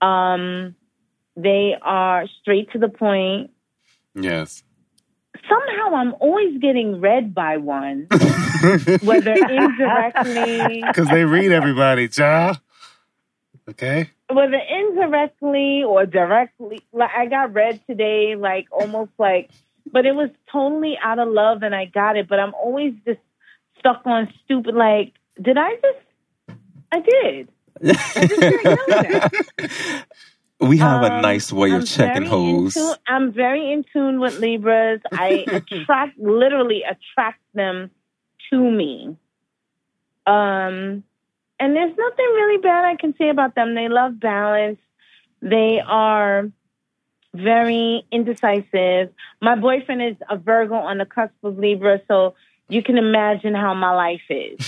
Um, 0.00 0.74
they 1.36 1.76
are 1.80 2.26
straight 2.40 2.72
to 2.72 2.78
the 2.78 2.88
point 2.88 3.50
yes 4.14 4.62
somehow 5.48 5.94
I'm 5.94 6.14
always 6.20 6.60
getting 6.60 7.00
read 7.00 7.34
by 7.34 7.56
one, 7.56 8.06
whether 9.02 9.32
indirectly, 9.32 10.82
Because 10.86 11.08
they 11.08 11.24
read 11.24 11.52
everybody, 11.52 12.08
child. 12.08 12.60
Okay? 13.68 14.10
Whether 14.34 14.56
indirectly 14.58 15.82
or 15.84 16.06
directly. 16.06 16.80
Like 16.92 17.10
I 17.16 17.26
got 17.26 17.52
read 17.54 17.80
today, 17.86 18.34
like 18.36 18.66
almost 18.70 19.12
like, 19.18 19.50
but 19.90 20.06
it 20.06 20.14
was 20.14 20.30
totally 20.52 20.96
out 21.02 21.18
of 21.18 21.28
love, 21.28 21.62
and 21.62 21.74
I 21.74 21.86
got 21.86 22.16
it. 22.16 22.28
But 22.28 22.38
I'm 22.40 22.54
always 22.54 22.94
just 23.06 23.20
stuck 23.78 24.02
on 24.06 24.32
stupid. 24.44 24.74
Like, 24.74 25.12
did 25.40 25.56
I 25.58 25.74
just? 25.76 26.58
I 26.92 27.00
did. 27.00 27.48
I 28.16 28.26
just 28.26 28.40
didn't 28.40 28.64
know 28.74 28.86
that. 28.88 30.04
we 30.60 30.76
have 30.78 31.02
a 31.02 31.12
Um, 31.14 31.22
nice 31.22 31.52
way 31.52 31.70
of 31.70 31.76
I'm 31.80 31.86
checking 31.86 32.24
holes. 32.26 32.74
tune- 32.74 32.94
I'm 33.06 33.32
very 33.32 33.72
in 33.72 33.84
tune 33.92 34.20
with 34.20 34.38
Libras. 34.38 35.00
I 35.12 35.46
attract, 35.52 36.18
literally 36.18 36.82
attract 36.82 37.40
them 37.54 37.90
to 38.50 38.58
me. 38.70 39.16
Um, 40.26 41.04
and 41.60 41.76
there's 41.76 41.96
nothing 41.96 42.26
really 42.26 42.58
bad 42.58 42.84
I 42.84 42.96
can 42.96 43.14
say 43.18 43.28
about 43.28 43.54
them. 43.54 43.74
They 43.74 43.88
love 43.88 44.18
balance. 44.18 44.78
They 45.42 45.80
are 45.86 46.50
very 47.34 48.04
indecisive. 48.10 49.12
My 49.40 49.54
boyfriend 49.56 50.02
is 50.02 50.16
a 50.28 50.36
Virgo 50.36 50.74
on 50.74 50.98
the 50.98 51.06
cusp 51.06 51.32
of 51.44 51.58
Libra, 51.58 52.00
so 52.08 52.34
you 52.68 52.82
can 52.82 52.98
imagine 52.98 53.54
how 53.54 53.74
my 53.74 53.94
life 53.94 54.20
is. 54.28 54.58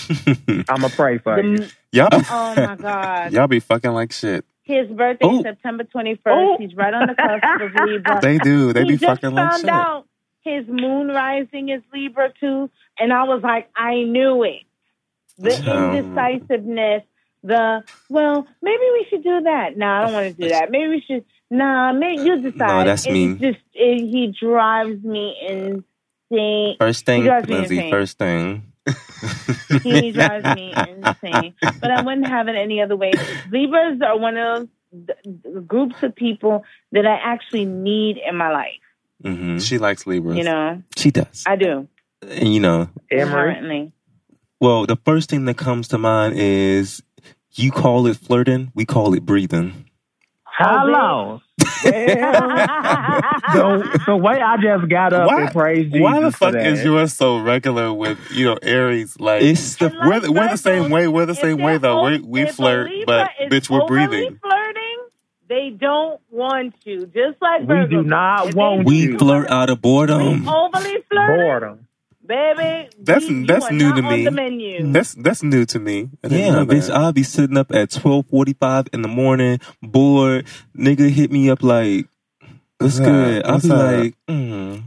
I'm 0.68 0.84
a 0.84 0.88
pray 0.88 1.18
for 1.18 1.40
you. 1.42 1.58
The, 1.58 1.72
Y'all, 1.92 2.08
oh 2.12 2.54
my 2.56 2.76
God. 2.76 3.32
y'all 3.32 3.48
be 3.48 3.60
fucking 3.60 3.90
like 3.92 4.12
shit. 4.12 4.44
His 4.64 4.88
birthday 4.88 5.26
Oh. 5.26 5.38
is 5.38 5.42
September 5.42 5.84
21st. 5.84 6.18
Oh. 6.26 6.56
He's 6.58 6.74
right 6.74 6.94
on 6.94 7.08
the 7.08 7.14
cusp 7.14 7.60
of 7.62 7.74
Libra. 7.86 8.20
They 8.22 8.38
do. 8.38 8.72
They 8.72 8.82
he 8.82 8.88
be 8.90 8.96
just 8.96 9.04
fucking 9.04 9.34
like 9.34 9.60
shit. 9.60 9.68
out 9.68 10.06
his 10.42 10.66
moon 10.66 11.08
rising 11.08 11.68
is 11.68 11.82
Libra 11.92 12.32
too, 12.40 12.68
and 12.98 13.12
I 13.12 13.24
was 13.24 13.42
like, 13.42 13.70
I 13.76 14.02
knew 14.02 14.42
it. 14.42 14.62
The 15.38 15.52
Um. 15.70 15.94
indecisiveness, 15.96 17.02
the 17.42 17.82
well, 18.08 18.46
maybe 18.60 18.82
we 18.92 19.06
should 19.08 19.22
do 19.24 19.40
that. 19.42 19.76
No, 19.76 19.86
I 19.86 20.02
don't 20.02 20.12
want 20.12 20.36
to 20.36 20.42
do 20.42 20.48
that. 20.50 20.70
Maybe 20.70 20.88
we 20.88 21.00
should. 21.06 21.24
Nah, 21.50 21.92
maybe 21.92 22.22
you 22.22 22.40
decide. 22.42 22.86
that's 22.86 23.04
It's 23.06 23.12
me. 23.12 23.34
Just 23.34 23.58
it, 23.74 24.00
he 24.10 24.32
drives 24.38 25.02
me 25.02 25.34
insane. 26.30 26.76
First 26.78 27.04
thing, 27.06 27.22
He 27.22 27.28
drives 27.28 27.48
me 27.48 27.54
Lindsay. 27.56 27.76
insane. 27.76 27.90
First 27.90 28.18
thing. 28.18 28.62
He 29.82 30.12
drives 30.12 30.46
me 30.46 30.74
insane. 30.88 31.54
But 31.80 31.90
I 31.90 32.00
wouldn't 32.02 32.26
have 32.26 32.48
it 32.48 32.56
any 32.56 32.80
other 32.82 32.96
way. 32.96 33.12
Libras 33.50 34.00
are 34.02 34.18
one 34.18 34.36
of 34.36 34.68
those 34.92 35.64
groups 35.66 35.96
of 36.02 36.14
people 36.14 36.64
that 36.92 37.06
I 37.06 37.14
actually 37.16 37.64
need 37.64 38.18
in 38.18 38.36
my 38.36 38.50
life. 38.50 38.80
hmm 39.22 39.58
She 39.58 39.78
likes 39.78 40.06
Libras. 40.06 40.36
You 40.36 40.44
know, 40.44 40.82
She 40.96 41.10
does. 41.10 41.44
I 41.46 41.56
do. 41.56 41.88
and 42.22 42.52
you 42.52 42.60
know, 42.60 42.88
Emery, 43.10 43.22
Inherently. 43.56 43.92
Well, 44.62 44.86
the 44.86 44.96
first 45.04 45.28
thing 45.30 45.44
that 45.46 45.56
comes 45.58 45.88
to 45.88 45.98
mind 45.98 46.34
is 46.38 47.02
you 47.54 47.70
call 47.70 48.06
it 48.06 48.16
flirting, 48.16 48.72
we 48.74 48.86
call 48.86 49.12
it 49.14 49.26
breathing. 49.26 49.90
hello. 50.46 51.40
so, 51.84 53.82
the 54.06 54.16
way 54.16 54.40
I 54.40 54.56
just 54.62 54.88
got 54.88 55.12
up 55.12 55.26
Why- 55.28 55.42
and 55.44 55.52
praised 55.52 55.92
Jesus 55.92 56.02
Why 56.02 56.20
the 56.20 56.30
for 56.32 56.38
fuck 56.38 56.54
that. 56.54 56.66
is 56.66 56.84
yours 56.84 57.12
so 57.12 57.38
regular 57.42 57.92
with, 57.92 58.18
you 58.30 58.44
know, 58.46 58.56
Aries? 58.62 59.18
Like, 59.18 59.42
It's 59.42 59.76
the 59.76 59.86
And 59.86 59.98
like 59.98 60.22
we're, 60.22 60.30
we're 60.32 60.48
the 60.48 60.56
same 60.56 60.90
way. 60.90 61.08
We're 61.08 61.26
the 61.26 61.34
same 61.34 61.58
way, 61.58 61.78
though. 61.78 61.98
o- 62.00 62.04
We, 62.04 62.20
we 62.20 62.46
flirt, 62.46 62.90
Libra 62.90 63.06
but 63.06 63.50
bitch, 63.50 63.68
we're 63.70 63.80
breathing. 63.86 64.38
flirting, 64.40 64.98
they 65.48 65.70
don't 65.70 66.20
want 66.30 66.74
you. 66.84 67.06
Just 67.06 67.42
like 67.42 67.62
We 67.68 67.86
do 67.90 68.02
not 68.04 68.54
want 68.54 68.86
we 68.86 69.02
you. 69.02 69.18
flirt 69.18 69.50
out 69.50 69.70
of 69.70 69.82
boredom. 69.82 70.44
We 70.44 70.50
Overly 70.52 70.96
flirting, 71.10 71.36
boredom? 71.36 71.86
Baby. 72.26 72.88
That's- 72.98 73.28
you, 73.28 73.46
that's 73.46 73.70
you 73.70 73.76
are 73.76 73.78
new 73.78 73.88
not 73.90 73.96
to 73.96 74.02
on 74.06 74.12
me. 74.12 74.24
the 74.24 74.30
menu. 74.30 74.92
That's 74.92 75.14
that's 75.14 75.42
new 75.42 75.64
to 75.66 75.78
me. 75.78 76.10
Yeah, 76.22 76.64
bitch. 76.64 76.86
That. 76.88 76.96
I'll 76.96 77.12
be 77.12 77.22
sitting 77.22 77.56
up 77.56 77.72
at 77.74 77.90
twelve 77.90 78.26
forty 78.26 78.52
five 78.54 78.86
in 78.92 79.02
the 79.02 79.08
morning, 79.08 79.60
bored. 79.82 80.46
Nigga 80.76 81.10
hit 81.10 81.30
me 81.32 81.50
up 81.50 81.62
like, 81.62 82.06
"What's 82.78 82.98
What's 82.98 83.00
up? 83.00 83.04
good?" 83.06 83.44
I'll 83.44 83.52
What's 83.54 83.66
be 83.66 83.72
up? 83.72 83.78
like, 83.78 84.14
mm, 84.28 84.82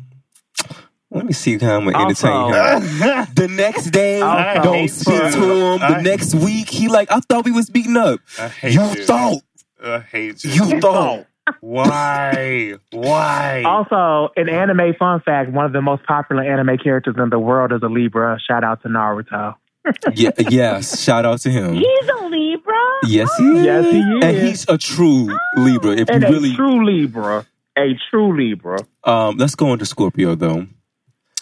"Let 1.12 1.26
me 1.26 1.34
see 1.34 1.58
how 1.58 1.78
I'm 1.78 1.86
gonna 1.86 2.04
entertain 2.06 2.32
Also- 2.32 2.80
him." 2.80 3.26
The 3.36 3.48
next 3.50 3.92
day, 3.92 4.22
I 4.22 4.64
don't 4.64 4.88
speak 4.90 5.16
to 5.16 5.74
him. 5.74 5.80
The 5.80 5.86
I- 5.98 6.02
next 6.02 6.34
week, 6.36 6.70
he 6.70 6.88
like, 6.88 7.12
"I 7.12 7.20
thought 7.20 7.46
we 7.46 7.52
was 7.52 7.70
beating 7.70 7.98
up." 7.98 8.20
I 8.40 8.48
hate 8.48 8.74
You 8.74 8.82
you. 8.82 9.06
thought, 9.06 9.42
I 9.84 10.00
hate 10.00 10.44
you. 10.44 10.52
you 10.52 10.80
thought. 10.82 11.26
Why? 11.62 12.74
Why? 12.92 13.64
Also, 13.66 14.32
an 14.36 14.50
anime 14.50 14.94
fun 14.98 15.22
fact: 15.22 15.52
one 15.52 15.66
of 15.66 15.74
the 15.74 15.82
most 15.82 16.04
popular 16.06 16.44
anime 16.44 16.78
characters 16.78 17.16
in 17.18 17.30
the 17.30 17.40
world 17.40 17.72
is 17.72 17.82
a 17.84 17.88
Libra. 17.88 18.40
Shout 18.48 18.64
out 18.64 18.82
to 18.84 18.90
Naruto. 18.90 19.56
Yeah, 20.16 20.32
yes. 20.40 21.00
Shout 21.00 21.26
out 21.26 21.42
to 21.42 21.52
him. 21.52 21.76
He's 21.76 22.10
a 22.10 22.26
Libra. 22.26 22.74
Yes, 23.04 23.30
he 23.38 23.44
is. 23.46 23.66
Yes, 23.66 23.86
he 23.86 24.00
is. 24.00 24.24
And 24.24 24.38
he's 24.38 24.66
a 24.68 24.80
true 24.80 25.38
Libra. 25.58 25.92
If 25.92 26.10
you 26.10 26.18
really, 26.20 26.54
a 26.54 26.56
true 26.56 26.84
Libra, 26.84 27.46
a 27.78 27.94
true 28.10 28.36
Libra. 28.36 28.80
um, 29.04 29.38
let's 29.38 29.54
go 29.54 29.74
into 29.74 29.86
Scorpio 29.86 30.34
though. 30.34 30.66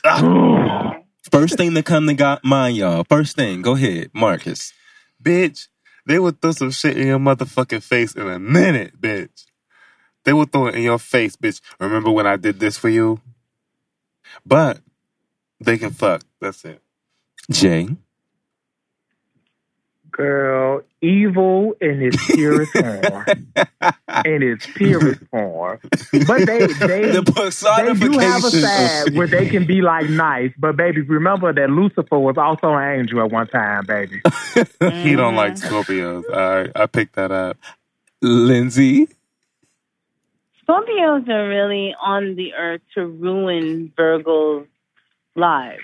First 1.31 1.55
thing 1.57 1.73
that 1.75 1.85
come 1.85 2.07
to 2.07 2.13
got 2.13 2.43
mind, 2.43 2.75
y'all. 2.75 3.05
First 3.09 3.38
thing, 3.38 3.61
go 3.61 3.75
ahead, 3.75 4.09
Marcus. 4.13 4.73
bitch, 5.23 5.67
they 6.05 6.19
would 6.19 6.41
throw 6.41 6.51
some 6.51 6.71
shit 6.71 6.97
in 6.97 7.07
your 7.07 7.19
motherfucking 7.19 7.81
face 7.81 8.13
in 8.13 8.27
a 8.27 8.39
minute, 8.39 8.99
bitch. 8.99 9.45
They 10.23 10.33
will 10.33 10.45
throw 10.45 10.67
it 10.67 10.75
in 10.75 10.83
your 10.83 10.99
face, 10.99 11.35
bitch. 11.35 11.61
Remember 11.79 12.11
when 12.11 12.27
I 12.27 12.37
did 12.37 12.59
this 12.59 12.77
for 12.77 12.89
you? 12.89 13.19
But 14.45 14.79
they 15.59 15.77
can 15.77 15.91
fuck. 15.91 16.23
That's 16.39 16.63
it. 16.65 16.81
Jay. 17.51 17.89
Girl, 20.11 20.83
evil 21.01 21.73
in 21.81 22.03
its 22.03 22.23
purest 22.27 22.71
form. 22.73 23.25
in 24.25 24.43
its 24.43 24.67
purest 24.67 25.21
form. 25.31 25.79
But 26.27 26.45
they 26.45 26.67
they 26.67 26.67
the 26.67 26.75
they 26.77 27.01
do 27.01 27.13
have 27.15 27.27
a 27.27 27.31
personification. 27.31 28.61
side 28.61 29.15
where 29.15 29.25
they 29.25 29.49
can 29.49 29.65
be 29.65 29.81
like 29.81 30.07
nice. 30.09 30.51
But 30.57 30.77
baby, 30.77 31.01
remember 31.01 31.51
that 31.51 31.69
Lucifer 31.71 32.19
was 32.19 32.37
also 32.37 32.73
an 32.73 32.99
angel 32.99 33.21
at 33.21 33.31
one 33.31 33.47
time, 33.47 33.85
baby. 33.87 34.21
he 35.01 35.15
don't 35.15 35.35
like 35.35 35.55
mm-hmm. 35.55 35.73
Scorpios. 35.73 36.23
All 36.29 36.61
right, 36.61 36.71
I 36.75 36.85
picked 36.85 37.15
that 37.15 37.31
up. 37.31 37.57
Lindsay. 38.21 39.07
Scorpios 40.68 41.27
are 41.27 41.48
really 41.49 41.94
on 42.02 42.35
the 42.35 42.53
earth 42.53 42.81
to 42.95 43.06
ruin 43.06 43.91
Virgo's 43.98 44.68
lives. 45.35 45.81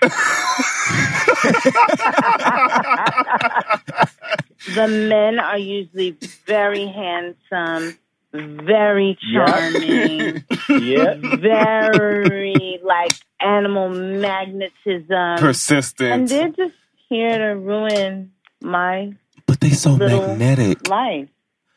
the 4.74 4.88
men 4.88 5.38
are 5.38 5.58
usually 5.58 6.16
very 6.46 6.86
handsome, 6.86 7.98
very 8.32 9.18
charming, 9.34 10.44
yeah. 10.68 11.14
very 11.38 12.80
like 12.82 13.12
animal 13.40 13.88
magnetism. 13.90 15.38
Persistent. 15.38 16.10
and 16.12 16.28
they're 16.28 16.48
just 16.48 16.74
here 17.08 17.36
to 17.38 17.56
ruin 17.58 18.32
my 18.62 19.12
But 19.46 19.60
they 19.60 19.70
so 19.70 19.96
magnetic. 19.96 20.88
life. 20.88 21.28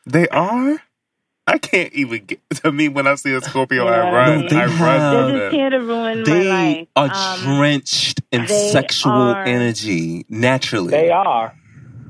They 0.05 0.27
are. 0.29 0.81
I 1.45 1.57
can't 1.57 1.91
even 1.93 2.25
get 2.25 2.39
to 2.63 2.71
me 2.71 2.87
when 2.89 3.05
I 3.07 3.15
see 3.15 3.33
a 3.33 3.41
Scorpio. 3.41 3.85
I 3.87 4.11
run. 4.11 4.41
No, 4.43 4.49
they 4.49 4.55
I 4.55 4.67
have- 4.67 4.79
run. 4.79 4.99
They're 4.99 5.31
just 5.39 5.43
them. 5.43 5.51
here 5.59 5.69
to 5.69 5.79
ruin 5.79 6.17
my 6.19 6.23
They 6.23 6.49
life. 6.49 6.87
are 6.95 7.09
Um, 7.13 7.39
drenched 7.57 8.21
in 8.31 8.47
sexual 8.47 9.11
are- 9.11 9.43
energy 9.43 10.25
naturally. 10.29 10.91
They 10.91 11.09
are 11.11 11.53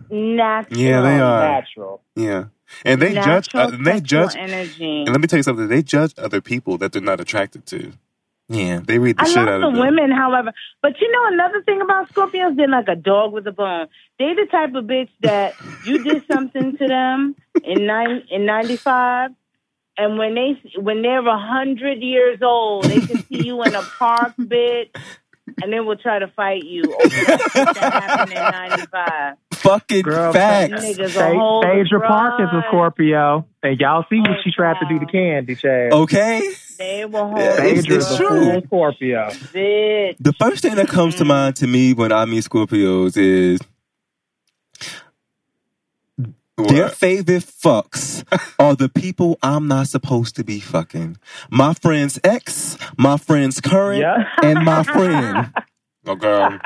natural. 0.10 0.80
Yeah, 0.80 1.02
they 1.02 1.20
are. 1.20 1.42
natural. 1.50 2.02
Yeah, 2.16 2.46
and 2.86 3.02
they 3.02 3.14
natural 3.14 3.42
judge. 3.42 3.56
Uh, 3.56 3.70
and 3.76 3.86
they 3.88 4.02
judge. 4.02 4.36
energy. 4.36 5.00
And 5.02 5.10
let 5.10 5.20
me 5.22 5.28
tell 5.28 5.38
you 5.40 5.44
something. 5.44 5.68
They 5.68 5.82
judge 5.82 6.14
other 6.18 6.40
people 6.42 6.78
that 6.78 6.92
they're 6.92 7.02
not 7.02 7.20
attracted 7.20 7.66
to. 7.68 7.94
Yeah. 8.54 8.82
They 8.86 9.00
read 9.00 9.18
the 9.18 9.24
I 9.24 9.28
shit 9.28 9.38
love 9.38 9.48
out 9.48 9.60
the 9.62 9.68
of 9.68 9.74
them. 9.74 9.82
women, 9.82 10.12
however. 10.12 10.54
But 10.82 10.94
you 11.02 11.12
know 11.12 11.28
another 11.34 11.62
thing 11.64 11.82
about 11.82 12.08
Scorpios, 12.14 12.56
they're 12.56 12.68
like 12.68 12.88
a 12.88 12.96
dog 12.96 13.34
with 13.34 13.48
a 13.48 13.52
bone. 13.52 13.88
They 14.20 14.34
the 14.36 14.48
type 14.52 14.74
of 14.76 14.86
bitch 14.86 15.10
that 15.22 15.58
you 15.82 16.00
did 16.00 16.24
something 16.32 16.78
to 16.78 16.88
them 16.88 17.36
in 17.64 17.86
nine 17.88 18.24
in 18.30 18.46
ninety 18.46 18.78
five, 18.84 19.32
and 19.98 20.18
when 20.18 20.36
they 20.36 20.80
when 20.80 21.02
they're 21.02 21.26
a 21.28 21.38
hundred 21.40 22.00
years 22.02 22.40
old, 22.42 22.90
they 22.90 23.02
can 23.02 23.24
see 23.30 23.38
you 23.38 23.64
in 23.64 23.76
a 23.76 23.84
park, 23.98 24.34
bitch, 24.40 24.90
and 25.62 25.72
they 25.74 25.80
will 25.80 25.98
try 25.98 26.20
to 26.20 26.28
fight 26.36 26.64
you 26.64 26.94
over 26.96 27.10
that 27.56 27.76
happened 27.78 28.32
in 28.34 28.50
ninety 28.52 28.88
five. 28.92 29.36
Fucking 29.54 30.02
Girl, 30.02 30.34
facts. 30.34 30.74
Niggas 30.74 31.14
will 31.16 31.62
Sa- 31.62 31.68
Phaedra 31.72 32.02
Park 32.02 32.42
is 32.42 32.50
a. 32.54 32.64
Scorpio, 32.68 33.48
and 33.64 33.80
y'all 33.80 34.04
see 34.10 34.20
what 34.20 34.32
Oh, 34.32 34.42
she 34.44 34.52
tried 34.52 34.76
to 34.82 34.86
do 34.90 35.00
to. 35.00 35.06
Candy, 35.10 35.56
Chad. 35.56 35.94
Okay. 35.94 36.42
They 36.78 37.06
will 37.06 37.28
hold 37.28 37.38
Yeah, 37.40 37.56
the 37.56 37.66
it's- 37.68 37.86
Phaedra's 37.86 38.06
it's 38.12 38.14
a 38.14 38.18
true. 38.18 38.62
Scorpio. 38.66 39.28
bitch. 39.30 40.16
The 40.20 40.34
first 40.34 40.62
thing 40.62 40.76
that 40.76 40.88
comes 40.88 41.16
to 41.16 41.26
mind 41.26 41.56
to 41.58 41.68
me 41.68 41.94
when 41.94 42.12
I 42.12 42.26
meet 42.26 42.44
Scorpios 42.44 43.18
is 43.18 43.60
their 46.58 46.88
favorite 46.90 47.44
fucks 47.44 48.24
are 48.60 48.76
the 48.76 48.88
people 48.90 49.38
I'm 49.42 49.68
not 49.68 49.88
supposed 49.88 50.36
to 50.36 50.44
be 50.44 50.60
fucking. 50.60 51.18
My 51.50 51.74
friend's 51.74 52.20
ex, 52.24 52.78
my 52.98 53.18
friend's 53.18 53.60
current, 53.60 54.00
Yeah. 54.02 54.24
and 54.44 54.64
my 54.64 54.84
friend. 54.84 55.52
Oh, 56.06 56.16
girl. 56.16 56.60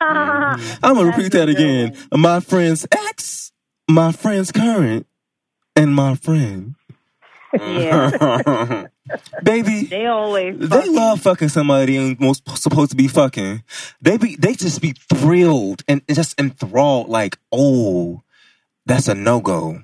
I'm 0.00 0.58
gonna 0.82 1.06
repeat 1.06 1.32
that 1.32 1.48
again. 1.48 1.96
My 2.12 2.40
friend's 2.40 2.86
ex, 2.92 3.52
my 3.88 4.12
friend's 4.12 4.52
current, 4.52 5.06
and 5.74 5.94
my 5.94 6.14
friend. 6.16 6.74
Yeah. 7.54 8.86
Baby, 9.42 9.84
They 9.90 10.06
always 10.06 10.58
They 10.58 10.66
fucking- 10.68 10.94
love 10.94 11.20
fucking 11.20 11.48
somebody 11.48 11.96
and 11.96 12.18
most 12.20 12.48
supposed 12.58 12.90
to 12.90 12.96
be 12.96 13.08
fucking. 13.08 13.62
They 14.00 14.16
be 14.16 14.36
they 14.36 14.54
just 14.54 14.80
be 14.80 14.92
thrilled 15.12 15.82
and 15.88 16.02
just 16.08 16.38
enthralled, 16.40 17.08
like, 17.08 17.38
oh, 17.50 18.22
that's 18.86 19.08
a 19.08 19.14
no 19.14 19.40
go. 19.40 19.82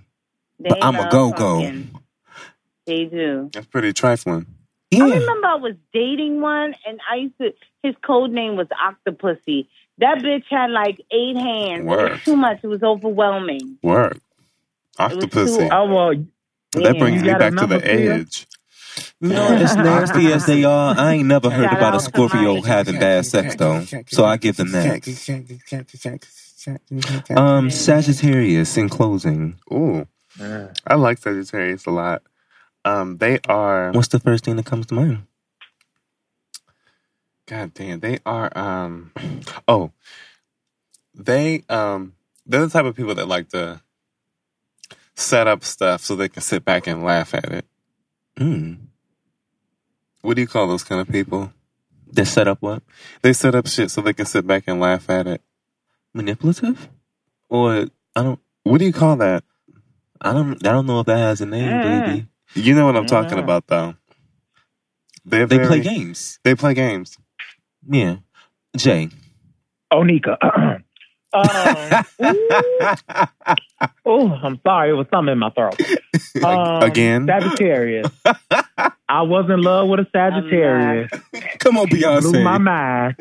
But 0.60 0.78
I'm 0.82 0.96
a 0.96 1.08
go 1.10 1.32
go. 1.32 1.60
They 2.86 3.04
do. 3.04 3.50
That's 3.52 3.66
pretty 3.66 3.92
trifling. 3.92 4.46
I 4.94 4.98
remember 4.98 5.46
I 5.46 5.56
was 5.56 5.74
dating 5.92 6.40
one, 6.40 6.74
and 6.86 6.98
I 7.10 7.16
used 7.16 7.36
to. 7.38 7.52
His 7.82 7.94
code 8.04 8.30
name 8.30 8.56
was 8.56 8.66
Octopussy. 8.68 9.68
That 9.98 10.18
bitch 10.18 10.44
had 10.50 10.70
like 10.70 10.98
eight 11.12 11.36
hands. 11.36 11.80
It 11.80 11.84
was 11.84 12.20
too 12.24 12.36
much. 12.36 12.60
It 12.62 12.66
was 12.68 12.82
overwhelming. 12.82 13.78
Work. 13.82 14.18
was 14.98 15.12
Octopussy. 15.12 15.58
too- 15.58 15.68
Oh 15.70 15.86
well, 15.86 16.24
That 16.72 16.94
Yeah. 16.94 16.98
brings 16.98 17.22
me 17.22 17.28
back 17.34 17.54
to 17.54 17.66
the 17.66 17.80
edge. 17.84 18.46
Know, 19.20 19.48
as 19.56 19.76
nasty 19.76 20.32
as 20.32 20.46
they 20.46 20.64
are, 20.64 20.94
I 20.96 21.14
ain't 21.14 21.28
never 21.28 21.50
heard 21.50 21.72
about 21.72 21.94
a 21.94 22.00
Scorpio 22.00 22.60
having 22.62 22.98
bad 22.98 23.26
sex 23.26 23.56
though. 23.56 23.84
So 24.08 24.24
I 24.24 24.36
give 24.36 24.56
them 24.56 24.72
that. 24.72 25.02
Um, 27.36 27.70
Sagittarius 27.70 28.76
in 28.76 28.88
closing. 28.88 29.58
Ooh, 29.72 30.06
I 30.86 30.94
like 30.96 31.18
Sagittarius 31.18 31.86
a 31.86 31.90
lot. 31.90 32.22
Um, 32.84 33.18
they 33.18 33.38
are. 33.48 33.92
What's 33.92 34.08
the 34.08 34.20
first 34.20 34.44
thing 34.44 34.56
that 34.56 34.66
comes 34.66 34.86
to 34.86 34.94
mind? 34.94 35.26
God 37.46 37.72
damn, 37.74 38.00
they 38.00 38.18
are. 38.26 38.56
Um, 38.56 39.12
oh, 39.66 39.92
they 41.14 41.64
um, 41.68 42.14
they're 42.46 42.60
the 42.66 42.68
type 42.68 42.84
of 42.84 42.96
people 42.96 43.14
that 43.14 43.26
like 43.28 43.48
to 43.50 43.80
set 45.14 45.46
up 45.46 45.64
stuff 45.64 46.02
so 46.02 46.14
they 46.14 46.28
can 46.28 46.42
sit 46.42 46.64
back 46.64 46.86
and 46.86 47.02
laugh 47.02 47.34
at 47.34 47.50
it. 47.50 47.64
Mm. 48.38 48.87
What 50.22 50.34
do 50.36 50.42
you 50.42 50.48
call 50.48 50.66
those 50.68 50.84
kind 50.84 51.00
of 51.00 51.08
people? 51.08 51.52
They 52.10 52.24
set 52.24 52.48
up 52.48 52.58
what? 52.60 52.82
They 53.22 53.32
set 53.32 53.54
up 53.54 53.66
shit 53.66 53.90
so 53.90 54.00
they 54.00 54.12
can 54.12 54.26
sit 54.26 54.46
back 54.46 54.64
and 54.66 54.80
laugh 54.80 55.08
at 55.10 55.26
it. 55.26 55.42
Manipulative? 56.14 56.88
Or 57.48 57.86
I 58.16 58.22
don't 58.22 58.40
What 58.64 58.78
do 58.78 58.84
you 58.84 58.92
call 58.92 59.16
that? 59.16 59.44
I 60.20 60.32
don't 60.32 60.66
I 60.66 60.72
don't 60.72 60.86
know 60.86 61.00
if 61.00 61.06
that 61.06 61.18
has 61.18 61.40
a 61.40 61.46
name, 61.46 61.68
Mm. 61.68 62.06
baby. 62.06 62.26
You 62.54 62.74
know 62.74 62.86
what 62.86 62.96
I'm 62.96 63.06
talking 63.06 63.38
about, 63.38 63.66
though. 63.66 63.94
They're 65.24 65.46
They 65.46 65.58
play 65.66 65.80
games. 65.80 66.40
They 66.42 66.54
play 66.54 66.74
games. 66.74 67.18
Yeah. 67.88 68.16
Jay. 68.76 69.10
Onika. 69.92 70.36
um, 71.32 72.04
oh, 74.04 74.30
I'm 74.42 74.60
sorry. 74.66 74.90
It 74.90 74.94
was 74.94 75.06
something 75.12 75.32
in 75.32 75.38
my 75.38 75.50
throat. 75.50 75.80
Um, 76.42 76.82
Again? 76.82 77.26
Sagittarius. 77.26 78.08
I 79.08 79.22
was 79.22 79.50
in 79.50 79.60
love 79.62 79.88
with 79.88 80.00
a 80.00 80.06
Sagittarius. 80.12 81.10
Come 81.58 81.78
on, 81.78 81.88
Blew 81.88 82.42
my 82.42 82.58
mind. 82.58 83.16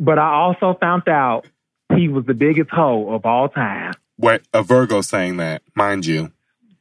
But 0.00 0.18
I 0.18 0.32
also 0.32 0.76
found 0.80 1.08
out 1.08 1.46
he 1.94 2.08
was 2.08 2.24
the 2.26 2.34
biggest 2.34 2.70
hoe 2.70 3.12
of 3.12 3.24
all 3.26 3.48
time. 3.48 3.94
What 4.16 4.42
a 4.52 4.62
Virgo 4.62 5.00
saying 5.00 5.36
that, 5.38 5.62
mind 5.74 6.06
you. 6.06 6.32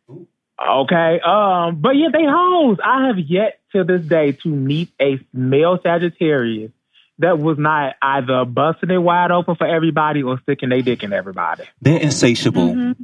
Okay. 0.10 1.20
Um, 1.20 1.82
but 1.82 1.96
yeah, 1.96 2.10
they 2.12 2.26
hoes. 2.28 2.78
I 2.84 3.08
have 3.08 3.20
yet 3.20 3.60
to 3.74 3.84
this 3.84 4.06
day 4.06 4.32
to 4.44 4.50
meet 4.50 4.90
a 5.00 5.20
male 5.34 5.80
Sagittarius 5.82 6.72
that 7.20 7.40
was 7.40 7.58
not 7.58 7.96
either 8.02 8.46
busting 8.46 8.92
it 8.92 8.98
wide 8.98 9.32
open 9.32 9.56
for 9.56 9.66
everybody 9.68 10.24
or 10.24 10.40
sticking 10.42 10.70
their 10.70 10.82
dick 10.82 11.04
in 11.04 11.14
everybody. 11.14 11.64
They're 11.82 12.00
insatiable. 12.00 12.74
Mhm. 12.74 12.96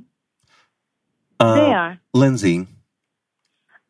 Um, 1.40 1.58
They 1.58 1.74
are. 1.74 2.00
Lindsay. 2.14 2.68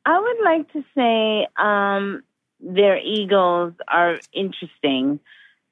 I 0.06 0.20
would 0.20 0.44
like 0.44 0.72
to 0.74 0.84
say 0.95 1.48
um, 1.58 2.24
their 2.60 2.98
egos 2.98 3.74
are 3.88 4.20
interesting. 4.34 5.20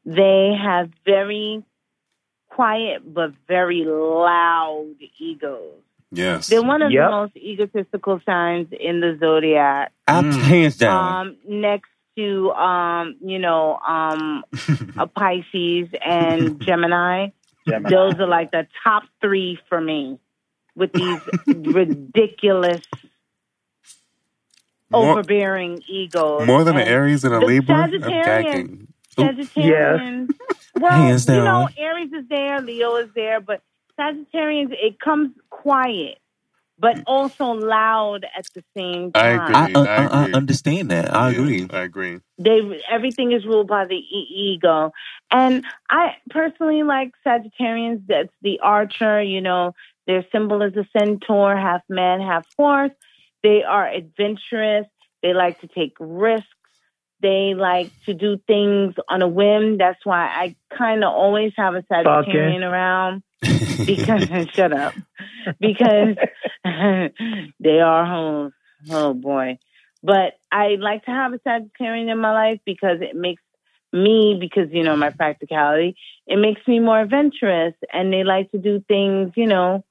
They 0.05 0.53
have 0.61 0.89
very 1.05 1.63
quiet 2.49 3.01
but 3.13 3.31
very 3.47 3.83
loud 3.85 4.95
egos. 5.19 5.73
Yes. 6.13 6.47
They're 6.47 6.61
one 6.63 6.81
of 6.81 6.91
Yep. 6.91 7.05
the 7.07 7.11
most 7.11 7.37
egotistical 7.37 8.19
signs 8.25 8.67
in 8.77 8.99
the 8.99 9.17
zodiac. 9.19 9.93
I, 10.07 10.21
Mm. 10.21 10.41
Hands 10.41 10.77
down. 10.77 11.27
Um, 11.27 11.35
next 11.47 11.89
to 12.17 12.51
um, 12.51 13.15
you 13.23 13.39
know, 13.39 13.77
um, 13.77 14.43
a 14.97 15.07
Pisces 15.07 15.89
and 16.05 16.59
Gemini. 16.61 17.29
Those 17.65 18.15
are 18.15 18.27
like 18.27 18.51
the 18.51 18.67
top 18.83 19.03
three 19.21 19.59
for 19.69 19.79
me 19.79 20.19
with 20.75 20.91
these 20.93 21.19
ridiculous, 21.47 22.81
more, 24.89 25.11
overbearing 25.11 25.83
egos. 25.87 26.45
more 26.47 26.63
than 26.63 26.77
an 26.77 26.87
Aries 26.87 27.23
and 27.23 27.33
a 27.33 27.39
Libra? 27.39 27.75
Sagittarian- 27.87 28.23
gagging. 28.25 28.87
Sagittarians. 29.17 30.29
Well, 30.73 31.09
you 31.09 31.43
know, 31.43 31.67
Aries 31.77 32.13
is 32.13 32.27
there, 32.29 32.61
Leo 32.61 32.95
is 32.95 33.09
there, 33.13 33.41
but 33.41 33.61
Sagittarians, 33.99 34.71
it 34.71 34.99
comes 35.01 35.31
quiet, 35.49 36.17
but 36.81 36.97
also 37.07 37.45
loud 37.45 38.25
at 38.37 38.45
the 38.55 38.63
same 38.77 39.13
I 39.15 39.29
time. 39.29 39.51
agree. 39.51 39.75
I, 39.75 39.79
uh, 39.79 39.87
I, 39.97 40.03
uh, 40.03 40.09
I 40.11 40.29
agree. 40.29 40.33
understand 40.33 40.91
that. 40.91 41.13
I 41.13 41.29
Yeah, 41.29 41.41
agree. 41.41 41.67
I 41.71 41.81
agree. 41.81 42.19
they 42.37 42.59
everything 42.89 43.31
is 43.31 43.45
ruled 43.45 43.67
by 43.67 43.85
the 43.85 43.95
e- 43.95 44.29
ego 44.55 44.91
and 45.31 45.63
i 45.89 46.15
personally 46.29 46.83
like 46.83 47.11
sagittarians 47.25 48.01
that's 48.07 48.33
the 48.41 48.59
archer 48.63 49.21
you 49.21 49.41
know 49.41 49.73
their 50.07 50.25
symbol 50.31 50.61
is 50.61 50.75
a 50.77 50.85
centaur 50.97 51.55
half 51.55 51.81
man 51.89 52.19
half 52.21 52.45
horse 52.57 52.91
They 53.43 53.63
are 53.63 53.87
adventurous. 53.87 54.87
They 55.23 55.33
like 55.33 55.59
to 55.61 55.67
take 55.67 55.93
risks. 55.99 56.60
They 57.21 57.53
like 57.55 57.91
to 58.05 58.13
do 58.13 58.39
things 58.47 58.95
on 59.07 59.21
a 59.21 59.27
whim. 59.27 59.77
That's 59.77 60.03
why 60.05 60.25
I 60.25 60.55
kind 60.75 61.03
of 61.03 61.11
always 61.13 61.53
have 61.57 61.75
a 61.75 61.83
Sagittarian 61.83 62.61
around 62.63 63.23
because 63.85 64.27
shut 64.53 64.73
up 64.73 64.93
because 65.59 66.15
they 66.65 67.79
are 67.79 68.05
hoes. 68.05 68.51
Oh 68.89 69.13
boy. 69.13 69.59
But 70.03 70.33
I 70.51 70.77
like 70.79 71.05
to 71.05 71.11
have 71.11 71.33
a 71.33 71.39
Sagittarian 71.39 72.11
in 72.11 72.17
my 72.17 72.31
life 72.31 72.59
because 72.65 73.01
it 73.01 73.15
makes 73.15 73.43
me, 73.93 74.37
because, 74.39 74.69
you 74.71 74.83
know, 74.83 74.95
my 74.95 75.09
practicality, 75.09 75.95
it 76.25 76.37
makes 76.37 76.61
me 76.67 76.79
more 76.79 77.01
adventurous 77.01 77.75
and 77.91 78.11
they 78.11 78.23
like 78.23 78.49
to 78.51 78.57
do 78.57 78.83
things, 78.87 79.31
you 79.35 79.47
know, 79.47 79.83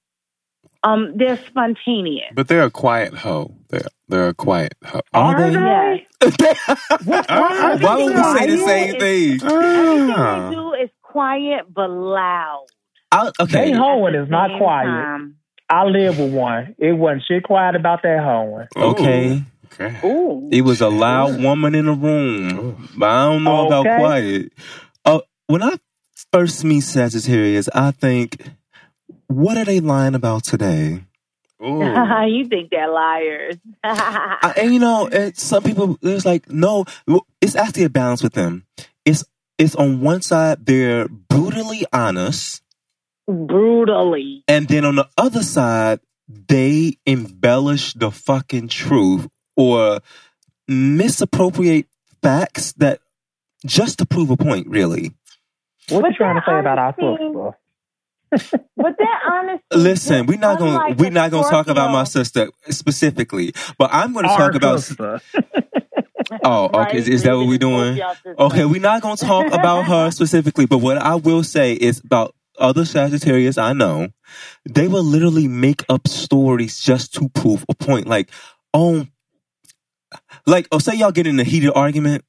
um, 0.82 1.12
they're 1.16 1.38
spontaneous. 1.46 2.32
But 2.34 2.48
they're 2.48 2.64
a 2.64 2.70
quiet 2.70 3.14
hoe. 3.14 3.54
They're 3.68 3.86
they're 4.08 4.28
a 4.28 4.34
quiet 4.34 4.74
hoe. 4.84 5.00
Are 5.12 5.50
they? 5.50 6.06
Yes. 6.22 6.80
Why 7.06 7.96
would 7.96 8.14
we 8.14 8.38
say 8.38 8.46
the 8.50 8.64
same 8.66 8.98
thing? 8.98 9.32
Everything 9.42 10.10
Ah. 10.16 10.48
they 10.50 10.54
do 10.54 10.72
is 10.74 10.90
quiet 11.02 11.72
but 11.72 11.88
loud. 11.90 12.66
I, 13.12 13.30
They 13.38 13.44
okay. 13.44 13.72
hoeing 13.72 14.14
at 14.14 14.22
is 14.24 14.30
not 14.30 14.50
quiet. 14.58 14.86
time. 14.86 15.36
I 15.68 15.84
live 15.84 16.18
with 16.18 16.32
one. 16.32 16.74
It 16.78 16.92
wasn't 16.92 17.22
shit 17.28 17.44
quiet 17.44 17.74
about 17.76 18.02
that 18.02 18.22
hoeing. 18.22 18.66
Okay. 18.76 19.42
Okay. 19.72 19.96
Ooh. 20.06 20.48
It 20.52 20.62
was 20.62 20.80
a 20.80 20.88
loud 20.88 21.40
woman 21.40 21.74
in 21.74 21.86
the 21.86 21.92
room, 21.92 22.88
but 22.96 23.08
I 23.08 23.24
don't 23.26 23.44
know 23.44 23.66
about 23.66 23.84
quiet. 23.84 24.52
Uh, 25.04 25.20
when 25.46 25.62
I 25.62 25.74
first 26.32 26.64
meet 26.64 26.80
Sagittarius, 26.80 27.68
I 27.72 27.92
think, 27.92 28.42
what 29.30 29.56
are 29.56 29.64
they 29.64 29.80
lying 29.80 30.14
about 30.14 30.44
today? 30.44 31.04
Ooh. 31.62 31.80
you 32.28 32.46
think 32.48 32.70
they're 32.70 32.90
liars. 32.90 33.56
I, 33.84 34.54
and 34.56 34.72
you 34.74 34.80
know, 34.80 35.06
it, 35.06 35.38
some 35.38 35.62
people 35.62 35.98
there's 36.02 36.24
like 36.26 36.50
no, 36.50 36.84
it's 37.40 37.54
actually 37.54 37.84
a 37.84 37.90
balance 37.90 38.22
with 38.22 38.32
them. 38.32 38.64
It's 39.04 39.24
it's 39.58 39.76
on 39.76 40.00
one 40.00 40.22
side 40.22 40.64
they're 40.66 41.06
brutally 41.08 41.84
honest, 41.92 42.62
Brutally. 43.28 44.42
and 44.48 44.66
then 44.68 44.84
on 44.84 44.96
the 44.96 45.08
other 45.18 45.42
side 45.42 46.00
they 46.28 46.96
embellish 47.06 47.92
the 47.94 48.10
fucking 48.10 48.68
truth 48.68 49.28
or 49.56 50.00
misappropriate 50.66 51.86
facts 52.22 52.72
that 52.74 53.00
just 53.66 53.98
to 53.98 54.06
prove 54.06 54.30
a 54.30 54.36
point. 54.36 54.66
Really, 54.68 55.12
What 55.90 56.02
But 56.02 56.10
you 56.12 56.16
trying 56.16 56.36
to 56.36 56.42
say 56.46 56.58
about 56.58 56.78
our 56.78 56.86
honesty- 56.86 57.02
sister? 57.02 57.29
But 58.30 58.96
that 58.98 59.20
honestly. 59.30 59.62
listen, 59.72 60.26
we're 60.26 60.38
not 60.38 60.58
gonna 60.58 60.94
we're 60.94 61.10
not 61.10 61.30
gonna 61.30 61.48
talk 61.50 61.68
about 61.68 61.90
my 61.90 62.04
sister 62.04 62.48
specifically, 62.68 63.52
but 63.76 63.90
I'm 63.92 64.12
gonna 64.12 64.28
talk 64.28 64.54
about. 64.54 64.80
sister. 64.80 65.20
Oh, 66.44 66.70
okay. 66.72 66.98
Is, 66.98 67.08
is 67.08 67.22
that 67.24 67.34
what 67.34 67.48
we're 67.48 67.58
doing? 67.58 68.00
Okay, 68.38 68.64
we're 68.64 68.80
not 68.80 69.02
going 69.02 69.16
to 69.16 69.24
talk 69.24 69.52
about 69.52 69.86
her 69.86 70.10
specifically, 70.12 70.64
but 70.64 70.78
what 70.78 70.96
I 70.96 71.16
will 71.16 71.42
say 71.42 71.72
is 71.72 71.98
about 71.98 72.36
other 72.58 72.84
Sagittarius 72.84 73.58
I 73.58 73.72
know, 73.72 74.08
they 74.64 74.86
will 74.86 75.02
literally 75.02 75.48
make 75.48 75.82
up 75.88 76.06
stories 76.06 76.78
just 76.78 77.14
to 77.14 77.28
prove 77.30 77.64
a 77.68 77.74
point. 77.74 78.06
Like, 78.06 78.30
oh, 78.72 79.06
like, 80.46 80.68
oh, 80.70 80.78
say 80.78 80.94
y'all 80.94 81.10
get 81.10 81.26
in 81.26 81.40
a 81.40 81.44
heated 81.44 81.72
argument, 81.74 82.24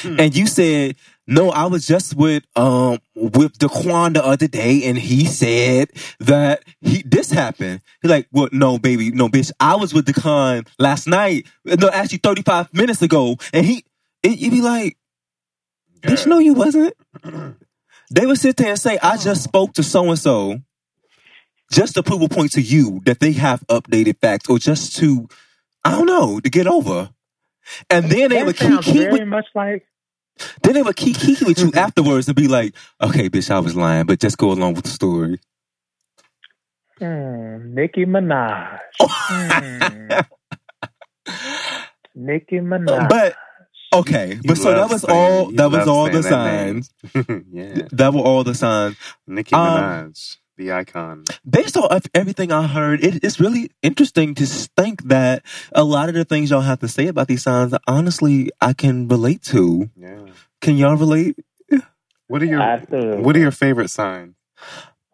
hmm. 0.00 0.18
and 0.18 0.34
you 0.34 0.46
said, 0.46 0.96
"No, 1.26 1.50
I 1.50 1.66
was 1.66 1.86
just 1.86 2.16
with 2.16 2.44
um 2.56 2.98
with 3.14 3.58
Daquan 3.58 4.14
the 4.14 4.24
other 4.24 4.48
day, 4.48 4.84
and 4.84 4.98
he 4.98 5.24
said 5.24 5.90
that 6.20 6.64
he 6.80 7.02
this 7.06 7.30
happened." 7.30 7.80
He's 8.02 8.10
like, 8.10 8.28
"Well, 8.32 8.48
no, 8.52 8.78
baby, 8.78 9.10
no, 9.10 9.28
bitch, 9.28 9.50
I 9.60 9.76
was 9.76 9.94
with 9.94 10.06
Daquan 10.06 10.68
last 10.78 11.06
night. 11.06 11.46
No, 11.64 11.88
actually, 11.90 12.18
thirty 12.18 12.42
five 12.42 12.72
minutes 12.74 13.02
ago, 13.02 13.36
and 13.52 13.66
he." 13.66 13.84
it, 14.24 14.40
would 14.40 14.50
be 14.50 14.60
like, 14.60 14.96
"Bitch, 16.00 16.26
no, 16.26 16.38
you 16.38 16.54
wasn't." 16.54 16.94
They 18.10 18.26
would 18.26 18.38
sit 18.38 18.58
there 18.58 18.68
and 18.68 18.78
say, 18.78 18.98
"I 19.02 19.16
just 19.16 19.42
spoke 19.42 19.72
to 19.72 19.82
so 19.82 20.10
and 20.10 20.18
so." 20.18 20.60
Just 21.72 21.94
to 21.94 22.02
prove 22.02 22.20
a 22.22 22.28
point 22.28 22.52
to 22.52 22.60
you 22.60 23.00
that 23.06 23.18
they 23.18 23.32
have 23.32 23.66
updated 23.66 24.20
facts, 24.20 24.48
or 24.48 24.58
just 24.58 24.94
to, 24.96 25.26
I 25.84 25.92
don't 25.92 26.06
know, 26.06 26.38
to 26.38 26.50
get 26.50 26.66
over. 26.66 27.10
And 27.88 28.10
then 28.10 28.28
they 28.28 28.36
That 28.36 28.46
would 28.46 28.56
keep, 28.56 28.82
keep 28.82 29.10
very 29.10 29.24
much 29.24 29.46
like 29.54 29.86
then 30.62 30.74
they 30.74 30.82
would 30.82 30.96
keep 30.96 31.16
kiki 31.16 31.44
with 31.44 31.58
you 31.60 31.70
afterwards 31.74 32.26
and 32.28 32.36
be 32.36 32.48
like, 32.48 32.74
okay, 33.00 33.28
bitch, 33.30 33.50
I 33.50 33.58
was 33.60 33.74
lying, 33.76 34.06
but 34.06 34.18
just 34.20 34.36
go 34.38 34.50
along 34.52 34.74
with 34.74 34.84
the 34.84 34.90
story. 34.90 35.38
hmm, 36.98 37.74
Nicki 37.74 38.04
Minaj. 38.06 38.78
Hmm. 39.00 40.20
Nicki 42.14 42.56
Minaj. 42.60 43.08
but 43.08 43.34
okay, 43.92 44.38
but 44.44 44.56
You 44.56 44.62
so 44.62 44.74
that 44.74 44.88
was 44.90 45.02
saying- 45.02 45.32
all 45.32 45.50
that 45.52 45.70
was 45.70 45.88
all 45.88 46.04
the 46.10 46.20
that 46.20 46.22
signs. 46.24 46.90
yeah. 47.52 47.88
That 47.92 48.12
were 48.14 48.20
all 48.20 48.44
the 48.44 48.54
signs. 48.54 48.96
Nicki 49.26 49.54
Um, 49.54 49.66
Minaj, 49.82 50.36
the 50.56 50.72
icon. 50.72 51.24
Based 51.48 51.76
on 51.76 52.00
everything 52.14 52.52
I 52.52 52.66
heard, 52.66 53.04
it, 53.04 53.22
it's 53.24 53.40
really 53.40 53.70
interesting 53.82 54.34
to 54.36 54.46
think 54.46 55.04
that 55.04 55.42
a 55.72 55.84
lot 55.84 56.08
of 56.08 56.14
the 56.14 56.24
things 56.24 56.50
y'all 56.50 56.60
have 56.60 56.80
to 56.80 56.88
say 56.88 57.06
about 57.06 57.28
these 57.28 57.42
signs, 57.42 57.74
honestly, 57.86 58.50
I 58.60 58.72
can 58.72 59.08
relate 59.08 59.42
to. 59.44 59.90
Yeah. 59.96 60.26
Can 60.60 60.76
y'all 60.76 60.96
relate? 60.96 61.38
What 62.26 62.42
are 62.42 62.46
your 62.46 62.62
Absolutely. 62.62 63.22
What 63.22 63.36
are 63.36 63.40
your 63.40 63.50
favorite 63.50 63.90
signs? 63.90 64.34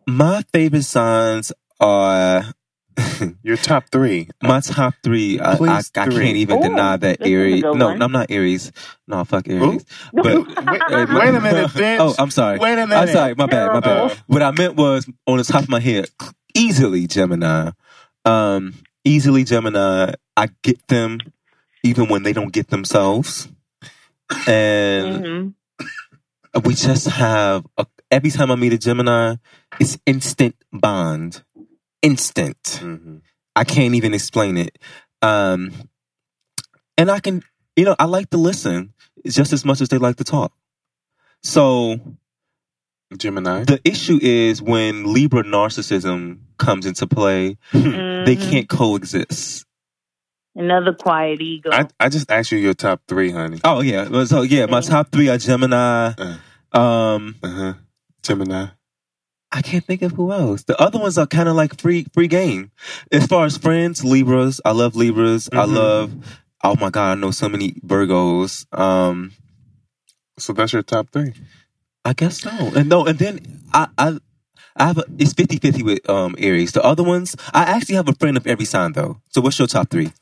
My 0.06 0.42
favorite 0.52 0.84
signs 0.84 1.52
are 1.80 2.54
Your 3.42 3.56
top 3.56 3.90
three. 3.90 4.28
my 4.42 4.60
top 4.60 4.94
three. 5.02 5.40
I, 5.40 5.52
I, 5.54 5.56
Please, 5.56 5.90
I 5.96 6.06
can't 6.08 6.36
even 6.36 6.58
Ooh, 6.58 6.62
deny 6.62 6.96
that 6.98 7.18
this 7.18 7.28
is 7.28 7.34
a 7.34 7.34
Aries. 7.34 7.62
good 7.62 7.74
No, 7.74 7.86
one. 7.86 8.02
I'm 8.02 8.12
not 8.12 8.30
Aries. 8.30 8.72
No, 9.08 9.24
fuck 9.24 9.48
Aries. 9.48 9.84
But 10.22 10.38
Wait, 10.42 10.46
wait 10.88 11.34
a 11.34 11.40
minute, 11.40 11.68
bitch. 11.74 11.98
Oh, 12.00 12.14
I'm 12.18 12.30
sorry. 12.30 12.58
Wait 12.58 12.74
a 12.78 12.86
minute. 12.86 12.96
I'm 12.96 13.08
sorry. 13.08 13.34
My 13.34 13.46
bad. 13.46 13.72
My 13.72 13.80
bad. 13.80 14.08
Terrible. 14.08 14.16
What 14.26 14.42
I 14.42 14.50
meant 14.52 14.76
was 14.76 15.08
on 15.26 15.38
the 15.38 15.44
top 15.44 15.62
of 15.64 15.68
my 15.68 15.80
head, 15.80 16.10
easily 16.54 17.06
Gemini. 17.06 17.70
Um, 18.24 18.74
easily 19.04 19.44
Gemini. 19.44 20.14
I 20.36 20.48
get 20.62 20.86
them 20.88 21.20
even 21.82 22.08
when 22.08 22.22
they 22.24 22.32
don't 22.32 22.52
get 22.52 22.68
themselves, 22.68 23.48
and 24.46 25.24
Mhm. 25.24 25.54
we 26.64 26.74
just 26.74 27.08
have 27.08 27.66
a, 27.78 27.86
every 28.10 28.30
time 28.30 28.50
I 28.50 28.56
meet 28.56 28.72
a 28.72 28.78
Gemini, 28.78 29.36
it's 29.78 29.98
instant 30.06 30.56
bond, 30.72 31.42
instant. 32.02 32.62
Mhm. 32.82 33.22
I 33.56 33.64
can't 33.64 33.94
even 33.94 34.14
explain 34.14 34.56
it. 34.56 34.78
Um, 35.22 35.72
and 36.97 37.10
I 37.10 37.20
can, 37.20 37.43
you 37.77 37.85
know, 37.85 37.97
I 37.98 38.05
like 38.05 38.31
to 38.31 38.36
listen 38.39 38.93
just 39.27 39.52
as 39.52 39.64
much 39.64 39.81
as 39.81 39.89
they 39.89 39.98
like 39.98 40.16
to 40.16 40.24
talk. 40.24 40.52
So 41.43 41.98
Gemini. 43.16 43.64
the 43.64 43.81
issue 43.85 44.18
is 44.22 44.62
when 44.62 45.12
Libra 45.12 45.43
narcissism 45.43 46.39
comes 46.59 46.86
into 46.86 47.06
play, 47.06 47.56
they 47.72 47.78
Mhm. 48.36 48.51
can't 48.51 48.68
coexist. 48.68 49.66
Another 50.55 50.93
quiet 50.94 51.40
ego. 51.40 51.70
I, 51.72 51.86
I 51.98 52.09
just 52.09 52.31
asked 52.31 52.51
you 52.52 52.59
your 52.59 52.74
top 52.74 53.02
three, 53.09 53.31
honey. 53.31 53.60
Oh 53.64 53.81
yeah, 53.82 54.24
so 54.24 54.43
yeah, 54.43 54.66
my 54.66 54.81
top 54.81 55.10
three 55.12 55.28
are 55.28 55.39
Gemini. 55.39 56.12
Uh, 56.18 56.36
Um, 56.72 57.35
uh-huh. 57.43 57.74
Gemini. 58.22 58.66
I 59.52 59.62
can't 59.62 59.85
think 59.85 60.02
of 60.02 60.12
who 60.12 60.31
else. 60.32 60.62
The 60.64 60.81
other 60.81 60.98
ones 60.98 61.18
are 61.18 61.27
kind 61.27 61.48
of 61.48 61.56
like 61.56 61.81
free 61.81 62.06
free 62.14 62.28
game. 62.28 62.70
As 63.10 63.27
far 63.27 63.47
as 63.47 63.56
friends, 63.59 64.05
Libras, 64.05 64.60
I 64.64 64.70
love 64.72 64.94
Libras. 64.94 65.48
I 65.52 65.66
Mhm. 65.66 65.74
love. 65.74 66.12
Oh 66.62 66.77
my 66.77 66.90
god, 66.90 67.12
I 67.18 67.20
know 67.20 67.31
so 67.32 67.48
many 67.48 67.72
Virgos. 67.85 68.66
Um, 68.77 69.32
So 70.39 70.52
that's 70.55 70.72
your 70.72 70.82
top 70.82 71.10
three. 71.12 71.35
I 72.05 72.12
guess 72.14 72.40
so. 72.40 72.51
And 72.74 72.89
no, 72.89 73.05
and 73.06 73.18
then 73.18 73.40
I 73.74 73.89
I 73.98 74.18
I 74.77 74.86
have 74.86 74.98
a, 74.98 75.05
it's 75.18 75.35
50-50 75.35 75.82
with 75.82 76.09
um 76.09 76.35
Aries. 76.39 76.72
The 76.72 76.82
other 76.82 77.02
ones, 77.02 77.36
I 77.52 77.62
actually 77.64 77.97
have 77.97 78.09
a 78.09 78.14
friend 78.14 78.36
of 78.39 78.47
every 78.47 78.64
sign 78.64 78.93
though. 78.93 79.20
So 79.31 79.40
what's 79.43 79.59
your 79.59 79.68
top 79.68 79.90
three? 79.90 80.12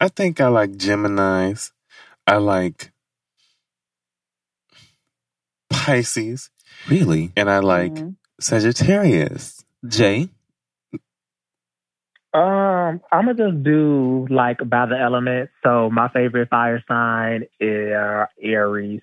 I 0.00 0.08
think 0.08 0.40
I 0.40 0.48
like 0.48 0.72
Geminis. 0.72 1.70
I 2.26 2.36
like 2.36 2.92
Pisces, 5.70 6.50
Really, 6.88 7.32
and 7.36 7.48
I 7.50 7.58
like 7.60 7.94
Mhm. 7.94 8.16
Sagittarius. 8.44 9.64
Jay? 9.88 10.28
Um, 12.34 13.00
I'm 13.10 13.26
gonna 13.26 13.34
just 13.34 13.62
do 13.62 14.26
like 14.28 14.58
by 14.68 14.84
the 14.84 14.98
elements. 15.00 15.52
So 15.62 15.88
my 15.88 16.08
favorite 16.08 16.50
fire 16.50 16.84
sign 16.86 17.44
is 17.58 17.92
Aries. 18.42 19.00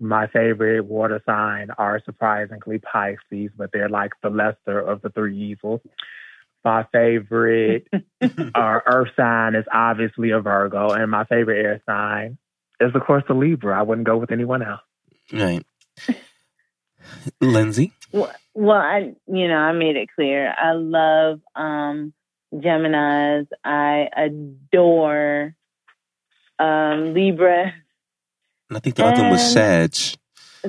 My 0.00 0.26
favorite 0.26 0.84
water 0.86 1.22
sign 1.24 1.68
are 1.78 2.02
surprisingly 2.04 2.78
Pisces, 2.78 3.52
but 3.56 3.70
they're 3.72 3.88
like 3.88 4.10
the 4.24 4.30
lesser 4.30 4.80
of 4.80 5.02
the 5.02 5.10
three 5.10 5.38
evils. 5.38 5.82
My 6.64 6.84
favorite 6.90 7.86
uh, 8.20 8.80
earth 8.86 9.10
sign 9.16 9.54
is 9.54 9.66
obviously 9.72 10.30
a 10.30 10.40
Virgo, 10.40 10.90
and 10.90 11.08
my 11.10 11.24
favorite 11.26 11.64
air 11.64 11.80
sign 11.86 12.38
is 12.80 12.92
of 12.92 13.02
course 13.02 13.22
a 13.28 13.34
Libra. 13.34 13.78
I 13.78 13.82
wouldn't 13.82 14.06
go 14.06 14.16
with 14.16 14.32
anyone 14.32 14.62
else. 14.62 14.80
Right. 15.32 15.64
Lindsay? 17.40 17.92
Well, 18.12 18.32
well, 18.54 18.76
I 18.78 19.14
you 19.26 19.48
know 19.48 19.56
I 19.56 19.72
made 19.72 19.96
it 19.96 20.08
clear. 20.14 20.52
I 20.56 20.72
love 20.72 21.40
um 21.54 22.12
Geminis. 22.54 23.46
I 23.64 24.08
adore 24.16 25.54
um, 26.58 27.14
Libra, 27.14 27.72
And 28.68 28.76
I 28.76 28.80
think 28.80 28.96
the 28.96 29.06
other 29.06 29.22
one 29.22 29.30
was 29.30 29.56
And- 29.56 29.94
Sag. 29.94 30.16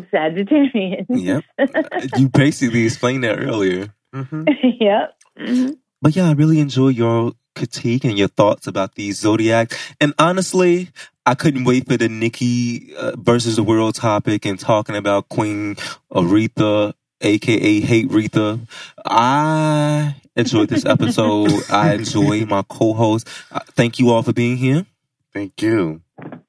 Sagittarius. 0.09 1.05
Yep. 1.09 1.43
you 2.17 2.29
basically 2.29 2.85
explained 2.85 3.25
that 3.25 3.39
earlier. 3.39 3.93
hmm 4.13 4.43
yep. 4.79 5.15
Mhm. 5.37 5.77
But 6.01 6.15
yeah, 6.15 6.29
I 6.29 6.31
really 6.33 6.59
enjoy 6.61 6.89
your 6.89 7.33
critique 7.55 8.05
and 8.05 8.17
your 8.17 8.29
thoughts 8.29 8.67
about 8.67 8.95
these 8.95 9.19
zodiacs. 9.19 9.77
And 9.99 10.13
honestly, 10.17 10.89
I 11.25 11.35
couldn't 11.35 11.65
wait 11.65 11.87
for 11.89 11.97
the 11.97 12.07
Nicki 12.07 12.95
uh, 12.95 13.17
versus 13.17 13.57
the 13.57 13.63
world 13.63 13.95
topic 13.95 14.45
and 14.45 14.57
talking 14.57 14.95
about 14.95 15.27
Queen 15.27 15.75
Aretha, 16.11 16.93
aka 17.21 17.79
Hate 17.81 18.09
Retha. 18.09 18.59
I 19.05 20.15
enjoyed 20.35 20.69
this 20.69 20.85
episode. 20.85 21.51
I 21.69 21.93
enjoy 21.99 22.45
my 22.45 22.63
co-host. 22.67 23.27
Uh, 23.51 23.59
thank 23.75 23.99
you 23.99 24.09
all 24.09 24.23
for 24.23 24.33
being 24.33 24.57
here. 24.57 24.85
Thank 25.33 25.61
you. 25.61 26.01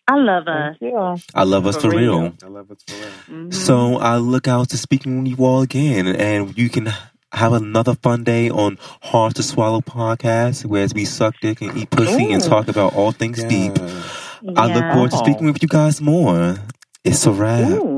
I 0.08 0.16
love 0.16 0.48
us. 0.48 0.76
Yeah. 0.80 1.16
I 1.34 1.44
love 1.44 1.66
us 1.66 1.76
for, 1.76 1.82
For 1.82 1.90
real. 1.90 2.20
real. 2.20 2.34
I 2.44 2.46
love 2.48 2.70
it 2.70 2.82
for 2.86 2.94
real. 2.96 3.46
Mhm. 3.46 3.54
So 3.54 3.96
I 3.98 4.16
look 4.18 4.48
out 4.48 4.68
to 4.70 4.76
speaking 4.78 5.22
with 5.22 5.38
you 5.38 5.44
all 5.44 5.62
again, 5.62 6.06
and 6.08 6.56
you 6.58 6.68
can 6.68 6.92
have 7.32 7.52
another 7.54 7.94
fun 7.94 8.24
day 8.24 8.50
on 8.50 8.76
Hard 9.02 9.36
to 9.36 9.42
Swallow 9.42 9.80
podcast, 9.80 10.66
where 10.66 10.86
we 10.94 11.04
suck 11.06 11.34
dick 11.40 11.62
and 11.62 11.76
eat 11.78 11.90
pussy 11.90 12.32
and 12.32 12.42
talk 12.42 12.68
about 12.68 12.94
all 12.94 13.12
things 13.12 13.42
deep. 13.44 13.72
Yeah. 13.78 14.52
I 14.56 14.66
look 14.74 14.92
forward 14.92 15.10
to 15.12 15.16
speaking 15.18 15.46
with 15.46 15.62
you 15.62 15.68
guys 15.68 16.00
more. 16.00 16.56
It's 17.04 17.24
a 17.26 17.32
wrap. 17.32 17.70
Ooh. 17.70 17.96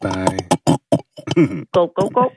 Bye. 0.00 0.38
Go, 1.72 1.88
go, 1.88 2.10
go. 2.10 2.32